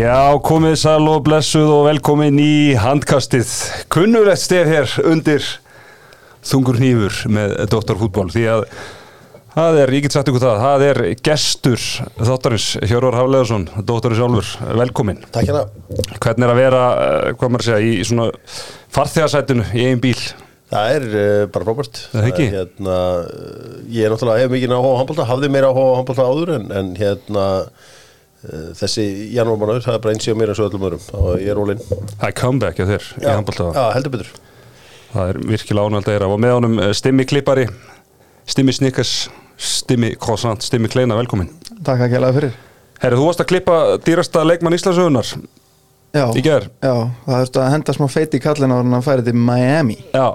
Já, 0.00 0.32
komið 0.40 0.78
sæl 0.80 1.08
og 1.12 1.18
blessuð 1.26 1.70
og 1.74 1.82
velkomin 1.84 2.38
í 2.40 2.72
handkastið. 2.80 3.50
Kunnulegt 3.92 4.40
stef 4.40 4.70
hér 4.70 4.94
undir 5.10 5.44
þungur 6.46 6.78
hnífur 6.80 7.18
með 7.28 7.52
Dóttarfútból 7.68 8.30
því 8.32 8.46
að 8.48 8.64
það 9.52 9.80
er, 9.82 9.92
ég 9.98 10.06
get 10.06 10.16
sagt 10.16 10.30
ykkur 10.32 10.44
það, 10.46 10.62
það 10.62 10.86
er 10.86 11.02
gestur 11.28 11.84
þáttarins, 12.16 12.70
Hjörvar 12.86 13.18
Hafleðarsson, 13.18 13.68
Dóttarins 13.84 14.24
Álfur, 14.24 14.54
velkomin. 14.80 15.20
Takk 15.36 15.50
hérna. 15.50 15.66
Hvernig 16.16 16.48
er 16.48 16.54
að 16.54 16.62
vera, 16.62 16.82
eh, 17.04 17.30
hvað 17.36 17.52
maður 17.52 17.68
segja, 17.68 17.84
í 18.00 18.08
svona 18.08 18.30
farþegarsætinu 18.96 19.68
í 19.74 19.86
einn 19.90 20.00
bíl? 20.00 20.18
Það 20.70 20.96
er 20.96 21.08
uh, 21.12 21.46
bara 21.52 21.66
frábært. 21.68 22.04
Það 22.08 22.24
er 22.24 22.32
ekki? 22.32 22.50
Hérna, 22.56 22.98
uh, 23.20 23.78
ég 23.90 24.08
er 24.08 24.16
náttúrulega, 24.16 24.46
hef 24.46 24.56
mikið 24.56 24.78
áhuga 24.78 24.96
á 24.96 25.00
handbólta, 25.02 25.32
hafði 25.34 25.52
meira 25.52 25.74
áhuga 25.74 25.88
á 25.92 25.98
handbólta 26.00 26.30
áður 26.30 26.56
en, 26.56 26.70
en 26.80 26.94
hérna 26.96 27.48
þessi 28.80 29.06
janúarmánuður, 29.36 29.84
það 29.86 29.96
er 29.98 30.04
bara 30.06 30.14
eins 30.16 30.28
og 30.32 30.38
mér 30.40 30.52
eins 30.54 30.62
og 30.62 30.70
öllum 30.70 30.86
öðrum. 30.88 31.02
Þá 31.08 31.18
er 31.34 31.42
ég 31.44 31.58
rólinn. 31.58 31.82
Það 31.90 32.26
er 32.30 32.36
comeback 32.40 32.80
hjá 32.80 32.86
þér 32.88 33.10
í 33.20 33.28
handbóltaða. 33.28 33.74
Já, 33.76 33.94
heldur 33.98 34.14
betur. 34.16 34.32
Það 35.10 35.32
er 35.32 35.40
virkilega 35.50 35.90
ánægald 35.90 36.08
að 36.08 36.16
gera 36.16 36.30
og 36.30 36.40
með 36.40 36.56
honum 36.56 36.80
eh, 36.80 36.92
Stimmi 36.96 37.26
Klippari, 37.26 37.66
Stimmi 38.48 38.74
Snickers, 38.76 39.14
Stimmi 39.60 40.14
Croissant, 40.20 40.62
Stimmi 40.64 40.90
Kleina, 40.92 41.18
velkomin. 41.18 41.50
Takk 41.84 42.04
að 42.04 42.12
kjælaði 42.14 42.36
fyrir 42.38 42.58
Herri, 43.00 43.16
þú 43.16 43.26
varst 43.30 43.40
að 43.40 43.48
klippa 43.48 43.76
dýrasta 44.04 44.42
leikmann 44.44 44.76
Íslandsögunar 44.76 45.28
Já, 46.10 46.24
já 46.34 46.94
það 47.24 47.36
þurfti 47.38 47.60
að 47.62 47.68
henda 47.72 47.94
smá 47.96 48.06
feiti 48.10 48.40
í 48.40 48.42
kallin 48.42 48.74
á 48.74 48.76
hann 48.80 48.96
að 48.98 49.06
færi 49.06 49.24
til 49.24 49.36
Miami 49.38 49.96
Já, 50.10 50.26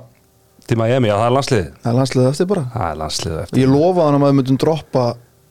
til 0.65 0.77
Miami, 0.79 1.11
já 1.11 1.15
það 1.19 1.25
er 1.27 1.35
landsliðið. 1.35 1.67
Það 1.83 1.91
er 1.91 1.97
landsliðið 1.99 2.29
eftir 2.31 2.49
bara 2.49 2.63
Það 2.71 2.87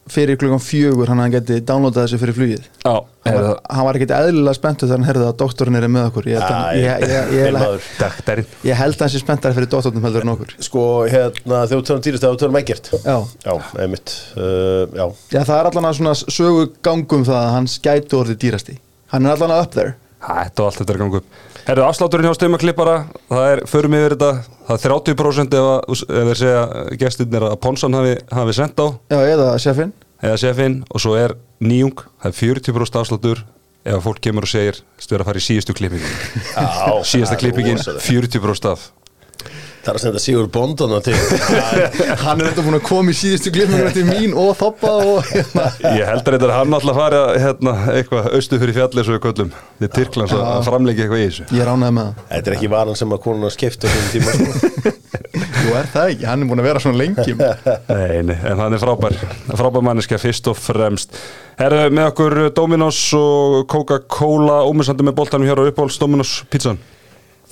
er 0.04 0.12
fyrir 0.12 0.38
klukkan 0.40 0.60
fjögur 0.62 1.10
hann 1.10 1.20
að 1.20 1.26
hann 1.26 1.34
geti 1.34 1.58
downloadað 1.64 2.06
þessu 2.06 2.20
fyrir 2.22 2.36
flugið. 2.36 2.70
Já, 2.84 2.94
Hann 3.24 3.38
var, 3.40 3.60
hann 3.72 3.86
var 3.86 3.96
ekkit 3.96 4.10
eðlilega 4.12 4.56
spenntur 4.58 4.88
þegar 4.88 4.98
hann 4.98 5.06
herði 5.08 5.24
að 5.30 5.36
doktorinn 5.40 5.78
er 5.78 5.86
með 5.88 6.08
okkur. 6.10 6.26
Ég 6.28 6.42
að, 6.44 6.50
Æ, 6.52 6.74
ég, 6.76 7.04
ég, 7.08 7.30
ég, 8.68 8.74
held 8.76 8.98
að 8.98 9.04
hann 9.06 9.12
sé 9.14 9.22
spenntar 9.22 9.56
fyrir 9.56 9.70
doktornum 9.72 10.04
heldur 10.04 10.26
en 10.26 10.32
okkur. 10.34 10.52
Sko, 10.66 10.82
hérna, 11.08 11.62
þegar 11.64 11.72
þú 11.72 11.88
tölum 11.88 12.04
dýrist, 12.04 12.26
þegar 12.26 12.36
þú 12.36 12.42
tölum 12.42 12.60
ekkert. 12.60 12.92
Já, 13.00 13.16
Já, 13.46 13.54
einmitt. 13.80 14.12
Uh, 14.36 14.84
já, 14.92 15.06
já 15.32 15.40
það 15.40 15.56
er 15.56 15.70
allan 15.70 15.88
að 15.88 15.98
svona 16.02 16.14
sögu 16.20 16.68
gangum 16.84 17.24
það 17.24 17.40
að 17.40 17.52
hans 17.56 17.78
gætu 17.88 18.20
orðið 18.20 18.40
dýrasti. 18.44 18.76
Hann 19.14 19.24
er 19.24 19.38
allan 19.38 19.56
að 19.56 19.64
up 19.64 19.74
there. 19.78 19.96
Þetta 20.24 20.64
og 20.64 20.68
allt 20.68 20.82
þetta 20.82 20.98
er 20.98 21.04
Herri, 21.64 21.80
afslátturinn 21.80 22.28
hjá 22.28 22.34
Stimma 22.36 22.58
Klippara, 22.60 22.96
það 23.30 23.50
er, 23.50 23.60
förum 23.70 23.94
yfir 23.96 24.14
þetta, 24.16 24.30
það 24.68 24.74
er 24.76 24.92
30% 24.92 25.54
ef, 25.60 26.02
þeir 26.10 26.40
segja 26.40 26.64
gestirnir 27.00 27.46
að 27.48 27.54
Ponsan 27.64 27.96
hafi, 27.96 28.18
hafi 28.36 28.56
sendt 28.58 28.82
á, 28.84 28.86
Já, 29.08 29.20
eða 29.32 29.52
sjefinn 29.62 29.94
eða 30.24 30.40
sefinn, 30.40 30.78
og 30.92 31.02
svo 31.02 31.14
er 31.18 31.34
nýjung, 31.64 32.04
það 32.22 32.30
er 32.30 32.36
40% 32.38 33.00
afsláttur 33.00 33.42
ef 33.84 33.96
að 33.98 34.04
fólk 34.06 34.20
kemur 34.24 34.46
og 34.46 34.50
segir, 34.50 34.78
stu 35.00 35.16
er 35.16 35.24
að 35.24 35.28
fara 35.30 35.40
í 35.40 35.44
síðustu 35.44 35.74
klippingin. 35.76 36.14
Já, 36.54 36.92
Síðasta 37.04 37.36
klippingin, 37.40 37.80
rosalegt. 37.80 38.06
40% 38.08 38.70
af. 38.70 38.86
Það 39.84 39.90
er 39.92 39.98
að 39.98 40.02
senda 40.04 40.20
Sigur 40.24 40.46
Bondana 40.48 40.98
til. 41.04 41.14
Hann 42.24 42.40
er 42.40 42.48
þetta 42.50 42.64
búin 42.64 42.78
að 42.78 42.84
koma 42.88 43.12
í 43.12 43.16
síðustu 43.18 43.52
glimunum 43.52 43.92
til 43.92 44.06
mín 44.08 44.32
og 44.40 44.54
þoppa 44.56 44.92
og 45.04 45.28
hérna 45.28 45.66
Ég 45.98 46.08
held 46.08 46.22
að 46.24 46.30
þetta 46.38 46.48
er 46.48 46.54
hann 46.56 46.76
alltaf 46.78 46.94
að 46.94 47.00
fara 47.02 47.22
hérna, 47.42 47.74
eitthvað 47.92 48.30
austu 48.38 48.60
fyrir 48.62 48.78
fjallið 48.78 49.08
svo 49.08 49.16
við 49.18 49.22
köllum. 49.26 49.52
Þið 49.80 49.88
er 49.88 49.94
Tyrklands 49.98 50.36
að 50.38 50.62
framleggja 50.70 51.04
eitthvað 51.06 51.20
í 51.20 51.28
þessu. 51.28 51.48
Ég 51.58 51.68
ránaði 51.68 51.96
með 51.98 52.08
það 52.08 52.32
Þetta 52.34 52.50
er 52.52 52.58
ekki 52.58 52.72
varan 52.74 53.00
sem 53.02 53.14
að 53.18 53.22
konuna 53.28 53.52
skipta 53.52 53.92
tíma. 54.14 54.38
sko. 54.38 54.94
Er 55.74 55.88
það 55.90 56.10
ekki, 56.12 56.26
hann 56.28 56.42
er 56.44 56.48
búin 56.50 56.60
að 56.62 56.66
vera 56.68 56.80
svona 56.82 56.98
lengi 57.00 57.34
Nei, 57.88 58.18
nei, 58.28 58.34
en 58.36 58.60
hann 58.60 58.76
er 58.76 58.82
frábær 58.82 59.14
frábær 59.56 59.82
manneska 59.82 60.18
fyrst 60.20 60.46
og 60.52 60.58
fremst 60.60 61.16
Herðu 61.58 61.88
með 61.96 62.10
okkur 62.12 62.36
Dominos 62.54 62.98
og 63.18 63.64
Coca-Cola 63.72 64.60
ómissandi 64.68 65.06
með 65.08 65.16
boltanum 65.18 65.48
hér 65.48 65.62
á 65.64 65.68
uppáhalds 65.70 65.98
Dominos 66.02 66.34
pizzan 66.52 66.78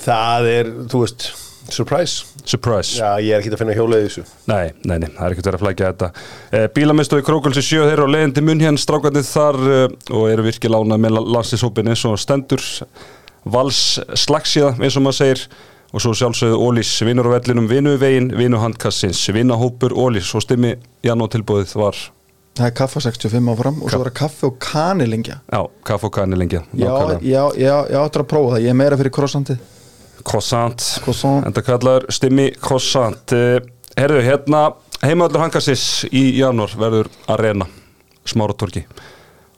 Það 0.05 0.49
er, 0.53 0.71
þú 0.93 1.03
veist, 1.05 1.27
surprise. 1.71 2.25
Surprise. 2.45 2.99
Já, 2.99 3.19
ég 3.23 3.35
er 3.35 3.43
ekki 3.43 3.53
að 3.55 3.63
finna 3.63 3.77
hjólið 3.77 4.05
í 4.05 4.07
þessu. 4.09 4.25
Nei, 4.51 4.73
nei, 4.83 4.97
nei, 4.99 5.09
það 5.15 5.25
er 5.27 5.35
ekkert 5.35 5.49
verið 5.51 5.59
að 5.59 5.65
flækja 5.65 5.91
þetta. 5.93 6.11
Eh, 6.51 6.69
Bílamistofi 6.75 7.27
Krókulsi 7.27 7.65
sjö 7.65 7.89
þeirra 7.89 8.07
og 8.07 8.15
leiðin 8.15 8.37
til 8.37 8.47
munn 8.47 8.63
hérna 8.63 8.83
strákarnir 8.83 9.27
þar 9.29 9.61
eh, 9.67 9.85
og 10.13 10.25
eru 10.33 10.47
virkilega 10.47 10.87
ánað 10.87 11.05
með 11.05 11.19
landslýshópin 11.37 11.93
eins 11.93 12.07
og 12.09 12.19
stendur. 12.21 12.65
Vals 13.53 13.83
slagsíða 14.25 14.77
eins 14.79 14.99
og 14.99 15.07
maður 15.07 15.21
segir 15.21 15.47
og 15.93 16.01
svo 16.01 16.15
sjálfsögðu 16.17 16.57
Ólís, 16.57 16.91
vinnur 17.05 17.29
á 17.29 17.37
vellinum 17.37 17.69
vinnu 17.69 17.99
vegin, 18.01 18.31
vinnu 18.37 18.61
handkassins, 18.63 19.21
vinnahópur 19.35 19.93
Ólís 19.93 20.31
og 20.37 20.45
stimmi 20.45 20.77
Janó 21.05 21.29
tilbúðið 21.33 21.77
var 21.77 21.99
Það 22.57 22.67
er 22.69 22.75
kaffa 22.77 23.01
65 23.01 23.53
áfram 23.53 23.79
og 23.81 23.93
svo 23.93 24.01
er 24.01 24.11
það 24.11 24.17
kaffi 24.19 24.49
og 24.49 24.57
kanilingja 24.61 25.39
Já, 25.41 25.61
kaff 25.89 26.05
og 26.09 26.13
kanni 26.17 26.37
lengja 26.37 26.65
Já, 26.77 26.93
já, 27.21 27.45
já, 27.57 27.77
ég 27.89 28.01
áttur 28.01 28.25
að 28.25 28.33
prófa 28.33 28.55
það, 28.55 28.65
ég 28.67 28.75
er 28.75 28.79
meira 28.81 28.99
fyrir 29.01 29.15
croissantið 29.17 29.63
Croissant. 30.25 31.47
Enda 31.47 31.63
kallar 31.67 32.07
stimmi 32.13 32.51
croissant. 32.63 33.35
Eh, 33.37 33.61
Herðu, 33.93 34.23
hérna 34.25 34.61
heimaðallur 35.05 35.43
hangassis 35.45 36.07
í 36.09 36.23
janúar 36.39 36.73
verður 36.81 37.11
arena 37.29 37.67
smáratorki 38.25 38.87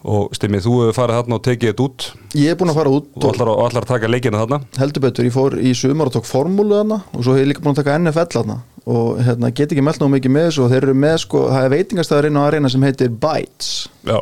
og 0.05 0.35
stimmi, 0.37 0.59
þú 0.61 0.73
hefur 0.83 0.97
farið 0.99 1.17
þarna 1.17 1.37
og 1.39 1.43
tekið 1.47 1.71
þetta 1.71 1.85
út. 1.85 2.07
Ég 2.37 2.53
er 2.53 2.59
búin 2.61 2.73
að 2.73 2.77
fara 2.81 2.93
út 2.93 3.07
og 3.15 3.25
og 3.25 3.31
allar, 3.31 3.51
allar 3.65 3.87
taka 3.89 4.11
leikina 4.11 4.43
þarna? 4.43 4.59
Heldur 4.77 5.05
betur, 5.07 5.25
ég 5.25 5.33
fór 5.33 5.57
í 5.57 5.73
sumar 5.79 6.11
og 6.11 6.17
tók 6.19 6.29
formúlu 6.29 6.77
þarna 6.77 6.99
og 7.15 7.25
svo 7.25 7.37
hef 7.37 7.45
ég 7.45 7.53
líka 7.53 7.65
búin 7.65 7.73
að 7.73 7.81
taka 7.81 7.97
NFL 8.03 8.35
þarna. 8.35 8.59
Og 8.85 9.23
hérna, 9.25 9.49
get 9.57 9.73
ekki 9.73 9.85
meld 9.87 10.03
ná 10.03 10.11
mikið 10.13 10.35
með 10.35 10.49
þessu 10.51 10.65
og 10.67 10.75
þeir 10.75 10.83
eru 10.83 10.97
með 11.07 11.17
sko, 11.23 11.45
það 11.55 11.69
er 11.69 11.75
veitingastæður 11.79 12.29
inn 12.29 12.37
á 12.37 12.43
arena 12.45 12.73
sem 12.75 12.85
heitir 12.85 13.15
Bites. 13.23 13.71
Já, 14.05 14.19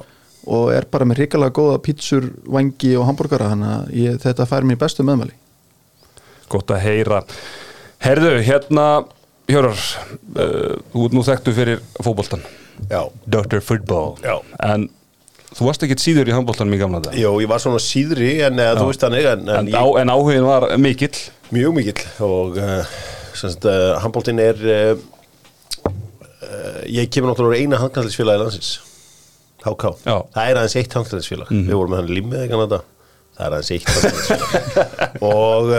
og 0.53 0.73
er 0.75 0.87
bara 0.91 1.07
með 1.07 1.23
hrikalega 1.23 1.55
góða 1.55 1.83
pítsur, 1.83 2.31
vangi 2.51 2.95
og 2.99 3.09
hambúrgara 3.09 3.51
þannig 3.53 3.73
að 3.75 3.93
ég, 3.99 4.21
þetta 4.23 4.47
fær 4.51 4.67
mér 4.67 4.79
bestu 4.79 5.07
meðmæli 5.07 5.35
gott 6.53 6.73
að 6.75 6.85
heyra. 6.87 7.23
Herðu, 8.03 8.37
hérna 8.47 8.87
Hjörar, 9.51 9.79
uh, 10.39 10.75
þú 10.93 11.07
ert 11.07 11.15
nú 11.17 11.23
þekktu 11.27 11.53
fyrir 11.57 11.81
fótboltan 11.99 12.43
Já. 12.91 13.03
Dr. 13.27 13.61
Football. 13.63 14.15
Já. 14.23 14.37
En 14.65 14.87
þú 15.53 15.67
varst 15.69 15.85
ekkit 15.87 16.03
síður 16.03 16.31
í 16.31 16.35
handboltanum 16.35 16.77
í 16.77 16.81
gamla 16.81 17.03
dag 17.05 17.17
Jó, 17.19 17.31
ég 17.43 17.51
var 17.51 17.61
svona 17.63 17.81
síðri 17.83 18.37
en 18.47 18.61
eða, 18.63 18.79
þú 18.81 18.87
veist 18.89 19.03
þannig 19.05 19.29
en, 19.33 19.43
en, 19.49 19.69
En, 19.69 19.75
á, 19.77 19.85
en 20.01 20.13
áhugin 20.15 20.47
var 20.47 20.69
mikill? 20.81 21.13
Mjög 21.53 21.75
mikill 21.77 22.07
og 22.25 22.57
uh, 22.61 22.95
semst, 23.37 23.67
uh, 23.69 23.99
handbóltinn 24.03 24.41
er 24.43 24.63
uh, 24.63 24.95
uh, 25.85 26.81
ég 26.89 27.11
kemur 27.13 27.33
náttúrulega 27.33 27.53
úr 27.53 27.61
eina 27.61 27.83
handkvæmsfélagi 27.83 28.45
landsins 28.45 28.73
HK, 29.63 29.93
Já. 30.03 30.17
það 30.33 30.49
er 30.49 30.59
aðeins 30.63 30.79
eitt 30.81 30.97
handkvæmsfélag 30.99 31.53
við 31.53 31.77
vorum 31.77 31.93
með 31.93 32.01
hann 32.01 32.39
ekki 32.47 32.57
annað 32.57 32.79
það 33.37 33.45
er 33.45 33.59
aðeins 33.59 33.75
eitt 33.77 33.93
handkvæmsfélag 33.93 35.27
og 35.33 35.75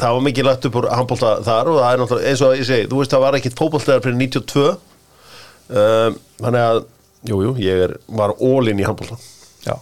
það 0.00 0.14
var 0.16 0.24
mikið 0.26 0.46
lagt 0.48 0.66
upp 0.68 0.78
úr 0.80 0.88
handbólta 0.94 1.32
þar 1.46 1.70
og 1.72 1.78
það 1.80 1.90
er 1.94 2.00
náttúrulega 2.02 2.30
eins 2.32 2.42
og 2.46 2.54
ég 2.58 2.68
segi, 2.68 2.88
þú 2.90 3.00
veist 3.02 3.12
það 3.14 3.24
var 3.26 3.36
ekkit 3.40 3.58
fótbóltaðar 3.60 4.04
fyrir 4.06 4.18
92 4.20 4.64
uh, 4.70 6.16
þannig 6.40 6.64
að 6.70 6.80
Jú, 7.28 7.36
jú, 7.44 7.50
ég 7.60 7.82
er, 7.84 7.92
var 8.16 8.32
ólinn 8.40 8.80
í 8.80 8.86
handbólta 8.88 9.18
Já, 9.66 9.74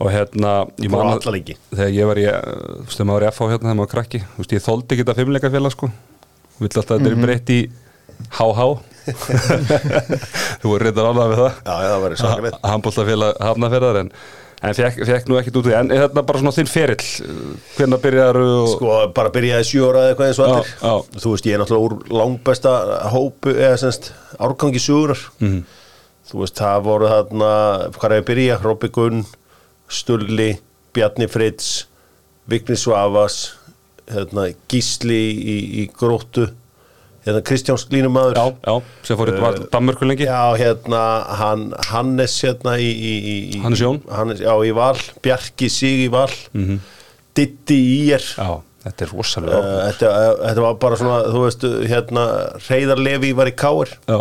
og 0.00 0.08
hérna 0.08 0.52
ég 0.80 0.88
að- 0.88 1.10
alla 1.18 1.34
leiki. 1.34 1.56
Þegar 1.68 1.90
ég 1.92 2.08
var 2.08 2.20
í, 2.22 2.24
þú 2.32 2.86
veist, 2.86 2.96
þegar 2.96 3.08
maður 3.10 3.18
var 3.20 3.26
í 3.26 3.32
FH 3.36 3.50
hérna 3.52 3.66
þegar 3.66 3.76
maður 3.76 3.84
var 3.84 3.90
krakki, 3.92 4.20
þú 4.24 4.40
veist, 4.40 4.54
ég 4.56 4.64
þóldi 4.64 4.88
ekki 4.96 5.02
þetta 5.04 5.16
fimmleikafélag 5.20 5.74
sko, 5.76 5.90
vill 6.62 6.70
alltaf 6.72 6.94
þetta 6.96 7.12
er 7.12 7.20
breytt 7.26 7.52
í 7.52 7.60
HH 8.38 8.70
Þú 10.62 10.70
voru 10.70 10.86
reyndar 10.86 11.08
ánað 11.10 11.32
með 11.32 11.40
það. 11.42 11.54
Já, 11.66 11.74
já, 11.82 11.88
það 11.92 12.02
var 12.06 12.14
hafnaferðar 13.42 13.98
en, 14.62 14.74
fekk, 14.78 15.28
nú 15.28 15.38
ekkit 15.40 15.56
út 15.58 15.66
því. 15.66 15.74
En 15.80 15.90
er 15.90 16.04
þetta 16.06 16.22
bara 16.28 16.38
svona 16.42 16.54
þinn 16.54 16.70
ferill 16.70 17.06
hvernig 17.76 18.02
byrjaður 18.04 18.38
og 18.46 18.68
Sko, 18.76 18.90
bara 19.16 19.32
byrjaði 19.34 19.68
sjö 19.68 19.88
ára 19.90 20.02
eða 20.04 20.10
eitthvað 20.12 20.28
eins 20.30 20.40
og 20.42 20.48
allir. 20.48 20.72
Þú 21.24 21.32
veist, 21.34 21.48
ég 21.50 21.54
er 21.56 21.62
náttúrulega 21.62 21.86
úr 21.88 22.16
langbesta 22.22 22.74
hópu 23.14 23.54
eða 23.56 23.78
semst 23.82 24.12
árgangi 24.38 24.82
sugurar 24.82 25.22
Mhm. 25.40 25.62
Þú 26.32 26.38
veist, 26.44 26.54
það 26.62 26.82
voru 26.86 27.08
þarna 27.10 27.52
hvað 27.98 28.12
er 28.12 28.20
að 28.22 28.28
byrja, 28.30 28.60
Robby 28.62 28.88
Gunn 28.94 29.24
Stulli, 29.88 30.52
Bjarni 30.94 31.26
Fritz 31.28 31.84
Vigni 32.48 32.76
Svavas 32.78 33.54
hérna, 34.08 34.46
Gísli 34.70 35.18
í, 35.34 35.56
í 35.82 35.90
gróttu 35.92 36.48
hérna, 37.26 37.42
Kristján 37.46 37.78
Sklínumadur 37.80 38.36
já, 38.36 38.46
já, 38.66 38.74
sem 39.06 39.18
fór 39.18 39.30
í 39.32 39.36
uh, 39.38 39.60
Danmörku 39.72 40.08
lengi. 40.08 40.26
Já, 40.26 40.54
hérna, 40.58 41.02
hann, 41.40 41.68
Hannes 41.90 42.34
hérna 42.42 42.76
í, 42.82 42.90
í, 42.90 43.14
í 43.56 43.62
Hannes 43.62 43.82
Jón? 43.82 44.02
Hannes, 44.10 44.42
Já, 44.42 44.52
í 44.66 44.74
Val, 44.76 44.98
Bjarki 45.22 45.70
Sig 45.70 46.06
í 46.06 46.10
Val. 46.12 46.30
-hmm. 46.52 46.82
Ditti 47.38 47.78
í 47.78 48.12
er. 48.12 48.24
Já, 48.36 48.60
þetta 48.84 49.06
er 49.06 49.12
rosalega 49.14 49.62
Uh, 49.62 49.80
þetta, 49.90 50.08
uh, 50.10 50.46
þetta 50.48 50.66
var 50.66 50.78
bara 50.82 50.96
svona, 51.00 51.18
þú 51.32 51.42
veist, 51.46 51.66
hérna 51.92 52.24
Reyðar 52.68 52.98
Levi 52.98 53.32
var 53.38 53.50
í 53.50 53.54
Káir 53.54 53.92
Já, 54.08 54.18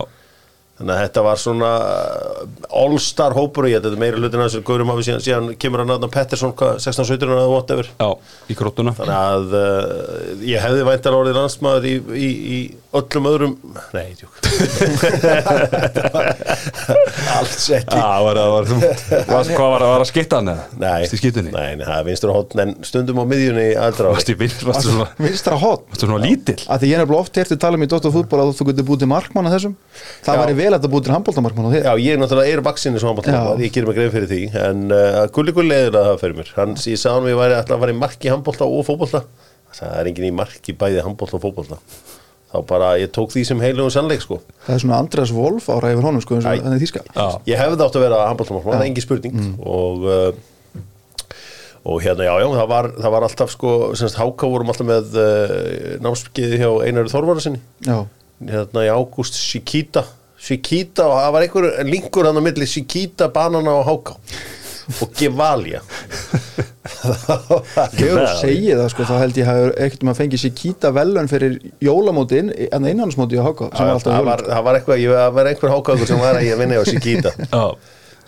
Þannig 0.81 0.95
að 0.95 1.01
þetta 1.05 1.21
var 1.27 1.37
svona 1.41 1.71
uh, 1.85 2.43
all-star 2.81 3.35
hópur 3.37 3.67
og 3.67 3.71
ég 3.71 3.79
þetta 3.81 3.93
er 3.93 4.01
meira 4.01 4.17
hlutin 4.17 4.41
að 4.41 4.47
þessu. 4.49 4.61
Gaurum 4.65 4.91
hafi 4.91 5.05
síðan, 5.07 5.21
síðan 5.25 5.49
kemur 5.61 5.83
hann 5.83 5.93
aðna 5.95 6.09
Pettersson 6.11 6.55
hvað, 6.57 6.79
16-17 6.81 7.35
eða 7.37 7.47
whatever. 7.51 7.85
Já, 8.01 8.09
í 8.49 8.57
króttuna 8.57 8.91
Þannig 8.97 9.17
að 9.17 9.45
uh, 9.61 9.65
ég 10.47 10.57
hefði 10.65 10.87
væntar 10.89 11.17
orðið 11.19 11.37
landsmaður 11.37 11.85
í, 11.85 11.93
í, 12.17 12.29
í 12.57 12.59
öllum 12.97 13.29
öðrum 13.29 13.53
Nei, 13.95 14.07
tjók 14.19 14.33
Alls 17.37 17.69
ekki. 17.71 17.95
Já, 17.95 18.09
var 18.25 18.35
það, 18.37 18.49
var, 18.51 18.65
var, 18.71 19.45
hvað 19.47 19.69
var 19.71 19.85
það, 19.85 19.91
var 19.91 20.01
það 20.01 20.09
skittan 20.09 20.51
eða? 20.51 20.63
Nei, 20.81 21.01
í 21.05 21.31
nei, 21.45 21.69
nei, 21.79 21.85
það 21.85 21.95
er 21.95 22.05
vinstur 22.09 22.33
hótt 22.35 22.57
en 22.61 22.73
stundum 22.87 23.21
á 23.21 23.25
miðjunni 23.31 23.67
aldra 23.79 24.11
Varstu 24.15 24.35
í 24.35 24.39
vinn, 24.41 24.57
varstu 24.67 24.89
svona, 24.89 25.07
vinstra 25.21 25.55
hot 25.61 25.85
varstu 25.87 26.09
svona 26.09 26.21
lítill? 26.25 26.59
að 26.67 26.83
því 26.83 26.91
ég 26.91 26.97
er 26.97 27.03
nefnilega 27.03 27.25
oft 27.25 27.39
hértu 27.39 27.57
tala 27.61 27.79
um 27.79 27.85
í 27.85 27.89
Dóttar 27.91 28.13
fútból 28.13 28.41
að 28.43 28.53
þú 28.57 28.67
getur 28.69 28.87
búið 28.87 29.03
til 29.03 29.09
markmann 29.11 29.49
að 29.49 29.55
þessum. 29.57 29.73
Það 30.25 30.37
Já. 30.37 30.41
væri 30.41 30.57
vel 30.59 30.70
að 30.77 30.85
það 30.85 30.93
búið 30.93 31.05
til 31.07 31.13
handbóltamarkmann 31.15 31.75
Já, 31.77 31.91
ég 32.01 32.15
er 32.15 32.21
náttúrulega 32.21 32.55
er 32.55 32.63
vaksinni 32.65 33.01
svo 33.01 33.11
handbólta 33.11 33.33
Já. 33.35 33.41
ég 33.61 33.73
gerir 33.75 33.89
mig 33.89 33.97
greið 33.99 34.11
fyrir 34.15 34.29
því 34.31 34.41
en 34.61 34.83
uh, 34.95 35.21
gulli 35.35 35.55
gulli 35.57 35.77
eður 35.77 35.97
að 35.99 36.09
það 36.09 36.21
fyrir 36.23 36.39
mér. 36.41 36.51
Hann, 36.57 36.75
ég 36.77 37.01
sagði 37.01 37.15
hann 37.15 37.27
að 37.27 37.33
ég 37.33 37.39
væri 37.41 37.57
alltaf 37.59 37.75
að 37.77 37.83
fara 37.85 37.95
í 37.95 37.99
mark 38.01 38.25
í 38.27 38.31
handbólta 38.33 38.67
og 38.67 38.85
fótbólta 38.89 39.23
það 39.77 39.97
er 40.01 40.11
engin 40.11 40.27
í 40.27 40.33
mark 40.35 40.71
í 40.71 40.77
bæði 40.81 41.05
handbólta 41.05 41.39
og 41.39 41.45
fótbólta 41.45 41.79
þá 42.51 42.57
bara 42.67 42.93
ég 42.99 43.11
tók 43.15 43.31
því 43.31 43.45
sem 43.47 43.61
heilugum 43.63 43.91
sannleik 43.93 44.23
sko. 44.25 44.41
Það 44.65 44.73
er 44.75 44.81
svona 44.83 44.97
Andreas 44.99 45.31
Wolf 45.31 45.69
ára 45.71 45.93
yfir 45.93 46.03
honum 46.03 46.23
sko 46.23 46.35
eins 46.35 46.47
Æ. 46.49 46.57
og 46.57 46.65
þannig 46.65 46.81
þýska. 46.83 47.03
Já, 47.15 47.27
ég 47.47 47.61
hefði 47.61 47.85
átt 47.85 47.95
að 47.95 48.03
vera 48.03 48.17
handbóltamarkmann, 48.27 48.83
engin 48.89 49.05
spurning. 49.05 49.37
Og 49.63 50.03
uh, 50.03 50.41
og 51.81 52.01
hérna 52.03 52.27
já 52.27 52.33
já, 52.43 52.47
það 52.53 52.67
var, 52.69 52.89
það 53.01 53.13
var 53.15 53.25
alltaf 53.25 53.53
sko, 53.55 53.69
semst 53.97 54.17
Háka 54.19 54.49
vorum 54.51 54.69
alltaf 54.69 54.85
með 54.85 55.15
uh, 55.17 55.93
námskeiði 56.03 56.59
hjá 56.61 56.69
Einari 56.85 57.09
Þorvara 57.09 57.41
sinni 57.41 57.61
já, 57.87 58.03
hérna 58.51 58.83
í 58.85 58.91
ágúst 58.93 59.39
Shikita 59.39 60.03
Shikita 60.41 61.05
og 61.05 61.19
það 61.19 61.35
var 61.35 61.45
einhver 61.45 61.69
linkur 61.85 62.27
hann 62.29 62.41
á 62.41 62.43
milli 62.43 62.67
Shikita, 62.69 63.29
Banana 63.33 63.77
og 63.77 63.85
Háká. 63.89 64.17
Og 65.01 65.11
Gevalia. 65.15 65.83
Þegar 66.81 68.25
þú 68.25 68.25
segir 68.41 68.79
það 68.79 68.87
sko 68.91 69.05
þá 69.05 69.13
held 69.21 69.37
ég 69.37 69.47
hafa 69.47 69.69
ekkert 69.85 70.03
um 70.03 70.11
að 70.11 70.17
fengi 70.17 70.39
sér 70.41 70.53
kýta 70.57 70.91
velun 70.95 71.29
fyrir 71.29 71.57
jólamótin 71.83 72.49
en 72.67 72.87
einhansmóti 72.89 73.37
á 73.37 73.45
sem 73.45 73.91
alltaf 73.91 74.09
það 74.09 74.27
var, 74.27 74.43
var 74.65 74.79
eitthvað, 74.79 75.01
ég 75.03 75.33
var 75.37 75.49
einhver 75.51 75.73
Hákákur 75.75 76.09
sem 76.09 76.21
var 76.21 76.39
að 76.39 76.47
ég 76.49 76.59
vinna 76.59 76.81
á 76.81 76.85
Shikita. 76.89 77.33
Já, 77.53 77.65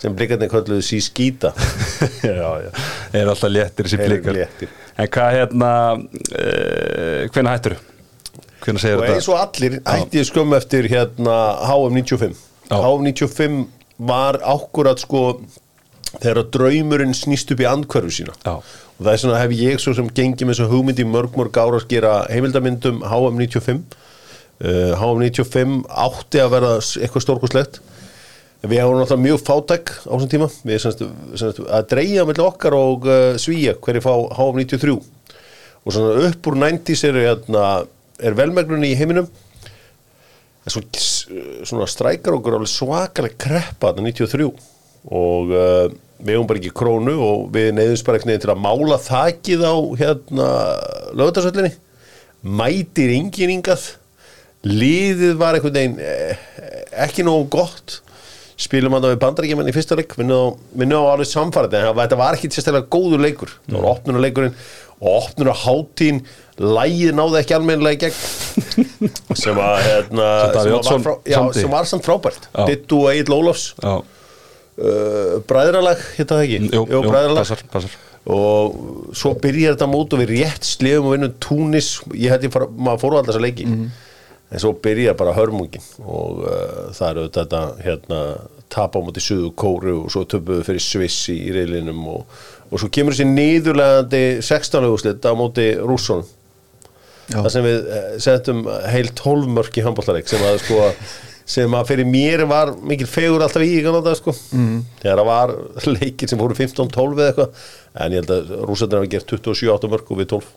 sem 0.02 0.14
blikarnir 0.16 0.52
kölluðu 0.52 0.84
Shikita 0.86 1.52
já, 2.22 2.50
já. 2.62 2.70
Er 3.14 3.30
alltaf 3.30 3.50
léttir 3.50 3.90
Eru 3.98 4.20
blikar. 4.22 4.70
En 4.94 5.10
hvað 5.10 5.36
hérna, 5.40 5.72
uh, 5.98 7.26
hvenær 7.34 7.56
hættur 7.56 7.74
Hvenær 7.74 7.82
segir 7.82 7.93
og 8.64 9.04
eins 9.04 9.26
þetta? 9.26 9.32
og 9.32 9.40
allir 9.42 9.76
hætti 9.84 10.20
ég 10.20 10.28
skömm 10.28 10.56
eftir 10.56 10.88
hérna 10.90 11.36
HM95 11.68 12.34
Já. 12.70 12.78
HM95 12.80 13.64
var 13.98 14.40
ákkurat 14.40 15.00
sko 15.02 15.24
þegar 16.14 16.46
draumurinn 16.54 17.14
snýst 17.16 17.50
upp 17.52 17.62
í 17.62 17.68
andkörfu 17.68 18.12
sína. 18.14 18.34
Já. 18.44 18.60
og 18.62 19.00
það 19.02 19.12
er 19.12 19.22
svona 19.22 19.40
hef 19.42 19.54
ég 19.58 19.82
svo 19.82 19.94
sem 19.96 20.08
gengið 20.08 20.46
með 20.46 20.56
þessu 20.56 20.70
hugmynd 20.70 21.02
í 21.02 21.08
mörg 21.08 21.36
mörg 21.38 21.58
ára 21.58 21.80
að 21.80 21.88
gera 21.90 22.14
heimildamyndum 22.30 23.02
HM95 23.02 23.82
uh, 24.64 24.94
HM95 25.00 25.82
átti 25.88 26.42
að 26.42 26.54
vera 26.54 26.76
eitthvað 26.78 27.26
stórkoslegt 27.26 27.82
við 28.64 28.80
hefum 28.80 28.96
náttúrulega 28.96 29.24
mjög 29.24 29.42
fátæk 29.44 29.90
á 30.08 30.12
þessum 30.14 30.30
tíma. 30.32 30.46
Við 30.64 30.78
semst, 30.80 31.02
semst, 31.40 31.58
að 31.68 31.88
dreigja 31.90 32.24
mellir 32.24 32.46
okkar 32.46 32.76
og 32.78 33.08
uh, 33.08 33.34
svíja 33.40 33.74
hverju 33.76 34.04
fá 34.04 34.12
HM93 34.38 34.94
og 35.84 35.92
svona 35.92 36.28
upp 36.30 36.48
úr 36.48 36.56
90s 36.62 37.02
er, 37.10 37.18
hérna, 37.26 37.64
er 38.22 38.36
velmegnunni 38.38 38.92
í 38.92 38.98
heiminum. 38.98 39.26
En 40.64 40.72
svo, 40.72 40.80
svona 41.68 41.86
strækar 41.90 42.38
okkur 42.38 42.56
alveg 42.56 42.70
svakalega 42.72 43.36
kreppa 43.44 43.90
þarna 43.92 44.12
93 44.14 44.46
og 45.12 45.50
uh, 45.52 45.88
við 46.24 46.32
hefum 46.38 46.46
bara 46.48 46.60
ekki 46.62 46.70
krónu 46.72 47.16
og 47.20 47.42
við 47.52 47.72
neyðumst 47.76 48.06
bara 48.06 48.16
ekki 48.20 48.30
neyðum 48.30 48.44
til 48.46 48.52
að 48.54 48.62
mála 48.64 48.96
þakið 49.04 49.64
á 49.68 49.74
hérna 50.00 50.46
lögutarsöllinni 51.20 51.74
mætir 52.44 53.12
engin 53.18 53.52
ingað 53.58 53.90
liðið 54.64 55.34
var 55.40 55.58
einhvern 55.58 55.76
veginn 55.76 55.98
eh, 56.00 56.38
ekki 57.04 57.24
nógu 57.26 57.50
gott. 57.52 57.98
Spilum 58.56 58.94
hann 58.96 59.04
á 59.04 59.12
við 59.12 59.20
bandaríkjumenn 59.20 59.68
í 59.68 59.74
fyrsta 59.76 59.96
leik 59.98 60.14
vinnu 60.16 60.32
á, 60.32 60.48
á 60.56 61.12
alveg 61.12 61.28
samfærið 61.28 61.76
en 61.76 61.86
það- 61.90 62.00
þetta 62.00 62.18
var 62.22 62.38
ekki 62.38 62.48
sérstaklega 62.54 62.88
góður 62.94 63.20
leikur. 63.26 63.52
Það 63.68 63.76
var 63.82 63.90
opnunuleikurinn 63.98 64.56
og 65.04 65.10
opnur 65.18 65.52
á 65.52 65.56
hátín 65.66 66.22
lægið 66.60 67.14
náði 67.16 67.40
ekki 67.40 67.56
almennilega 67.56 67.96
í 67.96 68.00
gegn. 68.04 68.18
Sem 69.42 69.58
að 69.58 69.76
hérna, 69.88 70.28
Sem 70.54 70.74
var 70.76 71.02
frá, 71.02 71.14
já, 71.26 71.38
sem 71.56 71.72
var 71.72 71.88
samt 71.90 72.06
frábært. 72.06 72.48
Dittu 72.68 73.02
og 73.04 73.10
Egil 73.12 73.34
Ólafs. 73.36 73.66
Já, 73.82 73.98
uh, 73.98 75.34
bræðralag, 75.48 76.00
hérna 76.18 76.38
það 76.38 76.44
ekki? 76.46 76.60
Jú, 76.70 76.86
jú, 76.94 77.02
bræðralag. 77.08 77.42
passar, 77.42 77.64
passar. 77.72 77.98
Og 78.24 79.12
svo 79.12 79.34
byrjar 79.36 79.74
þetta 79.74 79.90
mót 79.90 80.14
og 80.16 80.22
við 80.22 80.38
rétt 80.38 80.64
slefum 80.64 81.10
og 81.10 81.16
vinnum 81.16 81.34
Túnis. 81.42 81.90
Ég 82.16 82.32
ég 82.46 82.54
fara, 82.54 82.70
maður 82.72 83.02
fór 83.02 83.16
á 83.16 83.18
alltaf 83.18 83.34
þessa 83.34 83.44
leiki. 83.44 83.68
En 84.54 84.62
svo 84.62 84.72
byrjar 84.80 85.18
bara 85.18 85.34
hörmungin. 85.36 85.84
Og 86.00 86.44
uh, 86.46 86.86
það 86.94 87.10
eru 87.10 87.26
þetta 87.34 87.64
hérna 87.84 88.20
tapa 88.72 89.02
á 89.02 89.04
móti 89.04 89.22
suðu 89.22 89.50
kóru 89.58 89.98
og 90.04 90.12
svo 90.12 90.24
töpuðu 90.28 90.64
fyrir 90.66 90.82
Sviss 90.82 91.28
í 91.34 91.40
reylinum 91.54 92.00
og, 92.10 92.24
og 92.70 92.80
svo 92.80 92.88
kemur 92.94 93.14
þessi 93.14 93.28
niðurlegandi 93.28 94.22
16. 94.42 94.88
úrslit 94.88 95.28
á 95.28 95.32
móti 95.36 95.68
rússonum 95.78 96.24
Það 97.30 97.52
sem 97.54 97.64
við 97.64 97.92
eh, 97.98 98.08
settum 98.20 98.66
heil 98.92 99.06
12 99.16 99.54
mörk 99.58 99.78
í 99.78 99.84
handbóltareik 99.84 100.28
sem 100.28 100.42
að 100.44 100.58
sko 100.64 100.90
sem 101.44 101.76
að 101.76 101.90
fyrir 101.90 102.08
mér 102.08 102.46
var 102.48 102.72
mikil 102.88 103.06
fegur 103.08 103.44
alltaf 103.44 103.64
í 103.64 103.82
kannan 103.84 104.04
það 104.04 104.18
sko. 104.20 104.34
Mm. 104.56 104.78
þegar 105.02 105.20
það 105.20 105.28
var 105.28 105.54
leikir 105.98 106.30
sem 106.30 106.40
voru 106.40 106.56
15-12 106.56 107.20
eða 107.20 107.30
eitthvað. 107.30 107.64
En 108.04 108.16
ég 108.16 108.24
held 108.24 108.34
að 108.34 108.54
rúsarnir 108.64 109.00
hafa 109.00 109.12
gert 109.12 109.34
27-8 109.36 109.92
mörk 109.92 110.10
og 110.10 110.20
við 110.22 110.30
12 110.36 110.52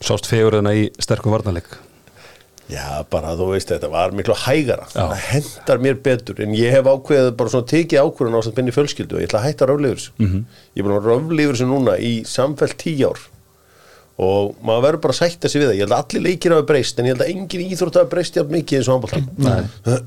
Sást 0.00 0.24
fegurina 0.30 0.72
í 0.72 0.86
sterkum 0.96 1.34
varnarleik? 1.34 1.74
Já, 2.70 3.02
bara 3.10 3.34
þú 3.36 3.50
veist, 3.50 3.68
þetta 3.68 3.90
var 3.90 4.14
miklu 4.16 4.32
hægara. 4.46 4.86
Það 4.92 5.12
hendar 5.26 5.82
mér 5.82 5.98
betur. 6.00 6.38
En 6.44 6.54
ég 6.56 6.72
hef 6.72 6.86
ákveðið 6.86 7.34
bara 7.36 7.52
svona 7.52 7.68
tekið 7.68 8.06
ákveðin 8.06 8.38
á 8.38 8.40
samt 8.46 8.60
minni 8.60 8.74
fjölskyldu 8.74 9.18
og 9.18 9.20
ég 9.20 9.28
ætla 9.28 9.42
að 9.42 9.48
hætta 9.48 9.68
röflífur 9.68 10.06
mm. 10.16 10.28
-hmm. 10.30 10.44
ég 10.72 10.80
er 10.80 10.86
búin 10.86 10.96
að 10.96 11.08
röflífur 11.10 11.58
þessu 11.58 11.68
núna 11.68 11.98
í 11.98 12.12
samfell 12.24 12.72
10 12.72 13.04
ár 13.10 13.20
og 14.18 14.54
maður 14.66 14.82
verður 14.86 15.00
bara 15.04 15.14
að 15.14 15.20
sætta 15.22 15.48
sig 15.48 15.60
við 15.62 15.68
það. 15.70 15.76
Ég 15.78 15.84
held 15.86 15.94
að 15.96 16.02
allir 16.04 16.24
leikir 16.26 16.54
hafa 16.56 16.66
breyst 16.68 16.98
en 17.00 17.06
ég 17.08 17.14
held 17.14 17.22
að 17.24 17.30
engin 17.34 17.62
íþrótt 17.70 17.98
hafa 18.00 18.10
breyst 18.10 18.36
jafn 18.36 18.52
mikið 18.56 18.78
eins 18.80 18.88
og 18.90 18.96
handbólti 18.98 19.20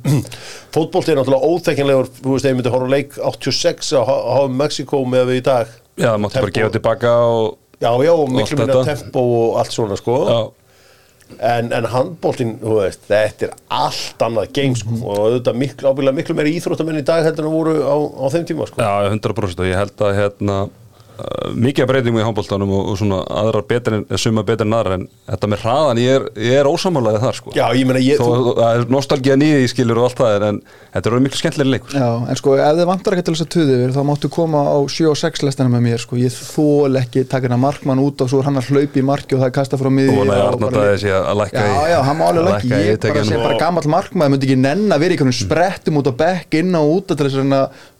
fótbólti 0.75 1.13
er 1.13 1.19
náttúrulega 1.19 1.49
óþekkinlegur 1.49 2.09
þú 2.19 2.35
veist, 2.35 2.47
ég 2.49 2.57
myndi 2.57 2.73
horfa 2.73 2.89
leik 2.93 3.15
86 3.17 3.93
á 3.97 4.01
HM 4.03 4.57
Mexico 4.59 5.03
með 5.09 5.31
við 5.31 5.39
í 5.41 5.45
dag. 5.47 5.71
Já, 5.97 6.09
það 6.11 6.19
máttu 6.25 6.43
bara 6.43 6.55
gefa 6.59 6.73
tilbaka 6.77 7.13
og 7.29 7.47
Já, 7.83 7.89
já, 8.05 8.11
og 8.15 8.29
miklu 8.31 8.57
minna 8.61 8.75
þetta. 8.79 8.93
tempo 9.03 9.23
og 9.37 9.57
allt 9.59 9.73
svona 9.75 9.97
sko. 9.99 10.19
Já, 10.29 10.41
En, 11.41 11.71
en 11.73 11.85
handbóltin, 11.89 12.51
þú 12.61 12.73
veist, 12.77 13.07
þetta 13.09 13.47
er 13.47 13.53
allt 13.73 14.21
annað 14.21 14.51
game 14.53 14.75
sko. 14.77 14.91
Mhm. 14.91 15.03
og 15.07 15.21
auðvitað 15.23 15.55
miklu, 15.57 15.87
ábyggilega 15.89 16.17
miklu 16.19 16.35
meiri 16.37 16.51
íþróttamenn 16.59 16.99
í 16.99 17.05
dag 17.07 17.23
heldur 17.25 17.47
en 17.47 17.53
voru 17.55 17.73
á, 17.81 17.95
á 17.97 18.25
þeim 18.35 18.45
tíma 18.51 18.67
sko. 18.69 18.77
já, 18.77 18.91
100% 19.09 19.63
og 19.63 19.65
ég 19.65 19.79
held 19.79 20.03
að 20.05 20.13
hérna 20.19 20.57
mikið 21.53 21.87
breytingum 21.89 22.19
í 22.21 22.25
handbóltanum 22.25 22.71
og, 22.73 22.89
og 22.91 22.97
svona 22.99 23.19
aðrar 23.41 23.65
betur 23.69 23.93
en, 23.99 24.05
suma 24.19 24.43
betur 24.47 24.67
en 24.67 24.75
aðrar 24.77 24.97
en 24.97 25.05
þetta 25.29 25.49
með 25.51 25.59
hraðan, 25.63 26.01
ég 26.03 26.17
er, 26.17 26.23
ég 26.43 26.53
er 26.61 26.69
ósamálaðið 26.69 27.23
þar 27.23 27.35
sko. 27.39 27.53
Já, 27.57 27.65
ég 27.77 27.85
meina, 27.89 28.01
ég, 28.03 28.17
Þó 28.19 28.25
þú, 28.27 28.33
að 28.53 28.59
það 28.59 28.71
er 28.79 28.81
nostalgíðan 28.93 29.45
í 29.45 29.49
því 29.53 29.67
skilur 29.73 30.01
og 30.01 30.07
allt 30.09 30.19
það 30.21 30.47
en, 30.49 30.59
þetta 30.93 31.05
er 31.09 31.13
orðið 31.13 31.25
miklu 31.27 31.39
skemmtilega 31.41 31.73
leikur. 31.73 31.91
Já, 31.99 32.09
en 32.33 32.39
sko 32.39 32.49
ef 32.57 32.73
þið 32.79 32.89
vantar 32.91 33.15
ekki 33.17 33.25
til 33.27 33.35
þess 33.35 33.45
að 33.45 33.51
tuði 33.55 33.73
yfir 33.77 33.95
þá 33.95 34.01
máttu 34.09 34.27
koma 34.33 34.59
á 34.63 34.77
7 34.97 35.09
og 35.11 35.17
6 35.23 35.45
lestina 35.47 35.69
með 35.73 35.85
mér 35.87 35.99
sko, 36.03 36.19
ég 36.19 36.31
þól 36.33 36.93
ekki 37.01 37.25
taka 37.29 37.47
hérna 37.47 37.59
markmann 37.61 38.03
út 38.03 38.23
og 38.23 38.31
svo 38.31 38.41
er 38.41 38.49
hann 38.49 38.59
að 38.59 38.69
hlaupa 38.73 38.99
í 38.99 39.05
marki 39.07 39.37
og 39.37 39.43
það 39.43 39.49
er 39.49 39.55
kasta 39.59 39.79
frá 39.79 39.89
miði 39.93 40.13
og 40.13 40.19
vona 40.23 40.33
að 40.37 40.47
Arnar 40.51 40.71
Dæði 40.77 40.97
sé 41.03 41.11
að 41.13 41.29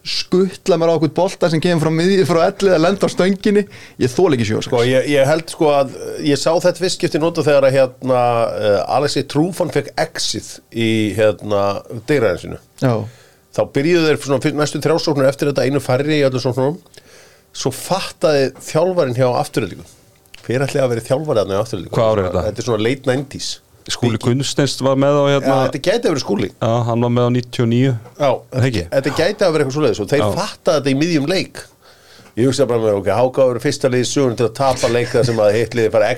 skuttla 0.03 0.75
mér 0.79 0.91
á 0.91 0.95
okkur 0.98 1.13
bolta 1.15 1.48
sem 1.51 1.62
kemur 1.63 1.86
frá 1.86 1.93
miðið 1.95 2.25
frá 2.27 2.41
ellið 2.50 2.75
að 2.75 2.83
lenda 2.83 3.07
á 3.07 3.13
stönginni. 3.13 3.63
Ég 4.03 4.12
þól 4.12 4.33
ekki 4.36 4.48
sjóð 4.50 4.65
sko, 4.67 4.81
ég, 4.88 5.07
ég 5.13 5.29
held 5.29 5.53
sko 5.53 5.69
að 5.72 5.93
ég 6.27 6.39
sá 6.39 6.50
þetta 6.51 6.83
fyrst 6.83 7.00
skipti 7.00 7.22
nota 7.24 7.45
þegar 7.45 7.69
að 7.69 7.77
hérna 7.77 8.19
uh, 8.19 8.79
Alexei 8.98 9.24
Trúfan 9.31 9.72
fekk 9.74 9.93
exit 10.03 10.57
í 10.75 10.89
hérna 11.15 11.63
degræðinsinu 12.10 12.60
Já, 12.83 12.93
þá 13.55 13.62
byrjuðu 13.77 14.10
þeir 14.10 14.22
svona 14.27 14.43
fyrir 14.43 14.60
næstu 14.60 14.83
þrjásóknur 14.83 15.29
eftir 15.29 15.51
þetta 15.51 15.67
einu 15.69 15.83
færri 15.83 16.19
í 16.19 16.27
öllu 16.27 16.43
svona 16.43 16.74
svo 17.53 17.72
fattaði 17.74 18.50
þjálfarin 18.65 19.17
hjá 19.17 19.27
afturöldingu 19.38 19.86
hver 20.43 20.65
ætli 20.65 20.81
að 20.81 20.95
vera 20.95 21.05
þjálfari 21.05 21.43
þarna 21.43 21.55
í 21.55 21.62
afturöldingu 21.62 21.95
Hvað 21.95 22.10
ár 22.10 22.19
er 22.19 22.27
þetta? 22.27 22.45
Þetta 22.50 22.62
er 22.63 22.67
svona 22.67 22.83
late 22.83 23.10
90s 23.13 23.50
Skúli 23.92 24.20
Gunnsteinst 24.22 24.80
var 24.86 24.96
með 25.00 25.18
á 25.20 25.24
Já, 25.24 25.34
hérna 25.34 25.56
þetta 25.66 25.82
gæti 25.84 26.08
að 26.08 26.10
vera 26.13 26.24
skúli. 26.24 26.50
Já, 26.56 26.72
hann 26.88 27.04
var 27.04 27.12
með 27.12 27.25
á 27.28 27.32
99 27.36 27.82
Já, 27.84 28.30
þetta, 28.54 29.16
gæti 29.18 29.44
að 29.44 29.56
vera 29.56 29.66
eitthvað 29.66 29.78
svoleiðis 29.78 30.02
og 30.04 30.12
þeir 30.13 30.24
Já. 30.24 30.28
fatta 30.38 30.78
þetta 30.78 30.94
í 30.94 30.98
miðjum 31.02 31.28
leik. 31.28 31.63
Ég 32.40 32.48
hugsa 32.50 32.68
bara 32.70 32.82
með, 32.82 33.00
ok, 33.02 33.10
Háka 33.13 33.48
verður 33.50 33.66
fyrsta 33.68 33.92
liðið 33.92 34.10
sögun 34.10 34.40
til 34.40 34.48
að 34.48 34.56
tapa 34.58 34.90
leik 34.90 35.12
það 35.12 35.28
sem 35.28 35.42
að 35.44 35.58
hitt 35.58 35.75
liðið 35.78 35.98
fara 35.98 36.13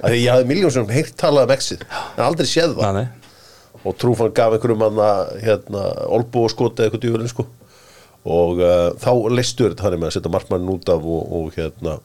af 0.00 0.08
því 0.08 0.20
ég 0.22 0.30
hafði 0.32 0.48
miljón 0.48 0.72
sem 0.72 0.92
heilt 0.92 1.16
talað 1.20 1.48
um 1.48 1.54
exit 1.56 1.82
en 1.90 2.22
aldrei 2.24 2.48
séð 2.48 2.76
það. 2.78 3.00
Nei. 3.00 3.08
og 3.82 3.96
Trúfan 3.98 4.32
gaf 4.36 4.54
einhverjum 4.54 4.84
hann 4.86 5.00
hérna, 5.42 5.82
olbú 6.14 6.46
og 6.46 6.52
skoti 6.52 6.80
eða 6.80 6.88
eitthvað 6.88 7.04
djúvelin 7.04 7.32
sko. 7.32 7.46
Og 8.22 8.60
uh, 8.62 8.92
þá 9.02 9.10
leistur 9.34 9.72
þetta 9.72 9.88
þannig 9.88 10.02
með 10.02 10.10
að 10.12 10.16
setja 10.16 10.32
markmannin 10.32 10.70
út 10.76 10.92
af 10.94 11.02
og, 11.02 11.22
og 11.38 11.56
hérna 11.56 11.96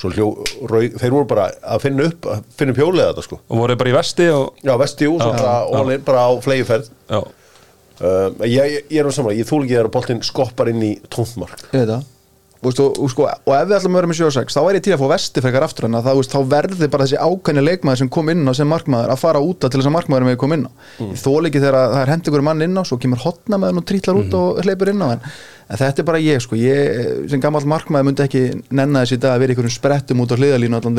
hljó, 0.00 0.28
raug, 0.70 0.96
þeir 0.98 1.12
voru 1.14 1.28
bara 1.30 1.50
að 1.74 1.84
finna 1.84 2.08
upp 2.08 2.26
að 2.32 2.40
finna 2.58 2.74
upp 2.74 2.80
hjólið 2.80 3.04
þetta 3.04 3.26
sko. 3.26 3.38
Og 3.48 3.60
voru 3.62 3.76
bara 3.82 3.92
í 3.92 3.96
vesti 3.96 4.30
og 4.32 4.64
já, 4.64 4.72
vesti 4.80 5.10
og 5.10 5.20
Já, 5.22 5.28
bara, 5.36 5.98
bara 6.08 6.24
á 6.26 6.30
flegiferð 6.42 6.88
já, 6.88 7.20
uh, 7.20 8.46
ég, 8.46 8.56
ég, 8.56 8.88
ég 8.88 9.02
er 9.02 9.10
um 9.10 9.14
saman, 9.14 9.36
ég 9.36 9.48
þúl 9.48 9.62
ekki 9.66 9.78
að 9.82 9.92
boltinn 9.94 10.24
skoppar 10.26 10.72
inn 10.72 10.82
í 10.82 10.96
tóntmark 11.12 11.68
Ég 11.70 11.84
veit 11.84 11.92
það. 11.94 12.10
Þú 12.62 12.68
Veist, 12.68 12.78
og, 12.78 13.08
sko, 13.10 13.24
og 13.26 13.54
ef 13.56 13.64
við 13.66 13.74
ætlum 13.74 13.96
að 13.96 13.98
vera 13.98 14.08
með 14.08 14.18
7 14.20 14.26
og 14.28 14.34
6 14.36 14.54
þá 14.54 14.58
er 14.62 14.76
ég 14.76 14.82
til 14.86 14.92
að 14.94 15.00
fá 15.00 15.08
vesti 15.10 15.42
frekar 15.42 15.64
aftur 15.66 15.86
en 15.88 15.96
veist, 15.98 16.30
þá 16.30 16.50
verði 16.52 16.88
bara 16.92 17.06
þessi 17.08 17.18
ákvæmni 17.18 17.64
leikmaður 17.64 17.98
sem 17.98 18.10
kom 18.14 18.30
inn 18.30 18.46
á 18.46 18.52
sem 18.54 18.70
markmaður 18.70 19.10
að 19.10 19.18
fara 19.18 19.40
út 19.42 19.58
til 19.64 19.70
þess 19.72 19.88
að 19.90 19.94
markmaður 19.96 20.26
með 20.28 20.36
kom 20.38 20.54
inn 20.54 20.68
á. 20.70 20.72
Mm. 21.02 21.16
þó 21.18 21.30
líki 21.42 21.58
þegar 21.58 21.78
að 21.80 21.94
það 21.96 22.02
er 22.04 22.12
hendi 22.12 22.30
ykkur 22.30 22.44
mann 22.46 22.62
inn 22.68 22.78
á 22.78 22.82
svo 22.86 23.00
kemur 23.02 23.22
hotna 23.24 23.58
með 23.58 23.72
hann 23.72 23.82
og 23.82 23.86
trítlar 23.90 24.20
út 24.20 24.36
og 24.38 24.62
hleypur 24.62 24.92
inn 24.92 25.02
á 25.02 25.08
en, 25.10 25.26
en 25.68 25.78
þetta 25.80 26.02
er 26.02 26.06
bara 26.08 26.20
ég 26.22 26.42
sko. 26.42 26.56
Ég 26.58 27.28
sem 27.30 27.42
gammal 27.42 27.62
markmaður 27.68 28.08
myndi 28.08 28.24
ekki 28.24 28.42
nenna 28.74 29.02
þessi 29.04 29.18
í 29.18 29.22
dag 29.22 29.36
að 29.36 29.44
vera 29.44 29.54
ykkur 29.54 29.68
sprettum 29.72 30.22
út 30.24 30.34
á 30.34 30.36
hliðalínu 30.38 30.78
allan, 30.78 30.98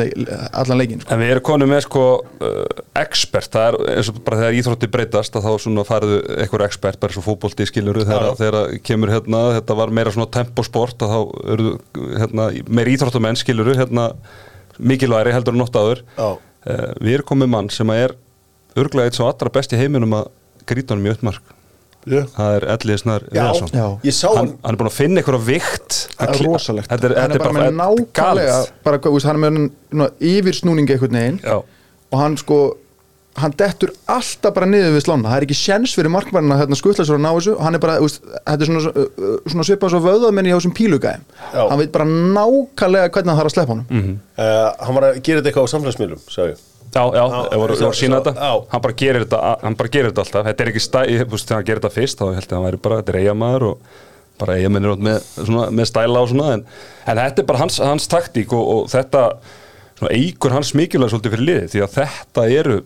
allan 0.62 0.80
leikin 0.80 1.02
sko. 1.02 1.12
En 1.14 1.22
við 1.22 1.34
erum 1.34 1.46
konum 1.50 1.72
með 1.74 1.84
sko 1.86 2.06
uh, 2.22 2.84
expert, 3.02 3.50
það 3.54 3.68
er 3.68 3.98
eins 3.98 4.10
og 4.12 4.22
bara 4.26 4.40
þegar 4.42 4.58
íþrótti 4.60 4.90
breytast 4.94 5.38
að 5.38 5.46
þá 5.48 5.52
svona 5.66 5.86
fariðu 5.88 6.22
einhver 6.44 6.66
expert, 6.68 7.00
bara 7.02 7.16
svo 7.16 7.24
fótbolti 7.26 7.68
skiluru 7.70 8.06
þegar, 8.06 8.30
þegar 8.40 8.74
kemur 8.86 9.14
hérna, 9.14 9.44
þetta 9.58 9.78
var 9.82 9.94
meira 9.94 10.14
svona 10.14 10.30
temposport 10.34 11.06
að 11.06 11.14
þá 11.14 11.20
eru 11.56 11.76
hérna, 12.18 12.48
meira 12.68 12.94
íþróttamenn 12.96 13.40
skiluru 13.40 13.76
hérna 13.78 14.10
mikilværi 14.78 15.34
heldur 15.34 15.54
en 15.54 15.64
Já. 15.64 16.28
uh, 16.28 16.92
Við 17.00 17.18
erum 17.18 17.28
komið 17.28 17.52
mann 17.52 17.70
sem 17.70 17.90
er 17.94 18.16
örglega 18.74 19.10
eitt 19.10 19.18
svo 19.18 19.28
allra 19.28 19.52
best 19.54 19.72
í 19.72 19.78
heiminum 19.78 20.16
að 20.18 20.32
grýta 20.66 20.94
honum 20.94 21.06
í 21.06 21.14
uppmark 21.14 21.54
yeah. 22.10 22.28
það 22.36 22.56
er 22.58 22.66
Elliði 22.74 23.00
Snar 23.00 23.26
sá 24.14 24.28
hann, 24.28 24.38
hann. 24.38 24.52
hann 24.64 24.76
er 24.76 24.80
búin 24.80 24.90
að 24.90 24.96
finna 24.98 25.22
einhverja 25.22 25.42
vikt. 25.48 25.98
Það 26.14 26.32
er 26.34 26.46
rosalegt. 26.48 26.92
Þetta 26.92 27.08
er, 27.08 27.16
hann 27.18 27.34
þetta 27.34 27.40
er 27.40 27.44
bara 27.44 27.56
með 27.56 27.66
þetta 27.66 27.72
er 27.72 27.80
nákvæmlega 27.80 28.56
bara, 28.88 29.02
þú 29.04 29.12
veist, 29.16 29.28
hann 29.30 29.38
er 29.38 29.44
með 29.44 29.60
ná, 30.00 30.06
yfirsnúning 30.32 30.94
einhvern 30.94 31.20
veginn. 31.20 31.38
Já, 31.44 31.60
og 32.14 32.18
hann 32.20 32.36
sko 32.40 32.58
hann 33.34 33.54
dettur 33.58 33.90
alltaf 34.06 34.52
bara 34.54 34.68
niður 34.70 34.92
við 34.94 35.06
slána. 35.08 35.30
Það 35.30 35.40
er 35.40 35.46
ekki 35.48 35.56
sjens 35.58 35.94
fyrir 35.96 36.12
markmannina 36.14 36.58
hérna 36.60 36.78
skutla 36.78 37.06
sér 37.06 37.16
að 37.16 37.24
ná 37.24 37.30
þessu. 37.32 37.56
Og 37.56 37.64
hann 37.66 37.78
er 37.78 37.82
bara, 37.82 37.96
þetta 38.04 38.54
er 38.54 38.70
svona, 38.70 39.08
svona 39.50 39.66
svipað 39.66 39.94
svo 39.96 40.02
vöðamenni 40.04 40.52
hjá 40.52 40.58
þessum 40.60 40.76
pílugæðum 40.78 41.24
hann 41.56 41.80
veit 41.80 41.90
bara 41.94 42.06
nákvæmlega 42.06 43.10
hvernig 43.10 43.32
hann 43.32 43.40
þarf 43.40 43.50
að 43.50 43.56
sleppa 43.56 43.74
honum. 43.74 43.88
Mhm. 43.90 44.14
uh, 44.38 44.70
hann 44.86 45.00
var 45.00 45.08
að 45.08 45.18
gera 45.18 45.42
þetta 45.42 45.50
eitthvað 45.50 45.66
á 45.66 45.72
samfélagsmiðlum 45.74 46.22
sagði 46.30 46.54
ég 46.54 46.62
já, 46.94 47.02
já, 47.18 47.24
ég 47.52 47.60
voru, 47.60 47.76
að 47.88 47.94
sína 47.98 48.22
þetta. 48.22 48.48
hann 48.72 48.82
bara 48.86 48.96
gerir 49.02 49.26
þetta, 49.26 49.42
hann 49.62 49.76
bara 49.80 49.92
gerir 49.96 50.12
þetta 50.12 50.24
alltaf. 50.24 50.48
Þetta 50.48 50.64
er 50.64 50.72
ekki 50.72 50.82
stæ, 50.84 50.98
ég, 51.10 51.24
þú 51.24 51.36
veist, 51.36 51.48
þegar 51.48 51.60
hann 51.60 51.68
gerir 51.68 51.82
þetta 51.82 51.94
fyrst 51.98 52.20
þá 52.20 52.26
held 52.28 52.42
ég 52.44 52.50
að 52.50 52.56
hann 52.58 52.66
væri 52.68 52.82
bara, 52.86 53.00
þetta 53.02 53.14
er 53.14 53.20
eigamæður 53.22 53.66
og 53.70 54.00
bara 54.40 54.56
eigamennir 54.58 54.96
með, 54.98 55.28
svona, 55.36 55.68
með 55.70 55.90
stæla 55.90 56.22
og 56.24 56.30
svona 56.32 56.48
en, 56.56 56.64
en 57.06 57.20
þetta 57.20 57.42
er 57.42 57.48
bara 57.50 57.62
hans, 57.62 57.78
hans 57.82 58.08
taktík 58.10 58.54
og, 58.56 58.64
og 58.74 58.88
þetta 58.92 59.26
svona, 59.98 60.10
eigur 60.10 60.54
hans 60.54 60.72
mikilvæg 60.74 61.12
svolítið 61.12 61.36
fyrir 61.36 61.48
liði 61.48 61.70
því 61.74 61.84
að 61.84 61.96
þetta 62.00 62.46
eru 62.58 62.80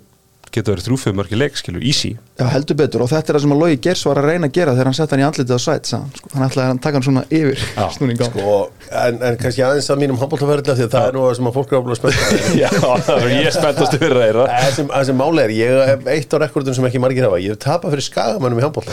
getur 0.55 0.75
verið 0.75 0.87
þrjúfið 0.89 1.15
mörki 1.19 1.37
leik, 1.39 1.55
skilur, 1.59 1.83
easy. 1.85 2.11
Já, 2.39 2.47
heldur 2.53 2.77
betur. 2.79 3.03
Og 3.05 3.09
þetta 3.11 3.33
er 3.33 3.37
það 3.37 3.43
sem 3.45 3.55
að 3.55 3.61
Logi 3.63 3.79
Gers 3.83 4.03
var 4.09 4.17
að 4.21 4.29
reyna 4.31 4.47
að 4.49 4.55
gera 4.59 4.73
þegar 4.77 4.89
hann 4.89 4.99
sett 4.99 5.11
hann 5.13 5.23
í 5.23 5.27
andlitið 5.27 5.55
á 5.55 5.61
hann, 5.69 6.09
sko. 6.15 6.29
hann 6.35 6.47
ætlaði 6.47 6.69
að 6.69 6.81
taka 6.85 6.95
hann 6.99 7.07
svona 7.07 7.25
yfir 7.35 7.59
sko, 8.29 8.55
en, 9.03 9.15
en 9.29 9.35
kannski 9.41 9.63
aðeins 9.67 9.91
að 9.93 10.01
mínum 10.03 10.19
handbóltaferðla 10.21 10.75
því 10.79 10.85
að 10.87 10.93
það 10.95 11.05
er 11.09 11.15
nú 11.17 11.23
það 11.25 11.35
sem 11.39 11.49
að 11.51 11.57
fólk 11.59 11.69
er 11.73 11.77
ábúin 11.79 11.95
að 11.95 12.01
spennta 12.01 12.23
Já, 12.63 12.71
það 13.09 13.19
er 13.19 13.29
ég 13.35 13.53
spenntast 13.57 13.97
yfir 13.99 14.13
þeirra 14.23 14.45
Það 14.53 14.73
sem, 14.79 14.87
það 14.95 15.05
sem 15.11 15.19
máli 15.23 15.41
er, 15.43 15.53
ég 15.59 15.71
hef 15.91 16.01
eitt 16.15 16.31
á 16.33 16.37
rekordum 16.45 16.75
sem 16.79 16.87
ekki 16.89 17.03
margir 17.03 17.27
hafa, 17.27 17.39
ég 17.43 17.51
hef 17.55 17.61
tapað 17.65 17.93
fyrir 17.97 18.07
skagamönnum 18.09 18.61
í 18.61 18.65
handbólta 18.65 18.93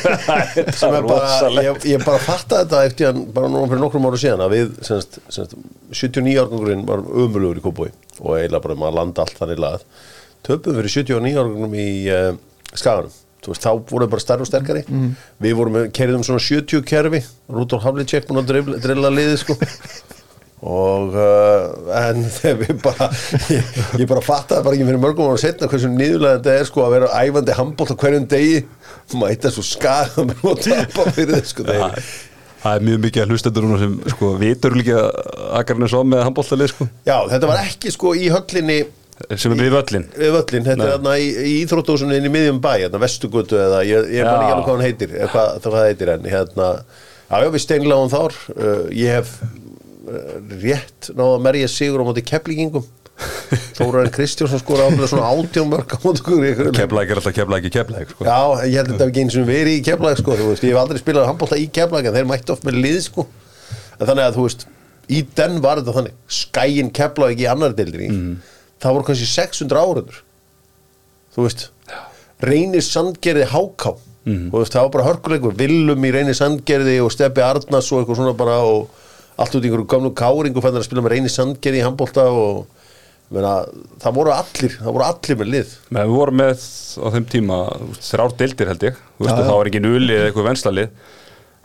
sem 0.80 0.92
er 0.94 1.04
bara, 1.04 1.26
ég, 10.40 10.48
ég 10.48 10.48
bara 10.48 10.60
fatta 10.60 10.98
þetta 11.00 11.10
eftir 11.10 11.18
hann, 11.20 11.90
bara 11.90 11.90
núna 11.90 11.90
fyrir 11.90 11.90
nokkrum 11.90 11.90
ára 11.90 11.90
síðan 11.90 11.90
að 11.90 11.90
við, 11.90 11.90
semst, 11.90 11.96
semst 11.96 11.96
79 11.96 12.04
árgangurinn 12.04 12.04
var 12.04 12.04
umulugur 12.04 12.04
í 12.04 12.04
Kópói 12.04 12.04
og 12.04 12.04
eiginlega 12.04 12.04
bara 12.04 12.04
maður 12.04 12.04
landa 12.04 12.04
allt 12.04 12.04
þannig 12.04 12.04
lagað 12.04 12.04
töpum 12.04 12.04
fyrir 12.04 12.04
79 12.04 12.04
árgangurinn 12.04 12.04
í 12.04 12.08
uh, 12.10 12.30
skaganum. 12.76 13.18
Þú 13.40 13.54
veist, 13.54 13.64
þá 13.64 13.70
vorum 13.88 14.04
við 14.04 14.10
bara 14.12 14.20
stærri 14.20 14.44
og 14.44 14.48
sterkari. 14.50 14.80
Við 15.40 15.54
vorum, 15.56 15.76
kerðum 15.96 16.24
svona 16.26 16.42
70 16.44 16.82
kerfi. 16.84 17.20
Rúdolf 17.48 17.84
Havlicek 17.86 18.26
búin 18.28 18.42
að 18.42 18.50
drilla, 18.50 18.80
drilla 18.84 19.12
liðið 19.16 19.38
sko. 19.40 19.56
Og 20.60 21.14
uh, 21.16 21.94
en 21.96 22.26
þegar 22.36 22.58
við 22.60 22.82
bara 22.84 23.06
ég, 23.48 23.70
ég 23.96 24.10
bara 24.10 24.20
fattaði 24.20 24.66
bara 24.66 24.76
ekki 24.76 24.88
fyrir 24.90 25.00
mörgum 25.00 25.30
ára 25.32 25.40
setna 25.40 25.70
hversu 25.72 25.88
niðurlega 25.88 26.36
þetta 26.36 26.56
er 26.58 26.68
sko 26.68 26.84
að 26.84 26.96
vera 26.98 27.08
æfandi 27.16 27.56
handbólt 27.56 27.94
á 27.96 28.00
hverjum 28.02 28.26
degi. 28.28 28.58
Mæta 29.16 29.54
svo 29.54 29.64
skaga 29.64 30.26
með 30.28 30.44
og 30.52 30.60
tapa 30.60 31.08
fyrir 31.16 31.38
þið 31.38 31.48
sko 31.54 31.64
þeir, 31.64 32.04
Það 32.60 32.76
er 32.76 32.82
mjög 32.84 32.98
mikið 33.06 33.22
að 33.22 33.30
hlustendur 33.32 33.64
núna 33.64 33.78
sem 33.80 33.92
sko, 34.12 34.30
vitur 34.36 34.74
líka 34.76 35.04
akkarinn 35.56 35.86
er 35.86 35.92
svo 35.94 36.02
með 36.04 36.26
handbóltalið 36.26 36.72
sko, 36.74 36.86
já 37.08 37.16
þetta 37.30 37.48
var 37.48 37.62
ekki 37.64 37.92
sko 37.94 38.12
í 38.12 38.28
höllinni 38.28 38.82
sem 39.36 39.52
er 39.54 39.60
við 39.60 39.74
völlin 39.74 40.06
við 40.16 40.34
völlin, 40.36 40.66
þetta 40.66 40.86
er 40.86 40.92
þarna 40.94 41.16
í, 41.20 41.30
í 41.30 41.54
íþróttúsunni 41.64 42.18
inn 42.18 42.28
í 42.28 42.32
miðjum 42.32 42.60
bæ, 42.62 42.70
hérna 42.84 43.00
Vestugötu 43.02 43.58
eða 43.60 43.82
ég, 43.86 44.12
ég 44.16 44.26
man 44.26 44.44
ekki 44.44 44.54
alveg 44.54 44.68
hvað 44.68 44.76
hann 44.76 44.86
heitir 44.86 45.16
hvað 45.32 45.58
hvað 45.66 45.88
heitir 45.88 46.12
en 46.14 46.30
hérna 46.30 46.68
já 47.30 47.44
já 47.44 47.50
við 47.54 47.64
steinlega 47.66 48.08
þár 48.14 48.38
uh, 48.54 48.86
ég 48.96 49.18
hef 49.18 49.34
uh, 49.42 50.40
rétt 50.62 51.12
náða 51.12 51.36
að 51.36 51.44
merja 51.46 51.70
sigur 51.70 52.02
á 52.02 52.08
móti 52.08 52.24
keflíkingum 52.26 52.88
Þóraðin 53.76 54.12
Kristjánsson 54.14 54.62
skora 54.62 54.86
áfæða 54.88 55.08
svona 55.10 55.30
átjón 55.34 55.68
mörg 55.68 55.92
á 55.92 55.98
móti 56.00 56.22
Keflæk 56.24 57.10
er 57.12 57.20
alltaf 57.20 57.34
keflæk 57.36 57.66
í 57.68 57.72
keflæk 57.74 58.14
sko. 58.14 58.24
Já, 58.24 58.64
ég 58.64 58.78
held 58.80 58.92
þetta 58.94 59.08
ekki 59.10 59.24
eins 59.24 59.36
og 59.36 59.48
verið 59.50 59.76
í 59.76 59.82
keflag 59.84 60.20
sko, 60.20 60.36
veist, 60.40 60.64
ég 60.64 60.72
hef 60.72 60.80
aldrei 60.80 61.02
spilað 61.02 61.28
handbólta 61.28 61.58
í 61.60 61.66
keflag 61.74 62.08
en 62.08 62.16
þeir 62.16 62.30
mætti 62.30 62.54
oft 62.54 62.64
með 62.64 62.78
lið 62.80 62.96
sko. 63.04 63.26
En 63.98 64.06
þannig 64.06 64.24
að 64.24 64.38
þú 64.38 64.46
veist, 64.46 64.64
í 65.10 65.20
den 65.36 65.60
var 65.64 65.82
þetta 65.82 65.96
þannig. 65.98 66.16
Skæin 66.38 66.92
keflag 66.96 67.34
ekki 67.34 67.44
í 67.44 67.50
annar 67.50 67.76
deildinni 67.76 68.08
það 68.80 68.96
voru 68.96 69.08
kannski 69.10 69.28
600 69.30 69.84
áraður 69.84 70.22
þú 71.34 71.46
veist 71.46 71.68
reynir 72.44 72.84
sandgerði 72.84 73.48
háká. 73.50 73.94
Þú 74.30 74.60
veist, 74.60 74.74
það 74.74 74.84
var 74.84 74.90
bara 74.94 75.06
hörkuleikur, 75.08 75.54
Willum 75.58 76.04
í 76.06 76.10
reynir 76.14 76.36
sandgerði 76.36 76.98
og 77.02 77.10
Steppi 77.12 77.42
Arnars 77.42 77.88
og 77.90 78.02
eitthvað 78.02 78.18
svona 78.20 78.34
bara 78.36 78.58
og 78.62 78.90
allt 79.40 79.56
út 79.56 79.64
í 79.64 79.70
einhverju 79.70 79.88
gömlu 79.90 80.10
káringu 80.16 80.62
fannir 80.62 80.82
að 80.82 80.86
spila 80.86 81.04
með 81.04 81.14
reynir 81.14 81.32
sandgerði 81.32 81.80
í 81.80 81.86
handbólta 81.86 82.26
og 82.28 82.66
meina, 83.32 83.54
það 84.02 84.18
voru 84.18 84.34
allir 84.34 84.76
það 84.76 84.96
voru 84.96 85.06
allir 85.06 85.40
með 85.40 85.50
lið. 85.54 85.72
Men 85.88 86.10
við 86.10 86.18
vorum 86.20 86.38
með 86.42 86.66
á 87.00 87.06
þeim 87.16 87.28
tíma 87.32 87.60
þrjár 87.96 88.36
deildir 88.42 88.70
held 88.70 88.86
ég. 88.90 89.00
Veist, 89.16 89.32
og 89.32 89.40
já. 89.40 89.46
það 89.48 89.56
var 89.56 89.70
ekki 89.72 89.82
nuli 89.86 90.18
eða 90.18 90.28
eitthvað 90.28 90.50
venslalið. 90.50 90.92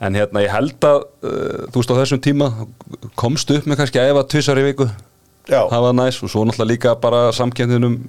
En 0.06 0.18
hérna 0.20 0.44
ég 0.44 0.56
held 0.56 0.88
að 0.90 1.02
uh, 1.04 1.60
þú 1.72 1.82
veist 1.82 1.92
á 1.92 2.00
þessum 2.00 2.24
tíma 2.24 2.50
komstu 3.20 3.60
upp 3.60 3.68
með 3.70 3.84
kannski 3.84 4.02
efa 4.02 4.26
tvisar 4.32 4.64
í 4.64 4.66
viku 4.72 4.90
Já. 5.50 5.62
það 5.70 5.84
var 5.88 6.00
næs 6.02 6.22
og 6.24 6.32
svo 6.32 6.46
náttúrulega 6.46 6.72
líka 6.72 6.96
bara 7.02 7.28
samkjöndinum 7.36 8.00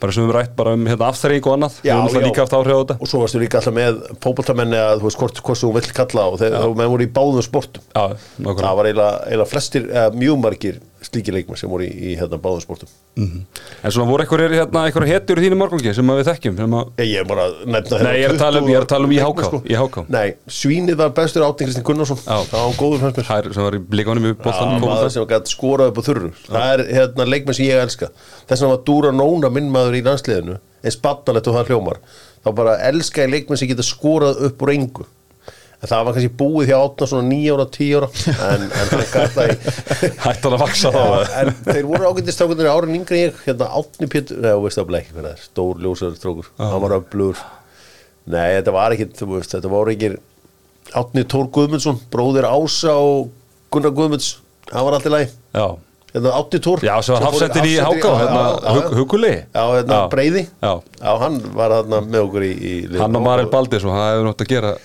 bara 0.00 0.12
sem 0.12 0.26
við 0.26 0.34
rætt 0.36 0.56
bara 0.56 0.74
um 0.76 0.84
hérna, 0.86 1.08
afþreying 1.08 1.46
og 1.48 1.54
annað. 1.56 1.78
Já, 1.86 1.94
já. 1.96 2.44
á 2.44 2.58
og 3.00 3.08
svo 3.08 3.22
varstu 3.22 3.40
líka 3.40 3.60
alltaf 3.60 3.74
með 3.74 4.02
fótboltamenni 4.20 4.76
að 4.76 5.00
þú 5.00 5.08
veist 5.08 5.22
hvort, 5.22 5.40
hvort 5.46 5.62
þú 5.62 5.70
vill 5.78 5.92
kalla 5.96 6.26
og 6.32 6.36
þeir, 6.42 6.56
þá 6.60 6.68
menn 6.76 6.92
voru 6.92 7.06
í 7.06 7.12
báðum 7.16 7.46
sportum. 7.46 7.86
Já, 7.96 8.04
það 8.44 8.76
var 8.80 8.90
eiginlega 8.90 9.48
flestir, 9.48 9.88
eða 9.88 10.12
mjög 10.20 10.42
margir 10.42 10.82
slíkir 11.04 11.34
leikmenn 11.36 11.58
sem 11.60 11.68
voru 11.70 11.84
í, 11.84 11.90
í 11.92 12.14
hérna, 12.16 12.38
báðum 12.40 12.62
sportum. 12.64 12.88
En 13.16 13.92
svona 13.92 14.06
voru 14.08 14.24
einhverjir 14.24 14.54
hérna, 14.58 14.82
hetjur 15.10 15.40
í 15.40 15.44
þínu 15.46 15.58
morgungi 15.60 15.92
sem 15.96 16.10
að 16.12 16.18
við 16.20 16.28
þekkjum 16.30 16.56
sem 16.60 16.76
að, 16.78 16.90
ég, 17.04 17.12
er 17.20 17.26
bara 17.28 17.44
að 17.48 17.54
nefna 17.74 18.00
Nei, 18.04 18.14
ég 18.20 18.26
er 18.28 18.34
að 18.34 18.40
tala 18.42 18.60
um- 18.62 18.68
ég 18.70 18.76
er 18.80 18.86
að 18.86 18.90
tala 18.92 19.08
um 19.08 19.12
í 19.14 19.18
leikmenn, 19.20 19.46
HK, 19.46 19.60
í 19.72 19.76
HK. 19.80 20.04
nei, 20.08 20.34
svínið 20.48 20.96
var 21.00 21.10
bestur 21.16 21.44
átning 21.46 21.68
Kristinn 21.70 21.86
Gunnarsson. 21.86 22.20
Það 22.26 22.52
var 22.52 22.76
góður 22.80 23.02
fannst 23.04 23.20
mér. 23.22 23.52
Sem 23.56 23.62
var 23.68 23.78
í 23.78 23.82
í 24.26 24.32
Já, 24.32 24.38
boltanum 24.44 24.80
maður 24.86 25.10
sem 25.16 25.26
gæti 25.32 25.54
skorað 25.56 25.92
upp 25.92 25.98
á 26.00 26.02
þurru. 26.08 26.30
Það 26.48 26.72
er 26.74 26.84
hérna 27.00 27.28
leikmenn 27.32 27.54
sem 27.60 27.66
ég 27.66 27.82
elska. 27.86 28.10
Þess 28.48 28.60
vegna 28.62 28.72
var 28.76 28.84
Dúra 28.88 29.12
Nóna 29.16 29.50
minn 29.52 29.70
maður 29.72 29.96
í 30.00 30.02
landsliðinu 30.06 30.58
eins 30.86 30.96
batnalett 31.02 31.46
og 31.48 31.54
það 31.60 31.70
hljómar. 31.72 32.00
Þá 32.44 32.50
bara 32.54 32.76
elska 32.88 33.24
ég 33.24 33.30
leikmenn 33.32 33.58
sem 33.58 33.68
geta 33.68 33.82
skorað 33.82 34.44
upp 34.50 34.62
úr 34.62 34.72
engu 34.76 35.06
en 35.76 35.90
það 35.90 36.04
var 36.06 36.16
kannski 36.16 36.32
búið 36.40 36.70
hjá 36.70 36.76
átna 36.80 37.08
svona 37.10 37.66
tíu 37.74 37.98
ára 38.00 38.08
en, 38.46 38.64
en 38.64 38.92
gæti 39.12 39.26
það 39.34 39.50
í 39.52 39.56
Hættan 40.24 40.56
að 40.56 40.62
vaksa 40.62 40.92
þá 40.94 41.02
en 41.42 41.50
þeir 41.66 41.88
voru 41.90 42.08
ágæntist 42.10 42.38
strákunir 42.38 42.70
árin 42.72 42.96
yngri 42.96 43.20
ég 43.26 43.42
hérna 43.44 43.68
Átni 43.76 44.08
Pétur, 44.12 44.40
neða, 44.40 44.56
þú 44.56 44.64
veist 44.66 44.80
það 44.80 44.98
ekki 45.00 45.16
það 45.18 45.28
er 45.32 45.42
stór 45.44 45.82
ljósar 45.84 46.16
strákur, 46.16 46.48
hann 46.60 46.84
var 46.86 46.96
öflugur. 47.00 47.42
Nei, 48.26 48.48
þetta 48.56 48.74
var 48.74 48.96
ekki 48.96 49.10
þú 49.20 49.30
veist, 49.34 49.52
þetta 49.52 49.72
voru 49.72 49.92
ekki 49.92 50.12
Átni 50.96 51.26
Tór 51.28 51.50
Guðmundsson, 51.52 52.00
bróðir 52.12 52.48
Ása 52.48 52.96
og 52.96 53.28
Gunnar 53.74 53.92
Guðmunds, 53.92 54.36
hann 54.72 54.88
var 54.88 54.96
alltaf 54.96 55.12
læg 55.12 55.36
hérna 56.16 56.32
Átni 56.40 56.62
Tór 56.64 56.80
já 56.86 56.94
sem 57.04 57.18
var 57.18 57.28
hafsendin 57.28 57.68
í 57.68 57.76
Háká 57.84 58.12
hérna, 58.22 58.42
Huguli 58.96 59.32
já, 59.44 59.64
hérna 59.76 60.02
Breiði. 60.08 60.46
Já. 60.64 60.72
hann 61.20 61.40
var 61.52 61.74
hérna 61.82 62.00
með 62.06 62.20
okkur 62.24 62.46
í. 62.46 62.74
Hann 62.96 63.18
og 63.18 63.26
Marel 63.26 63.50
Baldis 63.52 63.84
og 63.84 63.92
það 63.92 64.76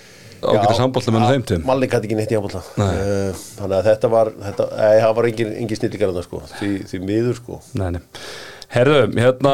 ágætið 0.41 0.77
sambólta 0.79 1.13
með 1.15 1.27
þeim 1.31 1.43
tím 1.51 1.65
Malli 1.69 1.89
gæti 1.91 2.09
ekki 2.09 2.17
neitt 2.19 2.31
í 2.33 2.37
handbólta 2.37 2.61
uh, 2.61 3.43
þannig 3.59 3.75
að 3.77 3.89
þetta 3.91 4.11
var 4.11 4.31
þetta, 4.47 4.67
ei, 4.77 4.95
það 5.03 5.13
var 5.19 5.29
engin, 5.31 5.53
engin 5.61 5.79
snillingar 5.81 6.25
sko, 6.25 6.41
því, 6.57 6.71
því 6.89 7.01
miður 7.05 7.37
sko. 7.41 7.61
Nei, 7.77 7.87
nei. 7.97 8.01
Herðu, 8.71 8.99
hérna 9.19 9.53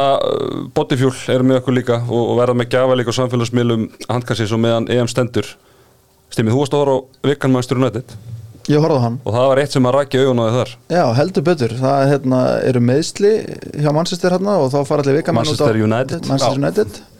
Bodyfuel 0.77 1.13
eru 1.33 1.45
með 1.49 1.59
okkur 1.63 1.73
líka 1.73 1.95
og, 2.05 2.19
og 2.21 2.35
verða 2.37 2.57
með 2.59 2.73
gjafa 2.75 2.97
líka 2.99 3.13
á 3.13 3.17
samfélagsmiðlum 3.17 3.87
handkassis 4.11 4.53
og 4.53 4.61
meðan 4.61 4.89
EM 4.93 5.09
stendur. 5.09 5.49
Stimmið, 6.29 6.53
þú 6.53 6.59
varst 6.61 6.75
að 6.75 6.83
horfa 6.83 6.97
á 7.01 7.25
Vikanmæstur 7.31 7.81
United. 7.81 8.13
Ég 8.67 8.83
horfði 8.83 8.99
á 8.99 9.05
hann. 9.07 9.17
Og 9.23 9.33
það 9.33 9.45
var 9.49 9.61
eitt 9.63 9.73
sem 9.73 9.85
að 9.87 9.95
rækja 9.95 10.23
augun 10.25 10.41
á 10.43 10.45
þið 10.45 10.57
þar. 10.59 10.71
Já, 10.91 11.03
heldur 11.17 11.45
betur, 11.47 11.75
það 11.81 12.01
hérna, 12.11 12.39
eru 12.67 12.81
meðsli 12.83 13.31
hjá 13.79 13.91
Manchester 13.95 14.35
hérna 14.35 14.57
og 14.61 14.73
þá 14.73 14.79
fara 14.89 15.05
allir 15.05 15.21
á- 15.23 15.37
Manchester 15.39 15.79
United. 15.87 16.27
Manchester 16.27 16.59
United. 16.61 16.99
Eh, 16.99 17.16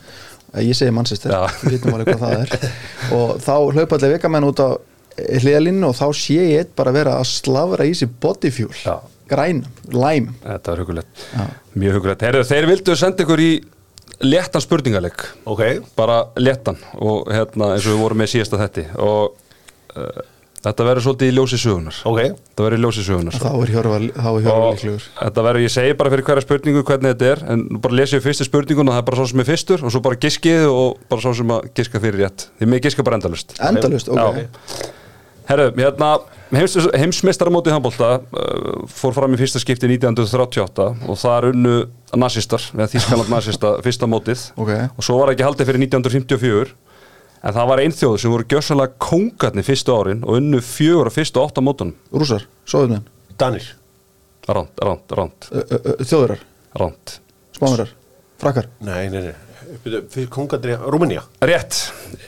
Ég 0.64 0.78
segi 0.78 0.94
Manchester, 0.96 1.34
Já. 1.34 1.48
við 1.64 1.76
vitum 1.78 1.98
alveg 1.98 2.16
hvað 2.16 2.24
það 2.24 2.44
er. 2.46 2.72
Og 3.18 3.34
þá 3.44 3.54
hlaupa 3.76 3.98
allir 4.00 4.16
vikamenn 4.16 4.48
út 4.48 4.62
á 4.64 4.70
hliðalínu 5.18 5.88
og 5.90 5.96
þá 5.98 6.06
sé 6.14 6.36
ég 6.38 6.60
eitt 6.62 6.76
bara 6.78 6.94
vera 6.94 7.16
að 7.18 7.26
slafra 7.32 7.88
í 7.90 7.94
sig 7.98 8.12
bodyfuel 8.22 8.70
Já. 8.84 9.00
græn, 9.30 9.64
lime. 9.90 10.36
Þetta 10.44 10.72
var 10.74 10.82
hugulegt, 10.84 11.26
mjög 11.74 11.98
hugulegt. 11.98 12.26
Herðu, 12.28 12.44
þeir 12.52 12.70
vildu 12.70 12.96
senda 13.00 13.26
ykkur 13.26 13.42
í 13.44 13.52
léttan 14.26 14.64
spurningaleg 14.64 15.26
Ok, 15.50 15.62
bara 15.98 16.24
léttan 16.42 16.78
og 16.98 17.28
hérna 17.34 17.74
eins 17.76 17.86
og 17.86 17.96
við 17.98 18.02
vorum 18.06 18.22
með 18.24 18.32
síðasta 18.36 18.62
þetti 18.62 18.86
og 19.04 19.36
uh, 19.98 20.22
þetta 20.68 20.88
verður 20.88 21.06
svolítið 21.08 21.32
í 21.32 21.36
ljósi 21.38 21.60
sögunar 21.62 21.98
ok. 22.08 22.20
Þetta 22.48 22.66
verður 22.66 22.78
í 22.78 22.84
ljósi 22.84 23.06
sögunar 23.08 23.38
þá 23.38 23.50
er 23.52 23.72
hjörfa, 23.74 24.00
þá 24.18 24.30
er 24.30 24.46
hjörfa 24.46 24.58
og 24.58 24.78
líklegur. 24.78 25.08
þetta 25.22 25.46
verður, 25.48 25.66
ég 25.66 25.74
segi 25.74 25.98
bara 26.02 26.14
fyrir 26.14 26.28
hverja 26.30 26.46
spurningu 26.46 26.84
hvernig 26.88 27.16
þetta 27.16 27.32
er, 27.34 27.44
en 27.54 27.66
bara 27.84 28.00
lesið 28.02 28.24
fyrstu 28.28 28.48
spurningun 28.48 28.92
og 28.92 28.98
það 28.98 29.02
er 29.04 29.08
bara 29.10 29.22
svo 29.22 29.28
sem 29.32 29.44
er 29.44 29.50
fyrstur 29.52 29.86
og 29.88 29.96
svo 29.96 30.04
bara 30.06 30.22
giskið 30.28 30.68
og 30.72 31.02
bara 31.12 31.26
svo 31.26 31.34
sem 31.42 31.56
að 31.58 31.68
giska 31.78 32.04
fyrir 32.04 32.24
rétt. 32.26 32.48
Því 32.60 32.72
mig 32.72 32.86
giska 32.86 33.06
bara 33.08 33.20
endalust 33.22 33.58
Endalust, 33.64 34.10
ok. 34.14 34.88
Herru, 35.48 35.70
hérna 35.80 36.10
heims, 36.52 36.74
heimsmeistaramótið 36.92 37.78
handbólta 37.78 38.10
uh, 38.20 38.82
fór 38.92 39.14
fram 39.16 39.32
í 39.32 39.40
fyrsta 39.40 39.62
skipti 39.64 39.88
1938 39.88 40.88
og 41.08 41.20
það 41.22 41.38
er 41.38 41.48
unnu 41.54 41.76
nazistar, 42.20 42.66
eða 42.76 42.90
Þískaland 42.92 43.32
nazista 43.32 43.72
fyrsta 43.86 44.10
mótið. 44.12 44.44
Ok. 44.60 44.74
og 44.92 45.08
svo 45.08 45.22
var 45.22 45.32
ekki 45.32 45.48
haldið 45.48 45.70
fyrir 45.72 45.86
1954 45.88 46.76
en 47.44 47.56
það 47.58 47.70
var 47.72 47.82
einn 47.84 47.96
þjóð 47.96 48.18
sem 48.22 48.34
voru 48.34 48.48
gjörsanlega 48.54 48.98
kóngarnir 49.08 49.68
fyrstu 49.68 49.96
árin 49.96 50.24
og 50.26 50.40
unnu 50.40 50.62
fjögur 50.66 51.10
á 51.10 51.14
fyrstu 51.14 51.44
átta 51.44 51.64
mótunum. 51.64 51.96
Rússar, 52.14 52.48
sóðunin, 52.68 53.06
Danir. 53.38 53.68
Ránt, 54.48 54.72
ránt, 54.80 55.12
ránt, 55.12 55.50
þjóðurar, 56.08 56.40
ránt 56.80 57.18
spánurar, 57.58 57.92
frakkar? 58.40 58.70
Nei, 58.80 59.10
nei, 59.12 59.22
nei. 59.30 59.36
Fyrir 59.84 60.30
kongadri, 60.32 60.78
Rúmenía? 60.80 61.26
Rétt, 61.44 61.76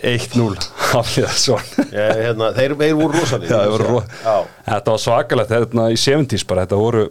1-0 0.04 0.58
Hafliða 0.90 1.30
svo 1.40 1.56
Ég, 1.88 2.18
hérna, 2.26 2.50
þeir, 2.58 2.74
þeir 2.82 2.98
voru 3.00 3.16
rosalega 3.16 3.48
Já, 3.54 3.62
það 3.62 3.72
voru 3.78 4.02
Já, 4.04 4.34
Þetta 4.66 4.92
var 4.96 5.02
svakalegt, 5.06 5.54
þetta 5.54 5.86
í 5.88 6.00
70s 6.04 6.44
bara, 6.50 6.66
þetta 6.68 6.80
voru, 6.82 7.06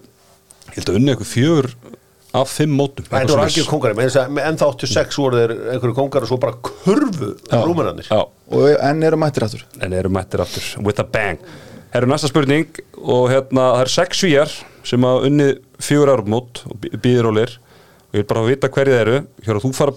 ég 0.68 0.76
held 0.76 0.92
að 0.92 0.98
unni 1.00 1.14
eitthvað 1.14 1.30
fjögur 1.32 1.70
af 2.36 2.50
fimm 2.52 2.74
mótum. 2.76 3.06
þetta 3.06 3.16
eitthvað 3.16 3.30
voru 3.30 3.38
svoleiðis. 3.38 3.54
algjör 3.56 3.70
kongari 3.70 3.96
menn 3.96 4.08
þess 4.08 4.20
að 4.20 4.40
en 4.44 4.58
þá 4.60 4.64
86 4.68 5.20
voru 5.22 5.38
þeir 5.40 5.54
einhverju 5.72 5.96
kongar 5.96 6.26
og 6.26 6.28
svo 6.28 6.38
bara 6.42 6.58
Já, 8.12 8.20
og 8.58 8.66
enn 8.90 9.06
eru 9.08 9.20
mættir 9.20 9.46
aftur 9.46 9.64
en 9.80 9.96
eru 9.96 10.12
mættir 10.12 10.44
aftur, 10.44 10.66
with 10.84 11.00
a 11.00 11.06
bang. 11.08 11.40
Herru 11.94 12.10
næsta 12.10 12.28
spurning 12.28 12.68
og 13.00 13.30
hérna, 13.32 13.70
það 13.72 13.80
eru 13.86 13.94
sex 13.94 14.20
svíjar 14.20 14.52
sem 14.84 15.04
hafa 15.08 15.24
unnið 15.28 15.54
fjögur 15.80 16.12
árum 16.12 16.30
mót 16.34 16.62
og 16.68 16.84
býðir 17.00 17.30
ólir 17.30 17.54
og 18.08 18.16
ég 18.16 18.22
vil 18.22 18.28
bara 18.28 18.44
vita 18.44 18.68
hverju 18.72 18.96
þeir 18.96 19.02
eru. 19.06 19.22
Hér 19.46 19.60
þú 19.64 19.72
far, 19.76 19.94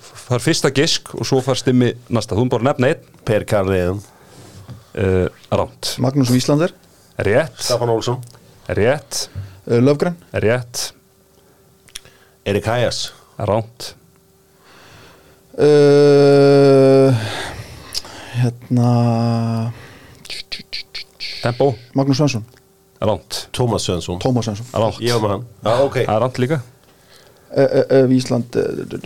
far 0.00 0.44
fyrsta 0.44 0.72
gisk 0.76 1.12
og 1.16 1.28
svo 1.28 1.40
far 1.44 1.60
stimmi 1.60 1.92
næsta. 2.12 2.36
Þú 2.36 2.44
erum 2.44 2.52
bara 2.52 2.64
að 2.64 2.70
nefna 2.70 2.90
einn, 2.92 3.20
Per 3.28 3.46
Karliðin, 3.48 4.00
uh, 5.00 5.26
ránt. 5.52 5.92
Magnús 6.00 6.32
Víslander, 6.32 6.72
Rétt, 7.20 7.60
Stafan 7.64 7.92
Olsson 7.92 8.20
rétt, 8.68 9.26
uh, 9.66 9.80
Löfgren 9.80 10.16
rétt, 10.32 10.92
Erik 12.44 12.64
Hæjas 12.64 13.12
ránt, 13.38 13.94
uh, 15.60 17.12
hérna 18.40 19.72
tempo, 21.42 21.74
Magnús 21.94 22.16
Svensson, 22.16 22.44
ránt, 23.00 23.48
Tómas 23.52 23.84
Svensson. 23.84 24.18
Tómas 24.20 24.44
Svensson. 24.48 24.66
Ránt. 24.72 25.00
Ég 25.00 25.12
var 25.16 25.22
með 25.24 25.34
hann. 25.34 25.44
Já, 25.64 25.74
ok. 25.84 25.98
Það 26.04 26.14
er 26.16 26.22
ránt 26.24 26.38
líka. 26.42 26.60
uh, 27.50 27.82
uh, 28.04 28.16
Ísland, 28.16 28.58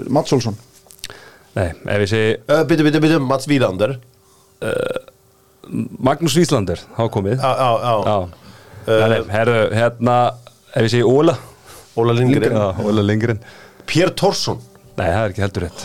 Mats 0.09 0.33
Olsson. 0.35 0.57
Nei, 1.55 1.69
ef 1.87 2.01
ég 2.03 2.11
segi 2.11 2.31
uh, 2.51 2.63
Byttu, 2.67 2.83
byttu, 2.87 3.01
byttu, 3.03 3.19
Mats 3.23 3.47
Vílander. 3.51 3.99
Magnús 6.05 6.35
Víslander, 6.37 6.81
hafa 6.97 7.11
komið. 7.13 7.39
Já, 7.41 7.51
já, 7.57 7.71
já. 7.83 7.95
Já, 8.05 8.17
nei, 8.87 9.09
nei, 9.11 9.21
herru, 9.33 9.59
hérna 9.75 10.17
ef 10.75 10.83
ég 10.87 10.91
segi 10.95 11.05
Óla 11.09 11.35
Óla 11.97 12.13
Lindgren. 12.17 12.53
Já, 12.57 12.65
Óla 12.85 13.03
Lindgren. 13.07 13.39
Pér 13.87 14.11
Torsson 14.17 14.59
Nei, 14.95 15.09
það 15.11 15.21
er 15.25 15.33
ekki 15.33 15.43
heldur 15.43 15.65
rétt. 15.67 15.85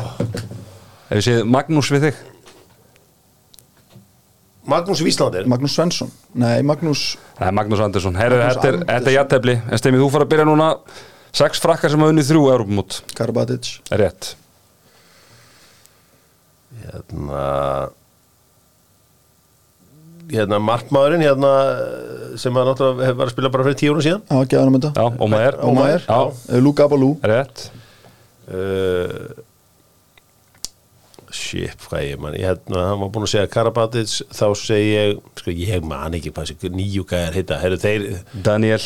Ef 1.10 1.16
ég 1.18 1.24
segi 1.26 1.46
Magnús 1.50 1.88
við 1.94 2.04
þig. 2.08 2.18
Magnús 4.70 5.00
Víslander. 5.02 5.48
Magnús 5.50 5.74
Svensson, 5.74 6.12
nei 6.38 6.60
Magnús 6.62 7.16
Nei, 7.40 7.50
Magnús 7.58 7.80
Andersson. 7.82 8.14
Herru, 8.20 8.38
Magnús 8.38 8.54
þetta 8.60 8.68
er, 8.70 8.76
Andersson. 8.76 8.92
þetta 8.94 9.10
er 9.10 9.16
jættefli 9.16 9.56
En 9.66 9.82
stemmið, 9.82 10.04
þú 10.04 10.10
fara 10.14 10.28
að 10.28 10.32
byrja 10.36 10.46
núna. 10.50 10.68
Sex 11.40 11.62
frakkar 11.64 11.90
sem 11.94 12.04
hafa 12.04 12.14
unnið 12.14 12.30
þrjú 12.30 12.44
Europamót 12.54 13.00
Karabatic. 13.18 13.72
Er 13.94 14.04
rétt. 14.04 14.30
Hérna 16.84 17.44
Hérna 20.30 20.60
markmaðurinn 20.62 21.24
hérna 21.26 21.52
sem 22.38 22.58
að 22.60 22.68
náttúrulega 22.70 23.18
var 23.18 23.30
að 23.30 23.34
spila 23.34 23.52
bara 23.54 23.66
fyrir 23.66 23.78
tíu 23.80 23.94
árum 23.94 24.06
síðan. 24.06 24.24
Já, 24.30 24.60
hann 24.60 24.70
um 24.72 24.78
þetta. 24.78 24.92
Já, 24.94 25.06
Ómaður. 25.66 26.04
Já, 26.06 26.20
uh, 26.20 26.60
Luka 26.62 26.86
Abalú 26.86 27.12
rétt. 27.26 27.70
Uh, 28.50 29.46
Shit, 31.30 31.78
hvað 31.86 32.06
ég 32.08 32.22
man 32.22 32.34
ég 32.34 32.48
hérna, 32.48 32.86
hann 32.90 33.02
var 33.04 33.12
búin 33.14 33.28
að 33.28 33.34
segja 33.36 33.50
Karabatic 33.54 34.10
þá 34.34 34.46
segi 34.58 34.88
ég, 34.96 35.20
sko 35.38 35.54
ég 35.54 35.86
man 35.86 36.16
ekki 36.18 36.32
hvað 36.34 36.50
þessi 36.50 36.72
nýju 36.74 37.06
gæðar 37.10 37.38
heita, 37.38 37.60
herru 37.62 37.78
þeir 37.82 38.08
Daniel. 38.46 38.82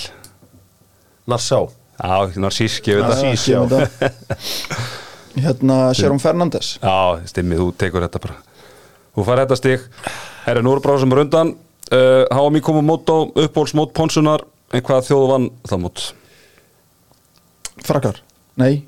Nassá, 1.31 1.61
Já, 1.93 2.33
Narsísk, 2.41 2.89
ég 2.91 2.99
veit 2.99 3.07
það. 3.07 3.23
Narcís, 3.23 3.45
Já. 3.47 4.83
Hérna 5.43 5.77
Sharon 5.95 6.19
Fernandes. 6.21 6.75
Já, 6.83 7.23
stimmið, 7.31 7.63
þú 7.63 7.67
tekur 7.79 8.03
þetta 8.05 8.21
bara. 8.27 8.35
Þú 9.13 9.25
fær 9.29 9.43
þetta 9.43 9.57
stig 9.59 9.87
Herra, 10.43 10.63
nú 10.63 10.73
eru 10.75 10.83
bara 10.83 10.99
sem 10.99 11.13
er 11.15 11.21
undan 11.23 11.53
uh, 11.55 12.23
HMI 12.27 12.61
kom 12.63 12.81
á 12.81 12.83
mót 12.83 13.07
á 13.07 13.17
uppbólsmót 13.45 13.93
Ponsunar 13.95 14.43
En 14.73 14.81
hvað 14.81 15.05
þjóðu 15.07 15.29
vann 15.29 15.47
það 15.69 15.81
mót? 15.83 16.03
Frakkar, 17.85 18.19
nei. 18.57 18.85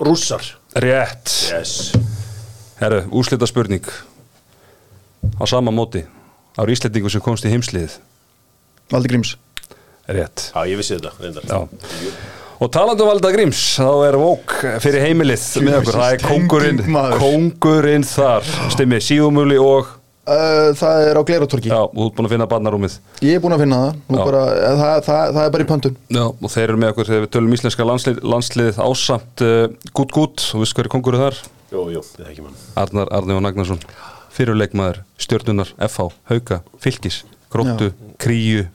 Rússar. 0.00 0.44
Rétt. 0.76 1.32
Yes. 1.48 1.94
Herra, 2.80 3.02
úslita 3.08 3.48
spurning 3.48 3.88
Á 5.40 5.44
sama 5.48 5.72
móti. 5.72 6.04
Eru 6.60 6.74
Íslendingu 6.74 7.08
sem 7.12 7.24
komst 7.24 7.46
í 7.48 7.52
heimsliðið. 7.52 7.96
Valdi 8.92 9.12
Gríms. 9.12 9.34
Rétt. 10.10 10.50
Já, 10.52 10.60
ég 10.68 10.80
vissi 10.80 10.98
þetta, 10.98 11.16
reyndar. 11.22 11.48
Já 11.48 12.39
Og 12.60 12.68
talandi 12.68 13.00
um 13.00 13.08
Valda 13.08 13.30
Gríms, 13.32 13.58
þá 13.80 13.86
er 14.04 14.16
Vók 14.20 14.52
fyrir 14.84 15.00
heimilið 15.00 15.44
með 15.64 15.76
okkur, 15.78 15.94
það 15.96 16.10
er 16.12 16.88
maður. 16.92 17.14
kóngurinn 17.22 18.04
þar, 18.04 18.50
stimmið, 18.74 19.04
síðumuli 19.06 19.56
og, 19.56 19.86
uh, 20.28 20.66
Það 20.76 21.04
er 21.06 21.16
á 21.16 21.22
Gleiratorki 21.24 21.70
já, 21.70 21.78
þú 21.88 22.04
ert 22.04 22.18
búin 22.18 22.26
að 22.28 22.34
finna 22.34 22.48
barnarúmið. 22.50 22.98
Ég 23.24 23.38
er 23.38 23.40
búin 23.40 23.54
að 23.56 23.62
finna 23.64 23.78
það, 23.80 24.02
bara, 24.12 24.42
eh, 24.52 24.74
það, 24.76 24.92
það, 25.06 25.32
það 25.38 25.40
er 25.46 25.54
bara 25.54 25.64
í 25.64 25.68
pöntun. 25.70 25.96
Já, 26.12 26.24
og 26.28 26.52
þeir 26.52 26.64
eru 26.66 26.82
með 26.82 26.92
okkur 26.92 27.08
þegar 27.08 27.24
við 27.24 27.32
tölum 27.38 27.56
íslenska 27.56 27.86
landslið, 27.88 28.20
landsliðið 28.34 28.82
ásamt 28.90 29.44
uh, 29.46 29.64
Gút 29.96 30.12
Gút, 30.18 30.44
og 30.52 30.60
veist 30.60 30.76
hverju 30.76 30.92
kongur 30.92 31.16
þar? 31.22 31.40
Jú, 31.72 31.86
jú, 31.94 32.04
það 32.12 32.26
er 32.26 32.34
ekki 32.34 32.44
mann. 32.44 32.60
Arnar 32.84 33.14
Arni 33.16 33.38
og 33.38 33.42
Nagnarsson, 33.46 33.80
fyrirleikmaður, 34.36 35.00
stjörnunar, 35.16 35.72
FH, 35.88 36.10
Hauka, 36.28 36.60
Fylkis, 36.84 37.22
Gróttu, 37.48 37.94
Kríu, 38.20 38.68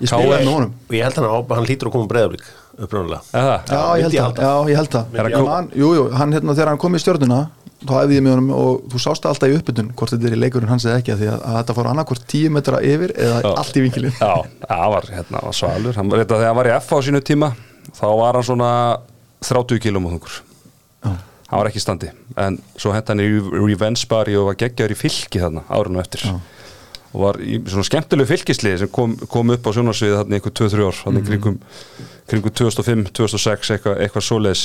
Og 0.00 0.96
ég 0.96 1.04
held 1.04 1.18
hann 1.20 1.26
að 1.28 1.50
hann 1.52 1.66
hlýtur 1.68 1.90
að 1.90 1.98
koma 1.98 2.08
breyðablík 2.08 2.46
uppræðulega 2.80 3.22
eða? 3.40 3.56
Já, 3.70 3.80
ég 4.00 4.04
held 4.06 4.40
það, 4.40 4.70
ég 4.70 4.80
held 4.80 4.92
það 4.94 5.18
Er 5.20 6.18
hann 6.20 6.36
hérna 6.36 6.56
þegar 6.56 6.72
hann 6.72 6.80
kom 6.82 6.96
í 6.96 7.02
stjörnuna 7.02 7.40
þá 7.80 7.92
æfði 8.02 8.18
ég 8.18 8.24
með 8.24 8.34
honum 8.34 8.50
og 8.52 8.82
þú 8.92 9.00
sást 9.00 9.26
alltaf 9.28 9.48
í 9.48 9.56
uppbytun 9.56 9.90
hvort 9.96 10.12
þetta 10.12 10.28
er 10.28 10.36
í 10.36 10.40
leikurinn 10.40 10.70
hans 10.70 10.84
eða 10.84 10.98
ekki 11.00 11.14
af 11.14 11.20
því 11.20 11.30
að, 11.32 11.38
að 11.48 11.56
þetta 11.60 11.76
fór 11.78 11.88
annarkvort 11.90 12.26
10 12.28 12.52
metra 12.56 12.80
yfir 12.84 13.14
eða 13.16 13.38
Já. 13.40 13.48
allt 13.62 13.78
í 13.78 13.84
vinkilin 13.86 14.16
Já, 14.18 14.34
það 14.66 14.92
var, 14.94 15.08
hérna, 15.16 15.42
var 15.46 15.56
svalur, 15.56 15.96
hann 15.96 16.12
þetta 16.12 16.36
þegar 16.36 16.50
hann 16.50 16.60
var 16.60 16.68
í 16.68 16.74
FH 16.76 17.00
á 17.00 17.06
sínu 17.08 17.22
tíma, 17.24 17.50
þá 17.96 18.06
var 18.20 18.38
hann 18.38 18.48
svona 18.50 18.70
30 19.48 19.80
kílum 19.80 20.08
á 20.08 20.10
þungur. 20.12 20.38
Já. 21.00 21.10
Hann 21.50 21.58
var 21.62 21.70
ekki 21.70 21.82
standi, 21.82 22.10
en 22.38 22.60
svo 22.78 22.92
hent 22.94 23.08
hann 23.10 23.24
í 23.24 23.28
Revenge 23.40 24.04
Bari 24.10 24.36
og 24.38 24.50
var 24.52 24.60
geggjaður 24.60 24.94
í 24.94 24.98
fylki 25.00 25.40
þarna, 25.42 25.64
árinu 25.72 26.02
eftir. 26.02 26.26
Já. 26.28 26.36
Og 27.10 27.24
var 27.24 27.40
í 27.42 27.58
svona 27.66 27.86
skemmtilegu 27.88 28.30
fylkislið 28.30 28.76
sem 28.84 28.90
kom, 28.94 29.16
kom 29.32 29.50
upp 29.50 29.64
á 29.66 29.70
sjónarsviðið 29.74 30.18
þarna 30.20 30.36
í 30.36 30.38
einhver 30.38 30.54
2-3 30.60 30.84
ár, 30.86 30.98
þarna 31.00 31.22
mm 31.22 31.30
kringum, 31.30 31.56
kringum 32.30 32.54
2005, 32.60 33.08
2006, 33.18 33.72
eitthvað, 33.74 33.96
eitthvað 34.04 34.26
svoleiðis. 34.28 34.62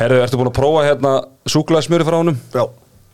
Herru, 0.00 0.22
ertu 0.24 0.40
búin 0.40 0.50
að 0.50 0.56
prófa 0.56 0.86
hérna 0.86 1.12
súklaðismjöri 1.52 2.08
frá 2.08 2.16
honum? 2.22 2.40
Já 2.54 2.64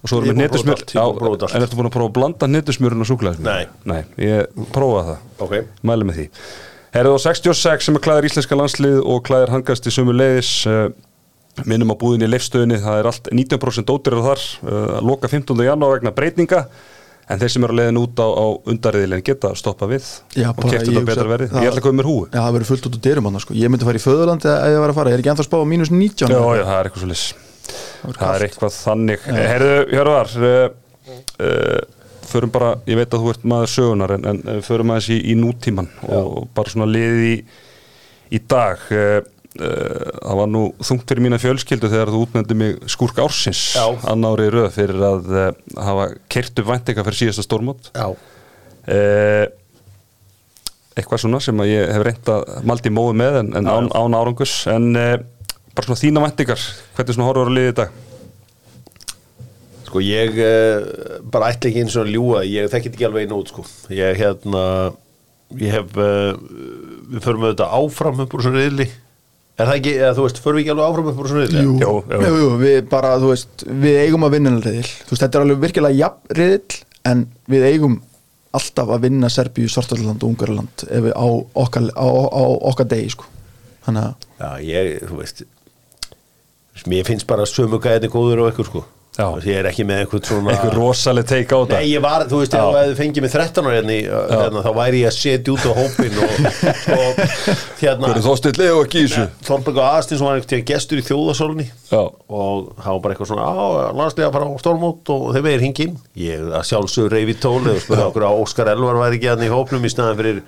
Og 0.01 0.09
svo 0.09 0.21
erum 0.23 0.31
er 0.41 0.49
við 0.49 1.45
allt. 1.45 1.53
en 1.53 1.65
ertu 1.67 1.77
búin 1.77 1.89
að 1.91 1.93
prófa 1.93 2.09
að 2.09 2.15
blanda 2.17 2.49
netusmjörun 2.49 3.05
og 3.05 3.09
súklaðismjör? 3.11 3.51
Nei. 3.53 3.67
Nei, 3.85 4.01
ég 4.25 4.63
prófaði 4.73 5.11
það 5.11 5.45
Ok 5.45 5.57
mæli 5.91 6.07
með 6.09 6.21
því 6.21 6.27
Herðu 6.95 7.19
á 7.21 7.25
66 7.27 7.87
sem 7.87 7.99
er 7.99 8.05
klæðir 8.07 8.29
íslenska 8.31 8.57
landslið 8.57 8.97
og 9.05 9.21
klæðir 9.29 9.53
hangast 9.53 9.87
í 9.87 9.93
sömu 9.95 10.15
leiðis 10.17 10.55
uh, 10.71 10.89
minnum 11.69 11.93
á 11.93 12.01
búðinni 12.01 12.27
í 12.27 12.33
leifstöðinni 12.33 12.81
það 12.81 13.03
er 13.03 13.11
allt 13.11 13.29
19% 13.29 13.93
ódýrar 13.93 14.25
þar 14.25 14.47
að 14.97 15.05
loka 15.11 15.31
15. 15.31 15.63
janúar 15.69 15.99
vegna 15.99 16.15
breytinga 16.17 16.65
en 17.31 17.41
þeir 17.41 17.53
sem 17.55 17.65
eru 17.67 17.75
að 17.75 17.81
leiðin 17.81 18.01
út 18.01 18.21
á, 18.21 18.27
á 18.27 18.47
undarriðilin 18.73 19.23
geta 19.27 19.53
stoppa 19.59 19.87
við 19.91 20.09
Já, 20.35 20.49
og 20.51 20.65
ég 20.67 20.83
þetta 20.83 21.05
betra 21.07 21.27
það- 21.29 21.63
ég 21.63 21.71
ætla 21.71 21.81
að 21.81 21.87
koma 21.87 21.99
mér 22.01 22.09
húi 22.11 22.25
Já, 22.31 22.41
það 22.41 22.57
verður 22.57 22.71
fullt 22.71 22.89
út 22.89 22.97
úr 22.99 23.05
dyrum 23.07 23.29
hann 23.31 23.45
sko. 23.45 23.55
Ég 23.55 23.71
myndi 23.71 23.87
fara 23.89 24.01
í 24.01 24.05
föðurlandi 24.05 24.51
að 24.51 24.75
ég 24.75 24.83
var 24.83 24.91
að 24.93 24.99
fara. 24.99 25.11
Ég 25.11 25.15
er 25.19 25.23
ekki 25.23 25.33
ennþá 25.35 25.45
að 25.45 25.51
spá 25.51 25.59
á 25.63 25.67
mínus 25.71 25.91
19 25.95 26.35
Já, 26.35 26.41
já, 26.41 26.65
það 26.67 26.77
er 26.81 26.91
eitthvað 26.91 27.05
svo 27.05 27.11
lis 27.11 27.25
verður 28.01 28.21
Það 28.21 28.35
er 28.35 28.45
eitthvað 28.49 28.77
þannig. 28.81 29.27
Herðu, 29.31 29.75
Hjörvar 29.95 30.35
uh, 30.41 31.81
Förum 32.31 32.53
bara, 32.55 32.71
ég 32.87 32.99
veit 33.01 33.11
að 33.15 33.25
þú 33.25 33.31
ert 33.33 33.45
maður 33.51 33.71
sögunar 33.73 34.13
en, 34.15 34.27
en 34.31 34.63
förum 34.63 34.93
aðeins 34.95 35.09
í, 35.11 35.19
í 35.33 35.35
nútíman 35.39 35.89
og 36.15 36.45
bara 36.55 36.71
svona 36.71 36.87
liðið 36.87 37.25
í, 37.27 37.33
í 38.39 38.41
dag. 38.47 38.85
Uh, 38.95 39.19
Það 39.51 40.37
var 40.39 40.51
nú 40.51 40.61
þungt 40.79 41.09
fyrir 41.11 41.25
mína 41.25 41.39
fjölskyldu 41.43 41.89
þegar 41.91 42.13
þú 42.15 42.19
útnefndi 42.23 42.57
mig 42.59 42.77
skúrk 42.93 43.17
ársins 43.19 43.63
Já. 43.75 43.83
annári 44.13 44.47
röð 44.53 44.69
fyrir 44.77 45.03
að 45.03 45.27
uh, 45.35 45.49
hafa 45.75 46.05
kert 46.31 46.63
upp 46.63 46.69
væntinga 46.69 47.05
fyrir 47.09 47.19
síðasta 47.19 47.43
stórmót. 47.43 47.91
Já, 47.91 48.15
uh, 48.15 49.43
eitthvað 50.95 51.25
svona 51.25 51.43
sem 51.43 51.65
að 51.65 51.73
ég 51.73 51.91
hef 51.97 52.07
reynt 52.07 52.31
að 52.31 52.47
maldi 52.71 52.95
móðu 52.95 53.19
með 53.19 53.41
en, 53.43 53.53
en 53.59 53.73
án, 53.75 53.91
án 53.91 54.17
árangus 54.21 54.55
en 54.71 54.89
uh, 54.95 55.17
bara 55.75 55.89
svona 55.89 56.03
þína 56.05 56.25
væntingar 56.29 56.69
hvernig 56.95 57.19
svona 57.19 57.29
horfur 57.33 57.51
að 57.51 57.61
í 57.65 57.75
dag? 57.83 58.01
Sko 59.91 60.07
ég 60.07 60.43
bara 61.35 61.51
ætla 61.51 61.73
ekki 61.73 61.83
eins 61.83 61.99
og 61.99 62.07
að 62.07 62.15
ljúga. 62.15 62.47
Ég 62.47 62.71
þekkit 62.71 62.95
ekki 62.95 63.11
alveg 63.11 63.27
einu 63.27 63.43
út 63.43 63.51
sko. 63.51 63.67
Ég 63.91 64.15
hérna 64.23 64.65
ég 65.59 65.75
hef 65.75 65.89
við 65.99 67.25
förum 67.25 67.49
auðvitað 67.49 67.73
áfram 67.81 68.21
úr 68.23 68.45
svo 68.45 68.53
riðli 68.55 68.87
er 69.61 69.71
það 69.71 69.79
ekki, 69.81 69.95
eða 70.01 70.13
þú 70.19 70.25
veist, 70.27 70.41
förum 70.45 70.59
við 70.59 70.63
ekki 70.65 70.73
alveg 70.75 70.87
áfram 70.91 71.11
upp 71.13 71.21
úr 71.25 71.31
svo 71.31 71.41
riðli 71.41 71.65
Jú, 71.65 71.75
Jú, 71.81 71.93
jú. 72.11 72.21
jú, 72.27 72.37
jú, 72.43 72.51
við 72.65 72.79
bara, 72.93 73.15
þú 73.23 73.33
veist, 73.33 73.65
við 73.87 73.99
eigum 74.05 74.27
að 74.29 74.35
vinna 74.37 74.53
riðil, 74.57 74.87
þú 75.07 75.15
veist, 75.15 75.23
þetta 75.25 75.39
er 75.41 75.47
alveg 75.47 75.63
virkilega 75.67 75.99
jafn 76.01 76.37
riðil, 76.41 76.79
en 77.11 77.25
við 77.55 77.67
eigum 77.71 77.97
alltaf 78.61 78.89
að 78.97 79.05
vinna 79.07 79.31
Serbíu, 79.31 79.69
Svartaland 79.71 80.25
og 80.25 80.33
Ungarland 80.33 80.85
ef 80.89 81.05
við 81.07 81.13
á 81.15 81.27
okkar, 81.65 81.87
á, 81.95 82.07
á 82.11 82.43
okkar 82.73 82.89
degi, 82.91 83.13
sko. 83.15 83.29
Þannig 83.87 84.09
að, 84.11 84.29
Já, 84.41 84.51
ég, 84.67 84.89
þú 85.09 85.21
veist 85.23 85.45
mér 86.89 87.05
finnst 87.05 87.27
bara 87.29 87.45
sömu 87.49 87.77
gæðinni 87.83 88.09
góður 88.13 88.41
og 88.47 88.51
ekkur 88.55 88.69
sko 88.71 88.83
ég 89.19 89.57
er 89.59 89.67
ekki 89.69 89.85
með 89.85 89.99
eitthvað 90.05 90.29
svona 90.31 90.53
eitthvað 90.55 90.77
rosaleg 90.79 91.27
teik 91.29 91.51
á 91.53 91.59
þetta? 91.61 91.79
Nei, 91.81 91.89
ég 91.91 92.01
var, 92.05 92.23
þú 92.31 92.39
veist, 92.41 92.55
ef 92.55 92.61
Já. 92.61 92.67
þú 92.71 92.77
hefði 92.79 92.95
fengið 93.01 93.25
mig 93.25 93.33
13 93.35 93.67
ára 93.67 93.75
hérna, 93.75 93.93
í, 93.97 94.05
hérna, 94.31 94.63
þá 94.65 94.71
væri 94.79 95.01
ég 95.03 95.11
að 95.11 95.17
setja 95.19 95.53
út 95.53 95.67
á 95.67 95.73
hópin 95.77 96.21
og, 96.23 96.31
og 96.95 97.21
hérna 97.83 98.07
hvernig 98.07 98.25
þó 98.25 98.31
stillið 98.41 98.73
og 98.79 98.89
þessu? 98.95 99.25
Þorberg 99.51 99.81
og 99.83 99.89
Aðstins 99.91 100.23
var 100.25 100.39
einhvern 100.39 100.51
tíðan 100.55 100.69
gestur 100.71 101.03
í 101.03 101.05
þjóðasólni 101.11 101.67
Já. 101.91 102.01
og 102.01 102.71
það 102.79 102.91
var 102.95 103.03
bara 103.05 103.17
eitthvað 103.17 103.31
svona 103.33 103.51
á, 103.51 103.67
landslega 104.01 104.33
bara 104.39 104.49
á 104.49 104.53
stormót 104.63 105.13
og 105.17 105.27
þeir 105.35 105.47
vegir 105.51 105.65
hingin 105.67 105.97
ég 106.23 106.47
að 106.55 106.69
sjálfsögur 106.71 107.17
reyfi 107.19 107.37
tóli 107.43 107.75
og 107.75 107.83
spurði 107.85 108.07
okkur 108.09 108.29
að 108.31 108.43
Óskar 108.47 108.73
Elvar 108.73 109.01
væri 109.05 109.19
ekki 109.21 109.33
hann 109.35 109.45
í 109.45 109.51
hópnum 109.53 109.85
í 109.85 109.93
staðan 109.93 110.21
fyrir 110.23 110.41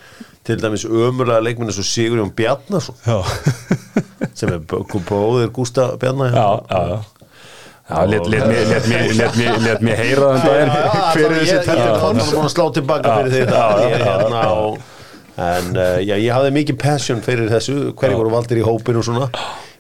til 0.47 0.57
dæmis 0.63 0.87
ömurlega 0.89 1.43
leikminni 1.45 1.75
svo 1.77 1.85
Sigurjón 1.87 2.33
Bjarnason. 2.35 2.97
Já, 3.07 3.21
sem 4.35 4.51
er 4.55 4.63
bó- 4.65 4.83
bróðir 5.07 5.53
Gústa 5.55 5.93
Bjarnar 6.03 6.33
já, 6.35 6.47
já, 6.71 6.81
já. 6.89 6.97
Já, 6.97 7.22
let, 8.09 8.29
let, 9.67 9.85
mér, 9.85 9.99
heyra 9.99 10.31
um 10.33 10.41
daginn. 10.43 10.73
Er 10.73 11.37
þessi 11.37 11.59
þetta? 11.59 11.77
Ég 11.77 11.85
er 11.93 12.33
búin 12.33 12.47
að 12.47 12.53
slá 12.55 12.65
tilbaka 12.77 13.19
fyrir 13.21 13.53
þetta 13.53 14.91
En 15.43 15.69
uh, 15.81 15.99
já, 16.05 16.17
ég 16.21 16.29
hafði 16.29 16.51
mikið 16.59 16.77
passion 16.83 17.23
fyrir 17.25 17.49
þessu 17.49 17.77
hverju 17.97 18.19
voru 18.19 18.33
valdir 18.35 18.61
í 18.61 18.65
hópin 18.67 18.99
og 19.01 19.07
svona. 19.07 19.31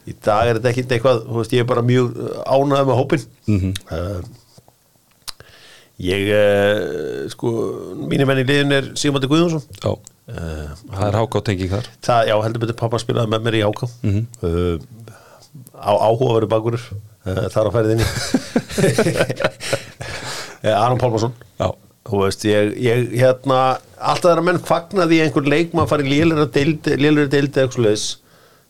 Í 0.08 0.14
dag 0.24 0.48
er 0.48 0.58
þetta 0.58 0.70
ekkit 0.72 0.94
eitthvað 0.96 1.18
þú 1.26 1.40
veist, 1.42 1.52
ég 1.52 1.62
er 1.62 1.68
bara 1.68 1.84
mjög 1.86 2.14
ánægð 2.48 2.88
með 2.88 2.96
hópin 2.98 3.26
uh, 3.52 4.22
ég 6.02 6.32
uh, 6.32 7.28
sko, 7.30 7.52
mínu 8.00 8.26
menn 8.26 8.40
í 8.42 8.46
liðin 8.48 8.76
er 8.78 8.90
Sigmandi 8.98 9.30
Guðjónsson. 9.30 9.62
Já, 9.76 9.92
uh, 9.92 10.72
það 10.88 11.06
er 11.10 11.20
háká 11.20 11.44
tenging 11.46 11.72
þar. 11.76 11.92
Það, 12.08 12.32
já, 12.32 12.36
heldur 12.46 12.64
betur 12.64 12.80
pappa 12.80 13.02
spilaði 13.02 13.34
með 13.34 13.46
mér 13.46 13.60
í 13.60 13.64
áká 13.68 13.90
uh, 13.92 14.74
á 15.76 15.92
áhugaveru 15.92 16.48
bakurur 16.50 16.88
uh, 16.88 17.11
þar 17.24 17.70
á 17.70 17.74
ferðinni. 17.76 18.06
Uh, 20.62 20.74
Aron 20.84 20.98
Pálmarsson. 20.98 21.34
Já, 21.60 21.68
þú 22.08 22.24
veist, 22.24 22.46
ég, 22.48 22.72
ég 22.82 23.14
hérna 23.20 23.60
alltaf 23.98 24.32
þegar 24.32 24.42
menn 24.48 24.58
fagnaði 24.66 25.20
í 25.20 25.22
einhver 25.26 25.46
leik 25.46 25.76
maður 25.76 25.92
farið 25.94 26.10
lélir 26.12 26.42
að 26.42 26.52
deildi, 26.56 26.96
deildi 26.98 27.46
eitthvað 27.46 27.76
svoleiðis, 27.76 28.06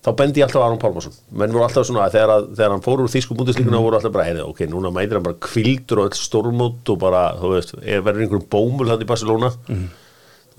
þá 0.02 0.10
bendi 0.18 0.42
ég 0.42 0.48
alltaf 0.48 0.66
Aron 0.66 0.82
Pálmarsson. 0.82 1.16
Menn 1.30 1.54
voru 1.54 1.64
alltaf 1.66 1.88
svona 1.88 2.04
að 2.06 2.18
þegar, 2.18 2.34
að, 2.36 2.50
þegar 2.58 2.74
hann 2.74 2.84
fór 2.84 3.04
úr 3.04 3.12
þýsku 3.12 3.38
búndislíkuna 3.38 3.82
voru 3.84 3.98
alltaf 3.98 4.14
bara 4.14 4.28
heyrðu, 4.28 4.48
ok, 4.52 4.64
núna 4.72 4.92
mætir 4.92 5.18
hann 5.18 5.26
bara 5.28 5.40
kvildur 5.48 6.02
og 6.02 6.10
öll 6.10 6.20
stórmót 6.20 6.92
og 6.92 7.00
bara, 7.02 7.24
þú 7.40 7.54
veist, 7.54 7.76
er 7.80 8.04
verður 8.04 8.26
einhverjum 8.26 8.48
bómul 8.52 8.90
hann 8.92 9.04
í 9.04 9.08
Barcelona. 9.08 9.52
Mm. 9.68 9.86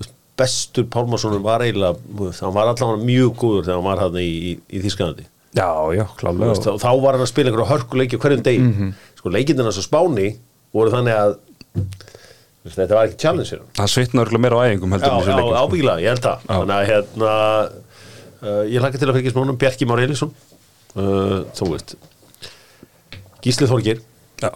veist, 0.00 0.16
bestur 0.40 0.88
Pálmarsson 0.90 1.38
var 1.44 1.62
eiginlega 1.66 1.94
hann 2.40 2.56
var 2.56 2.72
alltaf 2.72 2.98
mjög 3.04 3.36
góður 3.38 3.68
þegar 3.68 3.78
hann 3.78 3.88
var 3.90 4.04
hann 4.06 4.18
í, 4.22 4.30
í, 4.32 4.56
í 4.74 4.82
Þýskalandi 4.82 5.28
já, 5.54 5.68
já, 5.98 6.04
klálega. 6.20 6.50
Veist, 6.52 6.66
þá, 6.66 6.72
þá 6.82 6.90
var 7.04 7.16
hann 7.18 7.26
að 7.26 7.30
spila 7.30 7.50
einhverja 7.52 7.70
hörkuleiki 7.72 8.20
hverjum 8.22 8.44
degi. 8.46 8.90
Sko 9.20 9.32
leikindina 9.34 9.74
svo 9.74 9.84
spáni 9.86 10.32
voru 10.74 10.92
þannig 10.94 11.14
að 11.18 11.36
þú 11.78 12.68
veist, 12.68 12.78
þetta 12.80 12.98
var 12.98 13.08
ekki 13.08 13.20
challenge 13.22 13.54
hann. 13.54 13.70
Það 13.78 13.92
svitna 13.94 14.24
örgulega 14.24 14.44
meira 14.46 14.58
á 14.58 14.62
æfingum 14.66 14.96
heldur 14.96 15.10
en 15.12 15.20
já, 15.20 15.30
já, 15.30 15.38
sko. 15.38 15.62
ábyggilega, 15.64 16.04
ég 16.04 16.14
held 16.14 16.24
það. 16.24 16.46
Þannig 16.50 16.76
að 16.76 16.88
hérna 16.90 17.32
uh, 18.44 18.64
ég 18.68 18.82
hlakka 18.82 19.00
til 19.00 19.08
að 19.10 19.18
fylgjast 19.18 19.36
með 19.36 19.44
honum 19.46 19.60
Bjarki 19.60 19.88
Már 19.88 20.02
Elísson 20.04 20.34
uh, 20.98 21.38
þú 21.56 21.70
veist 21.72 21.96
Gísli 23.44 23.68
Þorgir 23.70 24.02
Já, 24.42 24.50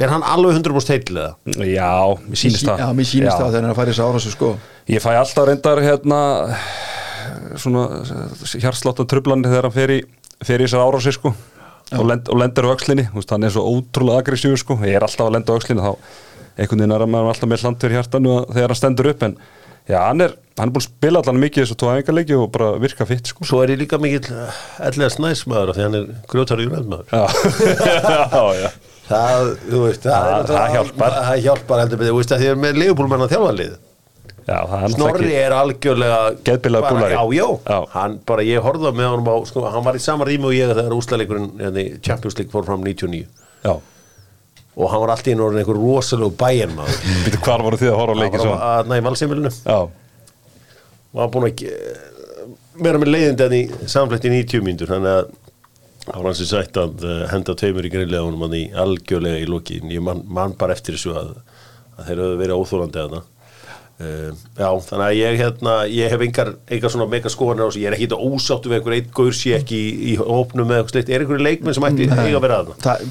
er 0.00 0.12
hann 0.12 0.26
alveg 0.26 0.58
100% 0.58 0.94
heill 0.94 1.20
eða? 1.22 1.32
já 1.66 1.92
mér 2.24 2.40
sýnist 2.42 2.68
það. 2.68 2.82
já, 2.84 2.88
mér 2.98 3.08
sýnist 3.12 3.40
það 3.40 3.56
þegar 3.56 3.68
hann 3.68 3.88
í 3.88 3.90
þessu 3.92 4.06
árásu, 4.08 4.34
sko. 4.34 4.52
Ég 4.88 5.04
fæ 5.04 5.10
alltaf 5.18 5.48
reyndar 5.48 5.82
hérna 5.84 6.20
svona 7.60 7.82
hjarsláttan 8.62 9.08
trublandi 9.10 9.48
þegar 9.52 9.68
hann 9.68 9.76
fer 9.78 9.92
í, 9.96 10.00
fer 10.44 10.60
í 10.62 10.66
þessar 10.68 10.86
árási 10.88 11.12
sko. 11.16 11.34
Og, 11.96 12.02
lend, 12.04 12.26
og 12.28 12.36
lendur 12.36 12.66
á 12.68 12.76
veist, 13.16 13.30
hann 13.32 13.46
er 13.48 13.52
svo 13.54 13.62
ótrúlega 13.64 14.20
aggressífur 14.20 14.60
sko, 14.60 14.74
ég 14.84 14.98
er 14.98 15.06
alltaf 15.06 15.24
að 15.24 15.38
lenda 15.38 15.54
á 15.54 15.58
öxlinni 15.58 15.80
þá 15.80 15.94
einhvern 16.58 16.82
veginn 16.82 16.92
er 16.98 17.06
maður 17.08 17.30
alltaf 17.32 17.48
með 17.48 17.62
hland 17.64 17.78
fyrir 17.80 17.96
hjartanu 17.96 18.34
að- 18.34 18.48
þegar 18.52 18.68
hann 18.74 18.78
stendur 18.82 19.08
upp 19.14 19.22
en 19.24 19.36
já, 19.88 19.98
hann 20.04 20.20
er, 20.26 20.34
hann 20.58 20.68
er 20.68 20.74
búin 20.74 20.82
að 20.84 20.88
spila 20.90 21.22
allan 21.22 21.40
mikið 21.40 21.64
þessu 21.64 21.76
tvo 21.80 21.92
æfingarleiki 21.94 22.36
og 22.36 22.50
bara 22.52 22.68
virka 22.82 23.06
fitt 23.08 23.30
sko. 23.32 23.46
Svo 23.48 23.62
er 23.64 23.72
ég 23.72 23.80
líka 23.80 23.96
mikill 24.02 24.28
ellega 24.84 25.08
snæsmaður 25.16 25.72
af 25.72 25.78
því 25.78 25.86
hann 25.86 25.98
er 26.02 26.06
grjótar 26.28 26.60
í 26.60 26.68
maður 26.68 27.08
Já, 27.08 28.42
já, 28.60 28.70
það, 29.08 29.52
þú 29.70 29.82
veist, 29.86 30.04
það, 30.04 30.28
Það- 30.28 30.48
það 30.52 30.72
hjálpar. 30.76 31.16
það 31.24 31.42
hjálpar 31.48 31.82
heldur 31.86 32.02
þú 32.12 32.16
veist 32.20 32.34
að 32.36 32.42
því 32.44 32.50
er 32.52 32.60
með 32.66 32.80
leifbúlmenn 32.82 33.24
að 33.24 33.32
þjálfa 33.32 33.54
lið 33.62 33.76
Já, 34.48 34.58
Snorri 34.94 35.26
ekki 35.28 35.34
er 35.44 35.52
algjörlega 35.52 36.18
Geðbilaður 36.46 36.84
bara- 36.86 36.94
búlari. 36.96 37.36
Já, 37.36 37.46
já, 37.68 37.78
hann 37.92 38.14
bara, 38.26 38.42
ég 38.48 38.62
horfði 38.64 38.92
með 38.96 39.08
honum 39.12 39.28
á 39.28 39.36
sko, 39.50 39.64
hann 39.68 39.84
var 39.84 39.98
í 39.98 40.00
sama 40.00 40.24
rými 40.24 40.48
og 40.48 40.54
ég 40.56 40.70
þegar 40.72 40.94
úslaleikurinn 40.96 41.50
hérna, 41.60 41.82
í 41.84 41.98
Champions 42.06 42.38
League 42.38 42.52
fór 42.54 42.64
fram 42.64 42.80
99 42.86 43.26
Já, 43.66 43.74
og 44.78 44.90
hann 44.92 45.00
var 45.04 45.12
alltaf 45.12 45.28
inn 45.34 45.42
orðin 45.44 45.60
einhver 45.64 45.76
rosalegu 45.82 46.32
bæjarmaður 46.40 47.02
býtu 47.26 47.42
hvar 47.44 47.64
voru 47.66 47.76
þið 47.82 47.92
að 47.92 47.98
horfa 48.00 48.16
á 48.16 48.20
leiki 48.22 48.38
hann 48.38 48.46
svo? 48.46 48.56
var 48.62 48.88
næ 48.88 49.00
valsimilinu 49.10 49.52
Já, 49.52 49.78
og 51.12 51.20
hann 51.20 51.30
búin 51.36 51.54
ge- 51.60 51.76
vera 52.88 52.98
með 53.02 53.12
leiðindi 53.12 53.44
hann 53.48 53.58
í 53.58 53.62
samflett 53.90 54.24
í 54.28 54.32
90 54.32 54.64
mínútur 54.64 54.92
þannig 54.94 55.12
að 55.12 55.32
hann 56.08 56.22
var 56.22 56.28
hans 56.30 56.40
í 56.40 56.48
sætt 56.48 56.78
að 56.80 57.02
uh, 57.04 57.26
henda 57.34 57.52
tveimur 57.58 57.84
í 57.84 57.92
grillið 57.92 58.16
á 58.16 58.24
honum 58.24 58.46
hann 58.46 58.56
í 58.56 58.64
algjörlega 58.72 59.42
í 59.42 59.48
loki 59.50 59.80
ég 59.92 60.00
man, 60.08 60.22
man 60.24 60.54
bara 60.56 60.72
eftir 60.78 60.96
þessu 60.96 61.12
að, 61.20 61.34
að 61.98 62.08
þeir 62.08 62.22
Uh, 63.98 64.28
já, 64.54 64.68
þannig 64.86 65.02
að 65.08 65.16
ég 65.18 65.36
hérna 65.40 65.72
ég 65.90 66.12
hef 66.12 66.20
engar, 66.22 66.52
engar 66.70 66.92
svona 66.94 67.08
mega 67.10 67.30
skoðanir 67.34 67.66
á 67.66 67.68
þessu. 67.68 67.80
Ég 67.82 67.88
er 67.90 67.96
ekki 67.96 68.06
þetta 68.06 68.28
ósáttu 68.28 68.70
við 68.70 68.76
einhver 68.78 68.94
eitt 68.94 69.08
gaur 69.16 69.34
sé 69.34 69.56
ekki 69.56 69.74
í, 69.80 69.88
í 70.12 70.16
hópnum 70.20 70.68
með 70.70 70.76
eitthvað 70.84 70.92
slikt, 70.94 71.10
er 71.16 71.24
einhverju 71.24 71.46
leikmenn 71.48 71.74
sem 71.74 71.86
ætti 71.88 72.06
eiga 72.06 72.38
að 72.38 72.44
vera 72.44 72.58
að 72.62 72.70
það? 72.84 73.08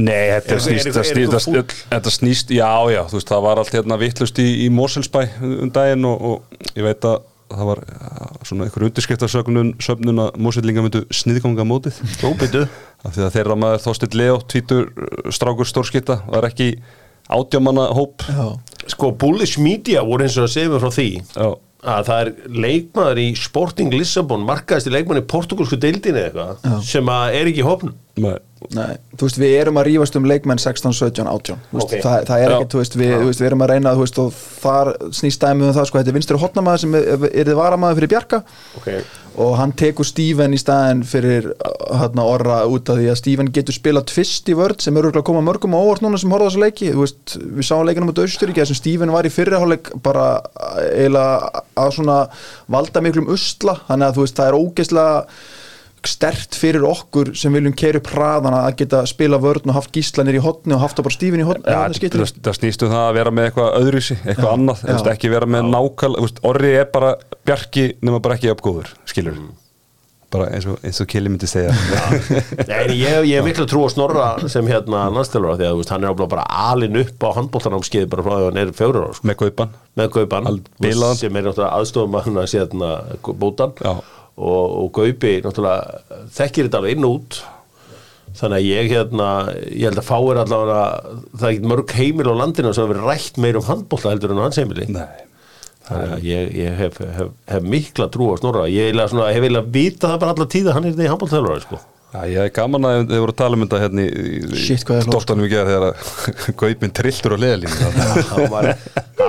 Nei, 0.00 0.24
þetta 0.32 0.56
Er- 0.56 0.62
snýst, 0.64 0.88
er- 0.88 0.96
er- 1.02 1.10
snýst, 1.10 1.48
er- 1.60 1.76
þetta 1.92 2.14
snýst, 2.16 2.54
já, 2.56 2.70
já, 2.94 3.02
þú 3.12 3.18
veist, 3.20 3.28
það 3.34 3.44
var 3.50 3.60
allt 3.60 3.76
hérna 3.76 3.98
vittlust 4.00 4.40
í, 4.40 4.48
í 4.64 4.70
Moselsbæ 4.72 5.20
um 5.44 5.72
daginn 5.76 6.08
og, 6.08 6.24
og 6.32 6.60
ég 6.72 6.88
veit 6.88 7.04
að 7.12 7.18
það 7.52 7.68
var 7.74 7.84
ja, 7.92 8.26
svona 8.48 8.64
einhver 8.66 8.88
undirskriftarsögnun 8.88 9.74
söfnun 9.84 10.24
að 10.24 10.38
Mosellinga 10.42 10.82
myndu 10.82 11.04
sniðganga 11.14 11.68
mótið. 11.68 12.00
Óbyttu 12.26 12.64
af 13.04 13.12
því 13.14 13.22
að 13.28 13.34
þeirra 13.36 13.58
maður 13.60 13.84
Þorstill 13.84 14.16
Leo, 14.18 14.40
tvítur 14.48 14.88
strákur 15.30 15.68
stórskita, 15.68 16.22
var 16.26 16.48
ekki 16.48 16.72
átjámanna 17.30 17.88
hóp. 17.94 18.24
Já, 18.26 18.48
Sko, 18.92 19.12
bullish 19.18 19.60
media 19.62 20.04
voru 20.06 20.26
eins 20.26 20.36
og 20.38 20.46
að 20.46 20.52
segja 20.56 20.72
mig 20.72 20.82
frá 20.84 20.92
því 20.94 21.08
Já, 21.34 21.48
að 21.96 22.08
það 22.08 22.20
er 22.22 22.32
leikmaður 22.66 23.22
í 23.22 23.28
Sporting 23.38 23.94
Lissabon 23.94 24.44
markaðist 24.46 24.90
í 24.90 24.94
leikmaður 24.94 25.22
í 25.22 25.28
portugalsku 25.32 25.78
deildinni 25.82 26.22
eða 26.22 26.50
eitthvað 26.50 26.84
sem 26.86 27.14
að 27.16 27.38
er 27.40 27.50
ekki 27.52 27.64
í 27.64 27.66
hópnum 27.66 27.96
Nei. 28.16 28.36
Nei, 28.72 28.94
þú 29.20 29.26
veist, 29.26 29.36
við 29.36 29.54
erum 29.58 29.76
að 29.76 29.84
rífast 29.90 30.14
um 30.16 30.24
leikmenn 30.26 30.60
16, 30.62 30.94
17, 30.96 31.26
18 31.28 31.58
Þú 31.68 31.76
veist, 31.76 31.90
Ok. 31.90 32.00
það, 32.00 32.22
það 32.30 32.44
er 32.44 32.54
ekki, 32.54 32.68
þú 32.72 32.78
veist, 32.80 32.94
við, 32.96 33.12
veist, 33.26 33.42
við 33.42 33.48
erum 33.50 33.64
að 33.66 33.70
reyna 33.74 33.92
þú 33.92 34.06
veist, 34.06 34.20
og 34.22 34.38
þar 34.62 34.90
snýst 35.18 35.44
dæmið 35.44 35.68
um 35.68 35.76
það 35.76 35.88
sko, 35.90 36.00
þetta 36.00 36.12
er 36.12 36.16
vinstri 36.16 36.40
hotnamaður 36.40 36.82
sem 36.82 36.96
er, 36.96 37.26
er 37.28 37.50
þið 37.50 37.60
varamaður 37.60 38.00
fyrir 38.00 38.12
Bjarka 38.14 38.40
okay. 38.80 39.04
Og 39.36 39.56
hann 39.58 39.72
tekur 39.76 40.06
Steven 40.08 40.54
í 40.56 40.60
staðin 40.60 41.02
fyrir 41.06 41.50
hérna 41.90 42.24
orra 42.24 42.62
út 42.70 42.88
af 42.92 42.96
því 42.98 43.10
að 43.12 43.18
Steven 43.20 43.50
getur 43.52 43.76
spilað 43.76 44.08
tvist 44.12 44.48
í 44.48 44.56
vörð 44.56 44.86
sem 44.86 44.96
eru 44.96 45.12
að 45.12 45.26
koma 45.28 45.44
mörgum 45.44 45.76
á 45.76 45.80
óvart 45.80 46.04
núna 46.04 46.20
sem 46.20 46.32
horfða 46.32 46.48
þessu 46.48 46.62
leiki. 46.62 46.88
Veist, 46.96 47.36
við 47.36 47.68
sáum 47.68 47.84
leikinum 47.88 48.12
út 48.12 48.22
Austuríki 48.22 48.62
þessum 48.62 48.80
Steven 48.80 49.12
var 49.12 49.28
í 49.28 49.34
fyrirháleik 49.34 49.92
bara 50.04 50.26
eiginlega 50.88 51.62
að 51.76 51.94
svona 51.98 52.18
valda 52.72 53.04
miklum 53.04 53.30
usla. 53.36 53.76
Þannig 53.90 54.08
að 54.08 54.20
veist, 54.22 54.40
það 54.40 54.50
er 54.50 54.60
ógeðslega 54.62 55.22
stert 56.10 56.56
fyrir 56.58 56.84
okkur 56.88 57.32
sem 57.38 57.52
viljum 57.56 57.74
keira 57.76 58.00
upp 58.02 58.10
hraðana 58.14 58.62
að 58.68 58.76
geta 58.82 59.02
spila 59.10 59.38
vörðn 59.42 59.72
og 59.72 59.78
haft 59.80 59.92
gíslanir 59.96 60.38
í 60.38 60.42
hotni 60.44 60.74
og 60.76 60.80
haft 60.84 60.96
það 61.00 61.08
bara 61.08 61.16
Steven 61.18 61.44
í 61.44 61.48
hotni 61.48 61.66
Ja, 61.76 61.82
það, 61.90 62.32
það 62.48 62.58
snýst 62.60 62.86
um 62.86 62.94
það 62.94 63.04
að 63.10 63.14
vera 63.20 63.34
með 63.38 63.50
eitthvað 63.50 63.76
öðruvísi, 63.82 64.18
eitthvað 64.24 64.48
Já, 64.48 64.54
annað, 64.56 64.82
já. 64.86 64.90
já. 65.10 65.12
ekki 65.16 65.34
vera 65.36 65.46
með 65.56 65.70
veist, 66.24 66.42
orri 66.52 66.74
er 66.80 66.90
bara 66.94 67.14
bjarki 67.46 67.86
nema 68.02 68.20
bara 68.24 68.38
ekki 68.40 68.52
uppgóður, 68.54 68.92
skilur 69.10 69.36
Mm. 69.36 69.54
bara 70.36 70.48
eins 70.56 70.64
og, 70.66 70.80
eins 70.82 70.98
og 71.00 71.06
Kili 71.06 71.30
myndi 71.30 71.46
segja 71.46 71.70
Nei, 72.68 72.96
ég, 72.98 73.28
ég 73.30 73.36
er 73.38 73.44
miklu 73.46 73.62
trú 73.70 73.84
á 73.86 73.88
Snorra 73.94 74.24
sem 74.50 74.66
hérna 74.66 75.04
landstælur 75.14 75.54
því 75.54 75.68
að 75.68 75.76
þú 75.76 75.78
veist, 75.80 75.92
hann 75.94 76.02
er 76.04 76.10
ábúinlega 76.10 76.32
bara 76.34 76.46
alin 76.72 76.98
upp 76.98 77.22
á 77.22 77.28
handbóltanámskeið 77.38 78.08
bara 78.10 78.24
frá 78.26 78.32
því 78.34 78.42
að 78.42 78.48
hann 78.50 78.60
er 78.64 78.72
fjórar 78.76 79.14
sko, 79.14 79.28
með 79.30 79.38
kaupan 79.44 79.70
með 79.96 80.18
Al- 80.50 80.58
bilaðan. 80.82 81.20
sem 81.22 81.38
er 81.38 81.48
aðstofum 81.54 82.18
að 82.18 82.26
hann 82.26 82.40
að 82.42 82.48
sé 82.50 82.58
hérna 82.64 82.90
bótan 83.38 83.76
Já. 83.78 83.94
Og, 84.36 84.64
og 84.84 84.88
Gaupi 84.96 85.36
náttúrulega 85.44 86.24
þekkir 86.36 86.68
þetta 86.68 86.80
alveg 86.80 86.96
inn 86.96 87.06
og 87.08 87.18
út. 87.20 87.38
Þannig 88.36 88.58
að 88.58 88.66
ég 88.68 88.90
hérna 88.92 89.28
ég 89.70 89.86
held 89.88 90.00
að 90.02 90.08
fáir 90.10 90.40
allavega 90.42 90.80
það 91.32 91.46
er 91.46 91.54
ekki 91.54 91.70
mörg 91.72 91.94
heimil 91.96 92.28
á 92.28 92.40
landinu 92.42 92.74
sem 92.76 92.84
hefur 92.84 93.06
rætt 93.08 93.40
meir 93.40 93.56
um 93.56 93.64
handbólta 93.64 94.12
heldur 94.12 94.34
en 94.34 94.42
á 94.42 94.46
hans 94.46 94.60
heimili. 94.60 94.88
Nei, 94.92 95.24
Þannig 95.86 96.14
að 96.16 96.24
ég, 96.26 96.48
ég 96.58 96.78
hef, 96.82 96.96
hef, 97.16 97.34
hef 97.48 97.68
mikla 97.74 98.10
trú 98.12 98.32
á 98.34 98.36
Snorra. 98.40 98.66
Ég 98.68 98.92
hef 98.92 99.12
eiginlega 99.16 99.68
vita 99.72 100.10
það 100.12 100.22
bara 100.24 100.34
alla 100.36 100.48
tíð 100.52 100.68
að 100.68 100.76
hann 100.76 100.88
er 100.90 100.98
því 100.98 101.12
handbóltþjálfari 101.14 101.64
sko. 101.64 101.80
Já, 102.16 102.20
ég 102.30 102.38
er 102.46 102.52
gaman 102.54 102.86
að 102.86 103.00
þið 103.10 103.20
voru 103.22 103.32
að 103.34 103.38
tala 103.40 103.56
um 103.56 103.62
þetta 103.64 103.78
hérna 103.82 104.04
í, 104.06 104.10
í 104.36 104.60
Shit, 104.62 104.84
hvað 104.86 105.00
er 105.00 105.06
stoltanum 105.08 105.46
í 105.46 105.50
gerð 105.50 105.72
þegar 105.72 105.86
að 105.86 105.96
Gaupin 106.62 106.94
trilltur 106.96 107.34
á 107.34 107.38
leðalínu 107.42 107.74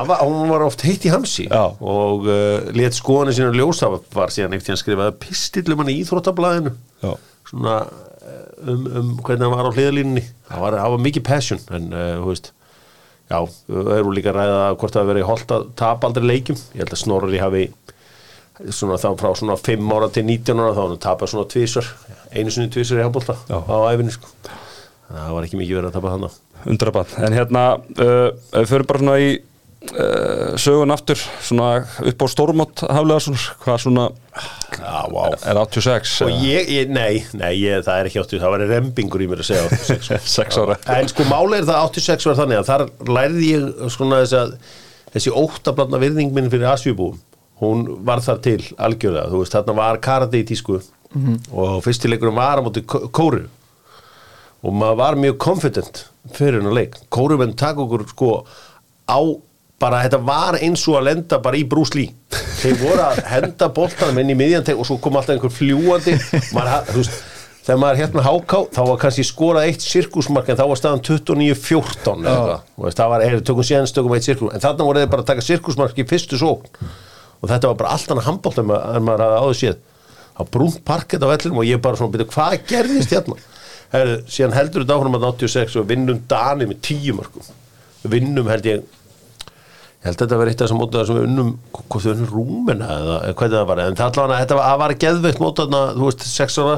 var, 0.10 0.24
hann 0.24 0.52
var, 0.52 0.66
oft 0.68 0.84
heitt 0.88 1.06
í 1.08 1.14
hamsi. 1.14 1.48
Já. 1.48 1.64
og 1.78 2.28
uh, 2.28 2.68
let 2.78 2.98
skoðanir 2.98 3.38
sína 3.38 3.56
ljósa 3.56 3.90
var 4.16 4.34
síðan 4.34 4.58
ekkert 4.58 4.74
hann 4.74 4.82
skrifaði 4.82 5.16
pistillum 5.24 5.84
hann 5.84 5.94
í 5.94 5.98
íþróttablaðinu. 6.04 6.76
Svona 7.48 7.80
uh, 7.88 8.38
um, 8.68 8.86
um 9.02 9.12
hvernig 9.22 9.48
hann 9.48 9.56
var 9.56 9.72
á 9.72 9.76
hliðalínunni 9.76 10.26
það 10.50 10.64
var, 10.66 10.80
var 10.96 11.04
mikið 11.08 11.28
passion 11.28 11.62
en 11.72 11.92
uh, 11.94 12.14
þú 12.22 12.32
veist 12.32 12.54
já, 13.28 13.40
við 13.68 13.92
erum 13.98 14.16
líka 14.16 14.32
að 14.32 14.40
ræða 14.40 14.64
hvort 14.80 14.96
það 14.96 15.12
verið 15.12 15.28
holdt 15.28 15.54
að 15.56 15.70
tapa 15.80 16.10
aldrei 16.10 16.32
leikjum. 16.32 16.60
Ég 16.74 16.84
held 16.84 16.96
að 16.96 17.04
Snorri 17.04 17.44
hafi 17.44 17.68
svona 18.74 18.98
þá 18.98 19.10
frá 19.20 19.34
svona 19.38 19.58
5 19.60 19.92
ára 19.94 20.10
til 20.14 20.24
19 20.26 20.62
ára 20.62 20.76
þá 20.76 20.82
hann 20.84 21.02
tapað 21.02 21.34
svona 21.34 21.50
tvísar 21.52 21.90
einu 22.34 22.54
sinni 22.54 22.72
tvísar 22.74 23.02
í 23.02 23.06
handbólta 23.06 23.38
Já. 23.50 23.60
á 23.62 23.78
æfinni 23.94 24.14
sko. 24.16 24.32
það 25.08 25.34
var 25.36 25.48
ekki 25.48 25.60
mikið 25.60 25.80
verið 25.80 25.90
að 25.92 25.98
tapa 25.98 26.14
hann 26.16 26.30
undrabann, 26.68 27.12
en 27.24 27.36
hérna 27.38 27.64
uh, 27.78 28.30
við 28.58 28.72
fyrir 28.72 28.88
bara 28.90 29.04
svona 29.04 29.20
í 29.22 29.30
sögun 30.58 30.92
aftur, 30.92 31.20
svona 31.46 31.68
upp 32.10 32.24
á 32.24 32.28
stórmót 32.32 32.82
haflega 32.90 33.20
svona, 33.24 33.44
hvað 33.62 33.78
svona 33.84 34.06
já, 34.74 34.96
wow. 35.14 35.36
er 35.38 35.60
86 35.62 36.16
og 36.26 36.32
eða? 36.32 36.40
ég, 36.50 36.72
ég 36.74 36.90
nei, 36.92 37.22
nei 37.38 37.52
ég, 37.62 37.84
það 37.86 38.02
er 38.02 38.10
ekki 38.10 38.22
80 38.24 38.42
það 38.42 38.54
var 38.56 38.66
rembingur 38.72 39.24
í 39.24 39.30
mér 39.30 39.44
að 39.44 39.50
segja 39.52 39.70
86 39.70 40.10
sko. 40.10 40.20
6 40.34 40.60
ára. 40.64 40.78
En 40.98 41.12
sko 41.14 41.28
máli 41.30 41.62
er 41.62 41.70
það 41.70 41.86
86 41.92 42.28
var 42.32 42.40
þannig 42.42 42.62
að 42.64 42.70
þar 42.72 42.86
lærði 43.20 43.54
ég 43.54 43.88
svona 43.94 44.22
þess 44.24 44.38
að 44.42 44.58
þessi 45.14 45.36
óttabladna 45.44 46.02
virðing 46.02 46.34
minn 46.36 46.52
fyrir 46.52 46.72
Asjubúum 46.74 47.22
hún 47.62 47.86
var 48.06 48.22
þar 48.26 48.42
til 48.46 48.60
algjörlega. 48.82 49.30
Þú 49.32 49.44
veist 49.44 49.56
þarna 49.56 49.78
var 49.78 50.02
karate 50.04 50.42
í 50.42 50.46
tísku 50.46 50.82
og 51.54 51.78
fyrstileikurinn 51.86 52.36
var 52.38 52.60
á 52.60 52.66
móti 52.66 52.84
kó- 52.86 53.08
kóru 53.10 53.46
og 54.66 54.74
maður 54.74 55.00
var 55.00 55.18
mjög 55.22 55.38
confident 55.42 56.04
fyrir 56.36 56.60
hennar 56.60 56.76
leik. 56.76 56.98
Kórumenn 57.14 57.56
takk 57.58 57.80
okkur 57.86 58.04
sko 58.12 58.32
á 59.08 59.22
bara 59.82 60.04
þetta 60.06 60.20
var 60.26 60.58
eins 60.62 60.84
og 60.90 61.00
að 61.00 61.08
lenda 61.12 61.40
bara 61.44 61.58
í 61.60 61.66
Lee. 61.96 62.14
Þeir 62.58 62.78
voru 62.82 63.02
að 63.06 63.20
henda 63.30 63.70
boltanum 63.70 64.20
inn 64.22 64.34
í 64.34 64.38
miðjanteg 64.38 64.78
og 64.78 64.88
svo 64.90 64.98
kom 65.02 65.18
alltaf 65.20 65.36
einhver 65.36 65.54
fljúandi 65.54 66.16
maður, 66.56 66.88
veist, 66.96 67.20
þegar 67.68 67.82
maður 67.84 68.00
hérna 68.02 68.24
háká 68.26 68.62
þá 68.74 68.80
var 68.90 69.02
kannski 69.04 69.26
skorað 69.28 69.68
eitt 69.70 69.86
sirkusmark 69.86 70.50
en 70.50 70.58
þá 70.58 70.64
var 70.72 70.80
staðan 70.82 71.04
29-14 71.06 72.26
eða 72.26 72.32
eitthvað. 72.34 72.64
Þú 72.74 72.88
veist, 72.88 73.02
það 73.02 73.12
var, 73.14 73.26
er, 73.28 73.44
tökum 73.46 73.68
síðan 73.70 73.92
stökum 73.92 74.16
eitt 74.18 74.26
sirkus 74.26 74.56
en 74.56 74.66
þarna 74.66 74.88
voru 74.90 75.04
þeir 75.04 75.12
bara 75.14 75.26
að 75.26 75.30
taka 75.30 75.46
sirkusmark 75.46 76.02
í 76.02 76.08
fyrstu 76.10 76.42
sókn. 76.42 76.90
Og 77.38 77.52
þetta 77.52 77.70
var 77.70 77.78
bara 77.84 77.94
allt 77.94 78.16
annað 78.16 78.30
handbólt 78.32 78.58
en 78.64 78.72
maður, 78.72 79.26
hafði 79.28 79.44
áður 79.44 79.60
séð. 79.62 79.78
Þá 80.38 80.42
brúnt 80.54 80.82
parkett 80.86 81.22
á 81.22 81.30
vellinum 81.30 81.62
og 81.62 81.70
ég 81.70 81.82
bara 81.82 82.00
svona 82.00 82.14
byrja 82.16 82.32
hvað 82.34 82.58
gerðist 82.70 83.14
hérna? 83.14 83.38
Herðu, 83.94 84.18
síðan 84.34 84.58
heldur 84.58 84.84
þetta 84.84 84.98
áfram 84.98 85.16
að 85.18 85.30
86 85.30 85.78
og 85.80 85.88
vinnum 85.90 86.20
Dani 86.30 86.68
með 86.68 86.82
tíu 86.90 87.14
mörgum 87.18 87.46
við 88.04 88.14
vinnum 88.18 88.50
held 88.52 88.68
ég 88.68 88.97
held 90.08 90.18
að 90.18 90.24
þetta 90.24 90.40
var 90.40 90.50
eitt 90.52 90.62
af 90.62 90.68
þessum 90.68 90.82
mótaðar 90.82 91.08
sem 91.10 91.18
við 91.18 91.28
unnum 91.28 91.54
hvort 91.78 92.04
við 92.04 92.12
unnum 92.14 92.34
rúmina 92.34 92.90
eða 92.98 93.16
hvernig 93.30 93.56
það 93.58 93.70
var 93.70 93.82
en 93.84 93.98
það 94.00 94.10
allavega 94.10 94.42
þetta 94.44 94.58
var, 94.60 94.76
var 94.82 94.94
geðveikt 95.04 95.42
mótaðna 95.44 95.82
þú 95.94 96.10
veist, 96.10 96.28
sex 96.32 96.60
ára. 96.62 96.76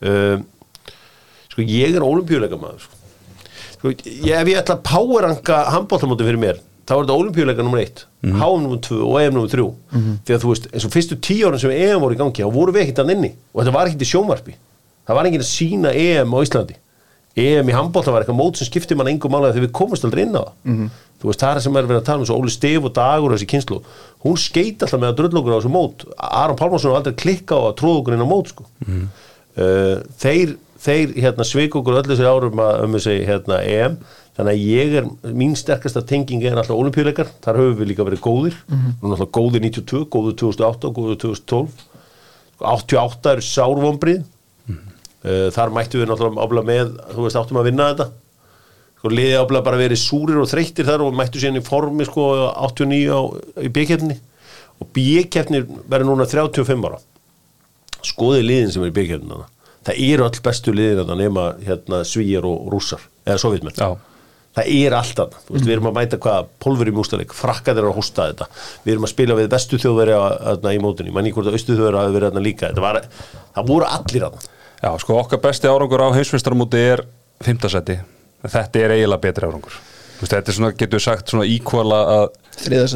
Uh, 0.00 0.96
sko 1.52 1.66
ég 1.66 1.98
er 1.98 2.06
olimpíuleika 2.06 2.58
maður 2.60 2.86
sko. 2.86 2.98
Sko, 3.74 3.92
ég, 3.92 4.34
ef 4.36 4.50
ég 4.50 4.60
ætla 4.60 4.78
að 4.78 4.84
powerranka 4.88 5.62
handbóltamóti 5.74 6.28
fyrir 6.28 6.40
mér 6.40 6.60
þá 6.90 6.94
er 6.96 7.04
þetta 7.04 7.18
olimpíuleika 7.20 7.64
nummer 7.64 7.82
1 7.84 8.04
mm 8.22 8.32
-hmm. 8.32 8.40
HM 8.40 8.62
nummer 8.64 8.80
2 8.88 9.00
og 9.06 9.20
EM 9.20 9.34
nummer 9.34 9.50
3 9.50 9.68
því 10.26 10.34
að 10.34 10.42
þú 10.42 10.52
veist, 10.54 10.68
eins 10.72 10.84
og 10.84 10.94
fyrstu 10.94 11.20
tíu 11.20 11.46
árin 11.46 11.62
sem 11.62 11.70
EM 11.70 12.00
voru 12.00 12.14
í 12.14 12.18
gangi 12.18 12.42
þá 12.42 12.52
voru 12.52 12.72
við 12.72 12.82
ekkert 12.82 13.04
að 13.04 13.12
inni. 13.14 13.34
Og 13.54 13.62
þetta 13.62 13.76
var 13.76 13.86
ekkert 13.86 14.02
í 14.02 14.10
sjónvarpi. 14.12 14.54
Það 15.06 15.16
var 15.16 15.26
enginn 15.26 15.44
að 15.44 15.52
sína 15.54 15.92
EM 15.94 16.34
á 16.34 16.38
Íslandi 16.42 16.79
EM 17.38 17.68
í 17.70 17.74
handbólta 17.76 18.10
var 18.10 18.24
eitthvað 18.24 18.40
mót 18.40 18.58
sem 18.58 18.66
skipti 18.66 18.96
mann 18.98 19.10
engum 19.12 19.30
málega 19.30 19.54
þegar 19.54 19.68
við 19.68 19.74
komumst 19.78 20.06
aldrei 20.06 20.24
inn 20.24 20.34
á 20.34 20.42
það. 20.42 20.54
-hmm. 20.64 20.88
þú 21.20 21.28
veist, 21.28 21.40
það 21.40 21.56
er 21.56 21.62
sem 21.64 21.76
er 21.76 21.86
verið 21.86 22.00
að 22.00 22.08
tala 22.08 22.20
um 22.20 22.26
svo 22.26 22.38
Óli 22.40 22.50
Stef 22.50 22.84
og 22.84 22.94
Dagur 22.96 23.30
og 23.30 23.36
þessi 23.36 23.50
kynslu 23.52 23.82
hún 24.24 24.36
skeit 24.36 24.82
alltaf 24.82 25.00
með 25.00 25.12
að 25.12 25.18
drullokkur 25.20 25.54
á 25.54 25.58
þessu 25.60 25.72
mót. 25.72 26.06
Aron 26.18 26.56
Pálmarsson 26.56 26.90
var 26.90 27.02
aldrei 27.02 27.14
klikka 27.14 27.54
á 27.54 27.62
að 27.70 27.76
tróða 27.78 28.00
okkur 28.00 28.16
inn 28.16 28.26
á 28.26 28.32
mót 28.32 28.50
sko. 28.50 28.64
uh, 29.60 29.96
þeir, 30.18 30.56
þeir 30.78 31.14
hérna, 31.16 31.44
sveik 31.44 31.76
okkur 31.76 32.00
öllu 32.00 32.16
þessi 32.16 32.26
árum 32.26 32.58
að, 32.58 32.82
um 32.84 32.98
þessi 32.98 33.16
hérna, 33.28 33.62
EM. 33.62 34.00
Þannig 34.40 34.56
að 34.56 34.66
ég 34.70 34.92
er, 34.96 35.06
mín 35.36 35.54
sterkasta 35.58 36.02
tenging 36.06 36.42
er 36.42 36.56
alltaf 36.56 36.78
olimpíuleikar, 36.78 37.28
þar 37.44 37.58
höfum 37.60 37.80
við 37.80 37.90
líka 37.90 38.06
verið 38.06 38.22
góðir. 38.24 38.54
Nú 39.02 39.10
er 39.10 39.16
alltaf 39.16 39.32
góðir 39.36 39.60
92, 39.66 40.06
góðir 40.08 40.36
2008 40.40 40.88
og 40.88 40.94
góðir 40.96 41.18
2012 41.26 41.86
88 42.60 43.32
eru 43.32 43.44
sárvombrið 43.44 44.22
þar 45.22 45.74
mættu 45.76 46.00
við 46.00 46.10
náttúrulega 46.10 46.46
ábla 46.46 46.64
með, 46.66 46.96
þú 47.12 47.26
veist, 47.26 47.38
áttum 47.40 47.60
að 47.60 47.70
vinna 47.70 47.90
þetta. 47.92 48.08
Sko, 49.00 49.12
liði 49.12 49.38
ábla 49.40 49.62
bara 49.64 49.80
verið 49.80 50.00
súrir 50.00 50.40
og 50.40 50.50
þreyttir 50.50 50.88
þar 50.88 51.06
og 51.06 51.14
mættu 51.16 51.40
síðan 51.40 51.60
í 51.60 51.64
formi 51.64 52.04
sko 52.08 52.26
89 52.66 53.14
á, 53.16 53.20
í 53.64 53.70
bíkjefni 53.72 54.18
og 54.80 54.90
bíkjefni 54.96 55.62
verður 55.88 56.10
núna 56.12 56.28
35 56.28 56.90
ára. 56.90 57.00
Skoðið 58.04 58.46
liðin 58.48 58.74
sem 58.74 58.84
er 58.84 58.92
í 58.92 58.96
bíkjefni 58.96 59.40
það 59.86 60.04
eru 60.04 60.26
all 60.26 60.44
bestu 60.44 60.74
liðin 60.76 61.02
þarna 61.02 61.16
nema 61.16 61.48
hérna, 61.64 62.04
svíjar 62.04 62.46
og 62.48 62.68
rússar 62.72 63.02
eða 63.24 63.40
sovjetmenn 63.40 63.78
Já. 63.78 63.96
það 64.58 64.70
er 64.76 64.96
alltaf, 64.98 65.36
þú 65.46 65.56
veist, 65.56 65.66
við 65.66 65.74
erum 65.76 65.90
að 65.90 65.96
mæta 65.96 66.20
hvað 66.20 66.52
pólfur 66.62 66.90
í 66.90 66.94
mústaleik, 66.96 67.34
frakkað 67.36 67.80
er 67.80 67.88
að 67.88 67.96
hósta 67.96 68.28
þetta. 68.30 68.48
Við 68.84 68.94
erum 68.94 69.08
að 69.08 69.12
spila 69.14 69.36
við 69.38 69.50
bestu 69.54 69.80
þjóðveri 69.80 70.16
í 70.76 70.82
mótunni, 70.84 71.14
manni 71.14 71.32
hvort 71.34 71.48
að 71.48 71.56
austu 71.56 71.76
þjóðveri 71.76 72.02
hafi 72.02 72.16
verið 72.16 72.30
þarna 72.30 72.44
líka. 72.44 72.72
Var, 72.76 73.00
það 73.56 73.70
voru 73.70 73.88
allir 73.88 74.26
þarna 74.26 74.48
Já, 74.80 74.90
sko 75.02 75.18
okkar 75.20 75.42
besti 75.44 75.68
árangur 75.68 76.00
á 76.00 76.08
heimsmyndstarmúti 76.16 76.80
er 76.94 77.04
fimmtasæti, 77.44 77.98
þetta 78.46 78.84
er 78.84 78.94
eiginlega 78.96 79.24
betri 79.26 79.48
árangur. 79.48 79.74
Þú 80.20 80.24
veist, 80.24 80.32
þetta 80.34 80.52
er 80.52 80.56
svona, 80.56 80.70
getur 80.76 80.98
við 80.98 81.04
sagt, 81.04 81.32
svona 81.32 81.44
íkvala 81.48 81.98
að 82.12 82.24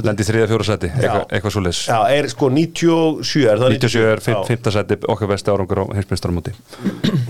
lendi 0.05 0.25
í 0.25 0.27
þriða 0.29 0.49
fjóra 0.51 0.67
sæti, 0.69 0.91
eitthvað, 0.93 1.23
eitthvað 1.31 1.55
svo 1.55 1.63
leys 1.65 1.79
Já, 1.89 1.99
er 2.13 2.27
sko 2.29 2.51
97 2.53 3.45
er 3.49 3.63
það 3.63 3.77
97 3.79 4.03
er 4.11 4.21
Já. 4.21 4.37
fimmtasæti 4.51 4.99
okkar 5.15 5.31
besti 5.31 5.53
árangur 5.55 5.81
á 5.81 5.85
heimsmyndstarmúti 5.97 6.53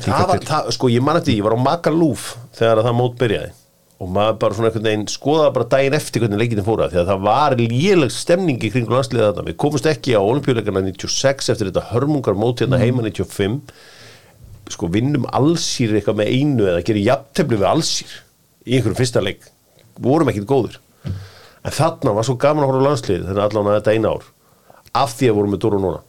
það 0.02 0.24
var, 0.32 0.42
það, 0.48 0.72
sko 0.74 0.90
ég 0.90 1.04
man 1.04 1.20
eftir, 1.20 1.30
því, 1.30 1.36
ég 1.38 1.46
var 1.46 1.54
á 1.54 1.64
Magalúf 1.68 2.26
þegar 2.58 2.82
að 2.82 2.88
það 2.88 2.98
mót 2.98 3.16
byrjaði. 3.22 3.52
Og 4.02 4.10
maður 4.10 4.38
bara 4.42 4.56
svona 4.56 4.68
einhvern 4.68 4.88
veginn 4.88 5.04
skoðaði 5.08 5.54
bara 5.54 5.66
daginn 5.70 5.96
eftir 5.96 6.24
hvernig 6.24 6.40
leikinni 6.42 6.64
fóra 6.66 6.88
því 6.90 6.98
að 7.00 7.10
það 7.12 7.20
var 7.28 7.54
léleg 7.60 8.10
stemning 8.12 8.58
í 8.66 8.70
kringu 8.74 8.90
landsliða 8.92 9.28
þarna. 9.30 9.44
Við 9.52 9.58
komumst 9.62 9.86
ekki 9.88 10.16
á 10.18 10.20
olimpíuleikana 10.20 10.82
96 10.88 11.52
eftir 11.54 11.70
þetta 11.70 11.84
hörmungar 11.92 12.34
mót 12.36 12.64
hérna 12.64 12.80
heima 12.82 13.06
95 13.06 13.60
sko 14.72 14.88
vinnum 14.92 15.26
allsýr 15.28 15.96
eitthvað 15.98 16.20
með 16.22 16.30
einu 16.32 16.68
eða 16.70 16.84
gerir 16.86 17.08
jafntefli 17.08 17.58
við 17.60 17.68
allsýr 17.68 18.14
í 18.64 18.78
einhverjum 18.78 19.00
fyrsta 19.00 19.22
leik. 19.24 19.44
Vorum 20.00 20.30
ekkit 20.32 20.48
góður 20.48 20.80
en 21.64 21.72
þarna 21.72 22.14
var 22.16 22.26
svo 22.26 22.36
gaman 22.40 22.64
að 22.64 22.70
horfa 22.72 22.84
á 22.84 22.86
landslið 22.88 23.28
þannig 23.28 23.44
allan 23.44 23.68
að 23.68 23.76
þetta 23.78 23.94
eina 23.94 24.14
ár. 24.14 24.24
Af 24.94 25.14
því 25.18 25.28
að 25.30 25.38
vorum 25.38 25.54
með 25.54 25.62
Dóru 25.64 25.78
núna. 25.82 26.00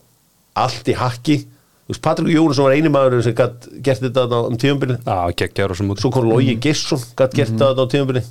Allt 0.62 0.90
í 0.92 0.96
hakki. 1.00 1.38
Þú 1.86 1.94
veist, 1.94 2.02
Patrik 2.06 2.34
Jónusson 2.34 2.66
var 2.66 2.76
eini 2.76 2.90
maður 2.92 3.22
sem 3.24 3.36
gætt 3.38 3.68
gert 3.86 4.02
þetta 4.02 5.78
sem 5.78 5.92
út 5.94 6.02
svo 6.02 6.12
kom 6.14 6.26
Logi 6.28 6.58
Gesson 6.62 7.02
gætt 7.14 7.38
gert 7.38 7.54
þetta 7.54 7.86
á 7.86 8.24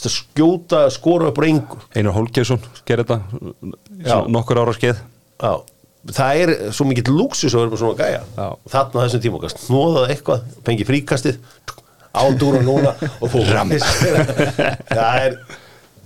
að 0.00 0.12
skjóta, 0.14 0.84
skora 0.94 1.28
upp 1.28 1.40
reyngu 1.42 1.76
Einar 1.92 2.14
Holgersson 2.14 2.60
gerir 2.88 3.04
þetta 3.04 4.24
nokkur 4.30 4.60
ára 4.62 4.72
skeið. 4.76 5.02
Já, 5.42 5.52
það 6.08 6.42
er 6.42 6.52
svo 6.74 6.86
mikill 6.88 7.12
lúksus 7.12 7.54
að 7.54 7.64
vera 7.64 7.72
með 7.72 7.82
svona 7.82 7.98
gæja. 8.00 8.20
Þarna 8.72 9.06
þessum 9.06 9.24
tíma, 9.24 9.40
kannski 9.42 9.66
snóðaði 9.66 10.14
eitthvað 10.14 10.46
fengi 10.66 10.86
fríkastið, 10.88 11.40
ádúra 12.10 12.62
núna 12.66 12.94
og 13.20 13.26
þú 13.30 13.42
það 14.96 15.26
er 15.26 15.36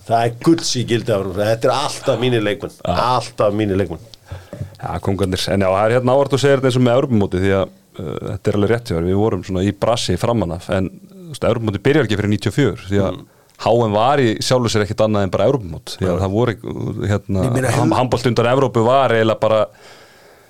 það 0.05 0.19
er 0.27 0.35
gulls 0.45 0.73
í 0.77 0.83
gildi 0.89 1.15
af 1.15 1.23
honum. 1.23 1.39
þetta 1.39 1.71
er 1.71 1.75
alltaf 1.75 2.19
mínir 2.21 2.45
leikmenn 2.45 2.75
alltaf 2.85 3.55
mínir 3.57 3.81
leikmenn. 3.81 4.11
Já, 4.77 4.91
kongarnir, 5.05 5.41
en 5.49 5.65
já, 5.65 5.71
það 5.71 5.87
er 5.87 5.95
hérna 5.97 6.17
ávart 6.17 6.37
að 6.37 6.43
segja 6.43 6.59
þetta 6.59 6.71
eins 6.71 6.79
og 6.79 6.85
með 6.85 6.99
Europamóti 6.99 7.41
því 7.41 7.53
að 7.57 7.65
uh, 7.65 8.19
þetta 8.27 8.51
er 8.51 8.59
alveg 8.59 8.73
rétt 8.75 8.91
hjá 8.91 8.99
við 8.99 9.21
vorum 9.21 9.47
svona 9.47 9.65
í 9.65 9.73
brasi 9.85 10.19
framanaf 10.21 10.69
en 10.77 10.91
Europamóti 11.35 11.81
byrjar 11.85 12.09
ekki 12.09 12.19
fyrir 12.21 12.35
94 12.35 12.91
því 12.91 13.01
að 13.07 13.23
HM 13.63 13.93
var 13.95 14.21
í 14.21 14.35
sjálfu 14.43 14.71
sér 14.73 14.83
ekkit 14.85 15.05
annað 15.07 15.27
en 15.29 15.33
bara 15.35 15.47
að 15.49 16.23
það 16.25 16.33
voru 16.35 16.57
hérna, 17.07 17.45
handbólt 17.95 18.27
undan 18.33 18.51
Evrópu 18.51 18.83
var 18.87 19.15
eiginlega 19.15 19.41
bara 19.41 19.61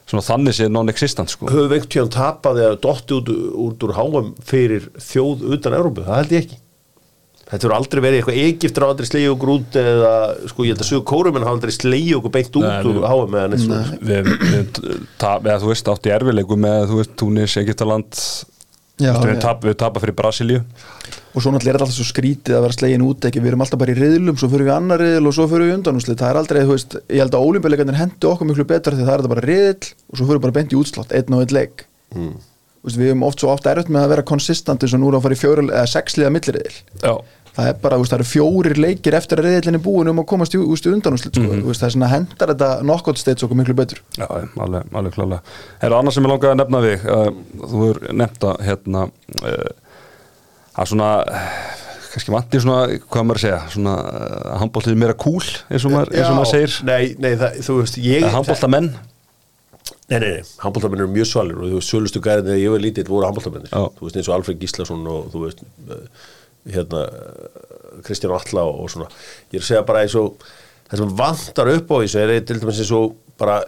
svona 0.08 0.24
þannig 0.24 0.56
séð 0.56 0.72
non-existent 0.72 1.32
sko. 1.32 1.46
höfum 1.48 1.68
við 1.70 1.78
einhvern 1.78 1.92
tíðan 1.94 2.12
tapaði 2.16 2.64
að 2.68 2.74
dotti 2.84 3.16
út, 3.20 3.30
út 3.68 3.86
úr 3.86 3.94
háum 3.96 4.34
fyrir 4.44 4.88
þjóð 5.00 5.44
utan 5.56 5.76
Európu, 5.78 6.04
það 6.04 6.20
held 6.22 6.34
ég 6.36 6.44
ekki 6.44 6.58
þetta 7.44 7.68
voru 7.68 7.76
aldrei 7.76 8.00
verið 8.04 8.18
eitthvað 8.22 8.40
Egiptur 8.42 8.84
hafa 8.86 8.94
aldrei 8.96 9.08
slegið 9.10 9.32
okkur 9.34 9.50
út 9.54 9.76
eða 9.80 10.12
sko 10.50 10.64
ég 10.64 10.72
held 10.74 10.80
að 10.84 10.88
sögur 10.90 11.06
kórumenn 11.12 11.44
hafa 11.44 11.56
aldrei 11.58 11.74
slegið 11.76 12.18
okkur 12.18 12.32
beint 12.36 12.56
út 12.60 12.64
Nei, 12.64 12.78
úr 12.88 12.98
við- 12.98 13.08
háum 13.12 13.36
eða 13.36 13.50
neitt 13.52 13.64
svona 13.64 13.98
við, 14.00 14.30
við, 14.40 14.80
tap, 15.20 15.44
eða, 15.44 15.58
þú 15.62 15.70
veist, 15.72 15.90
átti 15.92 16.08
í 16.10 16.14
erfileiku 16.16 16.56
með, 16.64 16.86
þú 16.90 17.00
veist, 17.02 17.14
Túnis, 17.20 17.56
Egyptaland 17.60 18.20
Já, 19.02 19.10
við, 19.18 19.38
tap, 19.42 19.64
við 19.66 19.74
tapa 19.80 19.98
fyrir 20.02 20.14
Brasilíu. 20.14 20.60
Og 21.34 21.42
svo 21.42 21.50
náttúrulega 21.50 21.72
er 21.72 21.80
þetta 21.80 21.86
alltaf 21.88 21.96
svo 21.96 22.06
skrítið 22.06 22.54
að 22.54 22.62
vera 22.62 22.76
slegin 22.76 23.02
út 23.02 23.26
ekki, 23.26 23.40
við 23.42 23.50
erum 23.50 23.64
alltaf 23.64 23.80
bara 23.80 23.90
í 23.90 23.96
riðlum, 23.98 24.36
svo 24.38 24.48
fyrir 24.52 24.68
við 24.68 24.74
annar 24.76 25.02
riðl 25.02 25.30
og 25.30 25.34
svo 25.34 25.46
fyrir 25.50 25.66
við 25.66 25.76
undanúslit, 25.80 26.20
það 26.20 26.30
er 26.30 26.38
aldrei, 26.38 26.60
þú 26.62 26.76
veist 26.76 26.94
ég 27.00 27.22
held 27.24 27.34
að 27.34 27.46
ólimpíuleikarnir 27.48 27.98
hendu 27.98 28.30
okkur 28.30 28.50
miklu 28.52 28.66
betur 28.70 28.94
því 28.94 29.08
það 29.08 29.14
er 29.16 29.24
þetta 29.24 29.32
bara 29.34 29.46
riðl 29.50 29.88
og 29.90 30.20
svo 30.20 30.28
fyrir 30.28 30.38
við 30.38 30.44
bara 30.46 30.56
beint 30.60 30.74
í 30.76 30.78
útslátt 30.78 31.14
einn 31.18 31.34
og 31.34 31.42
einn 31.42 31.56
leik. 31.58 31.86
Mm. 32.14 32.36
veist, 32.86 33.00
við 33.00 33.10
erum 33.10 33.26
oft 33.26 33.42
svo 33.42 33.50
oft 33.50 33.66
erfitt 33.66 33.90
með 33.90 34.06
að 34.06 34.14
vera 34.14 34.28
konsistant 34.30 34.86
eins 34.86 34.94
og 34.94 35.02
nú 35.02 35.10
er 35.10 35.18
að 35.18 35.26
fara 35.26 35.34
í 35.34 35.42
fjóri 35.42 35.66
eða 35.72 35.90
sexliða 35.90 36.30
milliriðl 36.36 36.78
það 37.54 37.70
er 37.70 37.78
bara, 37.82 37.98
það 38.02 38.16
eru 38.18 38.26
fjórir 38.28 38.80
leikir 38.82 39.16
eftir 39.18 39.40
að 39.40 39.48
riðlinni 39.48 39.80
búin 39.82 40.10
um 40.10 40.22
að 40.22 40.28
komast 40.32 40.56
í, 40.56 40.60
úst, 40.60 40.88
í 40.88 40.92
undanúslit 40.94 41.36
sko. 41.36 41.44
mm. 41.46 41.68
það 41.70 41.86
er 41.88 41.94
svona 41.94 42.10
hendar 42.10 42.52
þetta 42.54 42.70
knockout 42.82 43.20
states 43.20 43.46
okkur 43.46 43.60
miklu 43.60 43.76
betur. 43.78 44.02
Já, 44.18 44.26
alveg, 44.26 44.90
alveg 44.90 45.14
klálega. 45.14 45.54
Er 45.78 45.94
það 45.94 45.98
annars 46.00 46.18
sem 46.18 46.26
ég 46.26 46.34
langaði 46.34 46.52
að 46.54 46.60
nefna 46.62 46.82
við? 46.84 47.06
Uh, 47.06 47.62
þú 47.62 47.86
er 47.92 48.02
nefnt 48.24 48.50
að 48.50 48.66
hérna 48.68 49.06
uh, 49.06 49.72
að 50.74 50.92
svona 50.92 51.08
uh, 51.22 51.56
kannski 52.10 52.34
vantir 52.34 52.66
svona, 52.66 53.00
hvað 53.06 53.26
maður 53.28 53.40
að 53.40 53.46
segja 53.46 53.62
svona 53.76 53.96
uh, 54.02 54.52
handbóltið 54.62 55.00
meira 55.04 55.18
cool 55.18 55.42
eins 55.42 55.86
og 55.86 55.94
maður, 55.94 56.14
eins 56.14 56.30
og 56.30 56.38
maður 56.40 56.52
segir. 56.56 56.78
Nei, 56.90 57.02
nei, 57.22 57.34
það, 57.40 57.58
þú 57.66 57.82
veist 57.82 58.00
ég, 58.02 58.30
handbóltamenn 58.34 58.94
Nei, 60.04 60.18
nei, 60.20 60.30
nei, 60.36 60.48
handbóltamenn 60.60 61.00
eru 61.00 61.12
mjög 61.12 61.28
svalir 61.30 61.56
og 61.56 61.68
þú 61.70 61.78
veist, 61.78 61.90
sölustu 61.90 62.20
gærin 62.24 62.44
þegar 62.44 62.58
ég 62.60 62.72
var 62.74 62.82
lítill 62.82 63.06
voru 63.08 63.24
handbóltamennir 63.24 63.70
Já. 63.72 63.86
þú 63.96 64.04
veist, 64.04 64.18
eins 64.20 64.28
og 64.28 64.34
Alfred 64.36 64.58
Gíslason 64.60 65.06
og 65.08 65.30
þú 65.32 65.44
veist 65.46 65.62
hérna 66.70 67.04
Kristján 68.04 68.34
Alla 68.36 68.66
og, 68.68 68.84
og 68.84 68.92
svona 68.92 69.10
ég 69.52 69.58
er 69.58 69.64
að 69.64 69.68
segja 69.70 69.86
bara 69.86 70.04
eins 70.04 70.16
og 70.18 70.40
það 70.88 71.02
sem 71.02 71.14
vantar 71.20 71.72
upp 71.74 71.94
á 71.94 71.96
þessu 72.02 72.22
er 72.24 72.34
til 72.40 72.60
dæmis 72.62 72.82
eins 72.84 72.94
og 72.94 73.14
bara 73.40 73.60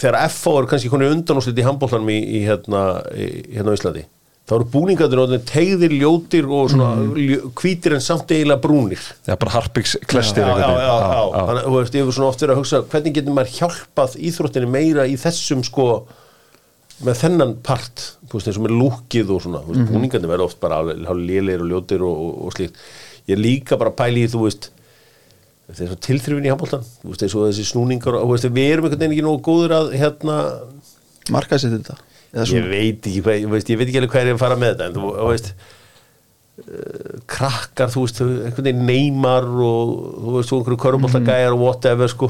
þegar 0.00 0.18
FH 0.28 0.56
er 0.58 0.66
kannski 0.72 0.90
konið 0.92 1.14
undanúslit 1.16 1.60
í 1.60 1.64
handbóltanum 1.64 2.10
í, 2.12 2.18
í 2.20 2.42
hérna 2.44 2.82
í, 3.16 3.28
hérna 3.56 3.76
Íslandi 3.76 4.04
þá 4.44 4.58
eru 4.58 4.66
búningarnir 4.74 5.20
orðin 5.22 5.44
tegðir, 5.48 5.94
ljótir 6.02 6.48
og 6.52 6.68
svona 6.74 6.90
mm. 7.00 7.54
hvítir 7.56 7.94
en 7.96 8.02
samt 8.04 8.34
eiginlega 8.34 8.60
brúnir 8.60 9.00
Já, 9.24 9.32
bara 9.40 9.54
harpiks 9.54 9.94
klestir 10.04 10.44
já, 10.44 10.50
já, 10.50 10.58
já, 10.60 10.66
veginn. 10.68 10.82
já, 10.84 11.22
Þannig, 11.32 11.62
að, 11.62 11.64
þú 11.64 11.78
veist, 11.78 11.96
ég 11.96 12.04
hefur 12.04 12.16
svona 12.18 12.28
oft 12.28 12.44
verið 12.44 12.52
að 12.52 12.60
hugsa 12.60 12.82
hvernig 12.92 13.16
getur 13.16 13.38
maður 13.38 13.54
hjálpað 13.54 14.18
íþróttinni 14.28 14.70
meira 14.74 15.06
í 15.08 15.16
þessum 15.24 15.64
sko 15.64 15.88
með 17.02 17.16
þennan 17.24 17.56
part, 17.66 18.04
veist, 18.30 18.46
eins 18.48 18.58
og 18.60 18.64
með 18.68 18.76
lúkið 18.78 19.30
og 19.34 19.42
svona, 19.42 19.60
þú 19.64 19.72
veist, 19.72 19.80
Mhm. 19.82 19.90
búningarnir 19.94 20.30
verða 20.30 20.44
oft 20.46 20.60
bara 20.60 20.78
lélir 20.84 21.60
og 21.60 21.68
ljótir 21.72 22.00
og, 22.06 22.14
og, 22.14 22.46
og 22.46 22.52
slíkt. 22.54 22.76
Ég 23.28 23.38
líka 23.40 23.76
bara 23.78 23.90
pæli 23.90 24.24
í, 24.24 24.30
þú 24.30 24.44
veist 24.46 24.70
þetta 25.74 25.96
tilþrifin 25.96 26.44
í 26.46 26.50
handbóltan 26.52 26.84
þessi 27.08 27.64
snúningar 27.64 28.14
og, 28.20 28.28
veist, 28.30 28.44
við 28.52 28.72
erum 28.72 28.84
einhvern 28.84 29.00
veginn 29.00 29.14
ekki 29.16 29.24
nógu 29.24 29.42
góður 29.42 29.72
að, 29.78 29.92
hérna 29.96 30.36
markaðsett 31.32 31.72
þetta 31.80 31.96
Eða 32.34 32.44
ég 32.50 32.68
veit 32.68 33.06
ekki, 33.06 33.22
hvað- 33.22 33.40
ég 33.40 33.48
veist, 33.50 33.68
ég 33.70 33.78
veit 33.78 33.88
ekki 33.88 33.98
alveg 34.02 34.10
hvað 34.12 34.26
er 34.28 34.34
að 34.34 34.38
fara 34.42 34.56
með 34.56 34.74
þetta 34.74 34.86
en 34.90 34.94
þú, 34.98 35.02
veist 35.30 35.52
uh, 36.58 37.20
krakkar, 37.30 37.88
þú 37.94 38.02
veist, 38.04 38.20
einhvern 38.20 38.66
veginn 38.68 38.86
neymar 38.86 39.46
og 39.48 39.92
þú 40.20 40.34
veist, 40.36 40.50
þú 40.52 40.58
einhverju 40.60 40.80
körbóltagæjar 40.84 41.54
og 41.56 41.60
whatever, 41.64 42.08
sko. 42.12 42.28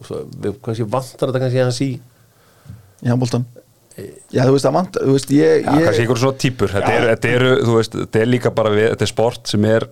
Og 0.00 0.08
svo, 0.08 0.22
við 0.42 0.56
kannski 0.64 0.86
vantar 0.88 1.28
þetta 1.30 1.42
kannski 1.44 1.62
hans 1.62 1.80
í 1.84 1.90
í 3.02 3.10
handbóltan 3.10 3.44
já, 3.96 4.42
þú 4.44 4.52
veist, 4.54 4.66
það 4.66 4.76
vant, 4.78 5.00
þú 5.02 5.16
veist, 5.16 5.34
ég, 5.36 5.64
Já, 5.64 5.70
kannski 5.72 5.90
ég 5.92 6.04
einhver 6.04 6.22
svona 6.22 6.40
típur. 6.44 6.72
Þetta 6.72 6.94
er, 6.94 7.08
þetta, 7.12 7.34
eru, 7.38 7.50
þú 7.66 7.76
veist, 7.78 7.98
þetta 8.04 8.22
er 8.22 8.30
líka 8.30 8.54
bara 8.54 8.72
við, 8.74 8.88
þetta 8.94 9.06
er 9.06 9.12
sport 9.12 9.52
sem 9.52 9.68
er 9.68 9.88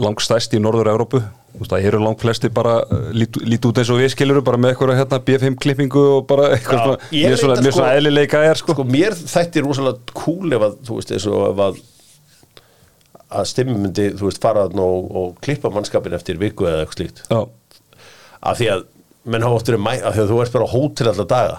langstæst 0.00 0.54
í 0.54 0.62
Norður-Európu 0.62 1.20
Þú 1.50 1.64
veist, 1.64 1.72
það 1.72 1.86
eru 1.88 2.00
langt 2.04 2.20
flesti 2.22 2.48
bara 2.54 2.76
uh, 2.84 3.06
lít, 3.10 3.36
lít 3.42 3.64
út 3.66 3.78
eins 3.82 3.88
og 3.90 3.98
við 3.98 4.12
skiluru 4.12 4.42
bara 4.46 4.58
með 4.60 4.74
eitthvað 4.74 5.00
hérna 5.00 5.18
B5 5.26 5.56
klippingu 5.64 6.02
og 6.14 6.20
bara 6.30 6.52
eitthvað 6.54 6.78
Já, 6.78 6.84
svona, 6.84 7.08
ég 7.10 7.24
mjög 7.26 7.40
svona, 7.40 7.56
mjög 7.58 7.74
svona 7.74 7.88
sko- 7.88 7.96
eðlilega 7.98 8.42
er 8.46 8.60
sko. 8.60 8.76
sko, 8.76 8.84
mér 8.86 9.16
þætti 9.18 9.64
rosalega 9.66 10.14
cool 10.20 10.54
ef 10.54 10.66
að, 10.68 10.76
þú 10.86 10.98
veist, 11.00 11.14
eins 11.16 11.26
og 11.26 11.46
ef 11.48 11.64
að 11.66 11.80
að 13.40 13.48
stimmi 13.50 13.76
myndi, 13.78 14.06
þú 14.18 14.28
veist, 14.28 14.40
fara 14.42 14.68
þarna 14.68 14.86
og, 14.94 15.10
og 15.20 15.34
klippa 15.42 15.70
mannskapin 15.74 16.14
eftir 16.16 16.38
viku 16.38 16.66
eða 16.70 16.84
eitthvað 16.84 16.98
slíkt. 17.00 17.20
Já, 17.30 17.40
af 18.50 18.58
því 18.58 18.70
að 18.76 18.86
menn 19.30 19.44
hafa 19.46 19.58
oft 19.58 19.70
verið 19.70 19.84
mæ, 19.84 19.92
af 19.98 20.16
því 20.16 20.22
að 20.24 20.32
þú 20.32 20.40
ert 20.44 20.56
bara 20.56 20.70
hótel 20.70 21.10
alltaf 21.10 21.28
daga 21.34 21.58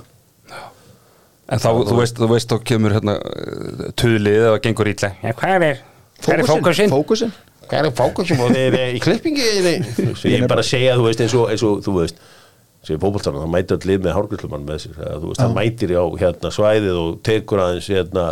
en 1.51 1.61
þá, 1.61 1.69
þú 1.89 1.99
veist, 1.99 2.19
þú 2.19 2.29
veist, 2.31 2.51
þá 2.51 2.67
kemur 2.71 2.95
hérna 2.95 3.17
uh, 3.19 3.87
tuðlið 3.99 4.49
eða 4.49 4.59
gengur 4.65 4.91
ítla 4.91 5.13
ja, 5.21 5.33
hvað 5.37 5.67
er, 5.69 5.81
hvað 6.23 6.37
er 6.37 6.49
fókusinn? 6.49 6.93
fókusin 6.93 7.33
hvað 7.67 7.89
er 7.89 7.95
fókusum 7.97 8.45
og 8.45 8.53
þið 8.55 8.77
er 8.81 8.95
í 8.95 9.01
klippingi 9.03 9.49
svo 10.15 10.31
ég 10.31 10.43
er 10.43 10.47
bara 10.51 10.63
að 10.63 10.71
segja 10.71 10.95
þú 10.99 11.09
veist 11.09 11.25
eins 11.25 11.35
og, 11.37 11.51
eins 11.53 11.65
og 11.67 11.83
þú 11.85 11.97
veist 11.99 12.23
sem 12.81 12.97
í 12.97 13.01
fótboltanum, 13.01 13.43
það 13.43 13.53
mætir 13.53 13.77
allir 13.77 14.01
með 14.01 14.15
hárgríslumann 14.17 14.63
með 14.65 14.79
sér, 14.85 14.95
þú 14.97 15.27
veist, 15.29 15.41
það 15.43 15.51
mætir 15.59 15.91
á 15.93 16.05
hérna 16.23 16.51
svæðið 16.55 16.97
og 16.97 17.19
tekur 17.27 17.61
aðeins 17.61 17.89
hérna 17.93 18.23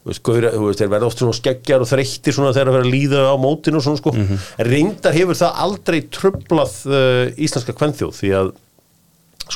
þú 0.00 0.10
veist, 0.10 0.22
gaura, 0.26 0.50
þú 0.52 0.66
veist, 0.66 0.82
þeir 0.82 0.90
verða 0.92 1.08
oft 1.08 1.22
svona 1.22 1.36
skeggjar 1.38 1.84
og 1.84 1.88
þreyttir 1.88 2.36
svona 2.36 2.52
þegar 2.56 2.70
að 2.70 2.76
vera 2.76 2.86
að 2.86 2.94
líða 2.94 3.22
á 3.24 3.36
mótinu 3.40 3.80
og 3.80 3.86
svona 3.86 4.00
sko, 4.00 4.12
en 4.20 4.68
reyndar 4.68 5.16
hefur 5.16 5.40
það 5.40 5.62
aldrei 5.64 5.98
trublað 6.12 6.76
uh, 6.88 7.24
íslenska 7.40 7.76
kvenþjóð 7.76 8.14
því 8.20 8.32
að 8.42 8.52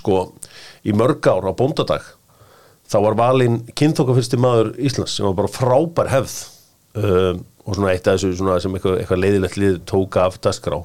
sko, 0.01 0.19
í 0.89 0.97
mörg 0.97 1.29
ár 1.29 1.49
á 1.49 1.53
bóndadag 1.57 2.09
þá 2.95 2.99
var 3.09 3.19
valinn 3.19 3.63
kynþokkafyrsti 3.75 4.39
maður 4.41 4.75
Íslands 4.79 5.17
sem 5.19 5.27
var 5.27 5.39
bara 5.43 5.51
frábær 5.51 6.13
hefð 6.13 6.37
um, 7.01 7.43
og 7.65 7.79
svona 7.79 7.95
eitt 7.95 8.07
af 8.07 8.19
þessu 8.19 8.37
svona 8.39 8.61
sem 8.63 8.75
eitthvað, 8.77 9.01
eitthvað 9.01 9.23
leiðilegt 9.25 9.59
lið 9.59 9.81
tóka 9.89 10.29
af 10.29 10.39
dasgrá 10.45 10.83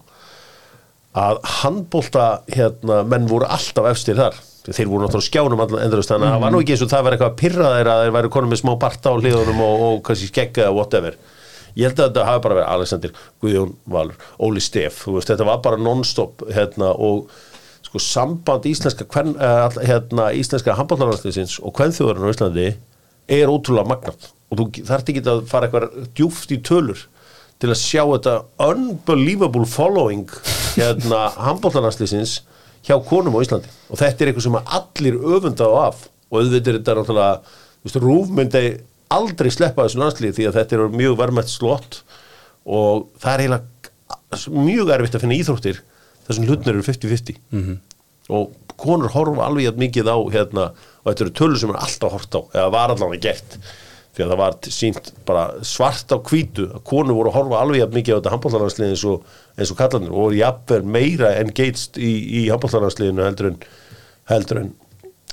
að 1.20 1.40
handbólta 1.62 2.28
hérna, 2.54 3.02
menn 3.10 3.26
voru 3.30 3.48
alltaf 3.50 3.90
efstir 3.90 4.20
þar. 4.20 4.38
Þeir 4.70 4.90
voru 4.92 5.02
náttúrulega 5.02 5.26
skjánum 5.26 5.62
allan 5.64 5.82
endurist 5.82 6.12
þannig 6.12 6.28
að 6.28 6.36
það 6.36 6.44
var 6.44 6.54
nú 6.54 6.60
ekki 6.62 6.74
eins 6.76 6.84
og 6.86 6.92
það 6.92 7.04
var 7.06 7.16
eitthvað 7.16 7.32
að 7.32 7.40
pyrra 7.40 7.70
þeir 7.74 7.90
að 7.90 8.02
þeir 8.04 8.16
væri 8.16 8.32
konum 8.36 8.52
með 8.54 8.60
smá 8.62 8.72
barta 8.84 9.10
á 9.10 9.16
hliðunum 9.18 9.62
og, 9.66 9.84
og 9.88 10.02
kannski 10.06 10.30
skegga 10.30 10.66
eða 10.68 10.76
whatever. 10.76 11.18
Ég 11.80 11.88
held 11.88 12.02
að 12.02 12.10
þetta 12.10 12.26
hafi 12.28 12.44
bara 12.44 12.58
verið 12.60 12.70
Alexander 12.76 13.16
Guðjón 13.42 13.74
Valur, 13.96 14.28
Óli 14.46 14.62
Steff 14.62 15.08
veist, 15.08 15.32
þetta 15.32 15.48
var 15.48 15.64
bara 15.66 15.82
non-stop 15.82 16.46
hérna, 16.54 16.92
og 16.94 17.32
sko 17.90 18.02
samband 18.04 18.68
íslenska 18.70 19.08
kven, 19.10 19.34
uh, 19.36 19.70
hérna, 19.82 20.30
íslenska 20.38 20.76
handbóltarlandsliðsins 20.78 21.58
og 21.64 21.74
kvenþjóðurinn 21.78 22.30
á 22.30 22.34
Íslandi 22.34 22.68
er 23.30 23.50
ótrúlega 23.50 23.90
magnat 23.90 24.30
og 24.50 24.60
þú 24.60 24.84
þarft 24.86 25.10
ekki 25.12 25.24
að 25.26 25.48
fara 25.50 25.70
eitthvað 25.70 26.12
djúft 26.18 26.54
í 26.54 26.60
tölur 26.66 27.08
til 27.60 27.72
að 27.74 27.82
sjá 27.82 28.04
þetta 28.06 28.36
unbelievable 28.70 29.68
following 29.68 30.30
hérna 30.78 31.26
handbóltarlandsliðsins 31.48 32.40
hjá 32.86 32.96
konum 33.06 33.36
á 33.36 33.44
Íslandi. 33.44 33.72
Og 33.92 34.00
þetta 34.00 34.24
er 34.24 34.32
eitthvað 34.32 34.46
sem 34.46 34.60
allir 34.62 35.18
öfunda 35.20 35.68
á 35.68 35.74
af. 35.90 36.06
Og 36.30 36.40
auðvitað 36.40 36.72
er 36.72 36.80
þetta 36.80 36.96
náttúrulega 37.00 37.34
þú 37.44 37.90
veist, 37.90 38.00
Rúf 38.04 38.32
myndi 38.38 38.64
aldrei 39.10 39.50
sleppa 39.52 39.86
þessu 39.88 40.00
landslið 40.04 40.36
því 40.38 40.48
að 40.48 40.58
þetta 40.60 40.78
er 40.78 40.96
mjög 40.96 41.20
verðmætt 41.20 41.52
slott. 41.52 42.02
Og 42.70 43.10
það 43.20 43.34
er 43.34 43.44
eiginlega 43.44 44.50
mjög 44.70 44.94
erfitt 44.96 45.18
að 45.18 45.26
finna 45.26 45.40
íþróttir 45.40 45.84
þessum 46.28 46.46
hlutnir 46.46 46.76
eru 46.76 46.86
50-50 46.86 47.40
-hmm. 47.52 47.78
Og 48.30 48.56
konur 48.80 49.12
horfa 49.14 49.46
alveg 49.48 49.68
jafn 49.68 49.84
mikið 49.84 50.10
á 50.10 50.18
hérna, 50.34 50.66
og 51.04 51.12
þetta 51.12 51.26
eru 51.26 51.36
tölur 51.40 51.62
sem 51.62 51.74
er 51.74 51.80
alltaf 51.84 52.16
hort 52.16 52.38
á 52.38 52.42
eða 52.56 52.74
var 52.76 52.94
allavega 52.94 53.24
gert. 53.28 53.58
Því 54.16 54.26
að 54.26 54.32
það 54.32 54.40
var 54.42 54.56
sínt 54.74 55.10
bara 55.28 55.44
svart 55.68 56.12
á 56.12 56.18
hvítu 56.18 56.66
að 56.68 56.84
konur 56.88 57.18
voru 57.18 57.32
að 57.32 57.38
horfa 57.38 57.62
alveg 57.64 57.84
jafn 57.84 57.98
mikið 58.00 58.16
á 58.16 58.18
þetta 58.20 58.34
handbóltarlandsliðin 58.34 58.96
eins 58.96 59.06
og, 59.08 59.36
eins 59.56 59.74
og 59.74 59.80
kallanir 59.80 60.14
og 60.14 60.24
voru 60.26 60.40
jafnver 60.40 60.88
meira 60.98 61.34
engaged 61.40 62.00
í, 62.00 62.12
í 62.42 62.42
handbóltarlandsliðinu 62.50 63.26
heldur 63.28 63.52
en 63.52 63.60
heldur 64.32 64.62
en 64.64 64.74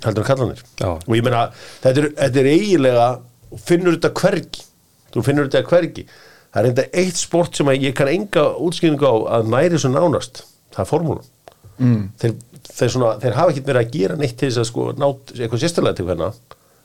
heldur 0.05 0.22
en 0.22 0.28
kallanir 0.28 0.62
Já. 0.76 0.90
og 0.92 1.12
ég 1.16 1.24
meina, 1.24 1.47
þetta 1.82 2.03
er, 2.03 2.09
þetta 2.20 2.42
er 2.42 2.51
eiginlega 2.53 3.09
þú 3.51 3.62
finnur 3.70 3.97
þetta 3.97 4.12
hvergi. 4.20 4.66
Þú 5.14 5.24
finnur 5.24 5.49
þetta 5.49 5.70
hvergi. 5.70 6.05
Það 6.53 6.61
er 6.61 6.68
enda 6.70 6.84
eitt 7.01 7.20
sport 7.20 7.57
sem 7.57 7.72
ég 7.74 7.97
kann 7.97 8.12
enga 8.12 8.44
útskýringu 8.61 9.09
á 9.09 9.14
að 9.38 9.51
næri 9.55 9.80
svo 9.80 9.90
nánast. 9.94 10.44
Það 10.76 10.84
er 10.84 10.90
formúlan 10.92 11.32
mm. 11.79 12.05
þeir, 12.22 12.37
þeir, 12.72 12.93
svona, 12.97 13.14
þeir 13.22 13.35
hafa 13.41 13.55
ekki 13.55 13.64
verið 13.70 13.83
að 13.87 13.91
gera 13.99 14.16
neitt 14.20 14.37
til 14.41 14.49
þess 14.51 14.62
að 14.64 14.70
sko 14.70 14.87
nátt 15.01 15.35
eitthvað 15.37 15.64
sérstæðlega 15.66 15.97
til 16.03 16.07
hérna 16.12 16.31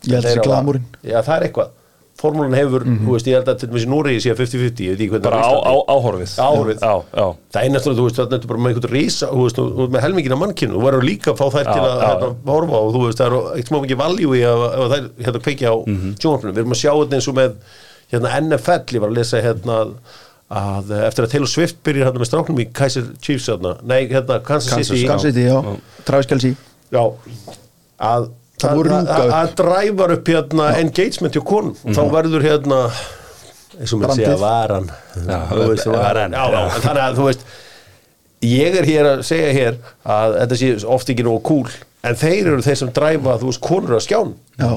Ég 0.01 0.15
held 0.17 0.25
þessi 0.25 0.41
glamúrinn. 0.47 0.85
Já, 1.05 1.19
það 1.21 1.35
er 1.37 1.47
eitthvað 1.49 1.77
Formúlan 2.21 2.53
hefur, 2.53 2.83
þú 2.85 3.13
veist, 3.15 3.27
ég 3.31 3.37
held 3.39 3.47
að 3.49 3.55
til 3.61 3.67
dæmis 3.71 3.83
í 3.85 3.89
Núri 3.89 4.11
sé 4.21 4.33
50-50, 4.37 4.81
ég 4.85 4.91
veit 4.91 4.99
ekki 5.01 5.11
hvernig 5.13 5.23
bara 5.25 5.37
það 5.41 5.55
á, 5.57 5.57
er 5.57 5.69
á, 5.71 5.75
áhorfið 5.95 6.33
Áhorfið. 6.43 6.81
já, 6.83 6.91
já, 7.17 7.25
Það 7.55 7.61
er 7.65 7.71
náttúrulega, 7.73 7.97
þú 7.97 8.05
veist, 8.05 8.19
það 8.19 8.35
er 8.37 8.43
bara 8.51 8.61
með 8.61 8.71
einhvern 8.75 8.93
rísa, 8.93 9.29
þú 9.31 9.45
veist, 9.47 9.57
þú 9.61 9.65
veist, 9.79 9.93
með 9.95 10.03
helmingina 10.05 10.37
mannkinu, 10.41 10.75
þú 10.75 10.83
verður 10.85 11.07
líka 11.07 11.31
að 11.31 11.39
fá 11.39 11.45
þær 11.55 11.69
til 11.71 11.79
Já, 11.81 11.85
að 11.87 11.95
já. 11.95 12.09
hérna, 12.11 12.29
horfa 12.51 12.81
og 12.85 12.91
þú 12.93 13.01
veist, 13.07 13.21
það 13.23 13.37
er 13.39 13.57
eitt 13.61 13.71
smá 13.71 13.79
mikið 13.87 13.99
valjú 14.03 14.35
í 14.37 14.43
að, 14.51 14.65
að 14.69 14.93
þær 14.93 15.07
hérna 15.25 15.41
kveikja 15.47 15.71
á 15.71 15.75
mm 15.81 15.95
Mhm. 15.97 16.13
sjónvarpinu. 16.21 16.53
Við 16.53 16.61
erum 16.61 16.75
að 16.77 16.81
sjá 16.83 16.91
þetta 16.99 17.17
eins 17.17 17.29
og 17.31 17.37
með 17.39 17.57
hérna 18.11 18.35
NFL, 18.43 18.85
ég 18.97 19.01
var 19.05 19.09
að 19.09 19.17
lesa 19.17 19.41
hérna 19.47 19.79
að 20.51 20.89
eftir 21.07 21.25
að 21.25 21.31
Taylor 21.31 21.47
Swift 21.51 21.77
byrjar 21.87 22.09
hérna 22.09 22.19
með 22.21 22.29
stráknum 22.31 22.59
í 22.59 22.67
Kaiser 22.75 23.05
Chiefs 23.23 23.47
hérna, 23.51 23.71
nei, 23.87 24.01
hérna 24.11 24.41
Kansas, 24.43 24.73
Kansas 24.73 24.91
City, 24.91 25.07
Kansas 25.07 25.31
City, 25.31 25.45
já, 25.47 25.57
Travis 26.07 26.27
Kelce. 26.31 26.53
Já, 26.91 27.03
að 28.01 28.29
Það 28.61 28.71
að- 28.71 28.83
rjúka 28.85 29.15
upp. 29.25 29.33
að 29.33 29.53
dræfar 29.57 30.11
upp 30.17 30.27
hérna 30.29 30.65
engagement 30.77 31.33
hjá 31.33 31.41
konum. 31.49 31.75
Og 31.85 31.95
þá 31.97 32.01
verður 32.13 32.43
hérna 32.45 32.79
eins 33.79 33.93
og 33.95 34.01
mér 34.03 34.11
segja 34.17 34.35
varan. 34.37 34.89
Já, 35.15 35.39
Þú 35.49 35.67
veist, 35.71 35.87
varan, 35.87 36.31
já, 36.35 36.43
já, 36.51 36.59
já. 36.67 36.79
þannig 36.83 37.03
að 37.07 37.15
þú 37.17 37.25
veist 37.29 37.45
ég 38.43 38.75
er 38.81 38.85
hér 38.89 39.05
að 39.15 39.23
segja 39.25 39.51
hér 39.55 39.75
að 40.05 40.35
þetta 40.41 40.57
sé 40.61 40.69
oft 40.85 41.09
ekki 41.13 41.23
nógu 41.25 41.41
cool 41.47 41.69
en 42.03 42.15
þeir 42.17 42.47
eru 42.51 42.61
þeir 42.65 42.77
sem 42.83 42.91
dræfa 42.93 43.35
þú 43.41 43.49
veist 43.51 43.61
konur 43.61 43.95
að 43.97 44.05
skján 44.07 44.31
Já, 44.59 44.71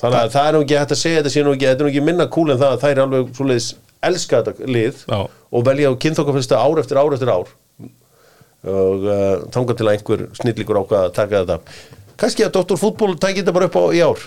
þannig 0.00 0.20
að 0.20 0.30
það 0.36 0.46
er 0.48 0.52
nú 0.56 0.62
ekki 0.64 0.78
hægt 0.80 0.94
að 0.96 1.00
segja 1.04 1.18
þetta 1.22 1.32
sé 1.34 1.42
nú 1.44 1.52
ekki, 1.54 1.66
þetta 1.68 1.80
er 1.80 1.84
nú 1.84 1.92
ekki 1.92 2.04
minna 2.04 2.26
cool 2.32 2.50
en 2.54 2.58
það 2.62 2.72
að 2.76 2.84
þær 2.84 3.02
alveg 3.04 3.32
svoleiðis 3.36 3.68
elska 4.10 4.42
þetta 4.46 4.70
lið 4.76 5.02
Já. 5.10 5.18
og 5.54 5.66
velja 5.68 5.90
á 5.90 6.00
kynþokkafélsta 6.04 6.60
ár 6.62 6.80
eftir 6.84 7.00
ár 7.00 7.16
eftir 7.16 7.32
ár 7.34 7.52
og 8.64 9.04
uh, 9.04 9.42
þangað 9.52 9.76
til 9.80 9.86
að 9.90 9.92
einhver 9.98 10.22
snillíkur 10.40 10.78
ákvað 10.80 11.02
að 11.08 11.12
taka 11.18 11.42
þetta 11.44 11.58
kannski 12.14 12.44
að 12.46 12.52
Dr. 12.54 12.78
Fútból 12.78 13.16
tæki 13.18 13.42
þetta 13.42 13.52
bara 13.56 13.66
upp 13.68 13.76
á 13.76 13.84
í 13.92 14.00
ár 14.06 14.20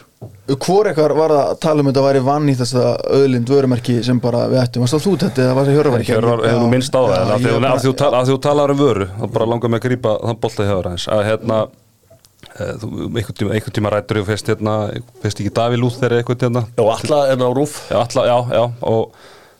hvor 0.67 0.89
ekkar 0.91 1.13
var 1.17 1.31
að 1.33 1.53
tala 1.63 1.81
um 1.83 1.87
þetta 1.89 2.03
væri 2.03 2.21
vann 2.25 2.49
í 2.51 2.55
þess 2.59 2.75
að 2.77 3.05
öðlind 3.17 3.49
vörumerki 3.51 3.95
sem 4.05 4.19
bara 4.21 4.43
við 4.51 4.59
ættum, 4.63 4.83
varst 4.83 4.97
það 4.97 5.05
þú 5.05 5.13
þetta 5.23 5.43
eða 5.45 5.55
var 5.57 5.67
það 5.69 5.77
hjörverki? 5.77 6.11
Hjörvar 6.11 6.43
hefur 6.45 6.61
nú 6.65 6.69
minnst 6.73 6.97
á 6.97 7.01
það 7.01 7.15
að- 7.15 7.47
bara- 7.47 7.71
af 7.71 7.81
því 7.81 7.87
þú 7.89 7.95
tal- 8.01 8.13
af 8.19 8.27
því 8.27 8.33
þú 8.35 8.41
talar 8.47 8.73
um 8.75 8.81
vöru 8.81 9.07
þá 9.07 9.25
bara 9.37 9.49
langar 9.53 9.69
mig 9.73 9.81
að 9.81 9.87
grípa 9.87 10.13
þann 10.23 10.41
bolta 10.45 10.67
hjá 10.67 10.75
aðeins 10.81 11.07
að 11.17 11.23
hérna 11.29 11.59
eh, 12.59 12.73
þú 12.81 12.91
einhvern 13.07 13.39
tíma, 13.41 13.61
tíma 13.79 13.93
rættur 13.95 14.21
og 14.21 14.27
fyrst 14.33 14.51
hérna 14.51 14.75
fyrst 15.23 15.41
ekki 15.41 15.55
Daví 15.61 15.79
Lúþer 15.81 16.17
eitthvað 16.19 16.45
hérna 16.47 16.65
og 16.77 16.91
alla 16.97 17.21
en 17.31 17.45
á 17.45 17.49
rúf 17.55 17.79
já, 17.89 17.97
alla, 18.03 18.27
já, 18.27 18.37
já 18.57 18.63
og 18.81 19.11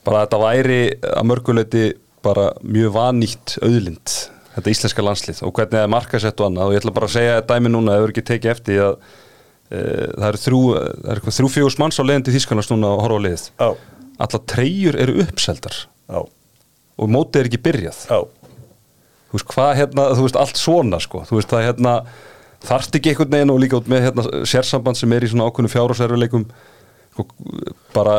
bara 0.07 0.23
þetta 0.23 0.41
væri 0.41 0.81
að 1.11 1.27
mörguleiti 1.27 1.85
bara 2.25 2.49
mjög 2.63 2.93
vanýtt 2.95 3.57
auðlind 3.61 4.15
þetta 4.57 4.73
íslenska 4.73 5.05
landslið 5.05 5.43
og 5.45 5.53
hvernig 5.53 5.75
það 5.75 5.85
er 5.85 5.93
markasett 5.93 6.41
og 6.41 6.49
annað. 6.49 6.69
Og 6.69 6.75
ég 6.75 6.81
ætla 6.81 6.93
bara 6.95 7.09
að 7.09 7.15
segja 7.17 7.41
dæmi 7.51 7.71
núna 7.71 7.97
ef 7.97 8.05
þú 8.05 8.13
ekki 8.13 8.23
tekið 8.31 8.53
eftir 8.53 8.79
að 8.85 8.95
e, 8.97 9.81
það 9.81 10.29
eru 10.29 10.41
þrjú, 10.45 10.61
það 10.71 10.87
eru 10.87 11.13
eitthvað 11.17 11.37
þrjú 11.37 11.51
fjögurs 11.53 11.77
manns 11.81 11.99
á 12.01 12.03
leiðin 12.07 12.25
til 12.25 12.35
Þýskanast 12.37 12.73
núna 12.73 12.93
að 12.93 13.03
horfa 13.03 13.19
á 13.21 13.25
liðið. 13.27 13.45
Já. 13.59 13.69
alla 14.25 14.41
treyjur 14.53 14.97
eru 15.03 15.19
uppseldar. 15.27 15.77
Já, 16.07 16.19
og 16.97 17.11
mótið 17.13 17.43
er 17.43 17.51
ekki 17.51 17.61
byrjað. 17.67 17.99
Já, 18.09 18.19
þú 19.27 19.37
veist 19.37 19.51
hvað 19.51 19.75
hérna, 19.81 20.07
þú 20.17 20.25
veist 20.25 20.39
allt 20.41 20.61
svona 20.61 21.01
sko, 21.03 21.21
þú 21.27 21.37
veist 21.37 21.53
það 21.53 21.67
hérna 21.67 21.93
þarft 22.65 22.97
ekki 22.97 23.13
einhvern 23.13 23.35
veginn 23.35 23.53
og 23.53 23.61
líka 23.61 23.77
út 23.77 23.91
með 23.91 24.07
hérna 24.07 24.25
sérsamband 24.49 24.97
sem 24.97 25.13
er 25.13 25.27
í 25.27 25.29
svona 25.29 25.45
ákveðnu 25.51 25.69
fjárhásærfileikum 25.69 26.47
sko, 27.13 27.27
bara, 27.93 28.15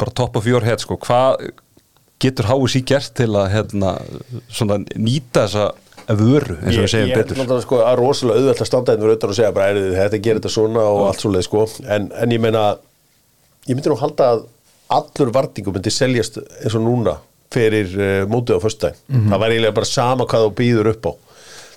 bara 0.00 0.14
top 0.22 0.36
of 0.36 0.46
your 0.48 0.64
head 0.66 0.82
sko, 0.82 0.98
hvað 1.02 1.50
getur 2.22 2.48
HSI 2.48 2.82
gert 2.88 3.12
til 3.18 3.32
að 3.36 3.50
hérna 3.52 3.96
svona 4.48 4.80
nýta 4.96 5.46
þessa 5.46 5.66
vöru 6.16 6.56
eins 6.62 6.76
og 6.76 6.84
við 6.84 6.92
segjum 6.92 7.10
ég, 7.10 7.20
betur? 7.20 7.40
ég, 7.42 7.54
sko, 7.64 7.80
að 7.82 7.96
rosalega 8.00 8.42
auðvelt 8.42 8.62
að 8.62 8.68
standa 8.70 8.94
auðvitað 8.96 9.32
og 9.32 9.38
segja 9.38 9.54
bara, 9.56 9.70
er 9.72 9.96
þetta 9.96 10.20
gerir 10.22 10.40
þetta 10.40 10.52
svona 10.54 10.84
og 10.86 11.06
allt 11.08 11.24
svoleið 11.24 11.46
sko, 11.48 11.64
en, 11.96 12.10
en 12.14 12.34
ég 12.34 12.42
meina 12.42 12.66
ég 13.66 13.74
myndi 13.74 13.90
nú 13.90 13.98
halda 14.00 14.28
að 14.34 14.44
allur 14.96 15.32
vartingum 15.34 15.74
myndi 15.74 15.90
seljast 15.90 16.38
eins 16.38 16.76
og 16.78 16.84
núna 16.86 17.16
fyrir 17.52 17.92
uh, 17.94 18.22
mótið 18.30 18.58
á 18.58 18.64
föstudaginn. 18.64 19.00
Mhm. 19.10 19.30
það 19.32 19.42
væri 19.42 19.56
eiginlega 19.56 19.78
bara 19.80 19.90
sama 19.90 20.26
hvað 20.30 20.46
þú 20.46 20.52
býður 20.60 20.92
upp 20.92 21.10
á 21.10 21.12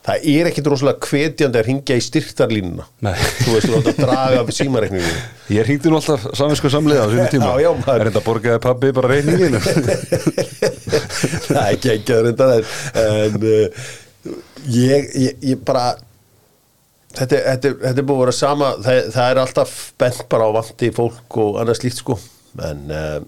það 0.08 0.28
er 0.32 0.50
ekkit 0.50 0.70
rosalega 0.72 1.10
hvetjandi 1.10 1.60
að 1.60 1.68
ringja 1.68 1.98
í 2.00 2.04
styrtarlínuna 2.06 2.86
þú 3.02 3.56
veist, 3.56 3.68
þú 3.68 3.80
átt 3.80 3.90
að 3.92 4.02
draga 4.04 4.56
símareikninginu 4.60 5.56
ég 5.56 5.68
ringdi 5.68 5.92
nú 5.92 6.00
alltaf 6.00 6.28
saminsku 6.38 6.72
samliða 6.72 7.06
á 7.06 7.12
svona 7.12 7.32
tíma. 7.34 7.54
Já, 7.60 7.68
já, 7.68 7.72
er 7.96 8.10
þetta 8.10 8.26
borgaði 8.26 8.62
pabbi 8.64 8.92
bara 8.96 9.12
reyninginu 9.14 9.62
það 11.50 11.64
er 11.64 11.74
ekki 11.74 11.92
ekki 11.96 12.16
að 12.16 12.28
reynda 12.28 12.50
það. 12.52 12.76
En 13.04 13.40
uh, 13.40 13.90
ég, 14.76 15.10
ég, 15.24 15.42
ég 15.52 15.66
bara 15.66 15.88
þetta, 17.16 17.36
þetta, 17.36 17.74
þetta 17.84 17.96
er 17.96 18.06
búið 18.06 18.16
að 18.16 18.24
vera 18.26 18.38
sama. 18.40 18.72
Það, 18.86 19.02
það 19.16 19.34
er 19.34 19.42
alltaf 19.44 19.76
bent 20.02 20.24
bara 20.32 20.50
á 20.50 20.52
vanti 20.60 20.92
fólk 20.96 21.40
og 21.44 21.60
annað 21.62 21.82
slíkt 21.82 22.02
sko. 22.02 22.20
En 22.70 22.86
uh, 22.94 23.20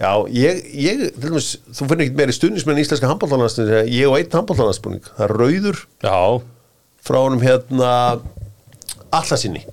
já, 0.00 0.10
ég, 0.32 0.60
ég 0.76 1.04
til 1.16 1.30
dæmis, 1.30 1.52
þú 1.72 1.88
finnir 1.90 2.06
ekki 2.06 2.18
meiri 2.18 2.36
stundismenn 2.36 2.80
í 2.80 2.84
íslenska 2.84 3.10
handbóltanlandsbúning, 3.10 3.90
ég 3.92 4.10
og 4.10 4.18
einn 4.18 4.36
handbóltanlandsbúning 4.38 5.08
það 5.12 5.24
er 5.28 5.36
rauður 5.40 5.82
já, 6.04 6.18
frá 7.06 7.18
honum 7.22 7.44
hérna 7.44 7.92
allasinni 9.14 9.64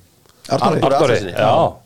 Arnóri. 0.57 1.17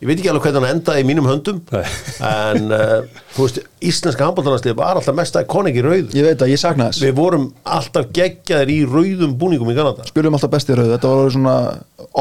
Ég 0.02 0.10
veit 0.10 0.18
ekki 0.20 0.30
alveg 0.32 0.46
hvernig 0.48 0.64
hann 0.68 0.76
endaði 0.78 1.04
í 1.04 1.08
mínum 1.08 1.28
höndum 1.30 1.60
en 1.72 2.72
uh, 2.76 3.22
þú 3.36 3.46
veist, 3.48 3.60
íslenska 3.92 4.26
handbóltanlandslið 4.28 4.76
var 4.80 5.00
alltaf 5.00 5.16
mest 5.18 5.38
ikonik 5.42 5.78
í 5.78 5.84
rauð 5.86 6.16
Ég 6.18 6.26
veit 6.28 6.42
að 6.46 6.52
ég 6.54 6.62
sakna 6.62 6.88
þess. 6.90 7.04
Við 7.06 7.14
vorum 7.18 7.50
alltaf 7.78 8.08
geggjaðir 8.18 8.72
í 8.74 8.80
rauðum 8.90 9.36
búningum 9.42 9.72
í 9.72 9.76
Kanada. 9.78 10.08
Spilum 10.10 10.38
alltaf 10.38 10.54
besti 10.56 10.78
rauðu, 10.78 10.94
þetta 10.96 11.12
var 11.12 11.22
orðið 11.24 11.36
svona 11.38 11.58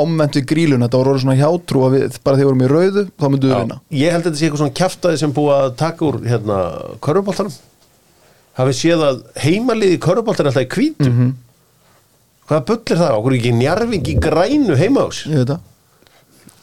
omvendt 0.03 0.36
við 0.40 0.47
grílun, 0.53 0.84
þetta 0.86 1.01
var 1.01 1.11
orðið 1.12 1.24
svona 1.24 1.38
hjátrú 1.40 1.84
að 1.86 1.97
við, 1.97 2.18
bara 2.26 2.36
þegar 2.36 2.44
við 2.44 2.51
vorum 2.51 2.66
í 2.66 2.70
rauðu, 2.74 3.07
þá 3.16 3.26
myndum 3.32 3.51
við 3.53 3.57
vinna. 3.62 3.78
ég 3.97 4.12
held 4.12 4.20
að 4.22 4.28
þetta 4.28 4.40
sé 4.40 4.47
eitthvað 4.47 4.62
svona 4.62 4.76
kjaftaði 4.80 5.20
sem 5.22 5.32
búið 5.36 5.55
að 5.57 5.70
taka 5.80 6.07
úr 6.11 6.18
hérna 6.26 6.59
körfuboltanum. 7.07 7.57
Hafið 8.57 8.76
séð 8.80 9.05
að 9.07 9.22
heimaliði 9.44 9.99
körfuboltan 10.05 10.47
er 10.47 10.53
alltaf 10.53 10.66
í 10.66 10.70
hvítu. 10.76 11.09
Mhm. 11.11 11.32
hvaða 12.47 12.64
bull 12.68 12.82
er 12.94 13.01
það, 13.01 13.14
okkur 13.18 13.34
ekki 13.36 13.53
njarving 13.59 14.07
í 14.07 14.14
grænu 14.22 14.76
heima 14.78 15.07
ás 15.09 15.24
Ég 15.26 15.40
veit 15.40 15.49
það 15.51 15.61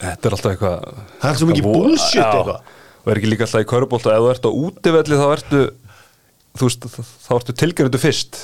þetta 0.04 0.30
er 0.30 0.36
alltaf 0.38 0.52
eitthvað 0.54 0.88
Það 1.24 1.30
er 1.34 1.38
svo 1.42 1.50
mikið 1.52 1.68
bullshit 1.70 2.24
eitthvað. 2.24 2.58
og 3.04 3.12
er 3.14 3.20
ekki 3.22 3.32
líka 3.34 3.48
alltaf 3.48 3.64
í 3.64 3.70
körubólta 3.74 4.16
ef 4.18 4.24
þú 4.26 4.32
ert 4.34 4.48
á 4.48 4.52
útivelli 4.64 5.20
þá 5.22 5.28
ertu 5.38 5.62
þú 6.54 6.68
veist, 6.70 6.90
þá 7.28 7.32
ertu 7.40 7.56
tilgjörðu 7.64 8.02
fyrst 8.04 8.42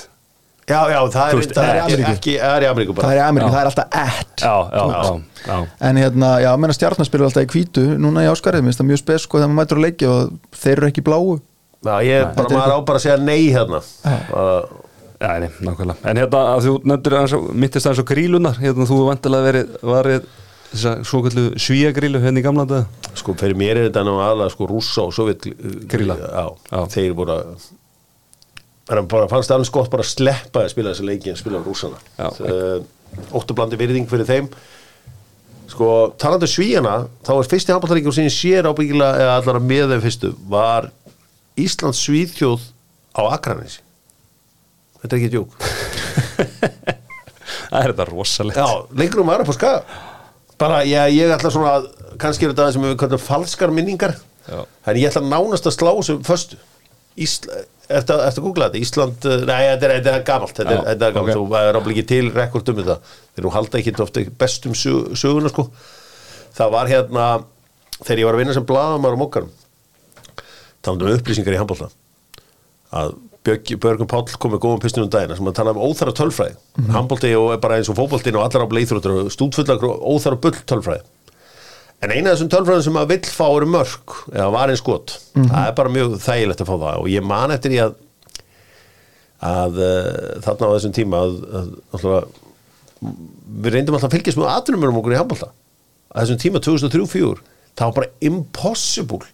já, 0.70 0.80
já, 0.92 0.98
það 1.10 1.30
er, 1.32 1.38
veist, 1.40 1.52
það 1.56 1.64
er 1.64 1.70
það 1.70 1.70
er 1.70 1.76
í 1.76 1.80
ekki, 1.80 1.94
Ameríku. 1.94 2.12
ekki 2.16 2.34
það 2.40 2.54
er 2.56 2.62
í 2.62 2.68
Ameríku 2.70 2.94
Það 2.94 3.00
bara 3.02 3.12
er 3.14 3.20
í 3.20 3.24
Ameríku, 3.26 3.50
Já. 3.50 3.54
það 3.54 3.60
er 3.60 3.70
alltaf 3.70 3.86
ett 4.00 4.44
já, 4.44 4.54
já, 4.70 4.82
já, 4.90 5.46
já. 5.50 5.56
En 5.88 6.00
hérna, 6.02 6.28
já, 6.44 6.50
menna 6.62 6.76
stjarnaspilur 6.76 7.26
alltaf 7.30 7.46
í 7.46 7.50
hvítu 7.54 7.84
Núna 7.98 8.22
í 8.26 8.28
áskarið, 8.30 8.66
minnst 8.66 8.82
það 8.82 8.88
mjög 8.92 9.00
spes 9.02 9.24
sko 9.26 9.40
þegar 9.40 9.50
maður 9.50 9.60
mætur 9.64 9.80
að 9.80 9.86
leikja 9.86 10.10
og 10.14 10.36
þeir 10.60 10.76
eru 10.76 10.90
ekki 10.92 11.04
bláu 11.06 11.24
já, 11.80 11.94
ég, 12.06 12.28
bara, 12.36 12.46
er 12.46 12.58
maður 12.60 12.76
á 12.76 12.80
bara 12.90 13.00
að 13.00 13.04
segja 13.06 13.18
nei 13.24 13.40
hérna 13.50 13.80
Já, 15.20 15.34
nei, 15.36 15.50
nákvæmlega. 15.60 16.00
En 16.08 16.16
hérna 16.16 16.42
þú 16.64 16.74
nefndir 16.88 17.14
minntist 17.60 17.84
aðeins 17.90 18.00
á 18.00 18.08
grílunar, 18.08 18.54
hérna 18.56 18.86
þú 18.88 19.00
vantilega 19.04 19.44
verið, 19.50 19.74
þess 20.70 20.86
að 20.90 21.02
svo 21.10 21.20
kallu 21.26 21.44
svíagrílu 21.60 22.20
hérna 22.22 22.40
í 22.40 22.44
gamla 22.46 22.64
þetta. 22.70 23.12
sko, 23.18 23.34
fyrir 23.40 23.56
mér 23.58 23.76
er 23.80 23.88
þetta 23.88 24.04
nú 24.06 24.16
aðalega 24.22 24.52
sko 24.54 24.68
rússa 24.70 25.04
og 25.08 25.14
sovjet 25.16 25.46
Grilla. 25.90 26.16
já, 26.20 26.44
Já. 26.70 26.80
þeir 26.94 27.14
voru 27.18 27.36
að 27.36 27.70
bara 29.10 29.28
fannst 29.30 29.50
alveg 29.54 29.68
skott 29.70 29.90
bara 29.92 30.02
að 30.02 30.10
sleppa 30.14 30.64
að 30.64 30.72
spila 30.72 30.90
þessa 30.92 31.06
leiki 31.06 31.30
en 31.30 31.38
spila 31.38 31.58
á 31.58 31.66
rússana 31.66 31.98
Já. 32.18 32.28
uh, 32.42 33.34
óttublandi 33.38 33.78
virðing 33.78 34.08
fyrir 34.10 34.26
þeim 34.26 34.48
sko, 35.70 35.90
talandi 36.18 36.48
um 36.48 36.54
svíjana 36.54 36.94
þá 37.26 37.32
er 37.36 37.50
fyrsti 37.52 37.74
handbóltaríkjum 37.74 38.16
sem 38.16 38.26
ég 38.26 38.34
sér 38.34 38.66
ábyggilega 38.70 39.20
eða 39.22 39.36
allara 39.38 39.62
með 39.62 39.92
þeim 39.94 40.02
fyrstu 40.06 40.32
var 40.50 40.90
Íslands 41.60 42.00
svíðþjóð 42.06 42.66
á 43.14 43.22
Akranesi 43.34 43.82
þetta 45.02 45.14
er 45.14 45.18
ekki 45.20 45.32
djók 45.34 45.50
Það 47.70 47.84
er 47.84 47.92
þetta 47.92 48.04
rosalegt. 48.08 48.58
Já, 48.58 48.66
lengur 48.98 49.20
um 49.22 49.28
aðra 49.30 49.44
på 49.46 49.54
skaga 49.54 49.82
bara, 50.60 50.80
ég, 50.88 51.16
ég 51.16 51.34
ætla 51.34 51.52
svona 51.52 51.76
að 51.78 51.90
kannski 52.20 52.46
er 52.46 52.52
þetta 52.52 52.66
það 52.66 52.74
sem 52.76 52.86
við 52.88 52.96
kallum 53.02 53.22
falskar 53.24 53.74
minningar. 53.74 54.16
Já. 54.50 54.64
en 54.88 54.98
ég 54.98 55.10
ætla 55.10 55.22
nánast 55.26 55.68
að 55.68 55.76
slá 55.76 55.92
sem 56.06 56.24
föstu. 56.26 56.58
Ísla, 57.20 57.62
eftir, 57.90 58.20
eftir 58.24 58.40
að 58.40 58.46
googla 58.46 58.68
þetta? 58.70 58.80
Ísland, 58.80 59.26
uh, 59.28 59.44
nei, 59.48 59.62
þetta 59.74 60.12
er, 60.14 60.24
gamalt 60.26 60.56
þetta 60.56 60.72
er, 60.72 60.84
Já, 60.86 60.92
er 60.94 61.14
gamalt, 61.16 61.36
ok. 61.36 61.38
þú 61.38 61.58
er 61.60 61.78
ekki 61.92 62.04
til 62.08 62.30
rekord 62.34 62.70
um 62.72 62.78
þetta, 62.78 62.96
þeir 63.34 63.46
nú 63.46 63.52
halda 63.54 63.80
ekki 63.80 63.94
ofta 64.04 64.24
bestum 64.40 64.76
sög, 64.78 65.10
söguna 65.18 65.52
sko. 65.52 65.66
Það 66.56 66.76
var 66.76 66.90
hérna, 66.90 67.26
þegar 68.00 68.22
ég 68.22 68.30
var 68.30 68.38
að 68.38 68.42
vinna 68.44 68.56
sem 68.56 68.68
blaðamar 68.68 69.18
á 69.18 69.22
mokkarum 69.22 69.50
talandi 70.84 71.06
um 71.06 71.18
upplýsingar 71.18 71.56
í 71.56 71.60
handbólta 71.60 71.90
að 72.96 73.14
Björgum 73.44 74.08
Páll 74.10 74.34
kom 74.38 74.52
með 74.52 74.62
góðum 74.66 74.82
pistunum 74.82 75.08
daginn 75.12 75.36
sem 75.38 75.48
að 75.48 75.56
tala 75.56 75.72
um 75.72 75.80
óþara 75.80 76.12
tölfræði. 76.12 76.56
Mm 76.56 76.84
-hmm. 76.84 76.92
handbólti 76.96 77.30
og 77.36 77.60
bara 77.60 77.78
eins 77.78 77.88
og 77.88 77.96
fótbóltin 77.96 78.36
og 78.36 78.44
allar 78.44 78.68
á 78.68 78.72
bleithróttur 78.72 79.16
og 79.24 79.32
stúdfullar 79.32 79.80
óþara 79.80 80.36
bull 80.36 80.58
tölfræði. 80.66 81.02
En 82.00 82.10
eina 82.10 82.30
af 82.30 82.36
þessum 82.36 82.52
tölfræðum 82.52 82.84
sem 82.84 82.96
að 82.96 83.08
vill 83.08 83.28
fá 83.28 83.46
eru 83.56 83.66
mörg 83.66 84.14
eða 84.32 84.52
var 84.52 84.68
einn 84.68 84.76
skot 84.76 85.18
það 85.34 85.66
er 85.66 85.74
bara 85.76 85.92
mjög 85.92 86.14
þægilegt 86.20 86.60
að 86.60 86.70
fá 86.70 86.76
það 86.76 87.00
og 87.00 87.08
ég 87.08 87.22
man 87.24 87.50
eftir 87.50 87.70
því 87.70 87.80
að 87.84 87.94
að 89.40 89.80
uh, 89.80 90.40
þarna 90.44 90.68
á 90.68 90.74
þessum 90.76 90.94
tíma 90.96 91.20
að, 91.24 91.36
að, 91.56 92.06
að, 92.12 92.24
við 93.00 93.74
reyndum 93.74 93.96
alltaf 93.96 94.10
að 94.10 94.16
fylgjast 94.18 94.40
með 94.40 94.50
aðrunum 94.52 94.90
um 94.90 95.00
okkur 95.00 95.14
í 95.14 95.20
handbólta 95.20 95.48
að 96.10 96.22
þessum 96.22 96.40
tíma 96.42 96.62
2003-2004 96.66 97.44
það 97.78 97.86
var 97.86 97.96
bara 97.96 98.10
impossible 98.28 99.28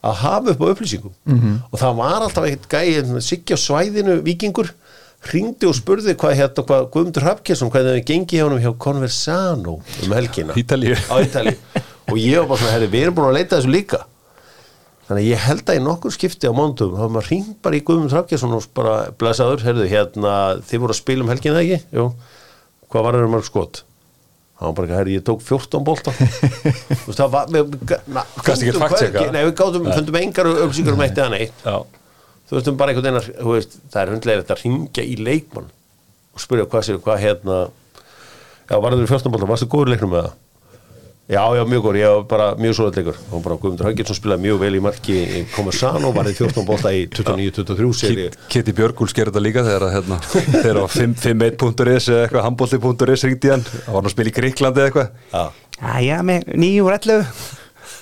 að 0.00 0.20
hafa 0.22 0.54
upp 0.54 0.62
á 0.64 0.66
upplýsingum 0.72 1.12
-hmm. 1.26 1.56
og 1.70 1.80
það 1.80 1.96
var 1.96 2.22
alltaf 2.24 2.44
eitt 2.48 2.68
gæði 2.68 3.20
Siggi 3.20 3.56
á 3.56 3.58
svæðinu, 3.60 4.20
vikingur 4.24 4.72
ringdi 5.28 5.68
og 5.68 5.76
spurði 5.76 6.14
hvað 6.16 6.38
hérna 6.38 6.64
hvað 6.64 6.86
Guðmundur 6.94 7.26
Hafkesson, 7.28 7.70
hvað 7.72 7.90
það 7.90 8.04
gengi 8.08 8.38
hjá 8.38 8.46
hann 8.48 8.62
hjá 8.62 8.72
Conversano 8.78 9.80
um 10.04 10.14
helgina 10.16 10.56
Ítalíu. 10.56 10.96
á 11.12 11.14
Ítalíu 11.20 11.56
og 12.08 12.16
ég 12.16 12.38
var 12.40 12.48
bara 12.48 12.60
svona, 12.62 12.72
herri, 12.72 12.88
við 12.88 13.02
erum 13.04 13.18
búin 13.18 13.28
að 13.28 13.36
leita 13.36 13.58
þessu 13.58 13.74
líka 13.74 14.00
þannig 15.08 15.20
að 15.20 15.28
ég 15.28 15.44
held 15.44 15.68
að 15.68 15.76
í 15.76 15.84
nokkur 15.84 16.14
skipti 16.14 16.48
á 16.48 16.54
mándum, 16.56 16.96
þá 16.96 17.04
var 17.04 17.12
maður 17.12 17.30
ring 17.34 17.52
bara 17.60 17.76
í 17.76 17.84
Guðmundur 17.84 18.16
Hafkesson 18.16 18.56
og 18.56 18.64
bara 18.72 18.96
blæsaður, 19.20 19.64
herðu, 19.66 19.86
hérna 19.90 20.34
þið 20.64 20.84
voru 20.86 20.96
að 20.96 21.02
spila 21.02 21.26
um 21.26 21.32
helgina 21.34 21.60
ekki? 21.60 21.80
Jú, 21.92 22.12
hvað 22.88 23.04
var 23.04 23.18
það 23.18 23.28
um 23.28 23.34
mörg 23.36 23.48
skot? 23.50 23.82
Það 24.60 24.66
var 24.68 24.74
bara 24.76 24.86
ekki, 24.86 24.96
herri, 24.98 25.14
ég 25.16 25.22
tók 25.24 25.40
14 25.40 25.84
bolta 25.86 26.12
Þú 26.20 27.06
veist, 27.08 27.16
það 27.16 27.30
var 27.32 27.46
Gast 28.44 28.60
ekki 28.60 28.74
fact-checka? 28.76 29.22
Nei, 29.32 29.40
við 29.46 29.54
gátum, 29.56 29.88
fundum 29.88 30.18
engar 30.20 30.50
upplýsingar 30.52 30.98
um 30.98 31.04
eitt 31.06 31.16
eða 31.16 31.32
neitt 31.32 31.64
Já. 31.64 31.76
þú 32.50 32.58
veistum 32.58 32.76
bara 32.80 32.92
einhvern 32.92 33.16
veginn 33.20 33.40
að 33.40 33.54
veist, 33.54 33.78
það 33.88 34.02
er 34.02 34.12
hundlega 34.14 34.42
þetta 34.42 34.56
að 34.58 34.64
ringja 34.66 35.06
í 35.06 35.16
leikmann 35.16 35.70
og 36.36 36.44
spyrja 36.44 36.68
hvað 36.68 36.86
séu, 36.90 37.00
hvað 37.06 37.22
hérna 37.24 37.58
já, 37.64 38.76
varður 38.76 39.06
í 39.06 39.10
fjórstanbólta, 39.10 39.48
varstu 39.48 39.70
góður 39.72 39.94
leiknum 39.94 40.12
með 40.12 40.28
það? 40.28 40.38
Já, 41.30 41.44
já, 41.54 41.62
mjög 41.62 41.84
góður, 41.84 41.96
ég 42.00 42.10
var 42.10 42.24
bara 42.26 42.46
mjög 42.58 42.72
svoleitt 42.74 42.96
leikur. 42.98 43.18
Og 43.30 43.42
bara 43.44 43.56
Guðmundur 43.62 43.86
Hauginsson 43.86 44.16
spilaði 44.18 44.42
mjög 44.48 44.56
vel 44.64 44.70
í 44.74 44.80
marki 44.82 45.14
í 45.14 45.42
Komersano, 45.52 46.10
varði 46.16 46.32
14 46.40 46.64
bólta 46.66 46.90
í 46.90 47.04
29-23 47.06 47.90
seri 48.00 48.24
Kitty 48.50 48.74
Björgúls 48.74 49.14
gerir 49.14 49.30
þetta 49.30 49.42
líka 49.44 49.62
þegar 49.62 49.84
að, 49.86 49.92
hérna, 49.94 50.18
þegar 50.64 50.80
á 50.82 50.86
5.1.is 50.90 52.08
eða 52.10 52.24
eitthvað 52.24 52.46
handbólti.is 52.48 53.24
ringdi 53.28 53.52
hann, 53.54 53.62
það 53.62 53.86
var 53.86 54.00
hann 54.00 54.10
að 54.10 54.14
spila 54.16 54.32
í 54.32 54.34
Gríklandi 54.40 54.82
eða 54.82 54.90
eitthvað. 54.90 55.12
Já, 55.30 55.44
Æja, 56.00 56.16
með 56.26 56.50
nýju 56.60 56.88
og 56.88 56.96
ellu 56.98 57.18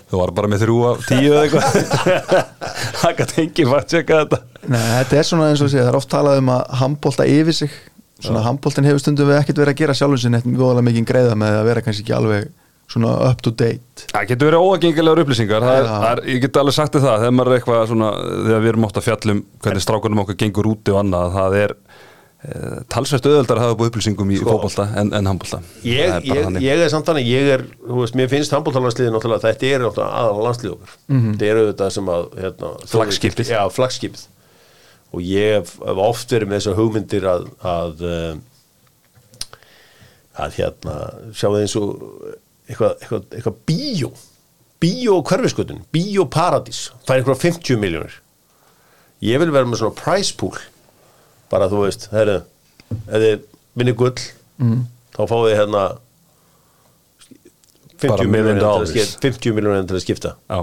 Þú 0.09 0.23
var 0.23 0.33
bara 0.39 0.49
með 0.49 0.63
þrjú 0.65 0.79
af 0.89 1.03
tíu 1.05 1.35
eða 1.35 1.43
eitthvað. 1.45 2.39
Það 3.03 3.19
gæti 3.19 3.43
enginn 3.43 3.69
var 3.69 3.83
að 3.83 3.91
tjekka 3.93 4.21
þetta 4.23 4.39
Nei, 4.73 4.87
þetta 4.95 5.19
er 5.21 5.29
svona 5.29 5.51
eins 5.53 5.61
og 5.65 5.69
sé, 5.69 5.83
það 5.83 5.91
er 5.91 5.99
oft 6.01 6.09
talað 6.13 6.41
um 6.41 6.49
að 6.55 6.63
handbólta 6.81 7.27
yfir 7.29 7.57
sig. 7.57 7.77
Svona 8.25 8.41
handbóltin 8.47 8.89
hefur 8.89 9.05
stundum 9.05 9.29
við 9.29 9.43
ekkert 9.43 9.61
verið 9.61 9.75
að 9.75 9.83
gera 9.83 9.99
sjálfum 10.01 10.23
sinni 10.25 10.41
eitthvað 10.41 10.57
mjög 10.57 10.89
mikið 10.89 11.07
greiða 11.13 11.37
með 11.39 11.59
að 11.61 11.69
vera 11.69 11.85
kannski 11.85 12.07
ekki 12.07 12.17
alveg 12.17 12.49
svona 12.89 13.15
up 13.29 13.43
to 13.45 13.53
date. 13.53 14.07
Það 14.09 14.29
getur 14.33 14.49
verið 14.49 14.65
óagengilegar 14.65 15.23
upplýsingar 15.25 15.65
það 15.65 15.79
er, 15.79 15.89
er, 16.11 16.21
Ég 16.33 16.43
get 16.47 16.57
alveg 16.61 16.77
sagt 16.77 16.97
það 16.97 17.19
þegar 17.25 17.35
maður 17.37 17.51
er 17.53 17.59
eitthvað 17.59 17.83
svona 17.91 18.13
þegar 18.47 18.63
við 18.65 18.71
erum 18.73 18.87
ótt 18.89 19.01
að 19.01 19.09
fjallum 19.09 19.43
hvernig 19.65 19.85
strákunum 19.85 20.23
okkar 20.25 20.39
gengur 20.41 20.71
úti 20.71 20.95
og 20.95 21.01
annað 21.03 21.35
það 21.37 21.57
er 21.59 21.75
e, 21.75 22.63
talsvægt 22.95 23.29
auðveldar 23.29 23.61
að 23.61 23.67
hafa 23.67 23.79
búið 23.83 23.93
upplýsingum 23.93 24.33
í 24.33 24.41
Sko. 24.41 24.55
fótbolta 24.55 24.89
en, 25.03 25.13
en 25.19 25.31
handbolta. 25.33 25.61
ég, 25.85 26.17
ég, 26.31 26.59
ég 26.65 26.87
er 26.87 26.95
samt 26.95 27.11
þannig, 27.11 27.29
ég 27.29 27.53
er 27.59 27.67
þú 27.85 28.01
veist, 28.01 28.17
mér 28.23 28.33
finnst 28.33 28.57
handbóltalandsliðið 28.57 29.15
náttúrulega 29.19 29.45
þetta 29.51 29.71
er 29.75 29.87
aðal 29.91 30.49
landslið 30.49 30.75
okkur 30.79 30.97
þetta 31.13 31.49
er 31.53 31.63
auðvitað 31.63 31.95
sem 31.99 32.11
að 32.17 32.27
hérna, 32.41 32.75
Flaggskipið. 32.95 33.53
Já, 33.53 33.63
flaggskipið 33.77 34.27
og 35.09 35.25
ég 35.25 35.55
hef, 35.59 35.77
hef 35.85 36.03
oft 36.05 36.33
verið 36.33 36.51
með 36.51 36.61
þessar 36.63 36.81
hugmyndir 36.81 37.29
að 37.29 37.47
að, 37.65 38.03
um, 38.09 38.43
að 40.39 40.61
hérna 40.61 40.99
sjáu 41.37 41.57
eins 41.61 41.77
og 41.81 41.95
eitthvað, 42.69 42.97
eitthvað, 43.03 43.23
eitthvað 43.35 43.57
bíó 43.67 44.11
bíó 44.81 45.17
hverfiskötun, 45.27 45.81
bíó 45.93 46.25
paradís 46.31 46.91
er 47.09 47.17
eitthvað 47.21 47.41
50 47.43 47.81
miljónir 47.83 48.15
ég 49.25 49.41
vil 49.43 49.51
vera 49.51 49.67
með 49.67 49.81
svona 49.83 49.97
price 49.99 50.35
pool 50.39 50.59
bara 51.51 51.67
þú 51.73 51.81
veist, 51.87 52.09
herru 52.13 52.43
ef 52.93 53.17
þið 53.23 53.41
vinni 53.79 53.95
gull 53.99 54.15
Mm. 54.59 54.87
þá 55.15 55.21
fáið 55.31 55.45
þið 55.49 55.57
hérna 55.61 55.83
Bara 57.99 58.17
50 58.23 58.27
million 58.31 58.33
miljónir 58.33 58.59
til, 58.59 58.67
að 58.67 58.75
dollars. 58.75 58.91
skipta- 58.93 59.21
50 59.27 59.53
miljónir 59.57 59.87
til 59.89 59.97
að 59.97 60.03
skipta 60.05 60.31
Já. 60.51 60.59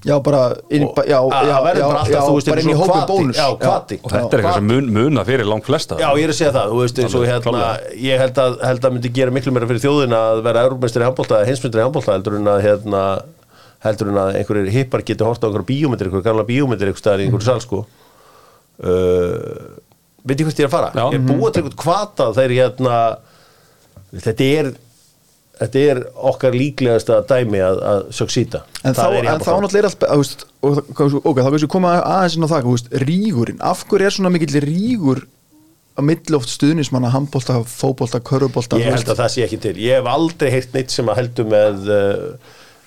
Já, 0.00 0.14
bara 0.24 0.54
inn, 0.72 0.86
Og- 0.86 0.96
já, 1.04 1.18
að- 1.20 1.48
já, 1.50 1.56
bara 1.60 1.80
alltaf, 1.84 2.08
já, 2.08 2.60
inn 2.62 2.70
í 2.70 2.76
hópi 2.78 3.00
bónus. 3.06 3.36
Já, 3.36 3.48
hvati. 3.60 3.98
og 4.02 4.10
þetta 4.10 4.32
er 4.32 4.40
eitthvað 4.40 4.54
sem 4.54 4.66
mun, 4.70 4.86
muna 4.96 5.24
fyrir 5.28 5.44
langt 5.44 5.66
flesta 5.68 5.98
Já, 6.00 6.08
ég 6.16 6.24
er 6.24 6.32
að 6.32 6.38
segja 6.38 6.52
það, 6.54 6.70
þú 6.72 6.78
veist, 6.80 7.00
eins 7.02 7.14
og 7.14 7.20
Alveg, 7.20 7.32
hérna 7.34 7.66
ég 8.00 8.22
held 8.22 8.40
að, 8.40 8.56
held 8.64 8.80
að 8.88 8.94
myndi 8.94 9.12
gera 9.12 9.30
miklu 9.30 9.52
meira 9.52 9.68
fyrir 9.68 9.84
þjóðina 9.84 10.20
að 10.30 10.42
vera 10.46 10.62
eurumestri 10.64 11.04
handbólta, 11.04 11.42
heimsmyndri 11.44 11.84
handbólta 11.84 12.14
heldur 12.16 12.38
en 12.40 12.48
að 12.48 12.62
hérna 12.64 13.02
heldur 13.84 14.08
en 14.08 14.20
að 14.24 14.38
einhverjir 14.40 14.72
hippar 14.72 15.04
geti 15.04 15.24
horta 15.24 15.44
á 15.44 15.48
einhverju 15.50 15.68
bíómyndir, 15.68 16.08
einhverju 16.08 16.24
gamla 16.24 16.44
bíómyndir 16.48 16.88
einhverju 16.88 17.04
staðar 17.04 17.20
í 17.20 17.28
einhverju 17.28 17.48
sal 17.48 17.60
sko. 17.60 17.84
Uh, 18.80 19.76
veit 20.24 20.40
ég 20.40 20.48
hvert 20.48 20.60
ég 20.60 20.64
er 20.64 20.70
að 20.70 20.74
fara? 20.74 20.90
Já. 20.96 21.04
ég 21.12 21.20
er 21.20 21.26
búið 21.28 21.52
til 21.52 21.62
einhvern 21.62 21.80
kvata 21.80 22.30
þegar 22.36 22.56
hérna 22.56 23.00
þetta 24.16 24.48
er 24.60 24.72
þetta 25.60 25.82
er 25.92 25.98
okkar 26.30 26.54
líklegasta 26.56 27.18
dæmi 27.28 27.60
að, 27.64 27.80
að 27.92 28.00
succeeda 28.16 28.62
En 28.84 28.94
þá, 28.96 29.02
Það 29.02 29.16
er 29.18 29.26
í 29.26 29.32
en 29.34 29.42
þá 29.44 29.50
náttúrulega 29.50 29.82
er 29.82 29.90
allt 29.90 30.46
og, 30.64 30.78
það- 30.96 31.18
ok, 31.20 31.42
þá 31.44 31.50
kannski 31.50 31.68
koma 31.76 31.92
aðeins 32.00 32.38
inn 32.38 32.46
á 32.48 32.52
það 32.54 32.70
veist, 32.70 32.88
rígurinn, 33.04 33.60
af 33.72 33.84
hverju 33.90 34.08
er 34.08 34.16
svona 34.16 34.32
mikill 34.32 34.62
rígur 34.64 35.24
að 36.00 36.06
milli 36.06 36.36
oft 36.38 36.48
stuðnismanna 36.54 37.10
handbólta, 37.12 37.58
fótbólta, 37.68 38.22
körubólta 38.24 38.78
ég 38.80 38.88
held 38.94 39.10
að 39.12 39.18
það 39.20 39.32
sé 39.34 39.42
ekki 39.44 39.58
til. 39.60 39.76
Ég 39.84 39.98
hef 40.00 40.06
aldrei 40.08 40.48
heyrt 40.54 40.72
neitt 40.76 40.94
sem 40.94 41.08
að 41.12 41.18
heldur 41.18 41.48
með 41.50 41.90
uh, 41.92 42.22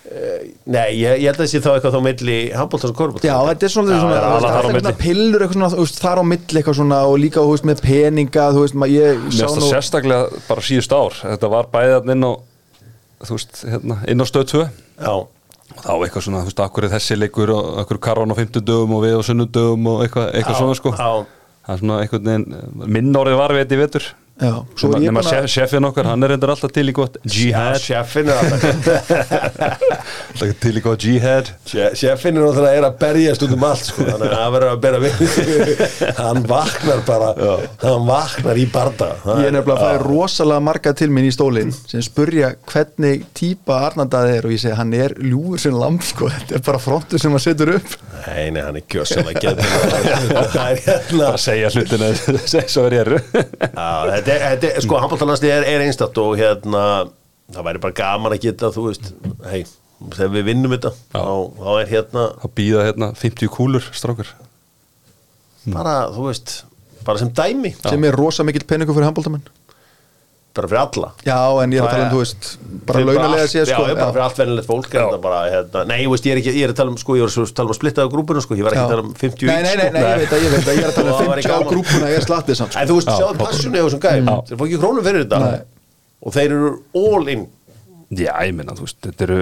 uh, 0.08 0.40
nei, 0.72 0.88
ég, 0.98 1.20
ég 1.22 1.28
held 1.28 1.36
að 1.36 1.44
það 1.44 1.52
sé 1.52 1.62
þá 1.62 1.70
eitthvað 1.76 1.94
þá 1.98 2.00
milli 2.08 2.38
handbóltans 2.58 2.94
og 2.96 2.98
korfbóltans 3.02 3.28
Já, 3.30 3.36
þetta 3.52 3.68
er 3.68 3.74
svona, 3.76 3.92
Já, 3.94 4.00
svona 4.02 4.16
það 4.16 4.24
er 4.24 4.26
á 4.26 4.38
alltaf 4.40 4.56
milli. 4.56 4.80
einhverja 4.80 5.02
pillur 5.04 5.46
eitthvað 5.46 5.60
svona, 5.60 5.92
þar 6.08 6.24
á 6.24 6.26
milli 6.32 6.62
eitthvað 6.64 6.80
svona 6.80 7.02
og 7.12 7.20
líka 7.22 7.46
veist, 7.52 7.68
með 7.70 7.84
peninga 7.86 8.48
þú 8.56 8.64
veist, 8.66 8.80
maður, 8.82 8.96
ég 8.98 9.22
Mér 9.22 9.30
finnst 9.30 9.60
það 9.60 9.70
sérstaklega 9.76 10.42
bara 10.48 10.66
síðust 10.72 10.98
ár. 10.98 11.20
Þetta 11.28 11.54
var 11.54 11.70
bæðið 11.76 12.12
inn 12.16 12.26
á 12.26 12.32
þú 13.28 13.38
veist, 13.38 13.62
hérna, 13.68 13.98
inn 14.12 14.24
á 14.24 14.26
stöð 14.30 14.46
2 14.54 14.64
já, 14.64 15.14
og 15.14 15.80
þá 15.84 15.92
eitthvað 16.06 16.26
svona, 16.28 16.42
þú 16.44 16.50
veist, 16.52 16.64
akkur 16.66 16.88
er 16.88 16.94
þessi 16.96 17.18
leikur 17.20 17.54
og 17.56 17.70
akkur 17.84 18.00
karvan 18.04 18.34
á 18.34 18.36
50 18.40 18.66
dögum 18.68 18.98
og 18.98 19.04
við 19.06 19.16
á 19.18 19.22
sunnudögum 19.30 19.88
og 19.94 20.04
eitthvað, 20.06 20.28
eitthvað 20.34 20.58
Já, 20.58 20.62
svona 20.62 20.76
sko. 20.80 20.92
já. 20.98 21.12
það 21.64 21.74
er 21.76 21.82
svona 21.84 22.00
einhvern 22.04 22.28
veginn 22.30 22.92
minn 22.98 23.16
orðið 23.22 23.40
var 23.40 23.56
við 23.56 23.64
þetta 23.64 23.78
í 23.78 23.82
vetur 23.84 24.10
Já, 24.42 24.50
er 24.58 24.66
chef, 25.22 25.30
að 25.30 25.46
chefin 25.54 25.86
okkar, 25.86 26.08
hann 26.10 26.26
er 26.26 26.32
reyndar 26.34 26.50
alltaf 26.56 26.72
til 26.74 26.90
í 26.90 26.94
gott 26.98 27.20
já 27.22 27.30
jihad, 27.38 27.78
sjefin 27.84 28.32
er 28.34 28.40
alltaf 28.42 28.66
til 30.64 30.74
í 30.74 30.82
gott 30.82 31.06
jihad. 31.06 31.52
Sjefin 31.70 32.40
er 32.42 32.48
alltaf 32.48 32.66
er 32.66 32.82
að 32.88 32.96
berjast 33.04 33.46
út 33.46 33.54
um 33.54 33.62
allt 33.68 33.86
sko, 33.92 34.02
þannig 34.08 34.26
að 34.26 34.34
það 34.34 34.50
verður 34.56 34.72
að 34.72 34.82
bera 34.88 34.98
við 35.04 35.14
hann 36.24 36.42
vaknar 36.50 37.06
bara 37.06 37.30
hann 37.84 38.08
vaknar 38.10 38.58
í 38.58 38.66
barda. 38.74 39.14
Ég 39.38 39.46
er 39.52 39.54
nefnilega 39.54 39.78
að 39.78 39.86
fæða 39.86 40.02
rosalega 40.08 40.66
marga 40.72 40.90
til 41.04 41.12
minn 41.14 41.30
í 41.30 41.36
stólinn 41.38 41.70
sem 41.78 42.02
spurja 42.04 42.50
hvernig 42.74 43.30
típa 43.38 43.86
Arnandaði 43.92 44.34
er 44.40 44.50
og 44.50 44.54
ég 44.58 44.62
segi 44.66 44.74
hann 44.82 44.98
er 44.98 45.14
ljúfur 45.22 45.62
sem 45.62 45.78
lamp 45.78 46.02
sko, 46.10 46.26
þetta 46.34 46.58
er 46.58 46.66
bara 46.72 46.82
frontur 46.82 47.22
sem 47.22 47.30
hann 47.38 47.46
setur 47.46 47.70
upp. 47.78 47.86
Nei, 48.24 48.50
nei, 48.56 48.64
hann 48.66 48.78
er 48.82 48.86
gjössalega 48.90 49.38
getur 49.44 49.68
það 50.56 50.66
er 50.66 50.80
hérna 50.88 51.26
að 51.30 51.38
segja 51.44 51.68
hlutina 51.74 52.08
segja 52.16 52.68
svo 52.72 52.84
er 52.88 52.94
ég 52.98 53.04
Já, 53.14 54.10
þetta 54.10 54.33
þetta 54.42 54.70
er, 54.70 54.82
sko, 54.86 55.00
handbóltalanslið 55.04 55.54
er, 55.56 55.68
er 55.74 55.86
einstatt 55.86 56.20
og 56.22 56.36
hérna, 56.40 56.84
það 57.54 57.68
væri 57.70 57.82
bara 57.86 57.98
gaman 57.98 58.36
að 58.36 58.44
geta, 58.48 58.72
þú 58.74 58.86
veist, 58.90 59.10
hei, 59.52 59.64
þegar 60.04 60.34
við 60.36 60.48
vinnum 60.52 60.76
þetta, 60.76 60.94
þá, 61.14 61.24
þá 61.60 61.72
er 61.80 61.92
hérna 61.94 62.28
að 62.44 62.54
býða 62.60 62.86
hérna 62.90 63.12
50 63.20 63.52
kúlur 63.54 63.90
strákur 63.96 64.32
bara, 65.74 65.98
þú 66.14 66.28
veist, 66.30 66.56
bara 67.08 67.22
sem 67.22 67.32
dæmi, 67.36 67.74
sem 67.84 68.08
er 68.10 68.18
rosa 68.20 68.46
mikill 68.48 68.66
peningur 68.68 68.98
fyrir 68.98 69.10
handbóltamenn 69.10 69.46
bara 70.54 70.70
fyrir 70.70 70.82
alla. 70.84 71.10
Já, 71.26 71.38
en 71.64 71.72
ég 71.74 71.80
er 71.82 71.86
að 71.88 71.93
tala 71.93 72.06
um, 72.06 72.12
þú 72.14 72.20
veist 72.22 72.47
bara 72.88 73.04
launalega 73.08 73.47
séð 73.49 73.66
sko 73.72 73.84
Já, 73.88 73.95
bara 73.97 74.12
fyrir 74.14 74.24
allt 74.26 74.41
venilegt 74.41 74.68
fólk, 74.70 74.89
þetta 74.93 75.20
bara, 75.24 75.39
hérna, 75.49 75.84
nei, 75.89 75.95
ég 76.04 76.12
veist, 76.14 76.28
ég 76.30 76.36
er 76.36 76.41
ekki, 76.41 76.54
ég 76.60 76.68
er 76.68 76.74
að 76.74 76.80
tala 76.82 76.93
um, 76.93 76.99
sko, 77.01 77.16
ég 77.18 77.26
var 77.26 77.34
svo 77.34 77.45
að 77.47 77.54
tala 77.58 77.70
um 77.70 77.74
að 77.74 77.80
splitta 77.80 78.06
á 78.06 78.14
grúpuna, 78.14 78.43
sko, 78.45 78.58
ég 78.60 78.68
var 78.68 78.76
ekki 78.76 78.84
Já. 78.84 78.86
að 78.86 78.93
tala 78.93 79.06
um 79.08 79.14
50 79.24 79.49
Nei, 79.49 79.58
nei, 79.66 79.74
nei, 79.80 79.88
nei, 79.95 80.04
ég 80.04 80.22
veit 80.22 80.36
að, 80.38 80.43
ég 80.45 80.54
veit 80.54 80.68
að 80.68 80.78
ég 80.78 80.84
er 80.84 80.91
að 80.91 80.97
tala 80.99 81.16
um 81.16 81.30
væri 81.34 81.45
50 81.47 81.58
á 81.58 81.70
grúpuna, 81.74 82.12
ég 82.14 82.20
er 82.22 82.28
slattið 82.28 82.60
samt 82.60 82.76
sko. 82.76 82.84
En 82.84 82.91
þú 82.91 82.99
veist, 82.99 83.12
sjáðu 83.18 83.39
passjoni 83.41 83.82
á 83.82 83.86
þessum 83.88 84.04
gæm, 84.06 84.32
þeir 84.49 84.62
fá 84.62 84.66
ekki 84.68 84.82
krónum 84.84 85.08
fyrir 85.10 85.26
þetta. 85.26 85.41
Nei. 85.43 85.64
og 86.24 86.38
þeir 86.38 86.56
eru 86.60 86.72
all 87.01 87.34
in. 87.34 87.47
Já, 88.14 88.34
ég 88.45 88.54
minna, 88.60 88.78
þú 88.78 88.86
veist, 88.86 88.99
þetta 89.08 89.28
eru 89.28 89.39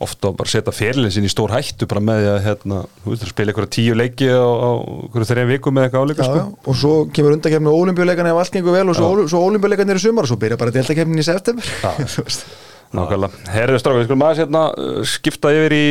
ofta 0.00 0.30
bara 0.32 0.48
setja 0.48 0.72
fyrirlin 0.72 1.12
sinni 1.12 1.28
í 1.28 1.32
stór 1.32 1.52
hættu 1.52 1.88
bara 1.90 2.00
með 2.04 2.22
því 2.22 2.30
að, 2.30 2.38
hérna, 2.46 2.78
veist, 3.04 3.26
spila 3.28 3.52
einhverja 3.52 3.72
tíu 3.76 3.98
leiki 3.98 4.30
á, 4.32 4.40
einhverju 4.40 5.28
þreim 5.28 5.52
viku 5.52 5.72
með 5.76 5.86
eitthvað 5.86 6.06
áleika, 6.06 6.28
sko. 6.28 6.46
og 6.64 6.78
svo 6.80 6.94
kemur 7.12 7.36
undakefni 7.36 7.74
olimpíuleikana 7.74 8.32
ef 8.32 8.40
allt 8.40 8.56
gengur 8.56 8.76
vel 8.78 8.88
og 8.88 8.96
svo, 8.96 9.12
svo 9.28 9.44
olimpíuleikarnir 9.50 10.00
í 10.00 10.04
sumar 10.06 10.24
og 10.24 10.32
svo 10.32 10.40
byrja 10.40 10.58
bara 10.60 10.74
deltakefnin 10.74 11.20
í 11.20 11.26
september. 11.26 11.68
Nákvæmlega. 12.96 13.44
Herðu 13.54 13.78
stráka, 13.78 14.00
við 14.00 14.08
skulum 14.08 14.24
aðeins 14.26 14.42
hérna 14.42 14.62
uh, 14.72 15.02
skipta 15.06 15.52
yfir 15.54 15.74
í 15.76 15.84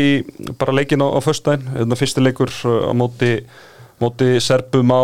bara 0.59 0.73
leikin 0.75 1.05
á, 1.05 1.07
á 1.07 1.19
föstudaginn, 1.23 1.69
hérna 1.77 1.97
fyrsti 1.99 2.23
leikur 2.25 2.51
uh, 2.67 2.89
á 2.89 2.93
móti 2.97 3.35
móti 3.99 4.39
Serbum 4.43 4.91
á, 4.95 5.03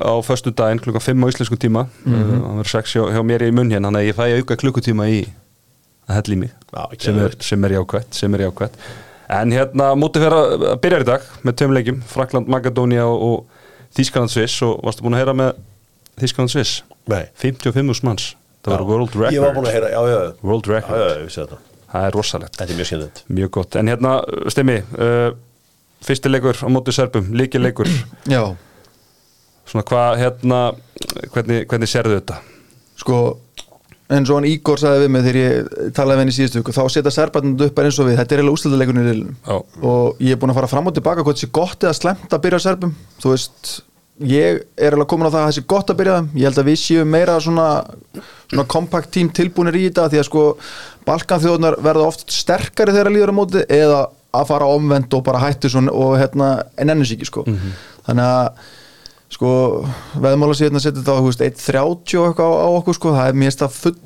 á 0.00 0.12
föstu 0.24 0.52
daginn 0.56 0.80
klukkan 0.80 1.04
5 1.04 1.24
á 1.24 1.26
íslensku 1.28 1.56
tíma. 1.60 1.86
Mm 2.04 2.42
það 2.42 2.58
verður 2.58 2.72
6 2.74 2.96
hjá, 2.96 3.02
hjá 3.14 3.22
mér 3.28 3.46
í 3.46 3.52
munn 3.54 3.72
hérna 3.72 3.90
þannig 3.90 4.02
að 4.02 4.08
ég 4.08 4.18
fæ 4.18 4.24
auka 4.40 4.58
klukkutíma 4.60 5.08
í 5.12 5.22
að 6.12 6.18
hella 6.20 6.36
í 6.36 6.38
mig 6.42 6.52
Já, 6.72 6.84
sem, 7.04 7.18
er, 7.24 7.34
sem 7.44 7.66
er 7.66 7.74
jákvætt 7.78 8.20
sem 8.20 8.36
er 8.36 8.44
jákvætt. 8.46 8.78
En 9.32 9.52
hérna 9.54 9.90
móti 9.96 10.20
fyrir 10.20 10.36
að 10.36 10.78
byrja 10.84 11.00
í 11.02 11.08
dag 11.08 11.26
með 11.46 11.58
tveim 11.60 11.74
leikjum, 11.76 12.00
Frakland, 12.08 12.50
Magadónia 12.52 13.08
og, 13.08 13.22
og 13.26 13.92
Þískaland 13.96 14.32
Sviss. 14.32 14.58
Og 14.66 14.80
varstu 14.84 15.04
búin 15.04 15.16
að 15.16 15.22
heyra 15.24 15.34
með 15.36 15.60
Þískaland 16.20 16.52
Sviss? 16.52 16.82
Nei. 17.08 17.24
55.000 17.40 18.06
manns. 18.08 18.32
Það 18.62 18.76
var 18.76 18.84
world 18.86 19.16
record 19.16 19.34
Ég 19.34 19.42
var 19.42 19.54
búin 19.56 19.66
að 19.66 19.76
heyra, 19.76 19.88
já, 19.90 20.00
já, 20.06 20.18
já, 20.18 20.34
world 20.46 20.68
já, 20.68 20.74
record, 20.76 21.30
já, 21.32 21.46
það 21.92 22.04
er 22.08 22.14
rosalegt. 22.16 22.58
Þetta 22.60 22.74
er 22.74 22.78
mjög 22.78 22.90
skemmtilegt. 22.90 23.22
Mjög 23.38 23.50
gott, 23.56 23.78
en 23.80 23.90
hérna 23.90 24.12
stemmi 24.54 24.76
uh, 24.94 25.32
fyrsti 26.06 26.30
leikur 26.30 26.60
á 26.62 26.68
móti 26.70 26.94
Serbum 26.94 27.32
líki 27.34 27.58
leikur, 27.58 27.90
Já, 28.30 28.42
svona 29.66 29.84
hvað 29.88 30.20
hérna 30.20 30.60
hvernig, 31.34 31.66
hvernig 31.70 31.90
sérðu 31.90 32.20
þetta? 32.20 32.38
Sko 33.02 33.18
eins 34.16 34.30
og 34.30 34.38
hann 34.38 34.48
Ígor 34.48 34.80
sagði 34.80 35.04
við 35.04 35.12
mig 35.14 35.24
þegar 35.26 35.38
ég 35.40 35.70
talaði 35.96 36.18
við 36.18 36.22
henni 36.22 36.34
síðustu 36.36 36.60
viku 36.60 36.74
þá 36.76 36.82
setja 36.94 37.12
serbarnir 37.14 37.66
upp 37.68 37.76
bara 37.76 37.90
eins 37.90 38.00
og 38.02 38.08
við 38.08 38.18
þetta 38.20 38.34
er 38.34 38.42
eiginlega 38.42 38.56
úrslutaleikurinn 38.58 39.02
í 39.02 39.06
riðlinum. 39.08 39.38
Já. 39.46 39.56
og 39.92 40.20
ég 40.22 40.36
er 40.36 40.42
búin 40.42 40.52
að 40.52 40.60
fara 40.60 40.70
fram 40.72 40.90
og 40.90 40.96
tilbaka 40.98 41.24
hvort 41.24 41.38
það 41.38 41.46
sé 41.46 41.50
gott 41.60 41.86
eða 41.86 41.96
slemt 41.98 42.36
að 42.36 42.44
byrja 42.46 42.60
á 42.60 42.66
serbum. 42.66 42.94
Þú 43.22 43.32
veist, 43.34 43.74
ég 44.32 44.62
er 44.76 44.96
alveg 44.96 45.10
komin 45.12 45.28
á 45.28 45.32
það 45.32 45.40
að 45.40 45.46
það 45.48 45.56
sé 45.58 45.64
gott 45.74 45.92
að 45.92 46.00
byrja 46.02 46.16
þeim. 46.18 46.28
Ég 46.36 46.48
held 46.48 46.62
að 46.62 46.68
við 46.70 46.80
séum 46.82 47.14
meira 47.16 47.38
svona, 47.40 47.68
svona 48.50 48.66
kompakt 48.76 49.12
tím 49.14 49.30
tilbúinir 49.34 49.80
í 49.80 49.86
þetta 49.88 50.08
því 50.12 50.22
að 50.22 50.28
sko 50.28 50.44
Balkanþjóðunar 51.08 51.78
verða 51.82 52.10
oft 52.12 52.28
sterkari 52.30 52.94
þegar 52.94 53.10
að 53.10 53.16
líður 53.16 53.32
á 53.34 53.38
móti 53.40 53.64
eða 53.66 54.02
að 54.32 54.46
fara 54.48 54.68
omvend 54.72 55.12
og 55.12 55.24
bara 55.26 55.42
hættu 55.42 55.68
svona 55.68 55.92
og 55.92 56.14
hérna 56.20 56.54
en 56.80 56.92
ennum 56.92 57.04
ekki 57.04 57.28
sko 59.32 59.52
að 59.52 60.26
veðmála 60.26 60.56
síðan 60.58 60.78
að 60.78 60.84
setja 60.84 61.00
þetta 61.00 61.16
á 61.16 61.20
þú 61.20 61.30
veist, 61.30 61.44
1.30 61.46 62.20
og 62.20 62.28
eitthvað 62.28 62.52
á, 62.52 62.68
okkur 62.78 62.98
sko. 62.98 63.14
Það 63.16 63.30
er 63.30 63.40
mér 63.42 63.56
það 63.62 63.78
full 63.78 63.96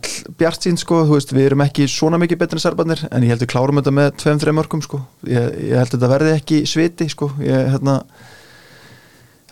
bjart 0.40 0.66
sín 0.66 0.80
sko 0.80 1.02
veist, 1.10 1.34
við 1.34 1.50
erum 1.50 1.66
ekki 1.66 1.88
svona 1.90 2.20
mikið 2.22 2.40
betri 2.44 2.60
en 2.60 2.64
serbarnir 2.64 3.04
en 3.10 3.26
ég 3.26 3.34
held 3.34 3.44
við 3.44 3.52
klárum 3.52 3.82
þetta 3.82 3.96
með 3.98 4.14
2-3 4.22 4.56
mörgum 4.56 4.86
sko. 4.86 5.02
Ég, 5.26 5.52
ég 5.72 5.82
held 5.82 5.92
þetta 5.96 6.12
verði 6.14 6.34
ekki 6.38 6.62
sviti 6.70 7.10
sko. 7.12 7.32
Ég, 7.42 7.74
hérna 7.74 8.00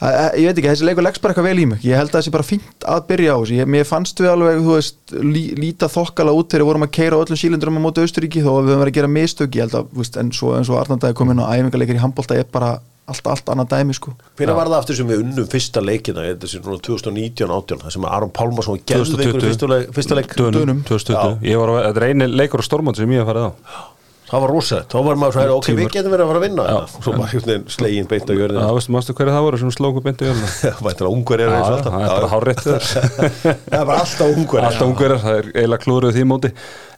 að, 0.05 0.15
að, 0.15 0.39
ég 0.41 0.49
veit 0.49 0.59
ekki, 0.59 0.71
þessi 0.71 0.89
leikur 0.89 1.07
leggst 1.07 1.23
bara 1.25 1.35
eitthvað 1.35 1.49
vel 1.49 1.63
í 1.63 1.67
mig. 1.71 1.85
Ég 1.87 1.99
held 1.99 2.11
að 2.11 2.19
þessi 2.21 2.35
bara 2.35 2.47
fínt 2.47 2.89
að 2.95 3.05
byrja 3.11 3.35
á 3.35 3.39
þessu. 3.41 3.59
Ég, 3.59 3.71
mér 3.75 3.87
fannst 3.89 4.23
við 4.23 4.33
alveg, 4.33 4.63
þú 4.65 4.79
veist 4.79 5.15
lí, 5.21 5.45
líta 5.59 5.91
þokkala 5.93 6.35
út 6.35 6.51
þegar 6.51 6.65
við 6.65 6.71
vorum 6.73 6.87
að 6.87 6.95
keira 6.99 7.21
öllum 7.21 7.41
sílindurum 7.41 7.79
á 7.79 7.85
móti 7.85 8.05
Austuríki 8.05 8.43
þó 8.45 8.51
að 8.57 8.65
við 8.65 8.75
höfum 8.75 8.83
verið 8.85 8.95
að 8.95 8.99
gera 8.99 9.13
mistök. 9.15 9.59
Ég 9.59 9.67
held 9.67 9.79
að, 9.81 9.95
veist, 10.01 10.19
en 10.21 10.33
svo, 10.35 10.57
svo 10.67 10.81
Arnandæði 10.81 11.19
kom 11.19 11.33
inn 11.35 11.43
á 11.43 11.51
æfingarleikir 11.55 11.99
í 11.99 12.03
handbólta 12.03 12.39
er 12.39 12.51
bara 12.51 12.75
allt, 13.11 13.27
allt 13.35 13.51
annað 13.53 13.73
dæmi 13.75 13.97
sko. 13.97 14.15
Hvernig 14.39 14.59
var 14.59 14.71
það 14.71 14.79
aftur 14.81 14.99
sem 15.01 15.11
við 15.11 15.25
unnum 15.25 15.49
fyrsta 15.53 15.83
leikina? 15.85 16.27
Þetta 16.31 16.51
sé 16.51 16.61
svona 16.61 16.83
2019-18 16.89 17.83
það 17.85 17.97
sem 17.97 18.07
Aron 18.11 18.33
Pálmarsson 18.35 18.81
gerði 18.89 19.19
ykkur 19.29 19.49
fyrsta 19.49 19.71
leik, 19.73 19.91
fyrsta 19.97 20.21
leik. 20.21 20.37
Dönum, 20.39 20.61
Dönum. 20.61 20.85
2020 20.89 21.45
Ég 21.51 21.61
var 21.61 21.75
er 21.91 22.07
eini 22.11 22.31
leikur 22.33 22.63
á 22.63 22.65
Stormont 22.65 22.97
sem 23.01 23.13
ég 23.13 23.21
hef 23.23 23.29
farið 23.33 23.51
á. 23.51 23.91
Það 24.25 24.41
var 24.41 24.51
rosalegt, 24.51 24.89
þá 24.89 25.05
var 25.05 25.19
maður 25.21 25.35
svona 25.37 25.55
ok, 25.59 25.67
við 25.77 25.89
getum 25.93 26.13
verið 26.15 26.25
að 26.25 26.31
fara 26.31 26.39
að 26.41 26.45
vinna 26.47 26.63
þetta. 26.65 27.03
svo 27.05 27.13
bara 27.13 27.27
hérna 27.29 27.57
slegin 27.75 28.07
beint 28.09 28.25
á 28.25 28.33
Já, 28.33 28.39
jörðina. 28.41 28.69
veistu, 28.75 28.93
mástu 28.95 29.15
hverju 29.19 29.35
það 29.35 29.45
voru 29.45 29.61
sem 29.61 29.73
slóku 29.77 30.03
beintu 30.03 30.27
jörna 30.27 30.49
Væntanlega 30.87 31.11
ungver 31.13 31.43
er 31.45 31.53
Já, 31.53 31.57
eins 31.59 31.69
og 31.69 31.75
það 31.75 31.77
alltaf 31.77 31.99
er 32.01 32.15
bara 32.17 32.31
hárrétt 32.33 32.63
þér 32.65 32.87
það 33.69 33.77
er 33.79 33.87
bara 33.91 33.99
alltaf 34.01 34.33
ungver 34.41 34.67
Alltaf 34.71 34.89
ungverðar, 34.89 35.21
það 35.27 35.37
er 35.43 35.51
eiginlega 35.53 35.85
klúruð 35.85 36.17
því 36.17 36.25
móti. 36.33 36.51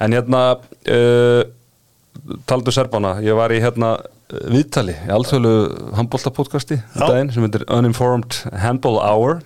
En 0.07 0.16
hérna 0.16 0.42
uh, 0.54 1.42
Taldu 2.46 2.72
Serbana, 2.78 3.16
ég 3.26 3.36
var 3.36 3.52
í 3.52 3.61
hérna 3.66 3.90
viðtali, 4.30 4.96
í 5.06 5.12
alþjóðlu 5.14 5.54
handbóltapodcasti 5.94 6.80
daginn 6.96 7.30
sem 7.34 7.44
heitir 7.46 7.66
Uninformed 7.70 8.40
Handball 8.58 8.98
Hour 8.98 9.40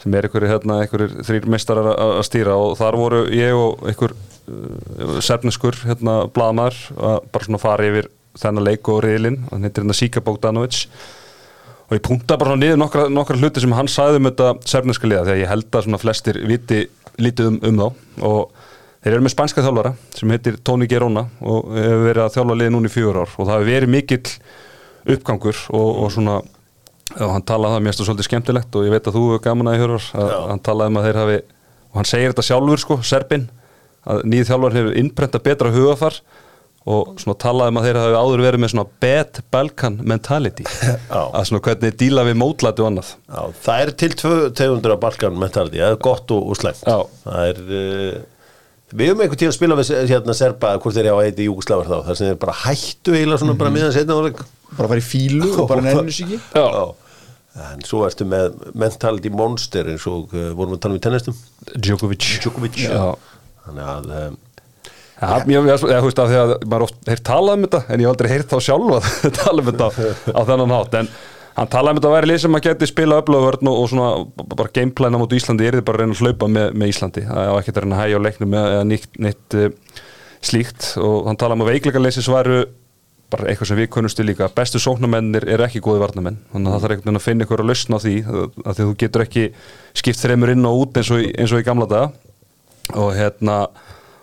sem 0.00 0.14
er 0.16 0.24
einhverju 0.24 0.48
hérna, 0.48 0.78
þrýr 0.88 1.48
meistarar 1.52 1.92
að 1.92 2.22
stýra 2.24 2.56
og 2.56 2.78
þar 2.80 2.96
voru 2.96 3.20
ég 3.36 3.52
og 3.52 3.82
einhver 3.84 4.14
uh, 4.16 5.18
serfneskur 5.20 5.76
hérna 5.84 6.22
blaðmaður 6.32 6.78
að 6.96 7.18
bara 7.34 7.48
svona 7.48 7.60
fara 7.60 7.88
yfir 7.90 8.08
þennan 8.40 8.64
leik 8.64 8.88
og 8.88 9.02
riðlinn, 9.04 9.42
hann 9.50 9.66
heitir 9.66 9.84
hérna 9.84 9.98
Sika 9.98 10.22
Bogdanovic 10.24 10.86
og 11.90 11.98
ég 11.98 12.04
punta 12.06 12.38
bara 12.40 12.56
niður 12.56 12.78
nokkra, 12.78 13.08
nokkra 13.10 13.36
hluti 13.36 13.60
sem 13.60 13.76
hann 13.76 13.90
sagði 13.90 14.22
um 14.22 14.30
þetta 14.30 14.50
serfneska 14.72 15.10
liða 15.10 15.26
því 15.26 15.34
að 15.34 15.42
ég 15.42 15.50
held 15.50 15.74
að 15.74 15.86
svona 15.88 16.00
flestir 16.00 16.40
viti 16.46 16.84
lítið 17.20 17.50
um, 17.50 17.56
um 17.66 17.80
þá. 17.80 17.88
Og 18.30 18.59
þeir 19.00 19.16
eru 19.16 19.24
með 19.24 19.34
spænska 19.34 19.64
þjálfara 19.64 19.94
sem 20.16 20.32
heitir 20.34 20.58
Tony 20.64 20.88
Gerona 20.90 21.26
og 21.40 21.70
hefur 21.76 22.06
verið 22.06 22.24
að 22.26 22.34
þjálfa 22.36 22.58
liði 22.60 22.74
núna 22.74 22.90
í 22.90 22.94
fjögur 22.94 23.20
ár. 23.22 23.36
Og 23.36 23.46
það 23.48 23.54
hefur 23.56 23.70
verið 23.70 23.94
mikill 23.94 24.34
uppgangur 25.16 25.62
og, 25.72 25.88
og 26.04 26.10
svona 26.14 26.40
og 27.18 27.32
hann 27.34 27.46
talaði 27.46 27.72
um 27.72 27.76
það, 27.78 27.86
mér 27.86 27.96
það 27.96 28.08
svolítið 28.08 28.28
skemmtilegt 28.28 28.76
og 28.78 28.84
ég 28.86 28.94
veit 28.94 29.08
að 29.08 29.16
þú 29.16 29.22
hefur 29.30 29.42
gaman 29.46 29.70
að 29.70 29.76
ég 29.76 29.82
hörar 29.84 30.04
að 30.14 30.28
Já. 30.30 30.36
hann 30.50 30.62
talaði 30.68 30.92
um 30.92 31.00
að 31.00 31.08
þeir 31.08 31.18
hafi 31.20 31.38
og 31.90 31.98
hann 31.98 32.10
segir 32.10 32.30
þetta 32.30 32.44
sjálfur 32.46 32.82
sko, 32.84 32.98
Serbin 33.06 33.48
að 34.10 34.22
nýð 34.30 34.46
þjálfar 34.50 34.76
hefur 34.78 35.00
innprenta 35.00 35.40
betra 35.42 35.72
hugafar 35.74 36.20
og 36.90 37.10
svona 37.20 37.36
talaði 37.42 37.74
um 37.74 37.80
að 37.80 37.88
þeir 37.88 37.98
hafi 38.00 38.20
áður 38.20 38.44
verið 38.46 38.62
með 38.62 38.72
svona 38.72 38.86
bad 39.04 39.40
Balkan 39.52 39.98
mentality 40.12 40.66
að 41.10 41.48
svona 41.50 41.64
hvernig 41.66 41.98
díla 42.00 42.24
við 42.30 42.38
mótlæti 42.40 42.84
og 42.84 42.90
annað. 42.92 43.14
Já, 43.26 43.42
það 43.66 43.82
er 43.84 43.92
til 44.04 44.12
tvö 44.22 44.36
tegundur 44.62 44.94
af 44.94 45.02
Balkan 45.02 45.40
mentality, 45.40 45.82
það 45.82 45.96
er 45.96 46.04
gott 46.06 46.36
og, 46.36 46.46
og 46.46 46.60
við 48.90 49.10
höfum 49.10 49.22
einhvern 49.24 49.40
tíð 49.40 49.50
að 49.50 49.56
spila 49.56 49.76
við 49.78 49.90
hérna 50.10 50.34
Serba 50.36 50.72
hvort 50.82 50.96
þeir 50.96 51.08
eru 51.10 51.20
á 51.20 51.24
eiti 51.26 51.46
Júgoslávar 51.46 51.86
þá 51.90 52.08
þar 52.08 52.18
sem 52.18 52.30
þeir 52.30 52.40
bara 52.42 52.56
hættu 52.64 53.14
eiginlega 53.14 53.42
svona 53.44 53.56
bara 53.60 53.72
miðan 53.74 53.94
setna 53.94 54.16
áleik 54.18 54.40
bara 54.74 54.86
að 54.86 54.92
fara 54.94 55.02
í 55.02 55.06
fílu 55.06 55.48
og 55.54 55.70
bara 55.70 55.84
nennu 55.86 56.14
sig 56.14 56.26
ekki. 56.26 56.40
Já. 56.58 56.84
en 57.70 57.82
svo 57.86 58.04
ertu 58.06 58.26
með 58.30 58.60
mentality 58.78 59.32
monster 59.34 59.90
eins 59.94 60.06
og 60.10 60.34
uh, 60.34 60.50
vorum 60.58 60.74
við 60.74 60.78
að 60.80 60.84
tala 60.86 60.94
um 60.96 61.00
í 61.00 61.04
tennistum 61.06 61.40
Djokovic. 61.76 62.28
Djokovic. 62.44 62.78
Já. 62.86 63.10
þannig 63.66 63.90
að 63.94 64.14
um, 64.20 64.38
Ja, 65.20 65.36
ég, 65.52 65.66
veist, 65.66 66.20
af 66.22 66.30
því 66.30 66.36
að 66.40 66.50
maður 66.64 66.86
oft 66.86 67.08
heyrt 67.10 67.22
talað 67.28 67.58
um 67.58 67.64
þetta 67.66 67.80
en 67.92 68.00
ég 68.00 68.06
hef 68.06 68.14
aldrei 68.14 68.28
heyrt 68.32 68.52
þá 68.54 68.62
sjálf 68.64 68.94
að 68.96 69.34
tala 69.42 69.60
um 69.60 69.66
þetta 69.68 69.88
á 70.32 70.40
þennan 70.48 70.72
hátt. 70.72 70.94
En 71.02 71.10
hann 71.60 71.70
talaði 71.70 71.92
um 71.92 72.00
þetta 72.00 72.10
að 72.10 72.16
væri 72.16 72.30
lið 72.30 72.42
sem 72.44 72.56
að 72.56 72.66
geti 72.66 72.88
spila 72.88 73.20
öflöðvörn 73.20 73.70
og, 73.70 73.78
og 73.82 73.88
svona 73.92 74.10
bara 74.56 74.74
gameplæna 74.80 75.20
mútu 75.20 75.36
Íslandi 75.36 75.68
er 75.68 75.78
þið 75.78 75.86
bara 75.86 76.00
að 76.00 76.06
reyna 76.06 76.16
að 76.16 76.22
hlaupa 76.24 76.50
með, 76.56 76.68
með 76.80 76.92
Íslandi. 76.94 77.24
Það 77.28 77.50
var 77.52 77.62
ekkert 77.62 77.80
að 77.80 77.86
reyna 77.86 77.98
að 77.98 78.04
hægja 78.04 78.20
á 78.20 78.26
leiknum 78.26 78.56
eða 78.60 78.84
nýtt, 78.88 79.08
nýtt 79.26 79.58
uh, 79.60 79.98
slíkt. 80.50 80.92
Og 81.04 81.28
hann 81.28 81.40
talaði 81.40 81.60
um 81.60 81.66
að 81.66 81.72
veikleika 81.74 82.04
væru 82.34 82.60
bara 83.30 83.50
eitthvað 83.50 83.70
sem 83.70 83.78
við 83.78 83.90
kunnustu 83.94 84.24
líka. 84.26 84.48
Bestu 84.54 84.80
sóknarmennir 84.82 85.46
eru 85.54 85.66
ekki 85.66 85.82
góði 85.84 86.02
varnamenn 86.02 86.40
þannig 86.50 86.70
að 86.70 86.74
það 86.74 86.84
þarf 86.84 86.94
einhvern 86.94 87.06
veginn 87.06 87.20
að 87.20 87.26
finna 87.26 87.46
ykkur 87.46 87.62
að 87.62 87.70
lausna 87.70 88.00
á 88.00 88.04
því 88.04 88.14
að 88.26 88.72
því 88.72 88.86
þú 88.86 88.94
getur 89.02 89.24
ekki 89.26 89.44
skipt 90.00 90.22
þreymur 90.24 90.52
inn 90.54 90.66
og 90.66 90.80
út 90.80 90.98
eins 91.00 91.12
og, 91.14 91.22
eins 91.30 91.54
og 91.54 91.62
í 91.62 91.66
gamla 91.66 91.86
daga. 91.90 92.08
Og 92.98 93.12
hérna 93.14 93.58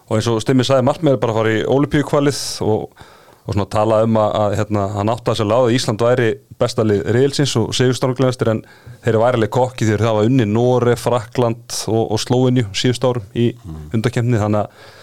og 0.08 0.18
eins 0.18 0.28
og 0.32 0.42
Stimmi 0.44 0.66
sagði 0.68 0.88
markmið 0.90 1.16
er 1.16 1.22
bara 1.24 1.36
að 1.36 1.40
fara 1.42 1.54
í 1.56 1.64
Olipíukvalið 1.78 2.42
og, 2.68 3.06
og 3.48 3.56
svona 3.56 3.70
tala 3.72 4.02
um 4.04 4.20
að, 4.20 4.34
að 4.42 4.56
hérna, 4.60 4.84
hann 4.98 5.12
átti 5.14 5.32
að 5.32 5.40
sér 5.40 5.48
láða 5.48 5.72
Ísland 5.78 6.04
væri 6.04 6.28
bestalið 6.60 7.04
reilsins 7.16 7.54
og 7.60 7.72
segustárglæðastir 7.78 8.52
en 8.52 8.62
þeir 9.06 9.14
eru 9.14 9.24
værileg 9.24 9.52
kokki 9.56 9.88
þegar 9.88 10.04
það 10.08 10.18
var 10.18 10.30
unni 10.32 10.48
Nóre, 10.52 10.96
Frakland 11.00 11.78
og, 11.88 12.04
og 12.12 12.22
Slóinju 12.22 12.68
síðust 12.76 13.08
árum 13.08 13.28
í 13.38 13.52
undakemni 13.96 14.42
þannig 14.42 14.66
að 14.66 14.96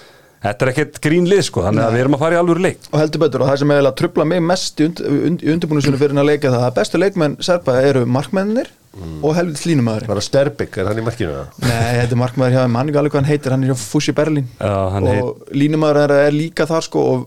þetta 0.45 0.66
er 0.66 0.72
ekkert 0.72 1.01
grínlið 1.05 1.42
sko 1.49 1.64
þannig 1.66 1.84
að 1.86 1.97
við 1.97 2.05
erum 2.05 2.16
að 2.18 2.24
fara 2.24 2.36
í 2.36 2.40
alvöru 2.42 2.64
leik. 2.64 2.86
Og 2.92 3.01
heldur 3.01 3.24
betur 3.24 3.45
og 3.45 3.51
það 3.51 3.61
sem 3.62 3.74
eiginlega 3.74 3.99
trubla 4.01 4.28
mig 4.30 4.47
mest 4.53 4.80
í, 4.80 4.88
und, 4.90 5.03
und, 5.09 5.45
í 5.45 5.53
undirbúinusinu 5.55 6.01
fyrir 6.01 6.22
að 6.22 6.30
leika 6.30 6.55
það 6.55 6.68
að 6.68 6.78
bestu 6.78 7.03
leikmenn 7.03 7.36
Serba 7.45 7.76
eru 7.82 8.05
markmennir 8.07 8.70
og 8.95 9.32
helvits 9.34 9.64
línumæður 9.66 10.07
bara 10.07 10.22
Sterbik, 10.22 10.76
er 10.78 10.86
hann 10.86 11.01
í 11.01 11.03
markinu 11.03 11.32
það? 11.34 11.57
Nei, 11.64 11.95
þetta 11.99 12.14
er 12.14 12.20
markmæður 12.20 12.55
hjá 12.55 12.68
mann 12.70 12.92
ekki 12.92 13.01
alveg 13.01 13.14
hvað 13.16 13.24
hann 13.24 13.30
heitir 13.32 13.55
hann 13.57 13.64
er 13.64 13.72
hjá 13.72 13.80
Fussi 13.80 14.14
Berlin 14.14 14.47
Já, 14.61 14.76
hann 14.95 15.09
og 15.11 15.51
línumæður 15.51 15.99
er, 16.05 16.14
er 16.28 16.36
líka 16.36 16.68
þar 16.70 16.86
sko 16.86 17.03
og, 17.11 17.24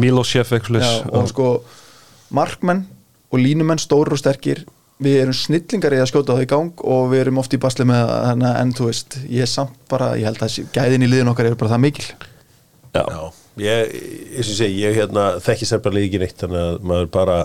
Milosjef 0.00 0.54
já, 0.54 0.88
og 1.12 1.28
sko 1.28 1.50
markmenn 2.34 2.86
og 3.34 3.42
línumenn 3.42 3.82
stóru 3.82 4.14
og 4.14 4.20
sterkir. 4.20 4.62
Við 5.02 5.16
erum 5.24 5.34
snillingar 5.34 5.96
í 5.96 5.98
að 5.98 6.12
skjóta 6.12 6.36
það 6.36 6.44
í 6.44 6.50
gang 6.52 6.84
og 6.86 7.08
við 7.10 7.24
erum 7.24 7.40
oft 7.42 7.56
í 7.56 7.58
basli 7.60 7.86
með 7.88 8.12
hana 8.28 8.52
en 8.60 8.70
þú 8.76 8.86
veist, 8.92 9.16
ég 9.26 9.42
er 9.42 9.50
samt 9.50 9.74
bara 9.90 10.12
ég 10.14 10.28
held 10.28 10.44
að 10.46 10.60
gæðin 10.74 11.02
í 11.02 11.08
liðin 11.10 11.32
okkar 11.32 11.50
eru 11.50 11.58
bara 11.58 11.74
það 11.74 11.82
mikil 11.88 12.06
Já. 12.94 13.02
Já, 13.10 13.30
ég, 13.58 13.94
ég 14.38 14.46
segi, 14.46 14.80
ég 14.84 14.94
hérna 14.94 15.34
þekki 15.42 15.66
Serbarlega 15.66 16.06
ekki 16.06 16.20
neitt 16.22 16.38
þannig 16.38 16.60
að 16.62 16.84
maður 16.86 17.08
bara 17.16 17.38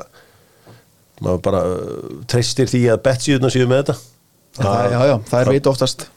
maður 1.24 1.42
bara 1.48 1.64
uh, 1.66 2.14
treystir 2.30 2.70
því 2.70 2.86
að 2.94 3.04
betsíðuna 3.08 3.52
séu 3.54 3.68
með 3.70 3.82
þetta 3.82 3.96
það, 4.60 4.94
já, 4.94 5.00
já, 5.10 5.16
það 5.32 5.42
er 5.42 5.54
veit 5.56 5.70
oftast 5.72 6.10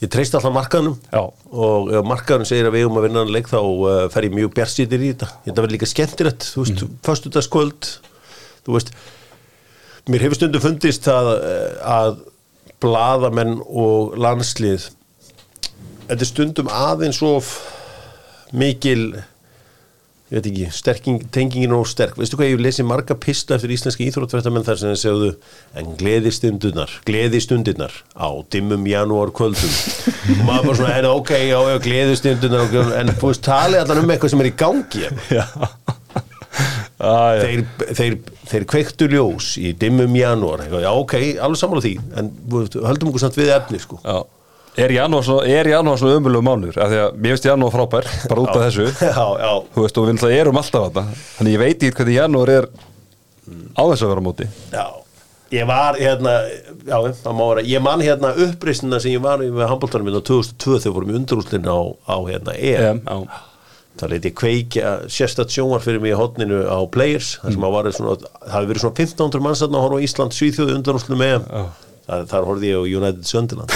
Ég 0.00 0.08
treyst 0.08 0.32
alltaf 0.32 0.54
markaðnum 0.56 0.94
Já. 1.12 1.20
og 1.52 1.90
ef 1.92 2.06
markaðnum 2.08 2.48
segir 2.48 2.70
að 2.70 2.78
við 2.78 2.86
um 2.88 2.94
að 2.96 3.04
vinna 3.04 3.20
hann 3.20 3.32
leik 3.34 3.50
þá 3.50 3.58
uh, 3.60 3.88
fer 4.12 4.26
ég 4.30 4.36
mjög 4.38 4.54
bjarsýtir 4.56 5.02
í 5.02 5.10
þetta 5.10 5.28
þetta 5.44 5.60
verður 5.60 5.74
líka 5.74 5.88
skemmtilegt, 5.90 6.46
þú 6.54 6.62
veist, 6.62 6.84
mm. 6.86 6.94
föstudagskvöld 7.04 7.88
þú 8.64 8.76
veist 8.78 8.94
mér 10.08 10.24
hefur 10.24 10.40
stundum 10.40 10.64
fundist 10.64 11.10
að, 11.12 11.28
uh, 11.36 11.66
að 11.98 12.22
blaðamenn 12.80 13.58
og 13.68 14.16
landslið 14.16 14.88
þetta 16.08 16.20
er 16.22 16.30
stundum 16.30 16.72
aðeins 16.72 17.20
of 17.26 17.52
mikil 18.52 19.22
ég 20.30 20.38
veit 20.38 20.46
ekki, 20.46 20.66
sterking, 20.70 21.22
tengingin 21.34 21.72
og 21.74 21.88
sterk. 21.90 22.14
Veistu 22.18 22.38
hvað, 22.38 22.52
ég 22.52 22.60
lesi 22.62 22.84
marga 22.86 23.16
pistla 23.18 23.56
eftir 23.56 23.72
íslenski 23.74 24.06
íþróttvertamenn 24.06 24.66
þar 24.66 24.78
sem 24.78 24.92
þeir 24.92 25.00
segðu 25.02 25.30
en 25.80 25.96
gleði 25.98 26.30
stundunar, 26.36 26.92
gleði 27.08 27.40
stundunar 27.42 27.96
á 28.14 28.30
dimmum 28.54 28.86
janúar 28.86 29.34
kvöldum 29.34 29.74
og 30.36 30.44
maður 30.46 30.68
bara 30.68 30.78
svona, 30.78 30.94
en 31.00 31.10
ok, 31.10 31.34
já, 31.50 31.58
já, 31.72 31.76
gleði 31.82 32.20
stundunar 32.20 32.78
en 33.00 33.10
þú 33.16 33.32
veist, 33.32 33.42
talið 33.48 33.82
allan 33.82 34.04
um 34.04 34.14
eitthvað 34.14 34.34
sem 34.36 34.44
er 34.44 34.50
í 34.52 34.54
gangi 34.62 35.04
ah, 37.00 37.34
þeir, 37.40 37.64
þeir, 37.98 38.18
þeir 38.52 38.66
kveiktu 38.70 39.10
ljós 39.10 39.54
í 39.58 39.72
dimmum 39.82 40.14
janúar, 40.14 40.62
já, 40.70 40.90
ok, 40.94 41.16
alveg 41.42 41.58
sammála 41.58 41.84
því. 41.88 41.96
En 42.20 42.30
höldum 42.50 43.10
okkur 43.10 43.24
samt 43.24 43.38
við 43.40 43.50
efni, 43.56 43.82
sko. 43.82 43.98
Já. 44.04 44.20
Er 44.78 44.92
janúar 44.94 45.24
svo, 45.26 45.40
janúar 45.42 45.98
svona 45.98 46.20
ömulegu 46.20 46.44
mánuður? 46.46 46.78
Af 46.78 46.92
því 46.92 46.98
að 47.02 47.18
mér 47.18 47.34
finnst 47.34 47.48
janúar 47.48 47.74
frábær 47.74 48.06
bara 48.30 48.44
út 48.44 48.52
af 48.54 48.62
þessu. 48.68 48.86
Já, 49.10 49.26
já, 49.42 49.50
þú 49.74 49.84
veist 49.84 49.98
og 49.98 50.06
við 50.06 50.16
náttúrulega 50.16 50.44
erum 50.44 50.60
alltaf 50.60 50.86
þetta 50.86 51.04
þannig 51.36 51.56
ég 51.56 51.62
veit 51.64 51.84
ekki 51.88 51.98
hvernig 51.98 52.18
janúar 52.20 52.52
er 52.54 52.68
á 53.74 53.82
þess 53.90 54.04
að 54.04 54.12
vera 54.12 54.22
á 54.22 54.26
móti. 54.28 54.48
Já, 54.70 54.86
ég 55.56 55.68
var 55.72 55.98
hérna, 55.98 56.36
já, 56.86 56.96
það 57.24 57.36
má 57.40 57.44
vera, 57.50 57.66
ég 57.66 57.84
man 57.84 58.06
hérna 58.06 58.32
upprisnina 58.46 59.02
sem 59.02 59.16
ég 59.16 59.24
var 59.26 59.42
í 59.42 59.50
með 59.50 59.72
handbóltanum 59.72 60.06
minna 60.06 60.22
2002 60.30 60.78
þegar 60.84 60.96
vorum 61.00 61.12
í 61.12 61.18
undarúslinn 61.18 61.66
á, 61.66 61.78
á 62.06 62.16
hérna 62.30 62.54
EM. 62.54 63.02
Það 64.00 64.14
leiti 64.14 64.30
kveikja 64.38 64.90
sérstætt 65.10 65.50
sjónvar 65.52 65.82
fyrir 65.82 66.00
mig 66.00 66.14
í 66.14 66.16
hotninu 66.16 66.62
á 66.70 66.78
Players, 66.94 67.34
þar 67.42 67.56
sem 67.56 67.66
að 67.66 67.74
var 67.74 67.88
svona, 67.92 68.14
það 68.22 68.54
hafi 68.54 68.70
verið 68.70 68.84
svona 68.86 68.98
1500 69.02 69.44
manns 69.44 69.62
þarna 69.64 69.80
að 69.80 69.86
horfa 69.88 69.98
á 69.98 70.04
Ísland 70.06 70.36
Svíþjóði 70.36 70.76
undarúslinn 70.78 71.20
EM. 72.10 72.26
Þar, 72.30 72.46
horfði 72.50 72.66
ég 72.72 72.76
á 72.76 72.84
United 73.00 73.24
Sunderland. 73.30 73.70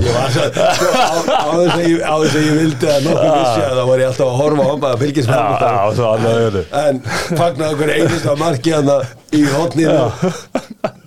Ég 0.00 0.12
var 0.14 0.30
svo 0.32 0.44
á, 0.46 1.54
þess 1.54 1.74
að 1.74 1.84
ég, 1.84 2.00
að 2.06 2.56
vildi 2.58 2.88
að 2.90 3.06
nokkuð 3.06 3.34
vissi 3.34 3.64
að 3.64 3.74
það 3.78 3.88
var 3.90 4.02
ég 4.02 4.10
alltaf 4.10 4.26
að 4.28 4.38
horfa 4.40 4.66
á 4.66 4.70
að 4.90 5.02
svo 5.98 6.08
annað 6.14 6.40
öðru. 6.44 6.62
en 6.84 7.02
fagnaði 7.40 7.70
okkur 7.74 7.92
einist 7.96 8.28
á 8.28 8.34
marki 8.40 8.74
hann 8.76 8.90
í 9.36 9.42
hotninu 9.54 9.98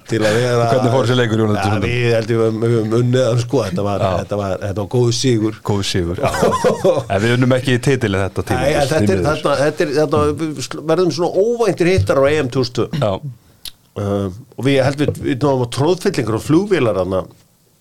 til 0.10 0.20
að 0.24 0.38
vera 0.40 0.66
Hvernig 0.72 0.94
fór 0.94 1.06
þessi 1.08 1.18
leikur, 1.20 1.42
Já, 1.44 1.48
Sunderland? 1.48 1.86
við 1.88 2.16
heldum 2.18 2.58
við 2.64 2.74
höfum 2.78 2.96
unnið 3.00 3.42
sko 3.44 3.62
þetta 3.68 3.86
var, 3.88 4.06
þetta 4.22 4.40
var, 4.40 4.56
þetta 4.64 4.84
var 4.84 4.90
góðu 4.96 5.14
sigur. 5.18 5.60
Góð 5.70 5.84
sigur 5.90 6.22
En 7.14 7.24
við 7.24 7.36
unnum 7.38 7.56
ekki 7.58 7.78
í 7.78 7.84
titili 7.84 8.22
þetta 8.24 8.46
tíma 8.50 8.74
þetta 8.80 9.00
er, 9.00 9.24
þetta, 9.28 9.56
þetta 9.64 9.86
er, 9.88 9.94
þetta 10.02 10.84
verðum 10.94 11.16
svona 11.18 11.46
óvæntir 11.46 11.92
hittar 11.94 12.22
á 12.22 12.26
EM 12.32 12.52
2000 12.54 13.00
Já, 13.04 13.12
uh, 13.14 14.28
og 14.58 14.68
við 14.68 14.80
held 14.88 15.04
við, 15.04 15.24
við 15.30 15.40
náðum 15.44 15.66
að 15.68 15.74
tróðfyllingar 15.78 16.40
og 16.40 16.46
flugvélar 16.48 17.02
hann 17.04 17.18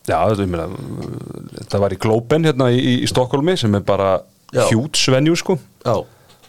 já 0.03 0.19
þetta, 0.35 0.67
þetta 1.61 1.83
var 1.85 1.95
í 1.95 2.01
Globen 2.03 2.49
hérna 2.49 2.71
í, 2.75 2.81
í 3.03 3.09
Stokkólmi 3.11 3.55
sem 3.61 3.79
er 3.79 3.85
bara 3.87 4.17
hjút 4.53 4.99
svenjú 4.99 5.37
sko. 5.39 5.57
Já, 5.87 6.03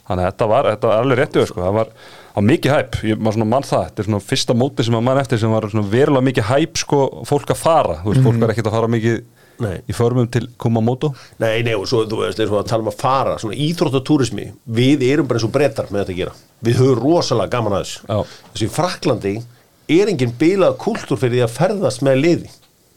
Þannig 0.03 0.25
að 0.25 0.31
þetta 0.33 0.47
var, 0.51 0.67
þetta 0.73 0.89
var 0.89 1.01
alveg 1.03 1.19
réttu 1.21 1.45
sko. 1.47 1.61
það 1.63 1.75
var, 1.77 1.91
var 2.33 2.45
mikið 2.47 2.73
hæp, 2.73 2.97
ég 3.05 3.19
maður 3.21 3.37
svona 3.37 3.49
mann 3.51 3.67
það. 3.67 3.85
Þetta 3.89 4.03
er 4.03 4.09
svona 4.09 4.23
fyrsta 4.31 4.55
móti 4.57 4.85
sem 4.85 4.95
maður 4.95 5.07
mann 5.09 5.21
eftir 5.21 5.41
sem 5.41 5.53
var 5.53 5.69
svona 5.69 5.91
verulega 5.91 6.27
mikið 6.29 6.49
hæp 6.49 6.81
sko, 6.81 6.99
fólk 7.29 7.53
að 7.53 7.61
fara. 7.61 7.99
Þú 8.01 8.13
veist, 8.13 8.25
fólk 8.25 8.41
var 8.41 8.53
ekkert 8.53 8.69
að 8.71 8.77
fara 8.79 8.91
mikið 8.93 9.19
Nei. 9.63 9.75
í 9.85 9.93
förmum 9.93 10.29
til 10.33 10.47
Kumamoto. 10.57 11.11
Nei, 11.41 11.61
nei, 11.65 11.75
og 11.77 11.85
svo, 11.89 12.03
þú 12.09 12.23
veist, 12.23 12.41
eins 12.41 12.51
og 12.51 12.63
að 12.63 12.71
tala 12.71 12.85
um 12.85 12.89
að 12.91 12.97
fara 13.03 13.35
svona 13.41 13.57
íþróttatúrismi, 13.67 14.47
við 14.79 15.05
erum 15.11 15.29
bara 15.29 15.39
eins 15.39 15.47
og 15.47 15.53
brettar 15.53 15.91
með 15.91 16.01
þetta 16.01 16.15
að 16.15 16.21
gera, 16.23 16.33
við 16.65 16.79
höfum 16.81 17.03
rosalega 17.03 17.53
gaman 17.53 17.77
að 17.77 17.85
þessu, 17.85 18.17
þessu 18.55 18.69
Fraklandi 18.73 19.35
er 19.93 20.11
engin 20.11 20.33
bilað 20.39 20.77
kultúr 20.81 21.21
fyrir 21.21 21.37
því 21.37 21.45
að 21.45 21.55
ferðast 21.59 22.03
með 22.07 22.19
liði, 22.23 22.51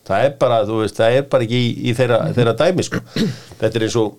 það 0.08 0.26
er 0.30 0.36
bara 0.40 0.62
þú 0.66 0.80
veist, 0.80 0.96
það 0.96 1.18
er 1.18 1.28
bara 1.34 1.46
ekki 1.46 1.60
í, 1.60 1.70
í 1.90 1.96
þeirra, 1.98 2.20
þeirra 2.36 2.56
dæmi, 2.62 2.86
sko, 2.88 3.02
þetta 3.60 3.72
er 3.72 3.86
eins 3.90 3.98
og 4.00 4.16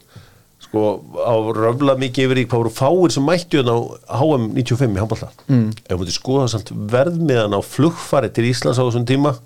sko, 0.68 0.86
á 1.24 1.36
röfla 1.58 1.98
mikið 2.00 2.28
yfir 2.28 2.42
í 2.44 2.46
hvað 2.48 2.64
voru 2.64 2.76
fáir 2.76 3.16
sem 3.16 3.28
mættu 3.28 3.62
hérna 3.62 3.76
á 4.08 4.20
HM 4.20 4.52
95 4.56 4.96
í 4.98 5.02
handballta 5.02 5.32
mm. 5.48 5.68
ef 5.88 5.92
við 5.94 6.02
mútið 6.04 6.18
skoða 6.20 6.48
samt 6.54 6.72
verðmiðan 6.94 7.58
á 7.58 7.62
flugfari 7.64 8.32
til 8.34 8.48
Íslands 8.52 8.80
á 8.80 8.86
þessum 8.86 9.08
tíma 9.08 9.38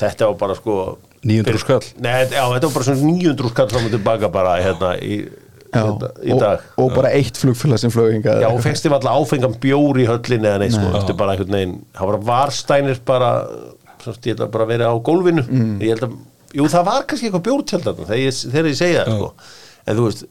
þetta 0.00 0.30
var 0.30 0.40
bara 0.40 0.58
sko 0.58 0.80
900 1.26 1.60
skall. 1.60 1.84
Nei, 2.00 2.24
já, 2.32 2.42
þetta 2.54 2.68
var 2.68 2.74
bara 2.78 2.86
svona 2.86 3.04
900 3.04 3.52
skall 3.52 3.70
fram 3.72 3.88
og 3.88 3.94
tilbaka 3.94 4.30
bara 4.32 4.54
hérna 4.62 4.94
í, 5.04 5.18
Já, 5.70 5.82
hérna, 5.84 6.08
í 6.24 6.32
og, 6.34 6.40
dag. 6.40 6.62
og 6.80 6.94
bara 6.96 7.10
eitt 7.14 7.36
flugfélag 7.38 7.82
sem 7.82 7.92
flög 7.92 8.24
Já, 8.24 8.48
og 8.48 8.62
fengst 8.64 8.86
þið 8.86 8.96
alltaf 8.96 9.18
áfengan 9.20 9.58
bjór 9.62 10.00
í 10.00 10.06
höllinni 10.08 10.48
eða 10.48 10.62
neitt, 10.62 10.74
sko, 10.74 10.88
þetta 10.96 11.12
er 11.12 11.18
bara 11.20 11.36
einhvern 11.36 11.58
veginn 11.58 11.76
það 11.98 12.10
var 12.10 12.18
varstænir 12.30 13.02
bara 13.06 13.30
svona, 14.00 14.16
ég 14.16 14.32
held 14.32 14.44
að 14.46 14.52
bara 14.56 14.68
verið 14.70 14.88
á 14.88 14.94
gólfinu. 15.10 15.44
Mm. 15.44 15.74
ég 15.84 15.92
held 15.92 16.06
að, 16.08 16.16
jú, 16.56 16.70
það 16.72 16.88
var 16.88 17.04
kannski 17.10 17.28
eitthvað 17.28 17.46
bjórtjöld 17.50 17.86
þarna, 17.90 18.08
þegar 18.08 18.22
ég, 18.24 18.40
þegar 18.56 18.70
ég 18.70 18.80
segja 18.80 19.04
það, 19.04 19.20
sko 19.20 19.58
en 19.86 19.98
þú 19.98 20.08
veist, 20.08 20.26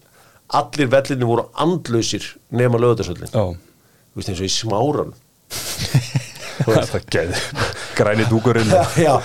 allir 0.59 0.91
vellinni 0.91 1.29
voru 1.29 1.47
andlausir 1.65 2.29
nema 2.51 2.81
lögutarsöllin 2.81 3.33
Já, 3.33 3.45
þú 3.49 4.21
veist, 4.21 4.33
eins 4.33 4.43
og 4.43 4.49
í 4.49 4.53
smáran 4.53 5.15
græni 7.99 8.25
dúkurinn. 8.29 8.71
Já. 8.99 9.19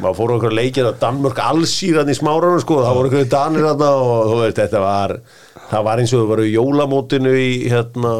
Maður 0.00 0.16
fór 0.16 0.32
á 0.32 0.34
einhverja 0.36 0.56
leikir 0.56 0.88
að 0.88 0.98
Danmörk 1.02 1.40
allsýran 1.44 2.08
í 2.08 2.16
smáranum 2.16 2.60
sko, 2.62 2.80
það 2.84 2.96
voru 2.96 3.10
einhverju 3.10 3.30
danir 3.32 3.66
þarna 3.68 3.90
og 4.00 4.30
þú 4.30 4.38
veist, 4.42 4.60
þetta 4.62 4.82
var 4.84 5.16
það 5.70 5.84
var 5.86 6.02
eins 6.02 6.14
og 6.16 6.22
þau 6.22 6.30
varu 6.32 6.46
í 6.48 6.54
jólamótinu 6.54 7.34
í 7.36 7.50
hérna, 7.70 8.12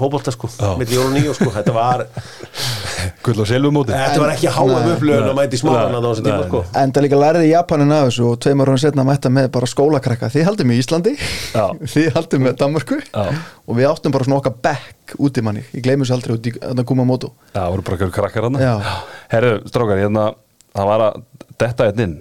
fótbolta 0.00 0.32
sko 0.34 0.48
milli 0.80 0.96
jól 0.96 1.10
og 1.10 1.14
nýjó 1.14 1.34
sko, 1.36 1.52
þetta 1.54 1.74
var 1.76 2.06
Gull 3.26 3.42
og 3.42 3.48
silfumóti 3.50 3.92
þetta 3.94 4.20
var 4.22 4.32
ekki 4.34 4.50
Nei. 4.50 4.92
upplöðun 4.94 5.30
að 5.30 5.36
mæti 5.38 5.60
smáran 5.60 5.92
Nei. 5.94 5.98
á 5.98 6.06
þessum 6.06 6.26
tíma 6.28 6.46
sko. 6.46 6.62
Enda 6.82 7.04
líka 7.04 7.20
lærði 7.20 7.50
Japanin 7.50 7.94
af 7.96 8.06
þessu 8.08 8.28
og 8.30 8.38
tveimur 8.44 8.72
hún 8.72 8.80
setna 8.82 9.04
mætta 9.06 9.32
með 9.32 9.50
bara 9.56 9.70
skólakrakka. 9.70 10.30
Þið 10.34 10.46
haldum 10.50 10.72
í 10.72 10.78
Íslandi, 10.82 11.14
Já. 11.54 11.64
þið 11.94 12.08
haldum 12.16 12.46
með 12.46 12.56
Danmörku. 12.62 13.00
Já. 13.10 13.26
og 13.66 13.78
við 13.80 13.90
áttum 13.90 14.14
bara 14.16 14.28
svona 14.28 14.40
okkar 14.40 14.56
bekk 14.68 15.16
út 15.18 15.38
í 15.38 15.44
manni. 15.46 15.64
Ég 15.74 15.84
gleymi 15.86 16.04
þessu 16.06 16.16
aldrei 16.18 16.36
út 16.38 16.50
í 16.50 16.54
þarna 16.56 16.86
Kumamoto. 16.88 17.32
Já, 17.52 17.60
það 17.60 17.70
voru 17.74 17.86
bara 17.86 17.98
eitthvað 17.98 18.16
krakkar 18.20 18.48
hann 18.48 18.60
Já. 18.62 18.74
Herru, 19.32 19.52
strákar, 19.70 20.02
hérna 20.02 20.26
það 20.76 20.90
var 20.92 21.06
að 21.10 21.22
detta 21.62 21.88
einn 21.90 22.04
inn. 22.06 22.16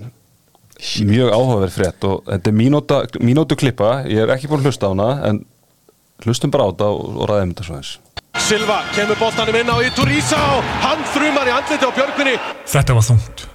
Mjög 1.07 1.29
áhugaverð 1.31 1.71
frétt 1.75 2.03
og 2.07 2.25
þetta 2.27 2.51
er 2.51 2.55
mínúta, 2.55 2.97
mínútu 3.23 3.55
klippa 3.55 4.01
ég 4.11 4.25
er 4.25 4.33
ekki 4.35 4.49
búin 4.51 4.59
að 4.59 4.67
hlusta 4.69 4.89
á 4.89 4.91
hana 4.91 5.07
en 5.29 5.39
hlustum 6.25 6.51
bara 6.51 6.67
á 6.67 6.69
þetta 6.73 6.89
og, 6.91 7.15
og 7.15 7.29
ræðum 7.31 7.53
þetta 7.53 7.67
svo 7.67 7.77
eins 7.79 7.91
Silva 8.39 8.81
kemur 8.95 9.17
boltanum 9.19 9.55
inn 9.57 9.69
á 9.71 9.77
Iturísa 9.85 10.37
og 10.57 10.67
hann 10.83 11.01
þrumar 11.13 11.47
í 11.49 11.53
andliti 11.55 11.87
á 11.87 11.91
Björgvinni 11.95 12.35
Þetta 12.69 12.95
var 12.97 13.05
þungt. 13.07 13.45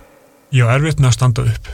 Ég 0.56 0.66
á 0.66 0.72
erfitt 0.74 0.98
með 1.02 1.10
að 1.10 1.16
standa 1.18 1.44
upp, 1.46 1.68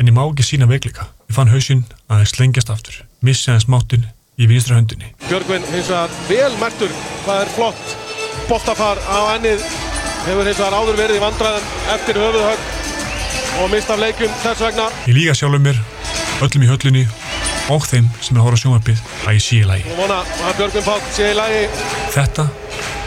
en 0.00 0.08
ég 0.08 0.14
má 0.16 0.22
ekki 0.24 0.46
sína 0.46 0.68
veikleika. 0.70 1.08
Ég 1.28 1.36
fann 1.36 1.50
hausinn 1.52 1.82
að 2.08 2.22
það 2.22 2.30
slengjast 2.32 2.70
aftur, 2.72 3.00
missi 3.20 3.50
hans 3.52 3.66
máttin 3.68 4.06
í 4.40 4.48
vinstra 4.48 4.78
höndinni. 4.78 5.10
Björgvin 5.28 5.66
hins 5.72 5.90
vegar 5.90 6.14
vel 6.30 6.52
mættur 6.62 6.94
hvað 7.26 7.42
er 7.44 7.52
flott 7.56 7.96
boltafar 8.48 9.02
á 9.04 9.18
ennið 9.36 9.66
hefur 10.28 10.48
hins 10.48 10.62
vegar 10.62 10.78
áður 10.78 10.98
verið 11.02 11.18
í 11.18 11.24
vandræðum 11.26 11.68
eftir 11.96 12.20
höfuðhögg 12.22 13.60
og 13.60 13.70
mist 13.74 13.92
af 13.92 14.00
leikum 14.00 14.32
þess 14.42 14.64
vegna 14.64 14.88
Ég 15.10 15.18
líka 15.18 15.36
sjálfur 15.36 15.60
mér, 15.66 15.78
öllum 16.46 16.64
í 16.64 16.70
höllinni 16.72 17.04
og 17.70 17.86
þeim 17.86 18.08
sem 18.18 18.36
er 18.36 18.40
að 18.40 18.46
horfa 18.46 18.58
á 18.58 18.62
sjónvarpið 18.62 19.02
að 19.26 19.36
ég 19.36 19.44
sé 19.44 19.60
í 19.60 19.68
lagi. 19.68 19.94
að 20.48 20.58
Þetta 22.16 22.46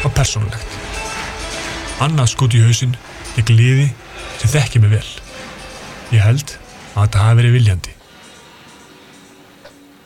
var 0.04 0.16
persónulegt. 0.16 0.80
Annað 2.06 2.32
skot 2.32 2.56
í 2.56 2.64
hausinn 2.64 2.96
gegn 3.36 3.60
liði 3.60 3.88
sem 4.40 4.52
þekki 4.56 4.82
mig 4.84 4.96
vel. 4.96 5.08
Ég 6.14 6.24
held 6.24 6.56
að 6.96 7.08
þetta 7.08 7.24
hafi 7.26 7.40
verið 7.42 7.56
viljandi. 7.58 7.96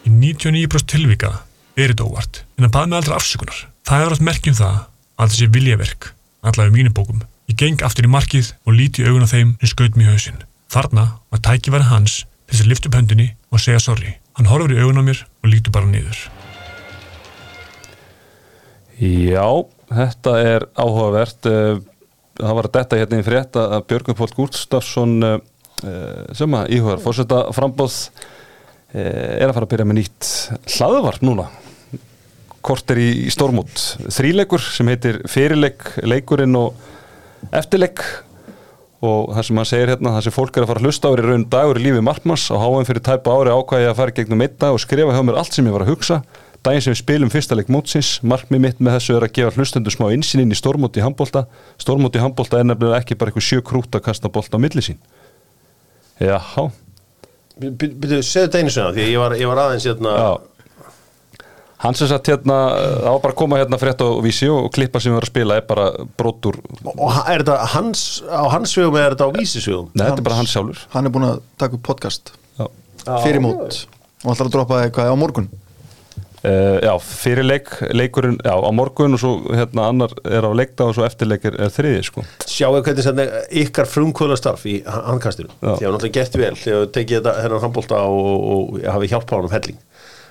Í 0.08 0.14
99% 0.14 0.90
tilvika 0.90 1.34
er 1.80 1.94
þetta 1.94 2.08
óvart, 2.08 2.44
en 2.58 2.66
það 2.66 2.76
baði 2.76 2.92
mig 2.92 3.00
aldrei 3.00 3.18
afsökunar. 3.18 3.60
Það 3.88 4.06
er 4.06 4.16
átt 4.16 4.26
merkjum 4.30 4.58
það 4.58 4.80
að 5.20 5.34
þessi 5.34 5.50
viljaverk, 5.56 6.10
allavega 6.42 6.74
í 6.74 6.78
mínum 6.78 6.96
bókum. 6.96 7.22
Ég 7.50 7.58
geng 7.60 7.84
aftur 7.86 8.06
í 8.06 8.12
markið 8.14 8.54
og 8.66 8.78
líti 8.78 9.04
í 9.04 9.10
augun 9.10 9.26
á 9.26 9.30
þeim 9.30 9.56
sem 9.60 9.72
skaut 9.74 9.98
mér 9.98 10.10
í 10.10 10.16
hausinn. 10.16 10.44
Þarna 10.70 11.06
var 11.34 11.44
tækifæri 11.46 11.90
hans 11.90 12.24
þess 12.50 12.64
að 12.64 12.72
lyfta 12.72 12.90
upp 12.90 12.98
höndinni 13.00 13.32
og 13.50 13.64
segja 13.64 13.82
sorry. 13.82 14.19
Hann 14.40 14.48
horfur 14.48 14.72
í 14.72 14.80
augun 14.80 15.02
á 15.02 15.04
mér 15.04 15.26
og 15.44 15.52
lítur 15.52 15.74
bara 15.76 15.90
niður. 15.90 16.20
Já, 19.04 19.44
þetta 19.92 20.36
er 20.40 20.66
áhugavert. 20.80 21.50
Eh, 21.52 21.82
það 22.40 22.56
var 22.56 22.70
þetta 22.72 23.00
hérna 23.02 23.20
í 23.20 23.26
frétt 23.28 23.60
að 23.60 23.82
Björgun 23.92 24.16
Pól 24.16 24.30
Gústafsson 24.38 25.18
eh, 25.28 25.42
sem 26.40 26.56
að 26.56 26.72
íhugar 26.78 27.04
fórseta 27.04 27.42
frambóð 27.56 27.98
er 28.90 29.46
að 29.46 29.54
fara 29.54 29.68
að 29.68 29.74
byrja 29.74 29.86
með 29.86 30.00
nýtt 30.00 30.30
hlaðvarp 30.78 31.26
núna. 31.28 31.50
Korter 32.66 32.98
í, 32.98 33.10
í 33.28 33.34
stórmút 33.36 33.84
þríleikur 34.08 34.64
sem 34.64 34.90
heitir 34.90 35.20
fyrirleik 35.30 35.84
leikurinn 36.08 36.58
og 36.58 36.80
eftirleik 37.52 38.02
og 39.00 39.32
það 39.32 39.48
sem 39.48 39.60
hann 39.60 39.70
segir 39.70 39.92
hérna 39.94 40.14
það 40.18 40.26
sem 40.26 40.36
fólk 40.36 40.58
er 40.58 40.66
að 40.66 40.72
fara 40.72 40.82
að 40.82 40.90
hlusta 40.90 41.08
á 41.08 41.12
er 41.14 41.22
í 41.22 41.26
raun 41.30 41.46
dagur 41.54 41.80
í 41.80 41.86
lífi 41.86 42.04
markmanns 42.04 42.46
á 42.52 42.56
háum 42.60 42.88
fyrir 42.88 43.04
tæpa 43.06 43.32
ári 43.32 43.54
ákvæði 43.56 43.88
að 43.88 43.98
fara 44.02 44.16
gegnum 44.18 44.44
einn 44.44 44.58
dag 44.60 44.76
og 44.76 44.84
skrifa 44.84 45.16
hjá 45.16 45.24
mér 45.24 45.40
allt 45.40 45.56
sem 45.56 45.70
ég 45.70 45.76
var 45.76 45.86
að 45.86 45.94
hugsa. 45.94 46.20
Daginn 46.60 46.84
sem 46.84 46.92
við 46.92 47.00
spilum 47.00 47.32
fyrsta 47.32 47.56
leik 47.56 47.72
mótsins. 47.72 48.10
Markmið 48.28 48.64
mitt 48.66 48.84
með 48.84 48.98
þessu 48.98 49.16
er 49.16 49.26
að 49.30 49.34
gefa 49.38 49.56
hlustundu 49.56 49.94
smá 49.96 50.10
insýn 50.12 50.44
inn 50.44 50.52
í 50.52 50.60
stórmóti 50.60 51.00
í 51.00 51.06
handbólta 51.06 51.46
stórmóti 51.80 52.20
í 52.20 52.24
handbólta 52.26 52.60
er 52.60 52.68
nefnilega 52.68 53.00
ekki 53.00 53.16
bara 53.16 53.32
eitthvað 53.32 53.48
sjö 53.48 53.64
krút 53.64 53.96
að 53.96 54.04
kasta 54.10 54.28
bólta 54.28 54.60
á 54.60 54.64
milli 54.64 54.84
sín. 54.84 55.00
Já, 56.20 56.36
Byrju, 57.60 58.22
segðu 58.24 58.46
þetta 58.46 58.60
einu 58.60 58.72
sinna, 58.72 58.92
því 58.96 59.06
ég 59.06 59.20
var, 59.20 59.34
ég 59.36 59.50
var 59.50 59.60
aðeins 59.66 59.86
hérna 59.88 60.12
Hann 61.80 61.96
sem 61.96 62.10
sagt 62.12 62.28
hérna, 62.28 62.56
það 62.76 63.14
var 63.14 63.22
bara 63.24 63.32
að 63.34 63.38
koma 63.40 63.60
hérna 63.62 63.78
frétt 63.80 64.02
á 64.04 64.08
vísi 64.20 64.50
og 64.52 64.66
klippa 64.76 65.00
sem 65.00 65.14
við 65.14 65.22
erum 65.22 65.24
að 65.24 65.32
spila 65.32 65.60
er 65.62 65.64
bara 65.70 65.86
brotur, 66.20 66.58
Og 66.92 67.14
er 67.24 67.40
þetta 67.46 67.56
hans, 67.76 68.02
á 68.28 68.44
hans 68.52 68.76
vegum 68.76 68.98
eða 69.00 69.06
er 69.08 69.16
þetta 69.16 69.30
á 69.32 69.36
vísisvegum? 69.38 69.88
nei 69.96 70.04
þetta 70.10 70.20
er 70.20 70.28
bara 70.28 70.40
hans 70.42 70.52
sjálfur. 70.52 70.84
Hann 70.92 71.08
er 71.08 71.16
búin 71.16 71.30
að 71.30 71.40
taka 71.62 71.80
upp 71.80 71.86
podcast 71.88 72.34
Já, 72.60 72.68
fyrir 73.24 73.40
mót. 73.46 73.86
Og 74.26 74.34
ætlar 74.36 74.50
að 74.50 74.54
droppa 74.58 74.84
eitthvað 74.84 75.14
á 75.16 75.16
morgun? 75.16 75.48
Uh, 76.40 76.80
já 76.80 76.94
fyrir 77.04 77.44
leik, 77.44 77.68
leikurinn, 77.92 78.38
já 78.44 78.54
á 78.56 78.72
morgun 78.72 79.16
og 79.16 79.20
svo 79.20 79.32
hérna 79.52 79.90
annar 79.92 80.14
er 80.24 80.44
á 80.48 80.52
leikdag 80.56 80.88
og 80.92 80.96
svo 80.96 81.04
eftirleikir 81.04 81.58
er 81.60 81.72
þriði 81.72 82.04
sko. 82.08 82.24
Sjáu 82.48 82.78
hvernig 82.80 83.04
sem 83.04 83.20
ykkar 83.64 83.88
frumkvöðlastarf 83.92 84.64
í 84.72 84.78
handkastinu. 84.88 85.52
Því 85.60 85.74
að 85.84 85.96
náttúrulega 85.96 86.16
gert 86.16 86.40
vel 86.40 86.56
þegar 86.60 86.92
tekið 86.96 87.20
þetta 87.20 87.36
hennar 87.44 87.64
handbólta 87.66 88.04
og, 88.08 88.30
og, 88.30 88.74
og 88.80 88.88
hafi 88.88 89.12
hjálpað 89.12 89.52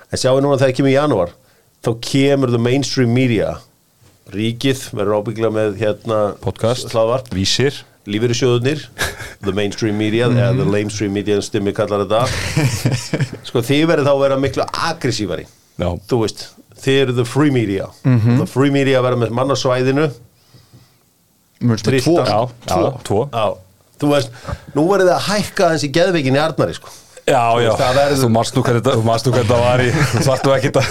en 0.09 0.21
sjáu 0.21 0.39
núna 0.41 0.57
þegar 0.59 0.75
kemur 0.79 0.91
í 0.91 0.95
janúar 0.97 1.33
þá 1.85 1.91
kemur 2.03 2.51
the 2.53 2.61
mainstream 2.61 3.13
media. 3.15 3.57
Ríkið 4.29 4.89
verður 4.93 5.21
ábyggla 5.23 5.49
með 5.53 5.77
hérna 5.79 6.17
podcast, 6.43 6.91
hlaðvarp. 6.93 7.31
Vísir. 7.33 7.83
Lífeyrissjóðunir 8.09 8.85
the 9.45 9.53
mainstream 9.53 9.97
media, 9.99 10.29
eða 10.31 10.53
the 10.57 10.65
lamestream 10.65 11.13
media 11.13 11.37
en 11.37 11.43
stimmi 11.45 11.73
kallar 11.77 12.05
þetta. 12.05 12.23
Sko 13.49 13.61
þið 13.65 13.83
verður 13.89 14.07
þá 14.07 14.13
að 14.13 14.23
vera 14.23 14.39
miklu 14.41 14.65
aggressífari 14.89 15.45
Já, 15.79 15.89
þú 16.09 16.17
veist, 16.23 16.41
þið 16.83 16.97
eru 17.03 17.15
the 17.19 17.25
free 17.27 17.53
media. 17.55 17.85
The 18.03 18.47
free 18.49 18.73
media 18.73 18.99
verður 19.05 19.21
með 19.23 19.31
Tristan. 21.83 22.25
tvo. 22.65 22.93
Tvo. 23.03 23.21
þú 23.99 24.09
veist, 24.13 24.35
nú 24.75 24.85
verður 24.87 25.11
það 25.11 25.15
að 25.17 25.25
hækka 25.27 25.69
þessi 25.73 25.89
geðveikin 25.95 26.37
í 26.37 26.41
Arnari 26.41 26.75
sko. 26.77 26.91
Já, 27.29 27.43
já, 27.61 27.69
það 27.77 28.13
þú 28.23 28.29
marst 28.33 28.55
nú 28.57 28.63
hvað 28.65 28.77
þetta, 28.79 28.93
þú 28.97 29.03
marst 29.05 29.27
nú 29.27 29.33
hvað 29.35 29.43
þetta 29.45 29.59
var 29.61 29.83
í 29.83 29.89
þú 29.93 30.23
þarft 30.25 30.47
nú 30.47 30.53
ekki 30.55 30.71
að 30.71 30.87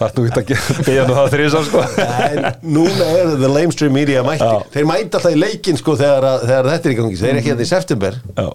þarft 0.00 0.16
nú 0.20 0.24
ekki 0.30 0.56
að 0.56 0.80
beða 0.86 1.04
nú 1.10 1.16
það 1.18 1.28
þrýsar 1.34 1.66
sko. 1.68 1.82
En 2.06 2.48
núna 2.78 3.08
eru 3.20 3.34
the 3.42 3.50
lamestream 3.52 3.92
media 3.96 4.22
mætti. 4.26 4.46
Já. 4.48 4.64
þeir 4.76 4.88
mæta 4.88 5.18
alltaf 5.20 5.34
í 5.36 5.40
leikin 5.42 5.76
sko 5.80 5.96
þegar, 6.00 6.26
að- 6.30 6.46
þegar 6.48 6.70
þetta 6.72 6.88
er 6.90 6.94
í 6.94 6.98
gangi. 7.02 7.18
Þeir 7.20 7.30
eru 7.34 7.42
ekki 7.42 7.52
hérna 7.52 7.66
í 7.66 7.70
september. 7.74 8.18
Já. 8.40 8.48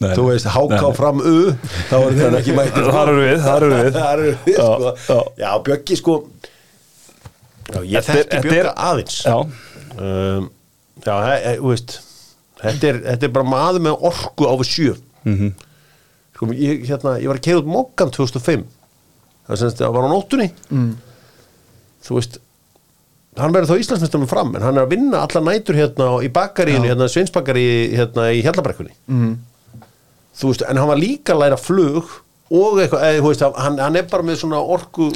Nei, 0.00 0.14
þú 0.16 0.22
veist, 0.30 0.46
háká 0.48 0.90
fram 0.96 1.18
U 1.20 1.32
þá 1.90 1.96
eru 2.00 2.14
þeir 2.16 2.36
ekki 2.38 2.52
mætti 2.56 2.84
Þar 2.86 3.10
eru 3.12 3.24
við, 3.26 3.40
þar 3.44 3.64
eru 3.66 3.80
við. 3.84 3.90
Þar 4.00 4.22
eru 4.24 4.36
við 4.46 4.54
Já, 4.56 4.68
sko. 4.68 4.92
Já. 5.10 5.18
já, 5.44 5.50
Bjöggi 5.66 5.98
sko. 6.00 6.14
Já, 7.70 7.80
ég 7.84 8.06
Þetta 8.06 8.14
er- 8.18 8.30
þekki 8.34 8.56
er- 8.62 8.70
aðeins. 8.88 9.18
Já, 9.28 9.36
um, 10.00 10.48
þú 11.04 11.68
veist 11.70 11.98
þetta 12.60 12.88
er, 12.90 12.98
þetta 13.10 13.28
er 13.28 13.34
bara 13.36 13.48
maður 13.52 13.84
með 13.86 14.06
orku 14.10 14.48
á 14.48 14.52
við 14.60 14.70
sjö. 14.72 14.94
Mhm. 15.28 15.52
Sko, 16.40 16.48
ég, 16.56 16.86
hérna, 16.88 17.18
ég 17.20 17.28
var 17.28 17.40
að 17.40 17.44
keira 17.44 17.60
út 17.60 17.68
mokkan 17.68 18.12
2005 18.16 18.64
það 19.50 19.92
var 19.92 20.06
á 20.06 20.10
nóttunni 20.10 20.48
mm. 20.70 20.92
þú 22.06 22.16
veist 22.16 22.40
hann 23.40 23.54
verður 23.54 23.74
þá 23.74 23.82
Íslandsmestarinn 23.84 24.30
fram 24.30 24.54
en 24.56 24.64
hann 24.64 24.78
er 24.78 24.86
að 24.86 24.94
vinna 24.94 25.22
alla 25.26 25.42
nætur 25.44 25.78
hérna 25.78 26.08
í 26.24 26.30
bakaríinu, 26.32 26.88
hérna 26.88 27.08
Sveinsbakari 27.10 27.66
hérna 27.92 28.30
í 28.32 28.40
Hjallabrekkunni 28.46 28.94
mm. 29.10 29.34
þú 30.40 30.52
veist, 30.52 30.64
en 30.64 30.80
hann 30.80 30.90
var 30.90 31.00
líka 31.00 31.36
að 31.36 31.44
læra 31.44 31.60
flug 31.60 32.16
og 32.50 32.80
eitthvað, 32.82 33.02
eða, 33.06 33.18
þú 33.22 33.28
veist, 33.30 33.42
hann, 33.62 33.76
hann 33.78 33.96
er 34.00 34.06
bara 34.10 34.24
með 34.26 34.38
svona 34.40 34.58
orku 34.74 35.06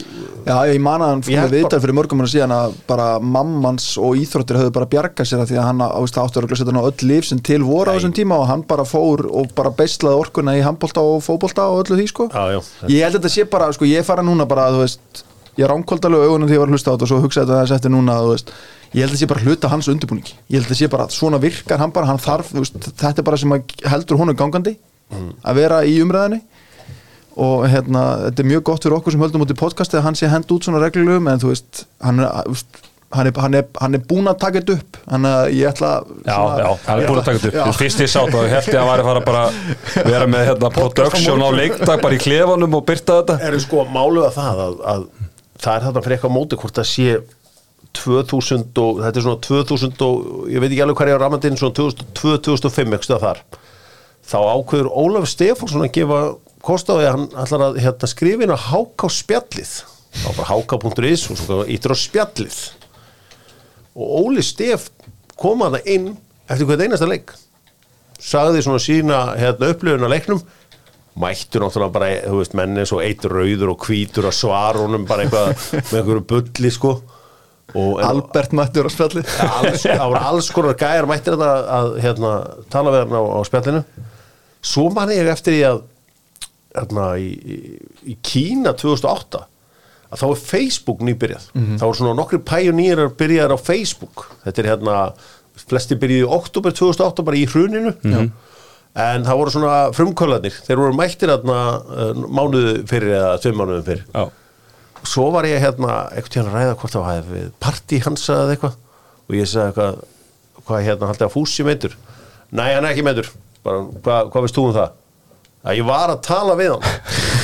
Já, 0.45 0.55
ég 0.71 0.79
man 0.83 1.03
að 1.03 1.09
hann 1.11 1.23
fór 1.27 1.35
með 1.41 1.55
viðtal 1.57 1.81
fyrir 1.83 1.97
mörgum 1.99 2.21
hann 2.23 2.31
síðan 2.31 2.55
að 2.55 2.77
bara 2.87 3.07
mammans 3.19 3.87
og 3.99 4.21
íþróttir 4.21 4.61
höfðu 4.61 4.75
bara 4.77 4.89
bjargað 4.93 5.31
sér 5.31 5.43
að 5.43 5.51
því 5.51 5.59
að 5.59 5.67
hann 5.67 5.83
áttur 5.89 6.47
að 6.47 6.55
setja 6.55 6.71
hann 6.71 6.79
á 6.79 6.87
öll 6.87 7.09
líf 7.11 7.27
sem 7.27 7.41
til 7.43 7.59
voru 7.67 7.91
á 7.91 7.93
Nei. 7.95 7.99
þessum 7.99 8.15
tíma 8.21 8.39
og 8.39 8.47
hann 8.53 8.63
bara 8.71 8.87
fór 8.87 9.25
og 9.27 9.51
bara 9.59 9.75
beislaði 9.75 10.23
orkuna 10.23 10.55
í 10.55 10.63
handbolta 10.63 11.03
og 11.03 11.25
fótbolta 11.27 11.67
og 11.73 11.83
öllu 11.83 11.99
því 11.99 12.07
sko. 12.13 12.29
Já, 12.31 12.55
já, 12.55 12.61
Ég 12.93 13.03
held 13.03 13.19
að 13.19 13.21
þetta 13.25 13.35
sé 13.35 13.49
bara, 13.51 13.73
sko, 13.75 13.91
ég 13.91 14.07
fara 14.07 14.23
núna 14.23 14.47
bara, 14.47 14.71
þú 14.71 14.85
veist 14.85 15.25
ég 15.59 15.71
rámkóld 15.71 16.07
alveg 16.07 16.29
augunum 16.29 16.51
því 16.51 16.55
ég 16.55 16.63
var 16.63 16.71
að 16.71 16.79
hlusta 16.79 16.91
á 16.91 16.95
þetta 16.95 17.07
og 17.07 17.11
svo 17.13 17.21
hugsaði 17.25 17.51
þetta 17.51 17.61
þess 17.65 17.77
eftir 17.81 17.95
núna, 17.95 18.17
þú 18.23 18.33
veist. 18.33 18.55
Ég 18.95 19.03
held 19.03 19.11
að 19.11 19.15
þetta 19.15 19.23
sé 19.25 19.31
bara 19.31 19.45
hluta 19.47 19.71
hans 19.71 19.91
undirbúningi. 19.91 20.35
Ég 20.51 20.59
held 20.59 20.67
að 20.67 20.73
þetta 20.73 20.81
sé 20.81 20.89
bara, 20.91 21.07
svona 21.15 21.39
virkar 21.43 21.83
hann 21.83 21.95
bara, 21.95 22.11
hann 22.11 22.23
þarf 22.23 22.51
þú 22.55 22.63
veist, 22.63 22.79
þetta 22.91 23.23
er 23.23 23.27
bara 23.27 23.39
sem 23.39 23.55
að 23.55 23.75
heldur 23.91 24.19
honum 24.19 24.39
gangandi 24.39 24.75
að 25.15 25.59
vera 25.61 25.83
í 25.87 25.99
umræðinni 26.03 26.41
og 27.35 27.67
hérna, 27.71 28.03
þetta 28.29 28.43
er 28.45 28.51
mjög 28.53 28.65
gott 28.71 28.85
fyrir 28.87 28.97
okkur 28.99 29.15
sem 29.15 29.23
höldum 29.25 29.45
út 29.45 29.53
í 29.55 29.59
podcasti 29.59 29.99
að 29.99 30.05
hann 30.09 30.19
sé 30.19 30.29
hend 30.31 30.51
út 30.55 30.67
svona 30.67 30.83
reglulum 30.83 31.31
en 31.31 31.41
þú 31.43 31.51
veist, 31.51 31.85
hann 32.05 32.23
er, 32.23 32.29
þú 32.47 32.55
veist, 32.55 32.81
hann 33.15 33.31
er, 33.31 33.35
hann 33.43 33.55
er, 33.59 33.67
hann 33.83 33.99
er 33.99 34.03
búin 34.11 34.31
að 34.31 34.39
taka 34.43 34.61
þetta 34.61 34.77
upp. 34.79 34.99
Hann 35.11 35.29
er, 35.31 35.51
ég 35.55 35.71
ætla 35.71 35.91
já, 36.27 36.39
já, 36.63 36.69
hann 36.87 37.03
er 37.03 37.09
búin 37.11 37.21
að 37.21 37.29
taka 37.29 37.43
þetta 37.43 37.59
Já. 37.59 37.67
upp 37.69 37.79
Fyrst 37.81 38.03
ég 38.05 38.11
sátt 38.11 38.35
og 38.35 38.47
ég 38.47 38.55
held 38.55 38.71
ég 38.71 38.81
að 38.81 38.91
væri 38.91 39.05
að 39.05 39.11
fara 39.11 39.23
bara 39.29 39.45
að 39.51 40.11
vera 40.11 40.31
með 40.31 40.47
hérna 40.51 40.71
production 40.75 41.47
á 41.47 41.51
leikdag 41.55 42.03
bara 42.03 42.19
í 42.19 42.23
klefanum 42.23 42.79
og 42.79 42.85
byrta 42.89 43.21
þetta. 43.21 43.39
Eru 43.51 43.63
sko 43.63 43.87
máluða 43.95 44.31
það 44.35 44.63
að, 44.67 44.77
að 44.95 45.07
það 45.65 45.75
er 45.77 45.87
þarna 45.89 46.05
fyrir 46.07 46.19
eitthvað 46.19 46.37
móti 46.39 46.61
hvort 46.63 46.81
það 46.81 46.91
sé 46.91 47.19
2000 47.95 48.81
og 48.83 49.03
þetta 49.05 49.21
er 49.21 49.27
svona 49.29 49.43
2000 49.47 50.03
og 50.07 50.49
ég 50.51 50.63
veit 50.63 50.73
ekki 50.73 50.83
alveg 50.83 50.99
hvað 50.99 51.13
ég 51.13 51.21
á 51.21 51.23
ramandinn 51.23 51.59
svona 51.61 51.77
2002-2005 51.79 52.99
ekki 52.99 53.21
þar. 53.23 53.45
Þá 54.25 54.39
ákveður 54.41 54.89
Ólaf 54.91 55.29
Stefánsson 55.31 55.85
að 55.85 55.93
gefa 55.99 56.21
kost 56.65 56.91
á 56.91 56.95
því 56.97 57.05
að 57.05 57.13
hann 57.15 57.27
ætlar 57.45 57.67
að 57.69 57.79
hérna, 57.85 58.11
skrifa 58.11 58.47
inn 58.47 58.55
á 58.55 58.67
háká 58.71 59.11
spjallið. 59.13 59.73
Þá 60.15 60.29
bara 60.39 60.49
háká.is 60.51 61.29
og 61.33 61.41
svo 61.41 61.61
ítur 61.71 61.95
á 61.95 61.99
spjallið. 61.99 62.59
Og 63.95 64.13
Óli 64.25 64.45
Stef 64.45 64.89
kom 65.39 65.65
að 65.67 65.79
það 65.79 65.91
inn 65.95 66.11
eftir 66.49 66.69
hvert 66.69 66.85
einasta 66.85 67.09
leik. 67.09 67.35
Sagði 68.25 68.63
svona 68.65 68.83
sína 68.83 69.23
hérna, 69.39 69.73
upplifun 69.75 70.07
á 70.07 70.11
leiknum. 70.13 70.45
Mættu 71.21 71.61
náttúrulega 71.63 71.95
bara, 71.95 72.11
þú 72.27 72.39
veist, 72.41 72.55
menni 72.59 72.85
svo 72.91 72.99
eitt 73.05 73.23
rauður 73.31 73.75
og 73.75 73.85
hvítur 73.87 74.27
að 74.27 74.39
svara 74.41 74.83
honum 74.83 75.05
bara 75.07 75.27
eitthvað 75.27 75.53
með 75.93 75.99
einhverju 76.01 76.25
bulli 76.33 76.73
sko. 76.75 76.95
Og 77.75 78.01
Albert 78.07 78.53
mættur 78.55 78.87
á 78.87 78.91
spjalli 78.93 79.23
alls, 79.25 79.85
það 79.87 80.03
voru 80.05 80.21
alls 80.31 80.51
konar 80.55 80.77
gæjar 80.79 81.09
mættir 81.11 81.35
þetta 81.35 81.79
að 81.79 81.89
hérna, 82.03 82.33
tala 82.71 82.93
við 82.95 83.01
hann 83.05 83.17
á, 83.19 83.23
á 83.35 83.41
spjallinu. 83.47 83.83
Svo 84.65 84.89
man 84.95 85.13
ég 85.15 85.31
eftir 85.31 85.57
því 85.57 85.63
að 85.71 85.81
hérna, 86.75 87.09
í, 87.19 87.31
í, 88.05 88.17
Kína 88.25 88.75
2008 88.79 89.43
að 90.15 90.21
þá 90.21 90.27
er 90.29 90.41
Facebook 90.43 91.03
nýbyrjað. 91.07 91.47
Þá 91.81 91.85
er 91.89 91.97
svona 91.99 92.15
nokkri 92.19 92.39
pæjonýrar 92.47 93.15
byrjaðar 93.19 93.57
á 93.57 93.59
Facebook. 93.59 94.29
Þetta 94.45 94.63
er 94.63 94.69
hérna 94.73 94.97
flesti 95.65 95.99
byrjuði 95.99 96.27
í 96.27 96.33
oktober 96.37 96.75
2008 96.75 97.27
bara 97.27 97.41
í 97.41 97.47
hruninu. 97.51 97.95
En 98.95 99.27
það 99.27 99.39
voru 99.41 99.51
svona 99.51 99.77
frumkvölarnir 99.95 100.55
þeir 100.69 100.79
voru 100.79 100.95
mættir 100.95 101.33
hérna 101.33 101.59
mánuðu 102.31 102.75
fyrir 102.87 103.17
eða 103.17 103.33
tveim 103.43 103.57
mánuðum 103.59 103.87
fyrir 103.89 104.05
Já, 104.07 104.29
svo 105.11 105.25
var 105.35 105.49
ég 105.51 105.59
hérna 105.65 105.97
til 106.31 106.45
að 106.45 106.53
ræða 106.55 106.77
hvort 106.79 106.95
það 106.95 107.09
var 107.09 107.27
við 107.33 107.49
partí 107.59 107.99
hans 108.05 108.29
eða 108.31 108.55
eitthvað. 108.55 108.77
Og 109.25 109.35
ég 109.35 109.51
sagði 109.51 109.73
eitthvað 109.73 110.05
hvað 110.65 110.85
hérna 110.87 111.09
haldið 111.11 111.27
að 111.27 111.35
fúsi 111.35 111.67
meitur 111.67 111.97
nei 112.55 112.69
hann 112.73 112.85
er 112.85 112.93
ekki 112.93 113.05
meitur 113.07 113.31
bara 113.65 113.83
hvað, 114.05 114.31
hvað 114.33 114.47
veist 114.47 114.59
þú 114.59 114.67
um 114.69 114.77
það 114.77 114.93
að 115.65 115.79
ég 115.81 115.85
var 115.89 116.09
að 116.15 116.21
tala 116.27 116.55
við 116.61 116.71
hann. 116.75 116.85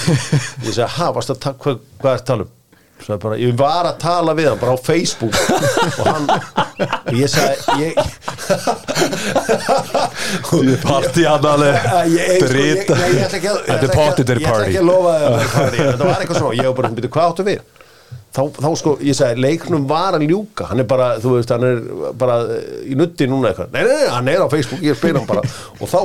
Ég 0.67 0.73
sagði 0.77 0.95
ha 0.99 1.11
varst 1.17 1.31
að 1.35 1.39
ta- 1.45 1.55
hvað, 1.61 1.79
hvað 2.03 2.13
er 2.19 2.25
tala 2.31 2.43
um? 2.47 2.51
Svo 3.01 3.17
bara, 3.17 3.37
ég 3.41 3.55
var 3.57 3.87
að 3.89 3.95
tala 4.03 4.35
við 4.37 4.49
hann 4.51 4.59
bara 4.61 4.75
á 4.77 4.79
Facebook. 4.85 5.33
Og 5.33 6.05
hann 6.05 6.27
og 6.29 7.15
ég 7.23 7.29
sagði 7.33 7.79
ég, 7.81 7.93
Drita. 12.45 12.97
ég- 13.01 13.15
ég 13.17 13.25
ætla 13.25 13.39
ekki 13.39 13.51
að- 13.51 13.61
ég 13.61 13.69
Þetta 13.71 13.87
er 13.89 13.95
pottitir 13.97 14.37
Ég 14.41 14.47
ætla 14.47 14.57
party 14.59 14.71
ekki 14.71 14.83
að 14.83 14.89
lofa 14.91 15.13
það 15.17 15.25
er 15.41 15.51
party 15.55 15.79
Þetta 15.81 16.05
var 16.11 16.17
eitthvað 16.25 16.41
svona, 16.43 16.55
ég 16.61 16.67
var 16.69 16.77
bara, 16.81 16.89
hvað 17.17 17.31
áttu 17.31 17.47
við? 17.49 17.61
Þá, 18.31 18.43
þá 18.63 18.69
sko, 18.79 18.95
ég 19.03 19.17
segi, 19.19 19.43
leiknum 19.43 19.87
var 19.91 20.15
að 20.15 20.29
ljúka. 20.31 20.69
Hann 20.71 20.83
er 20.83 20.87
bara, 20.91 21.13
þú 21.23 21.33
veist, 21.35 21.51
hann 21.51 21.67
er 21.67 21.81
bara 22.19 22.37
í 22.87 22.95
nutti 22.99 23.27
núna 23.27 23.51
eitthvað. 23.51 23.73
Nei, 23.75 23.81
nei, 23.83 23.95
nei, 24.05 24.11
hann 24.15 24.31
er 24.31 24.45
á 24.45 24.49
Facebook, 24.53 24.85
ég 24.87 24.99
spyr 24.99 25.19
hann 25.19 25.27
bara. 25.27 25.43
Og 25.81 25.91
þá, 25.91 26.01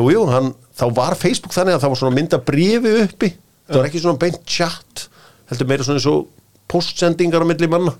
jú, 0.00 0.08
jú, 0.10 0.24
hann, 0.32 0.50
þá 0.74 0.86
var 0.96 1.14
Facebook 1.20 1.54
þannig 1.54 1.76
að 1.76 1.84
það 1.84 1.92
var 1.94 2.00
svona 2.02 2.16
mynda 2.18 2.40
brífi 2.50 2.96
uppi. 3.04 3.30
Það 3.66 3.78
var 3.78 3.88
ekki 3.90 4.02
svona 4.02 4.22
beint 4.22 4.42
chat 4.46 5.06
Heldur 5.46 5.68
meira 5.70 5.86
svona 5.86 6.00
eins 6.00 6.08
og 6.10 6.26
postsendingar 6.70 7.44
á 7.46 7.46
milli 7.46 7.68
manna. 7.70 7.94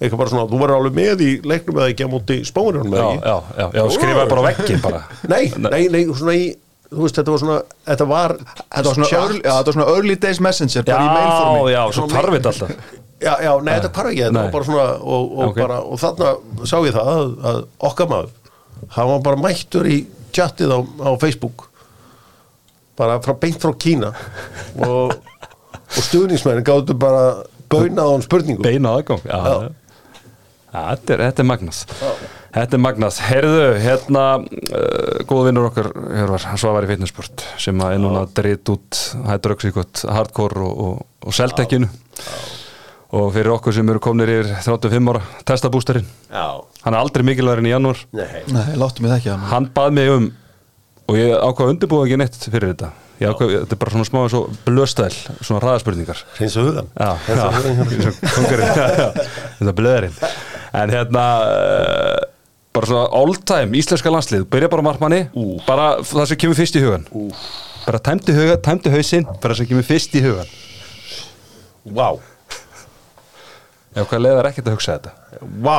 Eitthvað 0.00 0.20
bara 0.22 0.32
svona, 0.32 0.46
þú 0.48 0.60
verður 0.62 0.78
alveg 0.78 0.94
með 0.96 1.22
í 1.26 1.30
leiknum 1.44 1.76
eða 1.82 1.90
ekki 1.92 2.06
á 2.08 2.12
móti 2.12 2.38
með 2.40 2.96
Já, 2.96 3.04
ekki? 3.04 3.20
já, 3.20 3.34
já, 3.60 3.66
já, 3.76 3.82
skrifaði 3.96 4.30
bara 4.32 4.44
veggin 4.46 4.80
bara. 4.80 5.00
Nei, 5.28 5.42
nei, 5.60 5.82
nei, 5.92 6.02
svona 6.16 6.36
í 6.40 6.46
Þú 6.90 7.04
veist, 7.04 7.18
þetta 7.20 7.30
var 7.34 7.40
svona 7.42 7.56
Þetta 7.86 8.06
var 8.10 8.32
Þetta 8.40 8.82
var 8.88 8.96
svona, 8.96 9.10
early, 9.20 9.40
já, 9.44 9.52
þetta 9.54 9.70
var 9.70 9.76
svona 9.76 9.92
early 9.94 10.16
days 10.24 10.40
messenger 10.42 10.86
bara 10.88 11.00
í 11.00 11.06
Já, 11.06 11.14
mailformi 11.16 11.72
já, 11.74 11.82
svo 11.86 11.94
Svona 12.02 12.16
tarfið 12.16 12.48
alltaf. 12.50 12.72
Já, 13.26 13.32
já, 13.44 13.50
nei, 13.60 13.72
þetta 13.76 13.90
hvarf 13.94 14.10
ekki 14.10 14.22
Þetta 14.24 14.40
var 14.40 14.52
bara 14.56 14.66
svona 14.70 14.86
Og, 14.98 15.24
og, 15.30 15.42
Ok. 15.50 15.58
bara, 15.60 15.78
og 15.84 16.00
þarna 16.00 16.30
sá 16.70 16.76
ég 16.88 16.94
það 16.96 17.10
að, 17.14 17.32
að 17.50 17.58
okkar 17.90 18.10
maður 18.14 18.30
Hann 18.96 19.10
var 19.12 19.20
bara 19.28 19.40
mættur 19.44 19.88
í 19.92 19.98
chatið 20.34 20.72
á, 20.72 20.78
á 21.04 21.10
Facebook 21.20 21.66
Bara 23.00 23.18
frá 23.24 23.32
beint 23.40 23.60
frá 23.62 23.70
Kína. 23.80 24.10
Og, 24.88 25.12
og 25.14 26.02
stuðningsmennin 26.04 26.64
gátu 26.66 26.96
bara 27.00 27.22
Baunað 27.70 28.02
á 28.02 28.12
hann 28.16 28.24
spurningum. 28.24 28.64
Beina 28.66 28.96
aðgang 28.98 29.22
Já, 29.28 29.36
Já. 29.36 29.54
já. 29.54 29.70
Já, 30.70 30.80
þetta 30.94 31.14
er, 31.14 31.22
þetta 31.28 31.42
er 31.44 31.48
magnað 31.52 31.78
Þetta 32.50 32.74
er 32.76 32.82
magnað. 32.82 33.18
Heyrðu, 33.28 33.66
hérna, 33.78 34.22
uh, 34.42 35.20
góða 35.30 35.44
vinnur 35.50 35.68
okkar, 35.68 35.88
Hjörvar, 35.94 36.46
Svavar 36.58 36.86
í 36.86 36.90
fitnessport, 36.90 37.44
sem 37.62 37.78
að 37.84 37.94
er 37.94 38.00
núna 38.02 38.24
að 38.24 38.32
drita 38.40 38.74
út 38.74 39.02
hætturöksíkot, 39.28 40.02
hardcore 40.10 40.64
og, 40.66 40.80
og, 40.86 41.04
og 41.30 41.36
seltekkinu. 41.36 41.86
Og 43.10 43.32
fyrir 43.34 43.50
okkur 43.54 43.74
sem 43.74 43.88
eru 43.90 43.98
komnir 44.02 44.30
yfir 44.30 44.50
35 44.62 45.08
ára, 45.10 45.22
testabústerinn. 45.46 46.06
Já, 46.30 46.44
Hann 46.84 46.94
er 46.94 47.00
aldrei 47.02 47.24
mikilvægurinn 47.26 47.66
í 47.66 47.72
janúar. 47.72 47.98
nei 48.14 48.42
Nei, 48.54 48.68
láttu 48.78 49.02
mig 49.02 49.10
það 49.10 49.16
ekki 49.18 49.30
hann 49.32 49.42
Hann 49.50 49.66
bað 49.74 49.96
mig 49.96 50.10
um, 50.14 50.28
og 51.10 51.18
ég 51.18 51.32
ákvað 51.34 51.64
að 51.66 51.72
undirbúa 51.74 52.04
ekki 52.06 52.18
neitt 52.22 52.38
fyrir 52.46 52.70
þetta. 52.70 52.92
Ég 53.20 53.34
ákvað, 53.34 53.50
þetta 53.64 53.74
er 53.76 53.80
bara 53.82 53.94
svona 53.96 54.06
smá 54.08 54.20
eins 54.22 54.36
og 54.38 54.54
blöstæl, 54.64 55.10
svona 55.42 55.58
hraðaspurningar. 55.64 56.22
Hreins 56.38 56.54
og 56.62 56.68
hugan 56.70 56.88
Já, 56.94 57.10
Hreins 57.26 57.42
og 57.42 57.56
hugan 57.58 57.90
já, 57.90 57.90
eins 57.98 58.06
og 58.06 58.14
kóngurinn 58.38 58.70
Þetta 59.58 59.74
blöðurinn 59.82 60.16
En 60.80 60.94
hérna 60.94 61.24
uh, 61.50 62.29
bara 62.74 62.86
svona 62.86 63.06
all 63.18 63.34
time 63.46 63.78
íslenska 63.78 64.12
landslið. 64.12 64.46
Byrja 64.50 64.70
bara 64.70 64.84
á 64.84 64.88
markmanni, 64.90 65.22
bara 65.66 65.88
það 66.06 66.30
sem 66.30 66.40
kemur 66.44 66.58
fyrst 66.58 66.78
í 66.78 66.84
hugan 66.84 67.06
bara 67.86 68.00
tæmdi, 68.04 68.34
huga, 68.36 68.58
tæmdi 68.60 68.92
hausinn 68.92 69.26
bara 69.26 69.54
það 69.54 69.62
sem 69.62 69.70
kemur 69.70 69.86
fyrst 69.88 70.14
í 70.18 70.22
hugan 70.24 70.50
Vá, 71.96 72.12
Ef 73.96 74.06
hvað 74.06 74.22
leiðar 74.22 74.48
ekkert 74.50 74.68
að 74.70 74.76
hugsa 74.76 74.94
þetta? 74.98 75.40
Vá. 75.64 75.78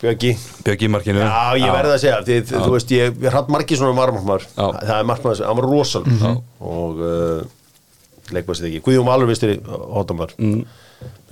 Björgi. 0.00 0.32
Björg 0.64 0.82
í 0.84 0.88
markinu. 0.92 1.22
Já, 1.22 1.56
ég 1.60 1.72
verði 1.72 1.94
að 1.94 2.02
segja, 2.02 2.18
því, 2.26 2.36
þú 2.50 2.74
veist, 2.74 2.92
ég, 2.96 3.14
ég 3.20 3.32
hratt 3.32 3.48
margir 3.52 3.80
svona 3.80 4.10
Já. 4.10 4.66
það 4.66 4.92
er 4.96 5.08
markmann 5.08 5.38
sem, 5.38 5.48
hann 5.48 5.58
var 5.60 5.68
rosal 5.68 6.02
og 6.74 7.00
uh, 7.04 7.40
leikmaðs 8.32 8.60
þetta 8.60 8.70
ekki, 8.70 8.82
Guðjón 8.88 9.08
Valur 9.08 9.30
vistir 9.30 9.54
í 9.54 9.58
hóttamar, 9.64 10.34
mm. 10.40 10.60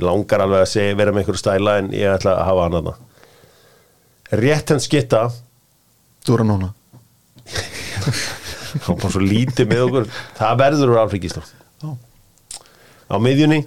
langar 0.05 0.45
alveg 0.47 0.65
að 0.65 0.73
segja, 0.73 0.97
vera 1.01 1.13
með 1.13 1.25
einhverju 1.25 1.43
stæla 1.43 1.77
en 1.83 1.93
ég 1.97 2.13
ætla 2.15 2.39
að 2.39 2.49
hafa 2.49 2.67
hann 2.69 2.79
aðna 2.81 2.97
rétt 4.31 4.73
henn 4.73 4.83
skitta 4.83 5.29
núna. 6.29 6.73
Hann 8.85 8.99
bara 9.01 9.11
svo 9.13 9.23
lítið 9.25 9.71
með 9.71 9.85
okkur. 9.87 10.09
Það 10.37 10.59
verður 10.61 10.93
úr 10.93 11.01
Alfred 11.03 11.25
Gísla 11.25 11.43
Já. 11.83 11.91
á 13.09 13.17
miðjunni. 13.25 13.63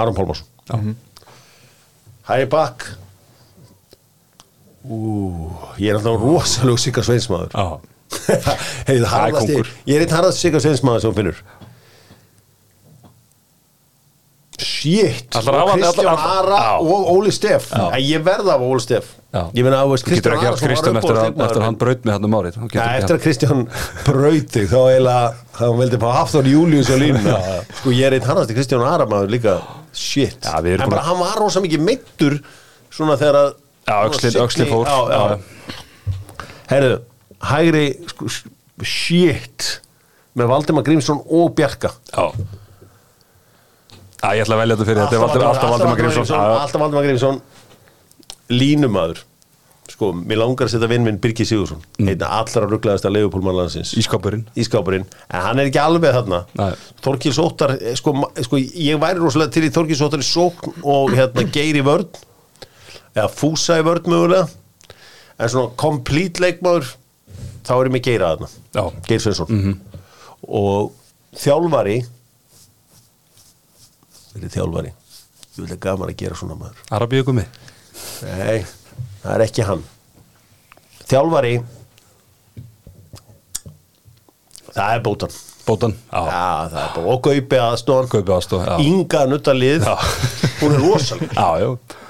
Aron 0.00 0.16
Pálmarsson. 0.16 0.94
Hæri 2.24 2.46
Bakk 2.50 2.86
ég 4.84 5.88
er 5.88 5.96
alltaf 5.96 6.20
rosalega 6.20 6.80
Sigga 6.80 7.04
Sveinsmaður. 7.04 7.54
Já, 7.54 7.80
Hey, 8.88 8.98
ég 9.00 9.96
er 9.96 10.04
eitt 10.04 10.12
harðast 10.12 10.42
Sigga 10.42 10.60
Sveinsmaður 10.60 11.06
sem 11.06 11.14
finnur 11.16 11.38
Shit. 14.62 15.34
Og 15.34 15.42
Kristján 15.74 16.14
Ara 16.14 16.58
og 16.78 17.08
Óli 17.10 17.32
Steff 17.34 17.72
ég 17.98 18.22
verða 18.22 18.54
af 18.54 18.62
Óli 18.62 18.80
Steff 18.84 19.08
Já. 19.34 19.40
Ég 19.50 19.64
meina 19.66 19.80
að 19.82 19.88
þú 19.88 19.94
veist, 19.96 20.04
Kristján 20.06 20.36
var 20.38 20.58
Kristján 20.60 20.98
eftir, 21.00 21.10
að- 21.10 21.32
uppáhaldsleikmaður 21.34 21.48
eftir 21.48 21.58
að 21.58 21.64
hann 21.66 21.78
braut 21.80 22.04
með 22.06 22.12
hann 22.14 22.26
um 22.28 22.34
árið. 22.38 22.58
Eftir 22.70 23.16
að 23.16 23.22
Kristján 23.24 23.64
braut 24.06 24.52
þig 24.54 24.68
þá 24.70 24.76
eiginlega 24.92 25.24
hann 25.58 25.78
veldi 25.80 25.98
fá 26.04 26.06
Hafþór 26.20 26.50
Július 26.52 26.90
á 26.94 26.96
línuna. 27.02 27.34
Sko 27.80 27.94
ég 27.96 28.06
er 28.06 28.14
eitt 28.14 28.28
harnasti 28.30 28.54
Kristján 28.54 28.84
Aramaður 28.86 29.32
líka. 29.34 29.56
Shit, 29.90 30.38
Já, 30.46 30.54
við 30.62 30.76
erum 30.76 30.86
en 30.86 30.94
bara 30.94 31.02
hann 31.08 31.18
var 31.18 31.34
rosa 31.42 31.62
mikið 31.66 31.82
meittur 31.88 32.38
svona 32.94 33.18
þegar 33.18 33.40
að 33.40 33.50
Já, 33.90 33.96
öxlin 34.46 34.70
fór. 34.70 35.40
Herru, 36.70 36.94
hægri 37.50 37.84
sko, 38.14 38.30
shit. 38.86 39.80
Með 40.38 40.48
Valdimar 40.50 40.82
Grímsson 40.86 41.20
og 41.26 41.52
Bjarka. 41.58 41.90
Já, 42.14 42.30
ég 44.32 44.46
ætla 44.46 44.56
að 44.56 44.64
velja 44.64 44.78
þetta 44.78 44.88
fyrir 44.88 45.02
þetta 45.04 45.38
er 45.38 45.46
alltaf 45.50 45.70
Valdimar 45.74 46.00
Grímsson. 46.00 46.34
Alltaf 46.40 46.80
Valdimar 46.80 47.06
Grímsson. 47.06 47.40
Línumadur 48.52 49.22
sko, 49.90 50.10
mér 50.16 50.40
langar 50.40 50.68
að 50.68 50.74
setja 50.74 50.88
vinn 50.88 51.04
minn 51.04 51.18
Birgir 51.22 51.46
Sigursson 51.48 51.82
mm. 51.98 52.08
einna 52.08 52.30
allra 52.38 52.64
rugglaðasta 52.70 53.10
leifupólmannlandsins 53.12 53.92
Ískapurinn 54.00 54.46
ískápurinn, 54.58 55.04
en 55.28 55.44
hann 55.44 55.60
er 55.60 55.68
ekki 55.68 55.80
alveg 55.82 56.14
þarna. 56.16 56.40
Nei. 56.56 56.70
Þorkils 57.04 57.40
Óttar 57.42 57.74
eh, 57.76 57.92
sko, 57.98 58.14
sko, 58.46 58.60
ég 58.60 59.00
væri 59.02 59.20
rosalega 59.20 59.54
til 59.54 59.66
í 59.68 59.72
Þorkils 59.74 60.02
Óttar 60.06 60.24
í 60.24 60.28
sókn 60.28 60.78
og 60.80 61.14
hérna 61.14 61.46
geir 61.52 61.78
í 61.78 61.84
vörn. 61.84 62.08
Eða 63.14 63.28
fúsa 63.30 63.78
í 63.78 63.86
vörn 63.86 64.08
mögulega. 64.10 64.48
En 65.36 65.52
svona 65.52 65.74
complete 65.78 66.42
leikmaður 66.42 66.94
þá 67.66 67.74
er 67.76 67.88
ég 67.90 67.94
með 67.94 68.06
geira 68.08 68.32
þarna. 68.34 68.50
Geir 69.08 69.22
Svensson 69.22 69.78
og 70.44 70.92
þjálfari 71.40 72.00
vil 74.34 74.50
þjálfari. 74.54 74.92
Ég 75.54 75.60
vil 75.62 75.70
að 75.76 75.80
gaman 75.86 76.10
að 76.10 76.18
gera 76.24 76.38
svona 76.38 76.56
maður. 76.58 76.82
Arabíu 76.96 77.24
gummi? 77.26 77.44
Nei, 78.26 78.64
það 79.22 79.34
er 79.36 79.44
ekki 79.46 79.66
hann. 79.68 79.84
Þjálfari 81.04 81.54
Það 84.74 84.94
er 84.96 85.02
bótan. 85.04 85.34
Bótan 85.64 85.92
Já, 86.10 86.20
Já, 86.26 86.46
það 86.72 86.78
er 86.80 86.88
bótan 86.94 87.10
Og 87.12 87.20
Gaupi 87.24 87.58
aðstofan 87.62 88.08
Kaupi 88.12 88.32
aðstoð 88.34 88.64
já. 88.66 88.72
Inga 88.84 89.20
nuttalið 89.30 89.84
Já. 89.86 89.94
Hún 90.60 90.74
er 90.74 90.82
rosaleg. 90.82 91.30
Já, 91.36 91.48
já 91.62 92.00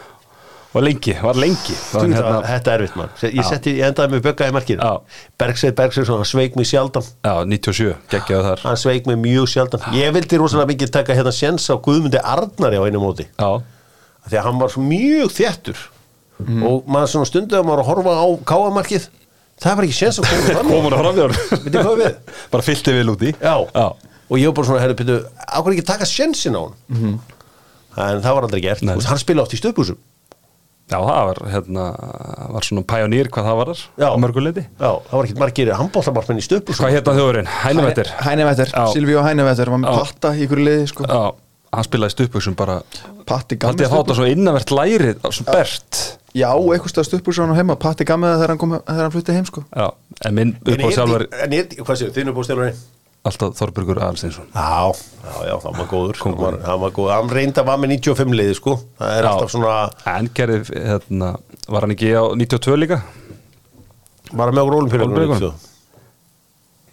Var 0.74 0.82
lengi, 0.82 1.14
var 1.22 1.38
lengi. 1.38 1.74
Veit 1.92 2.14
hérna, 2.16 2.40
þetta 2.48 2.72
er 2.72 2.82
erfitt 2.82 2.96
mann 2.98 3.12
Ég, 3.22 3.44
setti, 3.46 3.76
ég 3.78 3.86
endaði 3.92 4.16
með 4.16 4.24
bögga 4.26 4.48
í 4.50 4.54
markinu. 4.56 4.82
Já. 4.82 5.20
Bergsveit 5.38 5.76
Bergsveit, 5.78 6.10
hann 6.10 6.26
sveik 6.26 6.56
mig 6.58 6.66
sjaldan. 6.66 7.06
Já, 7.22 7.34
97, 7.46 7.92
geggjaðu 8.10 8.48
þar. 8.48 8.64
Hann 8.66 8.80
sveik 8.82 9.06
mig 9.06 9.20
mjög 9.22 9.46
sjaldan. 9.52 9.84
Ég 9.94 10.10
vildi 10.16 10.40
rosalega 10.42 10.72
mikið 10.72 10.94
taka 10.98 11.14
hérna 11.14 11.34
séns 11.34 11.68
á 11.70 11.78
Guðmundi 11.78 12.18
Arnari 12.18 12.80
á 12.80 12.82
einu 12.88 13.02
móti. 13.04 13.28
Já, 13.38 13.52
Því 14.24 14.38
að 14.40 14.46
hann 14.48 14.58
var 14.62 14.74
mjög 14.80 15.34
þéttur. 15.36 15.82
Og 16.42 16.88
maður 16.90 17.12
svona 17.12 17.28
stundið 17.30 17.60
að 17.60 17.68
maður 17.68 17.82
að 17.84 17.88
horfa 17.92 18.14
á 18.18 18.26
káamarkið 18.50 19.04
Það 19.62 19.76
var 19.78 19.86
ekki 19.86 19.94
séns 19.94 20.16
að 20.18 20.24
koma 20.66 20.90
fram 20.98 21.18
við? 21.20 22.16
Bara 22.52 22.64
fyllti 22.66 22.94
vil 22.96 23.12
út 23.12 23.22
í 23.22 23.30
Já. 23.38 23.54
Já, 23.70 23.84
og 23.94 24.40
ég 24.40 24.48
var 24.50 24.56
bara 24.56 24.66
svona, 24.66 24.80
herru, 24.82 24.96
pyntu, 24.98 25.20
ákveð 25.46 25.76
ekki 25.76 25.84
taka 25.86 26.08
sjensin 26.10 26.58
á 26.58 26.62
hann 26.64 27.20
en 27.94 28.24
það 28.24 28.34
var 28.34 28.46
aldrei 28.48 28.62
gert, 28.64 28.82
hann 28.82 29.20
spila 29.22 29.44
oft 29.44 29.54
í 29.54 29.60
stöpusum 29.60 30.00
Já, 30.84 30.98
það 31.00 31.22
var, 31.30 31.38
hérna, 31.48 31.84
var 32.52 32.66
svona 32.66 32.82
pæjonýr 32.92 33.30
hvað 33.32 33.46
það 33.48 33.56
var 33.60 33.70
þar 33.70 33.84
á 34.04 34.16
mörguleiti 34.20 34.64
já, 34.66 34.90
það 34.90 35.14
var 35.16 35.28
ekkert 35.28 35.40
margir 35.40 35.70
handbóltamarkmenn 35.78 36.42
í 36.42 36.44
stöpusum 36.44 36.84
Hvað 36.84 36.92
hérna 36.98 37.14
þjóðurinn? 37.16 37.48
Hænuvettir 37.62 38.10
Hænevetter, 38.20 38.72
Já. 38.74 38.84
Silvíu 38.92 39.22
Hænevetter 39.24 39.72
var 39.72 39.80
með 39.80 39.96
patta 40.02 40.34
í 40.36 40.44
ykkur 40.44 40.60
liði 40.60 40.90
sko. 40.92 41.06
Já, 41.08 41.22
hann 41.78 41.86
spilaði 41.88 42.14
stupuksum 42.18 42.58
bara 42.58 42.82
Patti 43.24 43.56
Haldi 43.56 43.58
Gammi 43.64 43.86
að 43.86 43.94
fá 43.94 43.96
þetta 44.02 44.18
svo 44.18 44.28
innavert 44.28 44.74
lærið 44.76 45.24
svo 45.24 45.46
bert. 45.48 46.00
Já, 46.36 46.50
eitthvað 46.52 46.92
stöð 46.92 47.08
stuppur 47.08 47.36
svo 47.36 47.46
hann 47.48 47.56
heima 47.56 47.78
Patti 47.80 48.04
Gammi 48.08 48.28
þegar 48.34 48.52
hann, 48.52 48.76
hann 48.84 49.14
flutti 49.14 49.36
heim 49.36 49.48
sko. 49.48 49.64
Já, 49.72 49.88
en 50.28 50.36
minn 50.36 50.52
en 50.52 50.74
upp 50.74 50.84
á 50.84 50.88
ég, 50.90 50.96
sjálfur 50.98 51.26
en 51.46 51.56
ég, 51.56 51.76
hvað 51.80 52.00
séu, 52.02 52.12
þínu 52.12 52.36
bústjálfari 52.36 52.76
alltaf 53.24 53.54
Þorbergur 53.58 53.98
Aðalsteinsson. 54.04 54.48
Já, 54.52 54.92
já, 55.24 55.34
já, 55.48 55.54
hann 55.64 55.76
var 55.78 55.86
góður. 55.90 56.18
Hann 56.20 56.36
var, 56.40 56.58
hann 56.66 56.80
var 56.82 56.90
góður, 56.96 57.12
hann 57.16 57.30
reynda 57.32 57.64
var 57.64 57.78
með 57.80 57.94
95 57.96 58.34
liði 58.36 58.56
sko, 58.58 58.74
það 59.00 59.12
er 59.18 59.24
Já. 59.24 59.30
alltaf 59.32 59.52
svona 59.54 59.76
En 60.18 60.28
gerði, 60.36 60.58
hérna, 60.74 61.30
var 61.72 61.86
hann 61.86 61.94
ekki 61.96 62.10
á 62.12 62.24
92 62.36 62.76
líka? 62.82 63.00
bara 64.34 64.50
með 64.50 64.64
okkur 64.64 64.76
Ólympíuleikunum. 64.80 65.14
ólimpíuleikunum 65.14 65.70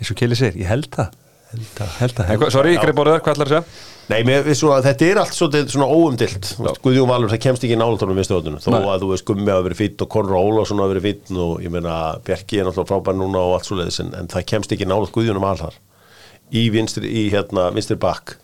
Eins 0.01 0.11
og 0.13 0.17
Kili 0.17 0.35
segir, 0.37 0.61
ég 0.63 0.69
held 0.69 0.87
það. 0.93 1.17
Held 1.51 1.71
það, 1.75 1.89
held 1.99 2.13
það 2.15 2.29
hvað- 2.39 2.51
Sorry, 2.55 2.75
greið 2.79 2.95
bórið 2.95 3.17
hvað 3.21 3.33
ætlar 3.35 3.49
að 3.49 3.51
segja? 3.51 3.63
Nei, 4.11 4.23
mér, 4.27 4.47
svona, 4.55 4.81
þetta 4.85 5.05
er 5.11 5.17
allt 5.21 5.35
svolítið 5.35 5.69
svona 5.71 5.87
óumdilt 5.91 6.47
Guðjón 6.83 7.07
Valur, 7.11 7.29
það 7.31 7.41
kemst 7.43 7.63
ekki 7.67 7.77
nálatónum 7.79 8.17
við 8.17 8.27
stöðunum 8.29 8.59
þó 8.63 8.71
Nei. 8.71 8.81
að 8.87 9.03
þú 9.03 9.09
veist 9.11 9.25
Gummi 9.27 9.51
hafa 9.51 9.65
verið 9.67 9.79
fýtt 9.81 10.01
og 10.01 10.09
Konra 10.15 10.39
Ólafsson 10.41 10.79
hafa 10.81 10.93
verið 10.95 11.05
fýtt 11.09 11.31
og 11.37 11.61
ég 11.63 11.71
meina 11.75 11.97
Bjarki 12.23 12.59
er 12.59 12.65
náttúrulega 12.69 12.89
frábær 12.91 13.15
núna 13.19 13.43
og 13.43 13.53
allt 13.59 13.67
svoleiðis 13.69 13.99
en, 14.03 14.13
en 14.15 14.27
það 14.31 14.45
kemst 14.51 14.71
ekki 14.75 14.87
nálat 14.89 15.11
Guðjónum 15.15 15.45
alhar 15.51 15.75
í 16.51 16.65
vinstri, 16.73 17.07
í 17.07 17.25
hérna 17.33 17.69
vinstri 17.75 17.97
bakk. 18.01 18.35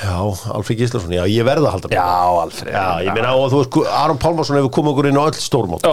Já, 0.00 0.16
Alfred 0.54 0.78
Gíslason, 0.80 1.12
já, 1.12 1.26
ég 1.28 1.44
verða 1.44 1.68
að 1.68 1.74
halda 1.74 1.88
Já. 1.92 2.04
Alfred 2.40 2.72
Já, 2.72 2.84
ég 3.04 3.12
meina, 3.12 3.34
og 3.36 3.50
þú 3.52 3.58
veist, 3.60 3.76
Aron 4.00 4.20
Pálmarsson 4.22 4.56
hefur 4.56 4.72
komið 4.78 4.94
okkur 4.94 5.08
inn 5.10 5.18
á 5.20 5.24
öll 5.28 5.36
stórmót. 5.36 5.84
Já, 5.84 5.92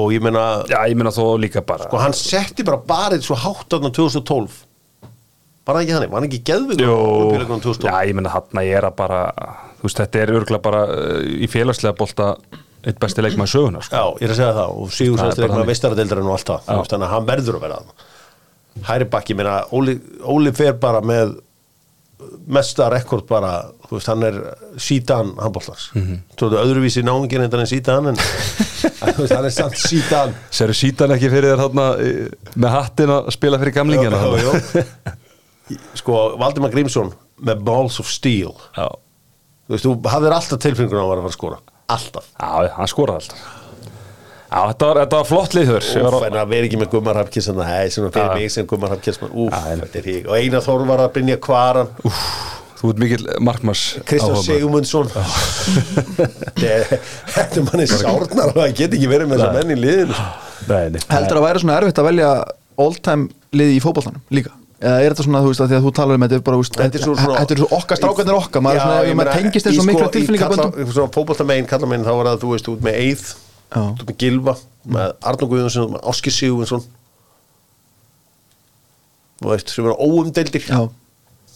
og 0.00 0.14
ég 0.14 0.24
meina, 0.24 0.44
já, 0.70 0.78
ég 0.88 0.96
meina 0.96 1.12
þó 1.12 1.36
líka 1.40 1.60
bara 1.66 1.88
og 1.90 2.00
hann 2.00 2.16
setti 2.16 2.64
bara 2.66 2.80
barið 2.80 3.26
svo 3.26 3.36
hátt 3.40 3.76
aðna 3.76 3.92
2012 3.92 4.56
bara 5.66 5.82
ekki 5.82 5.94
þannig, 5.96 6.10
var 6.12 6.20
hann 6.22 6.28
ekki 6.30 6.40
geðvig 6.48 6.82
Jó, 6.84 6.96
Ólympíuleikunum 6.96 7.62
2012 7.64 7.88
já, 7.90 8.08
ég 8.08 8.18
meina 8.18 8.32
hann 8.34 8.60
að 8.62 8.68
ég 8.70 8.80
er 8.80 8.88
að 8.88 8.96
bara 9.04 9.20
Þú 9.76 9.88
veist, 9.88 10.00
þetta 10.00 10.20
er 10.22 10.32
örgulega 10.32 10.64
bara 10.64 10.82
uh, 10.88 11.20
í 11.20 11.48
félagslega 11.52 11.96
bolta 11.98 12.30
eitt 12.86 13.00
besti 13.02 13.22
leikmaður 13.22 13.50
sögunar 13.52 13.84
sko. 13.84 13.98
Já, 13.98 14.04
ég 14.22 14.28
er 14.28 14.32
að 14.32 14.38
segja 14.40 14.54
það 14.56 14.76
og 14.80 14.92
Sigur 14.94 15.18
Það 15.20 15.26
er 15.26 15.26
bara 15.26 15.36
eitthvað 15.36 15.56
þannig. 15.56 15.70
vestaradeildarinn 15.72 16.28
og 16.30 16.36
allt 16.36 16.50
það. 16.50 16.62
Þú 16.66 16.76
veist, 16.80 16.92
þannig 16.94 17.06
að 17.06 17.12
hann 17.16 17.28
verður 17.28 17.58
að 17.58 17.64
vera 17.66 17.78
það 17.82 18.04
Hæri 18.84 19.08
bakki, 19.10 19.34
minna, 19.34 19.62
Óli, 19.72 19.96
Óli 20.24 20.52
fer 20.56 20.76
bara 20.80 21.00
með 21.00 21.36
mesta 22.46 22.88
rekord 22.92 23.26
bara, 23.28 23.52
þú 23.88 23.98
veist, 23.98 24.08
hann 24.08 24.24
er 24.24 24.36
sítan 24.80 25.34
handbóltans 25.40 25.90
mm. 25.94 26.02
-hmm. 26.02 26.20
Þú 26.36 26.48
veist, 26.48 26.62
öðruvísi 26.64 27.02
náungin 27.04 27.42
en 27.42 27.50
hann 27.50 27.60
er 27.60 27.66
sítan 27.66 28.08
en 28.08 28.16
þú 29.16 29.20
veist, 29.22 29.34
hann 29.34 29.44
er 29.44 29.50
samt 29.50 29.76
sítan 29.76 30.34
Serðu 30.50 30.74
sítan 30.74 31.12
ekki 31.12 31.30
fyrir 31.30 31.54
þér 31.54 31.62
þarna 31.64 31.86
eh, 32.00 32.28
með 32.56 32.70
hattin 32.70 33.10
að 33.10 33.30
spila 33.30 33.58
fyrir 33.58 33.74
gamlingina 33.74 34.22
Jú, 34.22 34.36
jú, 34.36 34.52
jú. 35.66 35.78
Sko, 35.94 36.36
Valdimar 36.38 36.70
Grímsson 36.70 37.12
með 37.42 37.62
balls 37.66 38.00
of 38.00 38.06
steel. 38.06 38.54
Já, 38.76 38.86
þú 39.66 39.74
veist, 39.74 39.84
þú 39.84 39.94
hafðir 40.08 40.32
alltaf 40.32 40.60
tilfengur 40.62 41.00
á 41.02 41.04
að 41.04 41.10
vera 41.10 41.26
að 41.26 41.34
skora. 41.34 41.58
Alltaf. 41.86 42.24
Já 42.38 42.70
hann 42.76 42.90
skoraði 42.90 43.24
alltaf 43.24 43.65
Já, 44.46 44.60
þetta 44.70 44.86
var, 44.88 44.98
þetta 45.02 45.16
var 45.20 45.26
flott 45.26 45.54
liður. 45.58 45.86
Úf, 46.06 46.16
en 46.28 46.36
að 46.38 46.50
vera 46.52 46.66
ekki 46.68 46.78
með 46.78 46.90
Gummar 46.92 47.18
Hafkis 47.18 47.48
en 47.50 47.56
það 47.58 47.72
er 47.80 47.88
svona 47.96 48.10
fyrir 48.14 48.28
Já. 48.30 48.34
mig 48.38 48.52
sem 48.54 48.66
Gummar 48.70 48.92
Hafkis 48.94 49.18
úf, 49.26 49.50
Já, 49.50 49.72
en- 49.72 49.80
þetta 49.82 49.98
er 50.02 50.06
hík 50.12 50.28
og 50.30 50.36
Einar 50.38 50.62
Þór 50.66 50.84
var 50.86 51.02
að 51.06 51.10
brinja 51.16 51.36
kvaran. 51.42 51.90
Þú 52.76 52.90
ert 52.92 52.98
mikill 53.00 53.24
markmanns 53.40 53.82
Kristján. 54.06 54.36
Sigmundsson. 54.44 55.08
Þetta 55.86 56.68
er- 56.68 57.00
er 57.40 57.64
manni 57.66 57.86
sárnar 57.88 58.50
og 58.52 58.58
það 58.60 58.74
get 58.76 58.94
ekki 58.98 59.08
verið 59.10 59.30
með 59.32 59.40
þessa 59.42 59.56
menn 59.56 59.72
í 59.72 59.78
liðinu. 59.80 60.18
Nei, 60.66 60.84
nei. 60.94 61.00
heldur 61.10 61.40
að 61.40 61.46
væri 61.46 61.62
svona 61.62 61.78
erfitt 61.80 62.00
að 62.02 62.08
velja 62.10 62.30
all 62.84 62.94
time 63.08 63.28
liði 63.56 63.78
í 63.78 63.82
fótboltanum 63.82 64.22
líka? 64.34 64.52
Eða 64.76 65.00
er 65.06 65.14
þetta 65.14 65.24
svona, 65.24 65.40
þú 65.40 65.50
veist, 65.54 65.62
að 65.64 65.70
því 65.72 65.76
að 65.78 65.84
þú 65.86 65.92
talar 65.96 66.18
um 66.18 66.24
þetta 66.26 66.36
er 66.36 66.42
bara, 66.44 66.56
þú 66.58 66.62
veist, 66.66 66.74
Þetta 66.76 66.98
er 67.00 67.04
svo 67.06 67.14
svona- 67.16 67.38
þetta 67.40 67.54
er 67.56 67.60
svo 67.62 67.68
okkar 67.78 67.96
strákarnir 68.02 68.36
okkar 68.42 68.64
maður, 68.66 68.76
er 68.76 68.84
svona, 68.84 68.96
ég 69.00 69.08
ef 69.08 69.16
maður 69.16 69.30
meina, 69.30 69.36
tengist 69.40 69.66
og 69.66 69.72
sko- 69.78 69.86
mikla 69.88 70.06
í 70.06 70.14
tilfinningaböndum 70.16 70.72
kalla- 70.76 70.92
Svona 70.92 71.12
fótboltamegin, 71.16 71.68
kallamegin, 71.70 72.04
þá 72.04 72.12
var 72.18 72.26
það 72.28 72.40
þú 72.44 72.50
veist 72.52 72.68
út 72.74 72.82
með 72.84 72.98
Eið, 73.06 73.24
Já. 73.72 73.82
út 73.92 74.04
með 74.06 74.18
Gilva 74.22 74.54
með 74.86 75.16
Arnó 75.26 75.48
Guðjónsson, 75.50 75.96
með 75.96 76.04
Áski 76.12 76.30
Sigurvinsson. 76.30 76.84
Þú 79.42 79.50
veist, 79.50 79.72
sem 79.74 79.88
er 79.90 79.98
óumdeildir. 79.98 80.64
Já, 80.70 80.86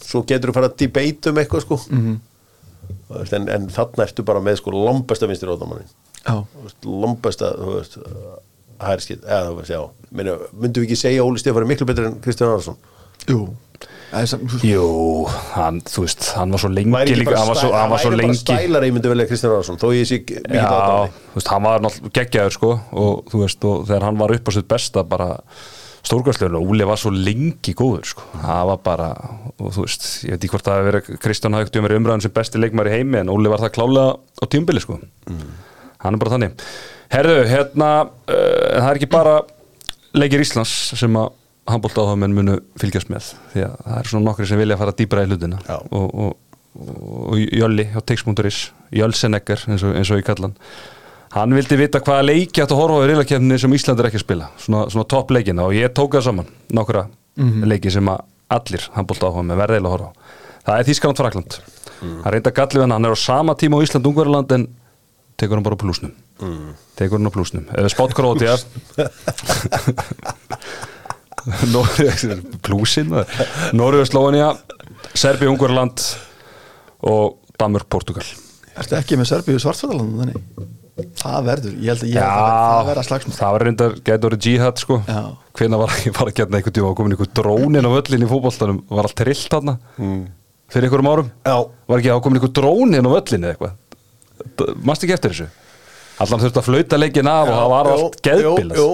svo 0.01 0.21
getur 0.27 0.51
þú 0.51 0.57
fara 0.59 0.69
að 0.69 0.77
debate 0.83 1.31
um 1.31 1.39
eitthvað 1.41 1.65
sko. 1.65 1.79
Mhm. 1.89 2.19
Þú 3.07 3.17
veist, 3.21 3.33
en, 3.37 3.49
en 3.49 3.67
þarna 3.71 4.05
ertu 4.07 4.25
bara 4.27 4.43
með 4.43 4.59
sko 4.59 4.73
lombesta 4.75 5.29
vinstir 5.29 5.51
ótamannin 5.51 5.87
já, 6.21 6.35
lombesta, 6.85 7.53
þú 7.57 7.75
veist 7.79 7.97
hærskitt, 8.81 9.23
eða 9.25 9.49
þú 9.49 9.57
veist, 9.57 9.71
já. 9.73 9.81
Myndum 10.11 10.83
við 10.83 10.87
ekki 10.89 10.99
segja 10.99 11.25
Óli 11.25 11.41
Stefán 11.41 11.63
er 11.63 11.69
miklu 11.71 11.87
betur 11.89 12.09
en 12.09 12.19
Kristján 12.21 12.51
Arason? 12.53 12.77
Jú 13.29 13.45
Jú, 14.67 14.87
hann, 15.53 15.81
þú 15.87 16.05
veist, 16.05 16.25
hann 16.35 16.51
var 16.51 16.59
svo 16.59 16.71
lengi 16.73 16.91
hann 16.91 17.47
var 17.47 17.59
svo, 17.59 17.69
hann 17.71 17.91
var 17.93 18.01
svo 18.03 18.11
lengi 18.11 18.39
stælar 18.41 18.83
ég 18.83 18.95
myndi 18.95 19.11
velja 19.11 19.27
Kristján 19.29 19.53
Arason 19.55 19.79
þó 19.79 19.87
ég 19.95 20.09
sé 20.09 20.19
mikið 20.19 20.57
Já, 20.57 20.65
átáði 20.67 21.13
þú 21.15 21.37
veist, 21.39 21.51
hann 21.53 21.63
var 21.67 21.85
náttúrulega 21.85 22.15
geggjaður 22.19 22.57
sko 22.57 22.71
og 23.03 23.31
þú 23.31 23.43
veist, 23.45 23.69
og 23.69 23.85
þegar 23.87 24.07
hann 24.09 24.19
var 24.19 24.35
upp 24.35 24.51
á 24.51 24.51
sitt 24.57 24.67
besta 24.71 25.05
bara 25.07 25.29
stórgæðslegur 26.01 26.57
og 26.59 26.71
Úli 26.73 26.87
var 26.89 26.99
svo 26.99 27.11
lengi 27.13 27.73
góður 27.77 28.07
sko, 28.11 28.25
það 28.41 28.63
var 28.71 28.79
bara 28.83 29.09
og 29.55 29.73
þú 29.75 29.85
veist, 29.85 30.07
ég 30.25 30.33
veit 30.33 30.41
ekki 30.41 30.53
hvort 30.55 30.67
það 30.67 30.79
hefur 30.79 30.89
verið 30.91 31.19
Kristján 31.21 31.55
hafði 31.55 31.67
ekkert 31.67 31.79
um 31.79 31.87
verið 31.87 32.01
umræðan 32.01 32.23
sem 32.25 32.33
besti 32.35 32.61
leikmar 32.61 32.89
í 32.89 32.95
heimi 32.95 33.21
en 33.21 33.31
Úli 33.31 33.51
var 33.51 33.61
það 33.61 33.75
klálega 33.77 34.17
á 34.17 34.45
tímbili 34.49 34.81
sko. 34.81 34.97
Hann 36.01 36.17
er 36.17 36.21
bara 36.23 36.33
þannig. 36.33 36.65
Herðu, 37.13 37.37
hérna, 37.45 37.89
uh, 38.25 38.75
að 41.65 41.75
handbóltáðamenn 41.75 42.35
munu 42.35 42.55
fylgjast 42.81 43.11
með 43.11 43.33
því 43.53 43.65
að 43.67 43.75
það 43.85 43.99
er 43.99 44.09
svona 44.11 44.27
nokkri 44.27 44.47
sem 44.49 44.61
vilja 44.61 44.79
fara 44.79 44.95
dýbra 44.97 45.25
í 45.25 45.29
hlutina. 45.29 45.59
Og, 45.91 46.07
og, 46.25 46.31
og 47.31 47.41
Jölli 47.41 47.85
á 47.93 47.99
Tix.is 48.01 48.61
Jölsenegger 48.95 49.63
eins 49.69 49.85
og, 49.85 49.93
eins 49.95 50.11
og 50.11 50.21
ég 50.21 50.27
kalla 50.27 50.51
hann. 51.35 51.55
Vildi 51.55 51.77
vita 51.79 52.01
hvaða 52.03 52.25
leiki 52.27 52.63
átt 52.63 52.73
að 52.73 52.81
horfa 52.81 52.99
á 52.99 53.03
í 53.05 53.09
riðlakefni 53.11 53.59
sem 53.61 53.75
Ísland 53.77 54.01
er 54.01 54.09
ekki 54.09 54.19
að 54.19 54.25
spila. 54.25 54.49
Svona, 54.59 54.81
svona 54.91 55.07
topp 55.13 55.31
leikina 55.31 55.67
og 55.69 55.77
ég 55.77 55.93
tók 55.95 56.17
það 56.17 56.27
saman 56.27 56.49
nokkra 56.75 57.05
leiki 57.71 57.93
sem 57.93 58.09
að 58.11 58.25
allir 58.51 58.83
handbóltáðamenn 58.97 59.61
verði 59.61 59.77
eiginlega 59.79 59.93
að 59.93 59.95
horfa 59.95 60.11
á. 60.11 60.13
Það 60.65 60.81
er 60.81 60.89
Þískaland 60.89 61.21
Frakland 61.21 61.51
hann 62.01 62.33
reynda 62.33 62.51
gallið 62.51 62.81
hann, 62.83 62.91
hann 62.95 63.05
er 63.05 63.13
á 63.13 63.19
sama 63.21 63.53
tíma 63.55 63.77
á 63.77 63.83
Ísland 63.85 64.07
Ungverðarland 64.09 64.51
en 64.57 64.63
tekur 65.37 65.59
hann 65.59 65.65
bara 65.65 65.77
plúsnum 65.77 66.11
tekur 66.97 67.19
hann 67.19 67.29
á 67.29 67.33
plúsnum 67.33 67.67
plúsin 72.65 73.11
Norður 73.77 74.07
Slóania 74.09 74.51
Serbi 75.17 75.49
Ungverðarland 75.49 76.03
og 77.11 77.39
Danmörk 77.59 77.89
Portugal 77.91 78.25
Ertu 78.77 78.95
ekki 78.97 79.17
með 79.19 79.31
Serbíu 79.33 79.59
svartfætaland 79.61 80.21
þannig? 80.21 80.69
Það 81.17 81.45
verður, 81.47 81.73
ég 81.81 81.91
held 81.91 82.03
að 82.03 82.11
ég 82.11 82.17
held 82.19 82.41
að 82.41 82.67
það 82.75 82.89
verða 82.89 83.03
slagsmál. 83.07 83.35
það 83.37 83.53
var 83.55 83.63
reyndar, 83.65 83.93
gæti 84.05 84.27
orðið 84.27 84.47
jihad 84.47 84.81
sko. 84.81 84.97
Já. 85.07 85.21
hvenær 85.57 85.81
var 85.81 85.93
ég 86.05 86.15
var 86.17 86.29
að 86.29 86.35
geta 86.37 86.57
einhvern 86.59 86.75
tíma 86.77 86.89
og 86.91 86.97
komin 86.99 87.15
einhver 87.15 87.31
drónin 87.39 87.87
á 87.87 87.91
völlin 87.95 88.25
í 88.25 88.29
fótboltanum. 88.29 88.81
Var 88.91 89.07
allt 89.09 89.17
trillt 89.17 89.55
hann 89.55 89.71
fyrir 90.71 90.87
einhverjum 90.87 91.09
árum? 91.11 91.31
Já. 91.47 91.55
var 91.91 92.03
ekki 92.03 92.11
að 92.13 92.21
komin 92.27 92.39
einhver 92.41 92.53
drónin 92.59 93.07
á 93.07 93.11
völlin 93.15 93.47
eða 93.47 93.55
eitthvað? 93.55 94.75
Mannst 94.83 95.07
ekki 95.07 95.15
eftir 95.17 95.35
þessu? 95.35 95.49
Allan 96.21 96.43
þurfti 96.43 96.61
að 96.61 96.67
flauta 96.69 96.99
leikin 97.01 97.31
af 97.31 97.49
og 97.49 97.55
það 97.57 97.71
var 97.73 97.91
allt 97.95 98.31
jú. 98.77 98.89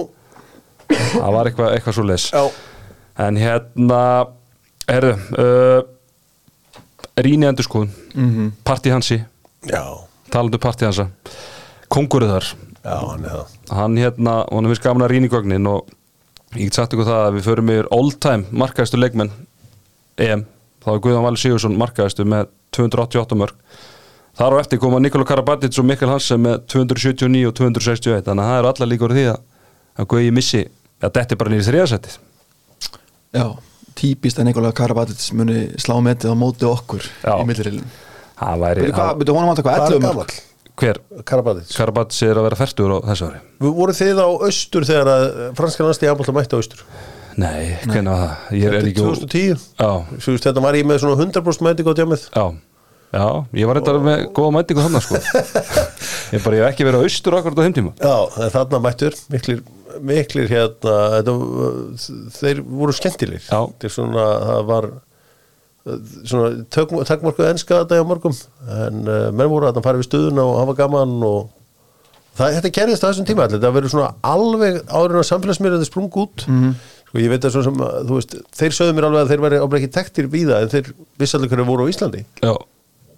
Það 0.88 1.30
var 1.36 1.50
eitthvað, 1.50 1.74
eitthvað 1.74 1.96
svo 1.98 2.06
leis 2.08 2.28
Já. 2.32 2.42
en 3.26 3.40
hérna 3.40 4.00
herðu 4.88 5.14
uh, 5.38 5.80
Ríni 7.18 7.48
Endurskoðun. 7.48 7.90
Mm. 8.14 8.28
-hmm. 8.30 8.50
Parti 8.64 8.90
Hansi, 8.90 9.24
já, 9.66 9.82
talandu 10.30 10.58
Parti 10.58 10.84
Hansa. 10.84 11.08
Kongurinn 11.88 12.30
þar. 12.30 12.46
Já, 12.84 12.96
hann 13.74 13.98
er 13.98 14.04
hérna, 14.04 14.44
hann 14.52 14.68
finnst 14.70 14.82
gaman 14.82 15.02
að 15.02 15.16
í 15.18 15.28
gögnin 15.28 15.66
og 15.66 15.88
ég 16.56 16.68
get 16.68 16.74
sagt 16.74 16.92
ykkur 16.92 17.04
það 17.04 17.26
að 17.26 17.34
við 17.34 17.44
förum 17.44 17.70
yfir 17.70 17.88
all 17.90 18.12
time 18.12 18.44
markaðistu 18.50 18.96
leikmenn 18.96 19.30
EM, 20.16 20.46
þá 20.84 20.94
er 20.94 21.00
Guðan 21.04 21.24
Valur 21.26 21.38
Sigursson 21.38 21.76
markaðistu 21.76 22.24
með 22.24 22.48
288 22.72 23.36
mörg 23.36 23.54
þar 24.38 24.56
á 24.56 24.60
eftir 24.62 24.80
koma 24.80 25.00
Nikola 25.02 25.26
Karabatic 25.26 25.78
og 25.78 25.84
Mikkel 25.84 26.08
Hansen 26.08 26.40
með 26.40 26.62
279 26.70 27.48
og 27.50 27.54
261 27.58 28.24
þannig 28.24 28.44
að 28.44 28.50
það 28.50 28.58
eru 28.58 28.70
allar 28.72 28.90
líkur 28.92 29.14
því 29.16 29.24
að, 29.32 29.40
að 29.98 30.08
Guði 30.12 30.32
missi, 30.38 30.64
að 31.02 31.14
þetta 31.18 31.34
er 31.34 31.40
bara 31.42 31.52
nýrið 31.54 31.68
þriðasettið 31.70 32.18
Já, 33.38 33.44
típist 33.98 34.38
að 34.40 34.48
Nikola 34.48 34.70
Karabatic 34.76 35.20
muni 35.36 35.66
slá 35.80 35.96
metið 36.04 36.32
á 36.32 36.36
móti 36.38 36.64
okkur 36.68 37.04
Já. 37.22 37.34
í 37.38 37.46
millirilin 37.48 37.84
það 38.38 38.62
væri, 38.62 38.84
Byrju, 38.86 38.94
hvað, 38.96 39.10
byrju, 39.22 39.34
honum 39.36 39.50
vantar 39.52 39.66
hvað, 39.66 39.78
er 39.78 39.96
11 39.98 40.04
mörg? 40.04 40.08
gamall? 40.08 40.38
hver, 40.78 41.00
Karabatic 41.28 41.74
Karabatic 41.76 42.22
er 42.28 42.38
að 42.40 42.46
vera 42.48 42.58
færtur 42.60 42.92
á 42.94 42.98
þessu 43.10 43.28
ári. 43.28 43.40
Voru 43.66 43.94
þið 43.98 44.20
á 44.22 44.28
austur 44.30 44.86
þegar 44.88 45.10
að 45.14 45.24
franska 45.58 45.86
landstíð 45.86 46.12
handbólta 46.12 46.34
mætti 46.38 46.54
á 46.54 46.58
austur? 46.62 46.84
nei, 47.38 47.74
hvernig 47.84 48.10
var 48.10 48.22
það, 48.22 48.32
ég 48.58 48.64
er 48.64 48.72
Þetta 48.72 48.78
er 48.78 48.88
ekki 48.88 49.02
2010 49.02 49.66
já, 49.78 49.90
Svo 50.24 50.36
Þetta 50.42 50.62
var 50.64 50.78
ég 50.78 50.86
með 50.88 51.02
svona 51.04 51.18
100% 51.22 51.66
mætingu 51.68 51.92
á 51.94 51.98
djámið 51.98 52.24
Já, 52.30 52.44
já, 53.14 53.26
ég 53.60 53.68
var 53.70 53.78
reyndar 53.78 53.98
með 54.06 54.24
góða 54.38 54.54
mætingu 54.58 54.86
þannig 54.86 55.04
sko. 55.06 55.20
Ég 56.34 56.42
bara, 56.44 56.58
ég 56.58 56.64
hef 56.66 56.74
ekki 56.74 56.84
verið 56.84 57.00
á 57.00 57.04
austur 57.08 57.36
akkurat 57.38 57.56
á 57.56 57.64
þeim 57.64 57.74
tíma. 57.78 57.92
Já, 58.02 58.48
þarna 58.52 58.80
mættur 58.84 59.14
miklir, 59.32 59.62
miklir 60.04 60.48
hérna 60.50 60.94
þetta, 61.18 61.34
þeir 62.38 62.62
voru 62.64 62.94
skemmtilegir. 62.96 63.44
Já. 63.48 63.60
þetta 63.68 63.88
er 63.90 63.94
svona, 63.94 64.26
það 64.48 64.64
var 64.72 64.88
svona 66.28 66.48
takkmarkuð 67.08 67.46
enska 67.48 67.78
þetta 67.82 67.98
hjá 68.00 68.06
mörgum 68.08 68.34
en 68.68 68.98
uh, 69.08 69.28
menn 69.32 69.48
voru 69.52 69.68
að 69.70 69.78
það 69.78 69.86
fara 69.86 70.00
við 70.02 70.08
stuðuna 70.10 70.44
og 70.44 70.58
hafa 70.60 70.74
gaman 70.82 71.14
og 71.24 71.38
það, 72.36 72.56
þetta 72.58 72.72
gerðist 72.78 73.06
á 73.06 73.08
þessum 73.08 73.28
tíma 73.30 73.46
allir, 73.46 73.56
þetta 73.60 73.74
verður 73.78 73.94
svona 73.94 74.10
alveg 74.34 74.80
áður 74.92 75.16
en 75.22 75.28
samfélagsmiðlandi 75.30 75.88
sprung 75.88 76.10
út 76.24 76.44
Mhm. 76.48 76.74
sko 77.08 77.22
ég 77.22 77.30
veit 77.32 77.46
að 77.48 77.54
svo 77.54 77.62
sem 77.64 77.78
þú 77.80 78.18
veist, 78.18 78.34
þeir 78.58 78.74
sögðu 78.76 78.96
mér 78.98 79.06
alveg 79.08 79.22
að 79.24 79.30
þeir 79.32 79.44
væri 79.46 79.60
ábæð 79.64 79.78
ekki 79.80 79.92
tektir 79.96 80.28
víða 80.28 80.58
en 80.60 80.68
þeir 80.74 80.90
vissi 81.22 81.38
alveg 81.38 81.54
hverju 81.54 81.64
voru 81.70 81.86
á 81.88 81.90
Íslandi. 81.94 82.24
Já, 82.44 82.52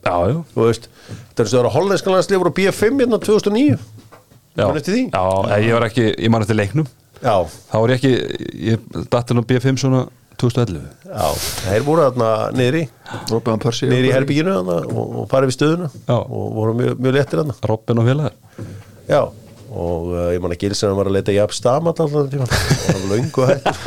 já, 0.07 0.15
já, 0.31 0.37
þú 0.55 0.69
veist, 0.69 0.87
þetta 1.11 1.43
er 1.43 1.51
svo 1.51 1.65
að 1.65 1.75
hollenskan 1.75 2.15
landslið 2.15 2.39
voru 2.45 2.53
á 2.55 2.59
B5 2.61 3.03
hérna 3.03 3.19
2009 3.19 3.81
já. 4.57 4.65
Man 4.67 4.77
eftir 4.81 4.95
því? 4.97 5.03
Já, 5.11 5.25
en 5.57 5.61
ég 5.67 5.73
var 5.77 5.85
ekki, 5.89 6.07
ég 6.17 6.31
man 6.33 6.43
eftir 6.47 6.57
leiknum. 6.59 6.87
Já, 7.21 7.35
Þá 7.71 7.75
var 7.77 7.89
ég 7.93 7.97
ekki, 8.01 8.13
ég 8.71 8.77
datt 9.13 9.29
inn 9.33 9.43
á 9.43 9.45
B5 9.45 9.77
svona 9.83 10.01
2011 10.41 10.81
Já, 11.05 11.27
þeir 11.67 11.83
voru 11.85 12.01
þarna 12.07 12.29
niðri 12.57 12.83
niðri 13.91 14.09
í 14.09 14.15
herbygginu 14.15 14.53
þarna 14.57 14.77
og, 14.89 15.07
og 15.21 15.25
farið 15.29 15.49
við 15.51 15.57
stöðuna 15.59 15.89
Já. 15.93 16.17
og 16.17 16.47
voru 16.57 16.73
mjög, 16.79 16.93
mjög 16.97 17.13
léttir 17.19 17.39
þarna. 17.43 17.55
Robin 17.69 18.01
og 18.01 18.07
félagar. 18.09 18.35
Já, 19.11 19.21
og 19.71 20.03
uh, 20.15 20.31
ég 20.33 20.41
man 20.43 20.55
að 20.55 20.61
Gilsen 20.65 20.97
var 20.97 21.07
að 21.11 21.17
leita 21.19 21.37
jafn 21.37 21.57
stamat 21.59 22.01
alltaf 22.07 22.31
tíma. 22.33 22.47
Og 22.49 22.53
hann 22.89 23.05
var 23.05 23.11
löngu 23.13 23.41
hættur. 23.51 23.77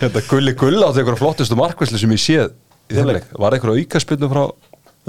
Þetta 0.00 0.22
gulli 0.30 0.52
gull 0.58 0.80
átti 0.84 1.00
einhverja 1.02 1.20
flottustu 1.20 1.56
markvæslu 1.58 2.00
sem 2.00 2.12
ég 2.16 2.22
séð 2.22 2.48
í 2.92 2.96
þeim 2.96 3.10
leik. 3.12 3.28
Var 3.36 3.56
einhverja 3.56 3.84
aukaspinnu 3.84 4.28
frá, 4.32 4.42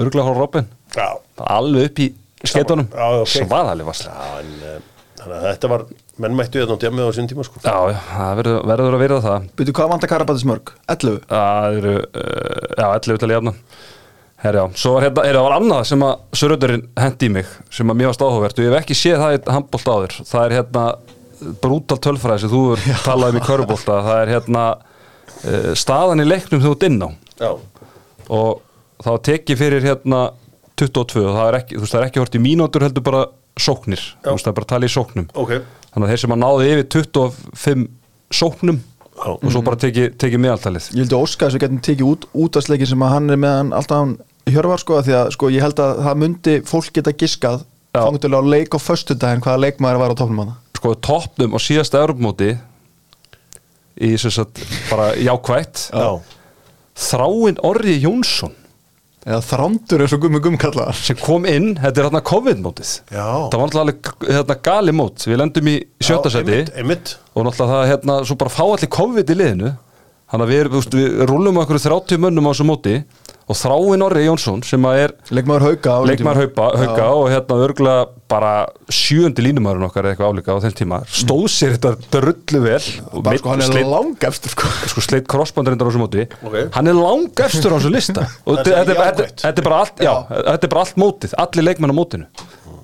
örgulega 0.00 0.28
frá 0.28 0.36
Robin? 0.42 0.66
Já, 0.96 1.08
Alveg 1.56 1.88
upp 1.90 1.98
í 2.04 2.08
Já 4.14 4.38
en, 4.38 4.54
uh, 4.62 4.78
þannig 5.18 5.36
að 5.38 5.46
þetta 5.48 5.70
var 5.72 5.84
menn 6.22 6.38
mættu 6.38 6.62
þetta 6.62 6.78
á 6.78 6.82
djamið 6.84 7.10
á 7.10 7.12
sín 7.16 7.30
tíma 7.30 7.46
sko. 7.46 7.62
Já, 7.64 7.76
já, 7.90 7.98
það 8.14 8.40
verður, 8.40 8.58
verður 8.72 8.96
að 8.96 9.04
verða 9.04 9.20
það. 9.26 9.46
Byrju, 9.58 9.76
hvað 9.78 9.92
vantar 9.92 10.12
Karabatic 10.12 10.48
mörg? 10.48 10.74
11 10.94 11.20
Það 11.32 11.78
eru, 11.80 11.94
uh, 11.98 12.66
já, 12.78 12.86
11 12.88 13.22
til 13.24 13.32
jafna 13.34 13.54
Herjá, 14.38 14.68
svo 14.78 14.92
var 14.94 15.02
hérna, 15.02 15.22
herjá, 15.26 15.40
var 15.42 15.54
annað 15.56 15.80
sem 15.88 16.02
að 16.06 16.36
Söröldurinn 16.38 16.84
hendi 17.02 17.26
í 17.26 17.30
mig 17.34 17.48
sem 17.74 17.90
að 17.90 17.96
mér 17.98 18.06
varst 18.12 18.22
áhugavert. 18.22 18.60
Og 18.60 18.68
ég 18.68 18.70
hef 18.70 18.84
ekki 18.84 18.94
séð 18.94 19.16
það 19.18 19.32
í 19.34 19.40
handbólt 19.50 19.88
áður. 19.90 20.14
Það 20.28 20.44
er 20.44 20.54
hérna 20.54 20.84
brútal 21.62 21.98
tölfræði 22.02 22.44
sem 22.44 22.52
þú 22.52 22.60
er 22.74 22.84
talað 23.02 23.34
um 23.34 23.40
í 23.40 23.42
körubólta 23.46 23.98
það 24.06 24.20
er 24.22 24.32
hérna 24.36 24.62
uh, 24.78 25.72
staðan 25.78 26.22
í 26.22 26.28
leiknum 26.28 26.62
þú 26.62 26.74
ert 26.76 26.86
inn 26.86 27.02
á. 27.02 27.08
Já, 27.38 27.50
og 28.38 28.62
var 29.04 29.20
tekið 29.26 29.60
fyrir 29.60 29.86
hérna 29.86 30.22
22 30.78 31.24
og 31.24 31.34
það 31.36 31.48
er 31.48 31.58
ekki, 31.60 31.76
þú 31.76 31.84
veist, 31.84 31.94
það 31.94 32.00
er 32.00 32.08
ekki 32.08 32.22
hort 32.22 32.38
í 32.38 32.42
mínútur 32.44 32.86
heldur 32.86 33.06
bara 33.08 33.24
sóknir, 33.58 34.04
þú 34.22 34.34
veist, 34.36 34.46
það 34.46 34.52
er 34.52 34.58
bara 34.60 34.70
talið 34.74 34.90
í 34.90 34.94
sóknum. 34.94 35.26
Ok. 35.34 35.52
Þannig 35.88 36.06
að 36.06 36.12
þeir 36.12 36.22
sem 36.22 36.34
að 36.36 36.40
náðu 36.44 36.68
yfir 36.68 36.88
25 36.94 37.86
sóknum 38.38 38.80
og 39.18 39.48
svo 39.50 39.62
bara 39.66 39.78
tekið 39.80 40.12
teki 40.20 40.38
meðaltalið 40.38 40.90
Ég 40.94 41.02
vildi 41.02 41.16
óska 41.18 41.48
þess 41.48 41.56
að 41.56 41.58
við 41.58 41.64
getum 41.64 41.80
tekið 41.88 42.10
út 42.12 42.26
útastleikin 42.44 42.90
sem 42.92 43.02
að 43.02 43.14
hann 43.16 43.32
er 43.34 43.40
með 43.42 43.54
hann 43.56 43.72
alltaf 43.74 44.02
hann 44.02 44.12
hjörvar 44.48 44.82
sko 44.82 45.00
því 45.02 45.16
að 45.18 45.32
sko 45.34 45.50
ég 45.50 45.64
held 45.64 45.82
að 45.82 46.02
það 46.06 46.20
myndi 46.22 46.54
fólk 46.68 46.92
geta 46.94 47.14
giskað 47.18 47.64
Já. 47.64 47.98
fangutulega 48.04 48.44
á 48.46 48.50
leik 48.52 48.76
á 48.76 48.78
föstudaginn 48.78 49.42
hvaða 49.42 49.62
leikmaður 49.64 50.02
var 50.04 50.14
á 50.14 50.20
topnum 50.20 50.42
hann 50.44 50.54
sko 50.78 50.94
toppnum 51.08 51.56
á 51.56 51.58
síðasta 51.58 52.02
Europamóti 52.04 52.52
í 53.98 54.12
sem 54.20 54.30
sagt 54.30 54.60
bara 54.92 55.10
jákvætt. 55.18 55.88
Já, 55.90 56.22
Þráinn 56.98 57.58
Orri 57.66 57.96
Jónsson 57.98 58.54
eða 59.28 59.40
þrándur 59.44 60.02
eins 60.04 60.14
og 60.16 60.22
gummi 60.24 60.60
kallaðar 60.60 60.96
sem 60.96 61.18
kom 61.20 61.44
inn, 61.48 61.74
þetta 61.76 62.00
er 62.00 62.06
hérna 62.08 62.22
COVID-mótið. 62.30 62.92
Það 63.52 63.58
var 63.60 63.76
alveg 63.82 64.08
hérna, 64.24 64.56
gali 64.70 64.94
mót 64.96 65.26
við 65.28 65.40
lendum 65.42 65.68
í 65.68 65.76
einmitt. 66.80 67.14
og 67.34 67.44
náttúrulega 67.44 67.74
það 67.74 67.90
hérna, 67.92 68.16
svo 68.24 68.38
bara 68.40 68.54
fá 68.54 68.62
allir 68.64 68.92
COVID 68.96 69.32
í 69.34 69.38
liðinu. 69.42 69.74
Þannig 70.28 70.44
að 70.48 70.52
við, 70.52 70.70
veist, 70.76 70.96
við 70.96 71.20
rúlum 71.28 71.60
okkur 71.62 71.80
30 71.80 72.20
mönnum 72.24 72.48
á 72.48 72.52
þessu 72.52 72.68
móti 72.68 72.96
og 73.48 73.56
Þráinn 73.56 74.04
Orri 74.04 74.26
Jónsson 74.26 74.60
sem 74.66 74.84
að 74.88 74.98
er 75.06 75.14
leikmaður 75.32 75.64
hauka 75.70 75.94
leikmar 76.08 76.36
hauka 76.42 76.66
Já. 76.76 77.06
og 77.08 77.28
hérna 77.32 77.58
örgulega 77.64 78.02
bara 78.28 78.50
sjöundi 78.92 79.40
línumæðurinn 79.46 79.86
okkar 79.88 80.10
eitthvað 80.10 80.34
álíka 80.34 80.52
á 80.52 80.60
þenn 80.60 80.76
tíma. 80.76 80.98
Stóð 81.08 81.46
sér 81.48 81.78
þetta 81.78 81.94
drullu 82.12 82.60
vel. 82.66 82.82
Bara 83.24 83.40
sko 83.40 83.54
hann 83.54 83.64
er 83.64 83.70
sleit- 83.72 83.88
langefstur 83.88 84.52
sko. 84.52 84.68
sko 84.92 85.04
sleitt 85.06 85.30
crossbandarindar 85.32 85.88
á 85.88 85.90
þessu 85.90 86.02
móti. 86.02 86.26
Ok. 86.44 86.58
hann 86.76 86.92
er 86.92 86.98
langefstur 86.98 87.72
á 87.72 87.76
þessu 87.80 87.94
lista. 87.94 88.26
Og 88.46 88.60
þetta 88.60 89.48
er 89.48 90.68
bara 90.68 90.84
allt 90.84 91.00
mótið, 91.00 91.32
allir 91.40 91.70
leikmenn 91.70 91.94
á 91.94 91.96
mótinu 91.96 92.28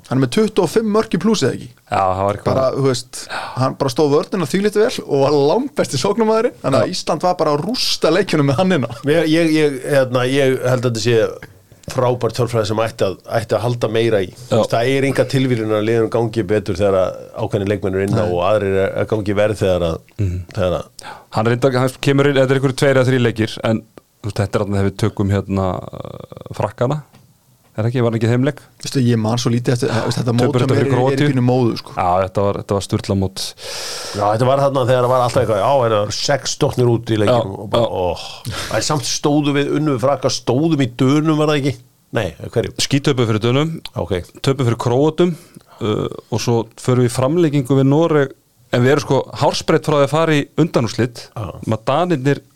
hann 0.09 0.19
er 0.19 0.23
með 0.25 0.35
25 0.37 0.93
mörki 0.95 1.21
plussið 1.23 1.55
ekki? 1.55 1.71
Já, 1.89 2.03
það 2.03 2.21
var 2.27 2.39
eitthvað 2.39 2.51
bara, 2.51 2.67
þú 2.75 2.85
veist, 2.91 3.23
hann 3.57 3.79
bara 3.81 3.95
stóð 3.95 4.13
vörðin 4.19 4.45
og 4.45 4.53
þýlítið 4.53 4.85
vel 4.85 5.07
og 5.07 5.25
var 5.25 5.39
langbesti 5.53 6.01
sóknumæðurinn 6.03 6.61
þannig 6.61 6.85
að 6.85 6.95
Ísland 6.95 7.25
var 7.25 7.41
bara 7.41 7.57
að 7.57 7.65
rústa 7.65 8.13
leikjunum 8.13 8.51
með 8.51 8.61
hann 8.61 8.77
inn 8.79 8.87
á 8.87 8.91
Ég, 9.09 9.27
ég, 9.33 9.51
ég, 9.55 9.83
hérna, 9.95 10.25
ég 10.29 10.57
held 10.65 10.85
að 10.85 10.89
þetta 10.91 11.05
sé 11.05 11.51
frábær 11.93 12.33
tölfræði 12.33 12.71
sem 12.71 12.81
ætti 12.81 13.05
að, 13.07 13.17
ætti 13.39 13.57
að 13.57 13.65
halda 13.65 13.89
meira 13.93 14.21
í. 14.25 14.31
Þú 14.49 14.61
veist, 14.61 14.73
það 14.73 14.91
er 14.93 15.07
enga 15.09 15.27
tilvílunar 15.29 15.81
að 15.83 15.89
liðum 15.89 16.13
gangi 16.15 16.45
betur 16.49 16.79
þegar 16.79 16.97
að 17.01 17.19
ákveðin 17.45 17.73
leikmenn 17.73 17.99
er 17.99 18.05
inna 18.07 18.25
og 18.31 18.41
aðrir 18.49 18.79
er 18.87 18.95
að 19.03 19.11
gangi 19.11 19.37
verð 19.37 19.61
þegar 19.61 19.85
að, 19.91 19.99
þegar 20.55 20.79
að 20.79 21.11
hann 21.37 21.51
reyndar, 21.51 21.77
hann 21.83 21.99
kemur 22.07 22.31
inn, 22.31 22.39
þetta 22.41 22.55
er 22.55 22.61
einhverju 22.61 22.79
tveir 22.81 22.95
eða 22.97 23.09
þrý 23.11 23.21
leikir 23.21 23.57
en 23.69 23.83
þú 23.85 24.31
veist, 24.31 24.41
þetta 24.41 24.61
er 24.61 24.65
að 24.65 24.89
við 24.89 24.97
tökum 25.05 25.35
hérna 25.35 25.69
frakkana 26.57 27.03
er 27.81 27.89
ekki, 27.89 28.03
var 28.05 28.13
hann 28.13 28.19
ekki 28.21 28.31
þeimleik 28.31 28.61
Vistu, 28.85 29.03
ég 29.05 29.19
man 29.21 29.41
svo 29.41 29.51
lítið 29.55 29.75
eftir 29.75 29.93
veist, 29.95 30.19
þetta 30.21 30.35
mót 30.37 30.45
Töpuðu 30.45 30.61
sem 30.61 30.69
þetta 30.69 30.77
er, 30.77 30.85
fyrir 30.85 31.01
er, 31.01 31.15
er 31.15 31.25
í 31.25 31.31
pínu 31.33 31.45
móðu 31.45 31.79
sko. 31.81 31.95
já, 31.97 32.09
þetta 32.25 32.45
var, 32.47 32.59
þetta 32.63 32.77
var 32.79 32.87
sturla 32.87 33.17
mót. 33.19 33.45
Já, 34.15 34.25
þetta 34.25 34.49
var 34.51 34.63
þarna 34.65 34.85
þegar 34.91 35.07
það 35.07 35.13
var 35.15 35.25
alltaf 35.25 35.43
eitthvað, 35.43 35.63
já, 35.65 35.73
það 35.81 35.97
er 35.99 36.15
sex 36.19 36.55
stortnir 36.59 36.93
út 36.93 37.11
í 37.15 37.19
leikinu 37.23 37.59
og 37.65 37.73
bara, 37.73 38.05
óh, 38.05 38.29
það 38.53 38.79
er 38.79 38.87
samt 38.91 39.11
stóðu 39.11 39.57
við 39.59 39.75
unnu 39.81 39.97
við 39.97 40.07
frakka, 40.07 40.33
stóðum 40.39 40.85
í 40.87 40.89
dönum 41.03 41.41
var 41.41 41.53
það 41.53 41.61
ekki? 41.63 41.75
Nei, 42.15 42.29
hverju? 42.55 42.77
skítöpu 42.79 43.27
fyrir 43.27 43.43
dönum. 43.43 43.75
Ok, 43.99 44.17
töpu 44.39 44.69
fyrir 44.69 44.79
króatum 44.79 45.35
uh, 45.35 46.07
og 46.31 46.43
svo 46.43 46.61
förum 46.79 47.03
við 47.03 47.11
í 47.11 47.15
framleggingu 47.17 47.79
við 47.81 47.89
Noreg. 47.91 48.35
En 48.75 48.83
við 48.83 48.95
erum 48.95 49.05
sko 49.05 49.19
hárspreitt 49.39 49.87
frá 49.87 49.99
því 50.01 50.07
að 50.07 50.13
fara 50.15 50.35
í 50.35 50.45
undanúslit 50.59 51.25
Já. 51.31 51.45
maður 51.71 51.85
danirnir 51.91 52.41
já, 52.43 52.54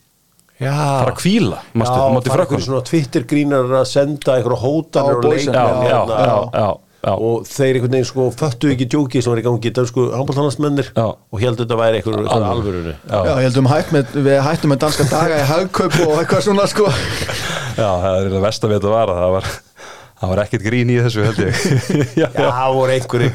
fara 0.59 1.13
að 1.13 1.17
kvíla 1.21 1.61
fara 1.79 2.35
frökkunum 2.35 2.65
svona 2.67 2.85
Twitter 2.89 3.25
grínar 3.31 3.71
að 3.79 3.89
senda 3.93 4.35
einhverja 4.39 4.61
hótanir 4.65 5.15
Á 5.15 5.23
og 5.23 5.35
já, 5.39 5.53
hérna, 5.55 6.17
já, 6.19 6.39
já, 6.59 6.69
já. 7.07 7.13
og 7.15 7.47
þeir 7.47 7.79
einhvern 7.79 7.95
veginn 7.95 8.09
sko 8.11 8.27
föttu 8.35 8.73
ekki 8.75 8.89
djóki 8.91 9.23
sem 9.23 9.31
var 9.33 9.39
í 9.39 9.45
gangi 9.47 9.71
í 9.71 9.75
dönsku 9.77 10.09
handbóltanastmennir 10.17 10.91
Já. 10.97 11.07
og 11.15 11.39
heldur 11.45 11.63
þetta 11.69 11.79
væri 11.79 12.03
Alvöru. 12.03 12.51
alvörunni 12.51 12.95
Já. 13.07 13.39
Heldum 13.45 13.71
við 14.27 14.41
hættum 14.49 14.75
með 14.75 14.83
danska 14.83 15.07
daga 15.13 15.39
í 15.39 15.47
hagkaup 15.53 16.01
og 16.09 16.17
eitthvað 16.19 16.45
svona 16.49 16.67
sko 16.71 16.91
Já, 16.91 17.91
það 18.03 18.13
er 18.19 18.31
það 18.35 18.45
verst 18.49 18.67
að 18.67 18.75
vita 18.75 18.91
að 18.91 18.97
vara 18.97 19.17
það 19.21 19.35
var, 19.37 19.49
það 20.19 20.35
var 20.35 20.43
ekkert 20.43 20.67
grín 20.67 20.91
í 20.91 20.99
þessu 21.07 21.29
held 21.29 21.41
ég 21.47 21.65
já, 22.25 22.29
það 22.35 22.77
voru 22.81 22.97
einhverju 22.99 23.31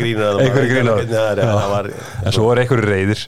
Já. 1.08 1.52
það 1.56 1.70
var, 1.78 1.92
en 2.26 2.36
svo 2.36 2.50
voru 2.50 2.66
einhverju 2.66 2.90
reyðir 2.92 3.26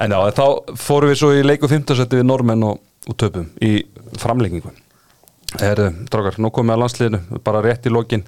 en 0.00 0.12
já, 0.16 0.20
þá 0.36 0.44
fórum 0.80 1.12
við 1.12 1.20
svo 1.22 1.32
í 1.36 1.40
leiku 1.44 1.68
15. 1.72 1.96
seti 1.96 2.20
við 2.20 2.28
normenn 2.28 2.68
og, 2.68 2.78
og 3.08 3.16
töpum 3.20 3.48
í 3.64 3.72
framlengingu. 4.20 4.72
Herðu, 5.58 5.88
drákar, 6.10 6.36
nú 6.38 6.52
komum 6.54 6.70
við 6.70 6.76
að 6.76 6.82
landsliðinu 6.84 7.40
bara 7.46 7.62
rétt 7.64 7.88
í 7.88 7.92
lokin. 7.92 8.26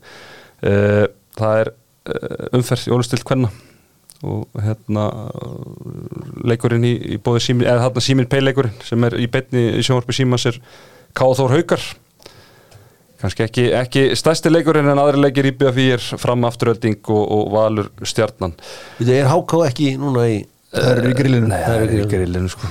Uh, 0.63 1.05
það 1.39 1.61
er 1.61 1.71
uh, 1.73 2.49
umferð 2.59 2.89
í 2.89 2.95
ólustilt 2.95 3.27
kvenna. 3.29 3.53
Og 4.23 4.47
hérna 4.63 5.09
leikurinn 6.47 6.85
í, 6.87 6.93
í 7.15 7.17
bóði 7.19 7.41
símin, 7.43 7.67
eða 7.67 7.89
þarna 7.89 8.05
símin 8.07 8.29
peileikurinn 8.31 8.77
sem 8.87 9.09
er 9.09 9.17
í 9.19 9.27
betni 9.31 9.65
í 9.81 9.83
sjónvarpi 9.83 10.15
símans 10.15 10.47
er 10.47 10.61
Káþór 11.19 11.57
Haukar. 11.57 11.89
Kannski 13.23 13.47
ekki, 13.47 13.65
ekki 13.79 14.05
stærsti 14.19 14.51
leikurinn 14.51 14.91
en 14.91 15.03
aðri 15.03 15.25
leikir 15.25 15.51
í 15.51 15.55
BFI 15.59 15.89
er 15.97 16.07
fram 16.23 16.47
afturölding 16.47 17.03
og, 17.11 17.25
og 17.35 17.53
valur 17.55 17.91
stjarnan. 18.07 18.55
Þetta 19.03 19.19
er 19.19 19.31
háká 19.31 19.67
ekki 19.73 19.93
núna 19.99 20.31
í 20.31 20.41
Það 20.73 20.89
eru 21.03 21.11
í 21.11 21.19
grillinu. 21.19 21.51
Nei, 21.51 21.61
það 21.67 21.83
er 21.83 21.95
í 21.99 22.09
grillinu 22.15 22.55
sko 22.55 22.71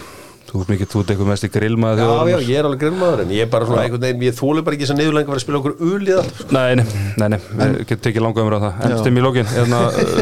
Þú 0.51 0.61
ert 0.61 0.71
mikið, 0.73 0.87
þú 0.91 1.01
ert 1.01 1.11
eitthvað 1.13 1.29
mest 1.31 1.45
í 1.47 1.49
grillmaði 1.51 2.03
Já, 2.03 2.09
já, 2.27 2.37
ég 2.43 2.57
er 2.59 2.67
alveg 2.67 2.81
grillmaður 2.81 3.21
en 3.23 3.29
ég 3.31 3.45
er 3.45 3.51
bara 3.53 3.67
svona 3.69 3.85
einhvern 3.85 4.03
veginn, 4.03 4.25
ég 4.27 4.35
þóli 4.35 4.63
bara 4.65 4.75
ekki 4.75 4.83
þess 4.83 4.95
að 4.95 4.99
niðurlega 4.99 5.23
að 5.23 5.31
vera 5.31 5.39
að 5.39 5.45
spila 5.45 5.61
okkur 5.61 5.75
ulið 5.87 6.19
allt 6.19 6.51
Nei, 6.51 6.75
nei, 6.75 6.83
nei, 7.21 7.27
nei, 7.31 7.37
við 7.61 7.77
getum 7.85 8.03
tekið 8.09 8.25
langa 8.25 8.43
umræða 8.43 8.65
það. 8.65 8.83
En 8.83 8.91
Já. 8.91 8.99
stim 8.99 9.21
í 9.21 9.23
lókin 9.23 9.51
Hérna, 9.53 9.79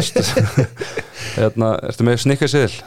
hérna, 1.39 1.71
ertu 1.89 2.05
með 2.05 2.21
snikka 2.27 2.51
siðil? 2.53 2.77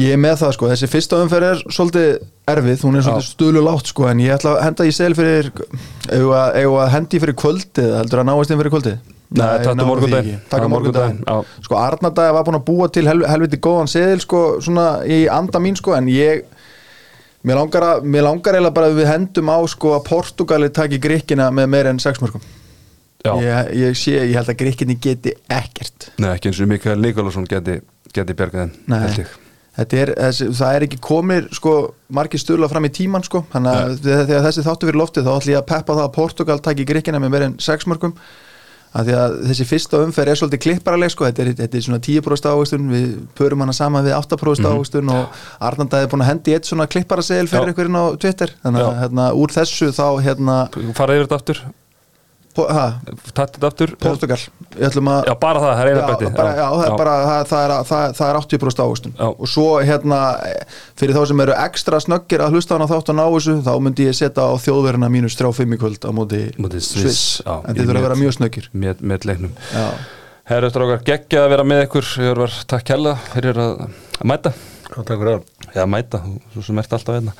Ég 0.00 0.14
er 0.14 0.20
með 0.22 0.36
það 0.40 0.52
sko, 0.56 0.68
þessi 0.70 0.88
fyrsta 0.90 1.22
umferð 1.22 1.48
er 1.52 1.62
svolítið 1.74 2.10
erfið, 2.50 2.84
hún 2.86 2.98
er 2.98 3.06
svolítið 3.06 3.30
stuðlu 3.30 3.62
látt 3.66 3.90
sko. 3.90 4.06
En 4.06 4.20
ég 4.22 4.36
ætla 4.36 4.52
að 4.54 4.60
henda 4.68 4.86
í 4.86 4.92
sel 4.94 5.10
fyrir 5.18 5.50
að 6.10 6.92
hendi 6.94 7.22
fyrir 7.22 7.36
kvöldið 7.38 7.96
heldur 7.98 8.22
að 8.22 8.30
náast 8.30 8.54
inn 8.54 8.60
fyrir 8.62 8.74
kvöldið 8.74 9.00
Nei, 9.30 9.62
náum 9.62 9.86
morgundaginn. 9.86 10.40
er 10.50 10.68
morgundaginn. 10.68 11.20
Sko 11.62 11.76
Arnardagi 11.78 12.34
var 12.34 12.46
búin 12.48 12.58
að 12.58 12.64
búa 12.66 12.88
til 12.90 13.06
hel, 13.06 13.20
helviti 13.30 13.60
góðan 13.62 13.90
seðil 13.90 14.22
sko 14.24 14.40
svona 14.64 15.04
í 15.06 15.22
anda 15.30 15.60
mín 15.62 15.78
sko 15.78 15.94
en 15.94 16.08
ég 16.10 16.42
mér 17.46 17.60
langar, 17.60 17.86
að, 17.86 18.08
mér 18.10 18.26
langar 18.26 18.56
eiginlega 18.56 18.76
bara 18.76 18.88
að 18.90 18.98
við 19.00 19.10
hendum 19.10 19.52
á 19.52 19.58
sko 19.70 19.94
að 19.96 20.08
Portugali 20.08 20.70
taki 20.74 20.98
gríkina 21.02 21.50
með 21.54 21.70
meir 21.72 21.90
en 21.92 22.02
6 22.02 22.24
mörgum 22.24 22.42
Já, 23.20 23.34
ég, 23.36 23.70
ég 23.76 23.96
sé, 24.00 24.16
ég 24.16 24.34
held 24.38 24.48
að 24.48 24.58
gríkinni 24.62 24.96
geti 25.00 25.34
ekkert 25.52 26.08
nei, 26.16 26.30
ekki 26.32 26.50
eins 26.50 26.60
og 26.64 26.70
Mikael 26.70 27.00
Nikolásson 27.00 27.48
geti, 27.48 27.78
geti 28.16 28.36
bjargað 28.36 28.70
þeim, 28.70 28.76
Nei. 28.88 29.24
er, 29.84 30.12
þessi, 30.16 30.48
það 30.56 30.76
er 30.76 30.86
ekki 30.86 31.00
komir 31.04 31.48
sko, 31.56 31.74
margir 32.16 32.40
stöðla 32.40 32.70
fram 32.72 32.88
í 32.88 32.92
tíman 32.96 33.24
sko. 33.26 33.42
þannig 33.52 33.76
að 33.76 33.92
þegar, 34.06 34.46
þessi 34.48 34.64
þáttu 34.64 34.88
fyrir 34.88 35.00
loftið 35.02 35.28
þá 35.28 35.32
ætlum 35.34 35.54
ég 35.54 35.60
að 35.60 35.68
peppa 35.74 35.98
það 35.98 36.06
að 36.06 36.14
Portugal 36.16 36.58
taki 36.64 36.88
gríkina 36.88 37.20
með 37.20 37.34
meir 37.36 37.46
en 37.50 37.58
6 37.60 37.88
mörgum 37.92 38.16
að 38.94 39.06
því 39.06 39.14
að 39.22 39.34
þessi 39.50 39.66
fyrsta 39.70 39.98
umferð 40.04 40.32
er 40.32 40.38
svolítið 40.40 40.62
klipparaleg 40.64 41.10
sko. 41.14 41.24
þetta, 41.28 41.42
er, 41.44 41.50
þetta 41.60 41.76
er 41.78 41.84
svona 41.86 42.00
10% 42.06 42.48
ávistun 42.50 42.88
við 42.90 43.12
pörum 43.38 43.60
hana 43.62 43.72
saman 43.76 44.04
við 44.04 44.16
8% 44.18 44.64
Mhm. 44.66 44.72
ávistun 44.80 45.10
og 45.14 45.28
Arnandæði 45.60 46.02
er 46.02 46.10
búin 46.10 46.24
að 46.24 46.30
hendi 46.32 46.54
eitt 46.56 46.64
svona 46.66 46.86
klipparasegil 46.90 47.46
fyrir 47.48 47.70
einhverjum 47.70 48.00
á 48.02 48.04
Twitter 48.18 48.50
þannig 48.64 48.82
að 48.88 48.98
hérna, 49.04 49.28
úr 49.34 49.48
þessu 49.54 49.92
þá 49.94 50.06
hérna, 50.26 50.56
Fara 50.94 51.14
yfir 51.14 51.26
þetta 51.28 51.38
aftur, 51.38 51.58
tatt 52.56 53.54
þetta 53.56 53.68
aftur 53.70 53.92
Portugal. 54.00 54.38
Við 54.74 54.86
ætlum 54.88 55.10
að 55.10 55.28
Já, 55.28 55.34
bara 55.42 55.62
það, 55.62 55.72
það 55.72 55.82
er 55.82 55.90
eina 55.90 56.00
Já, 56.00 56.06
bæti 56.10 56.30
bara, 56.36 56.52
já, 56.54 56.66
það 56.70 56.84
er 56.86 56.96
bara 57.00 57.14
það, 57.20 57.42
það, 57.50 57.64
er, 57.64 57.74
það, 57.90 58.14
það 58.18 58.30
er 58.30 58.38
80% 58.40 58.82
ávistun 58.84 59.14
Já. 59.16 59.26
og 59.30 59.50
svo 59.50 59.66
hérna 59.86 60.20
fyrir 61.00 61.16
þá 61.16 61.20
sem 61.30 61.42
eru 61.46 61.56
ekstra 61.66 62.00
snöggir 62.04 62.44
að 62.44 62.56
hlusta 62.56 62.76
hana 62.78 62.88
þátt 62.90 63.12
að 63.12 63.18
ná 63.20 63.24
þessu 63.26 63.56
þá 63.66 63.72
myndi 63.86 64.08
ég 64.08 64.18
setja 64.18 64.46
á 64.46 64.52
þjóðverðina 64.66 65.12
mínus 65.12 65.38
3-5 65.40 65.76
í 65.76 65.80
kvöld 65.80 66.06
á 66.06 66.10
móti 66.14 66.40
Móti 66.60 66.82
Sviss. 66.84 67.22
Já, 67.44 67.54
en 67.64 67.76
þið 67.76 67.86
þurfa 67.86 68.00
að 68.02 68.08
vera 68.08 68.18
mjög 68.22 68.36
snöggir. 68.38 68.70
með, 68.72 69.04
með 69.12 69.28
leiknum. 69.30 69.54
Já. 69.74 69.86
Herra 70.50 70.70
strákar, 70.72 71.04
geggjað 71.06 71.46
að 71.46 71.52
vera 71.54 71.64
með 71.70 71.84
ykkur. 71.86 72.10
Ég 72.26 72.38
var 72.40 72.58
takk 72.70 72.90
hella 72.96 73.14
fyrir 73.30 73.60
að, 73.62 73.86
að 74.18 74.26
mæta 74.32 74.54
Takk 74.90 75.12
fyrir. 75.14 75.44
Það 75.70 75.76
Já, 75.76 75.84
mæta, 75.86 76.18
þú- 76.24 76.40
svo 76.56 76.64
sem 76.66 76.78
ert 76.82 76.96
alltaf 76.96 77.14
hérna. 77.14 77.32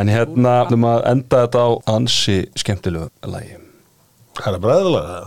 En 0.00 0.08
hérna, 0.08 0.54
um 0.72 0.88
að 0.88 1.04
enda 1.10 1.42
þetta 1.44 1.60
á 1.60 1.68
ansi 1.92 2.38
skemmtilegu 2.56 3.10
lagi 3.28 3.65
Það 4.36 4.56
er 4.56 4.60
bara 4.62 4.74
eðalega 4.80 5.20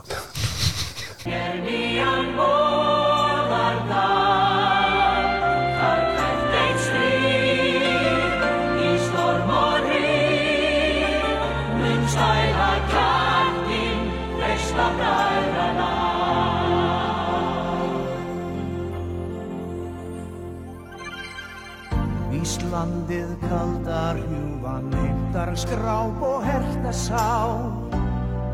Íslandið 22.40 23.32
kaldar 23.50 24.20
hjúvan 24.22 24.94
heimtar 24.94 25.52
skráp 25.58 26.22
og 26.24 26.44
herta 26.46 26.94
sá 26.94 27.89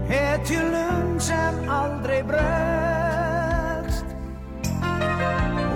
Hetjulum 0.10 1.19
sem 1.19 1.69
aldrei 1.69 2.23
bregst. 2.23 4.06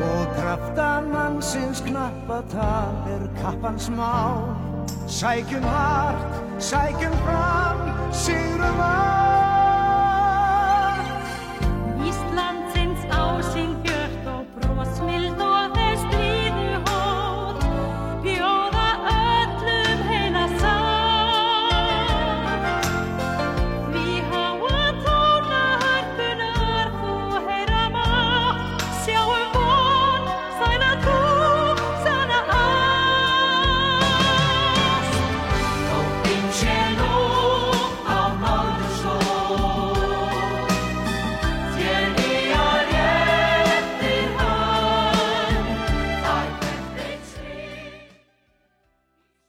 Og 0.10 0.26
Kraftan 0.38 1.12
mannsins 1.12 1.82
knappatal 1.82 2.96
er 3.16 3.30
kappans 3.42 3.90
mál 3.90 4.70
Sækjum 5.10 5.64
hart, 5.64 6.62
sækjum 6.62 7.14
fram, 7.26 7.80
sigrum 8.14 8.80
á 8.80 9.49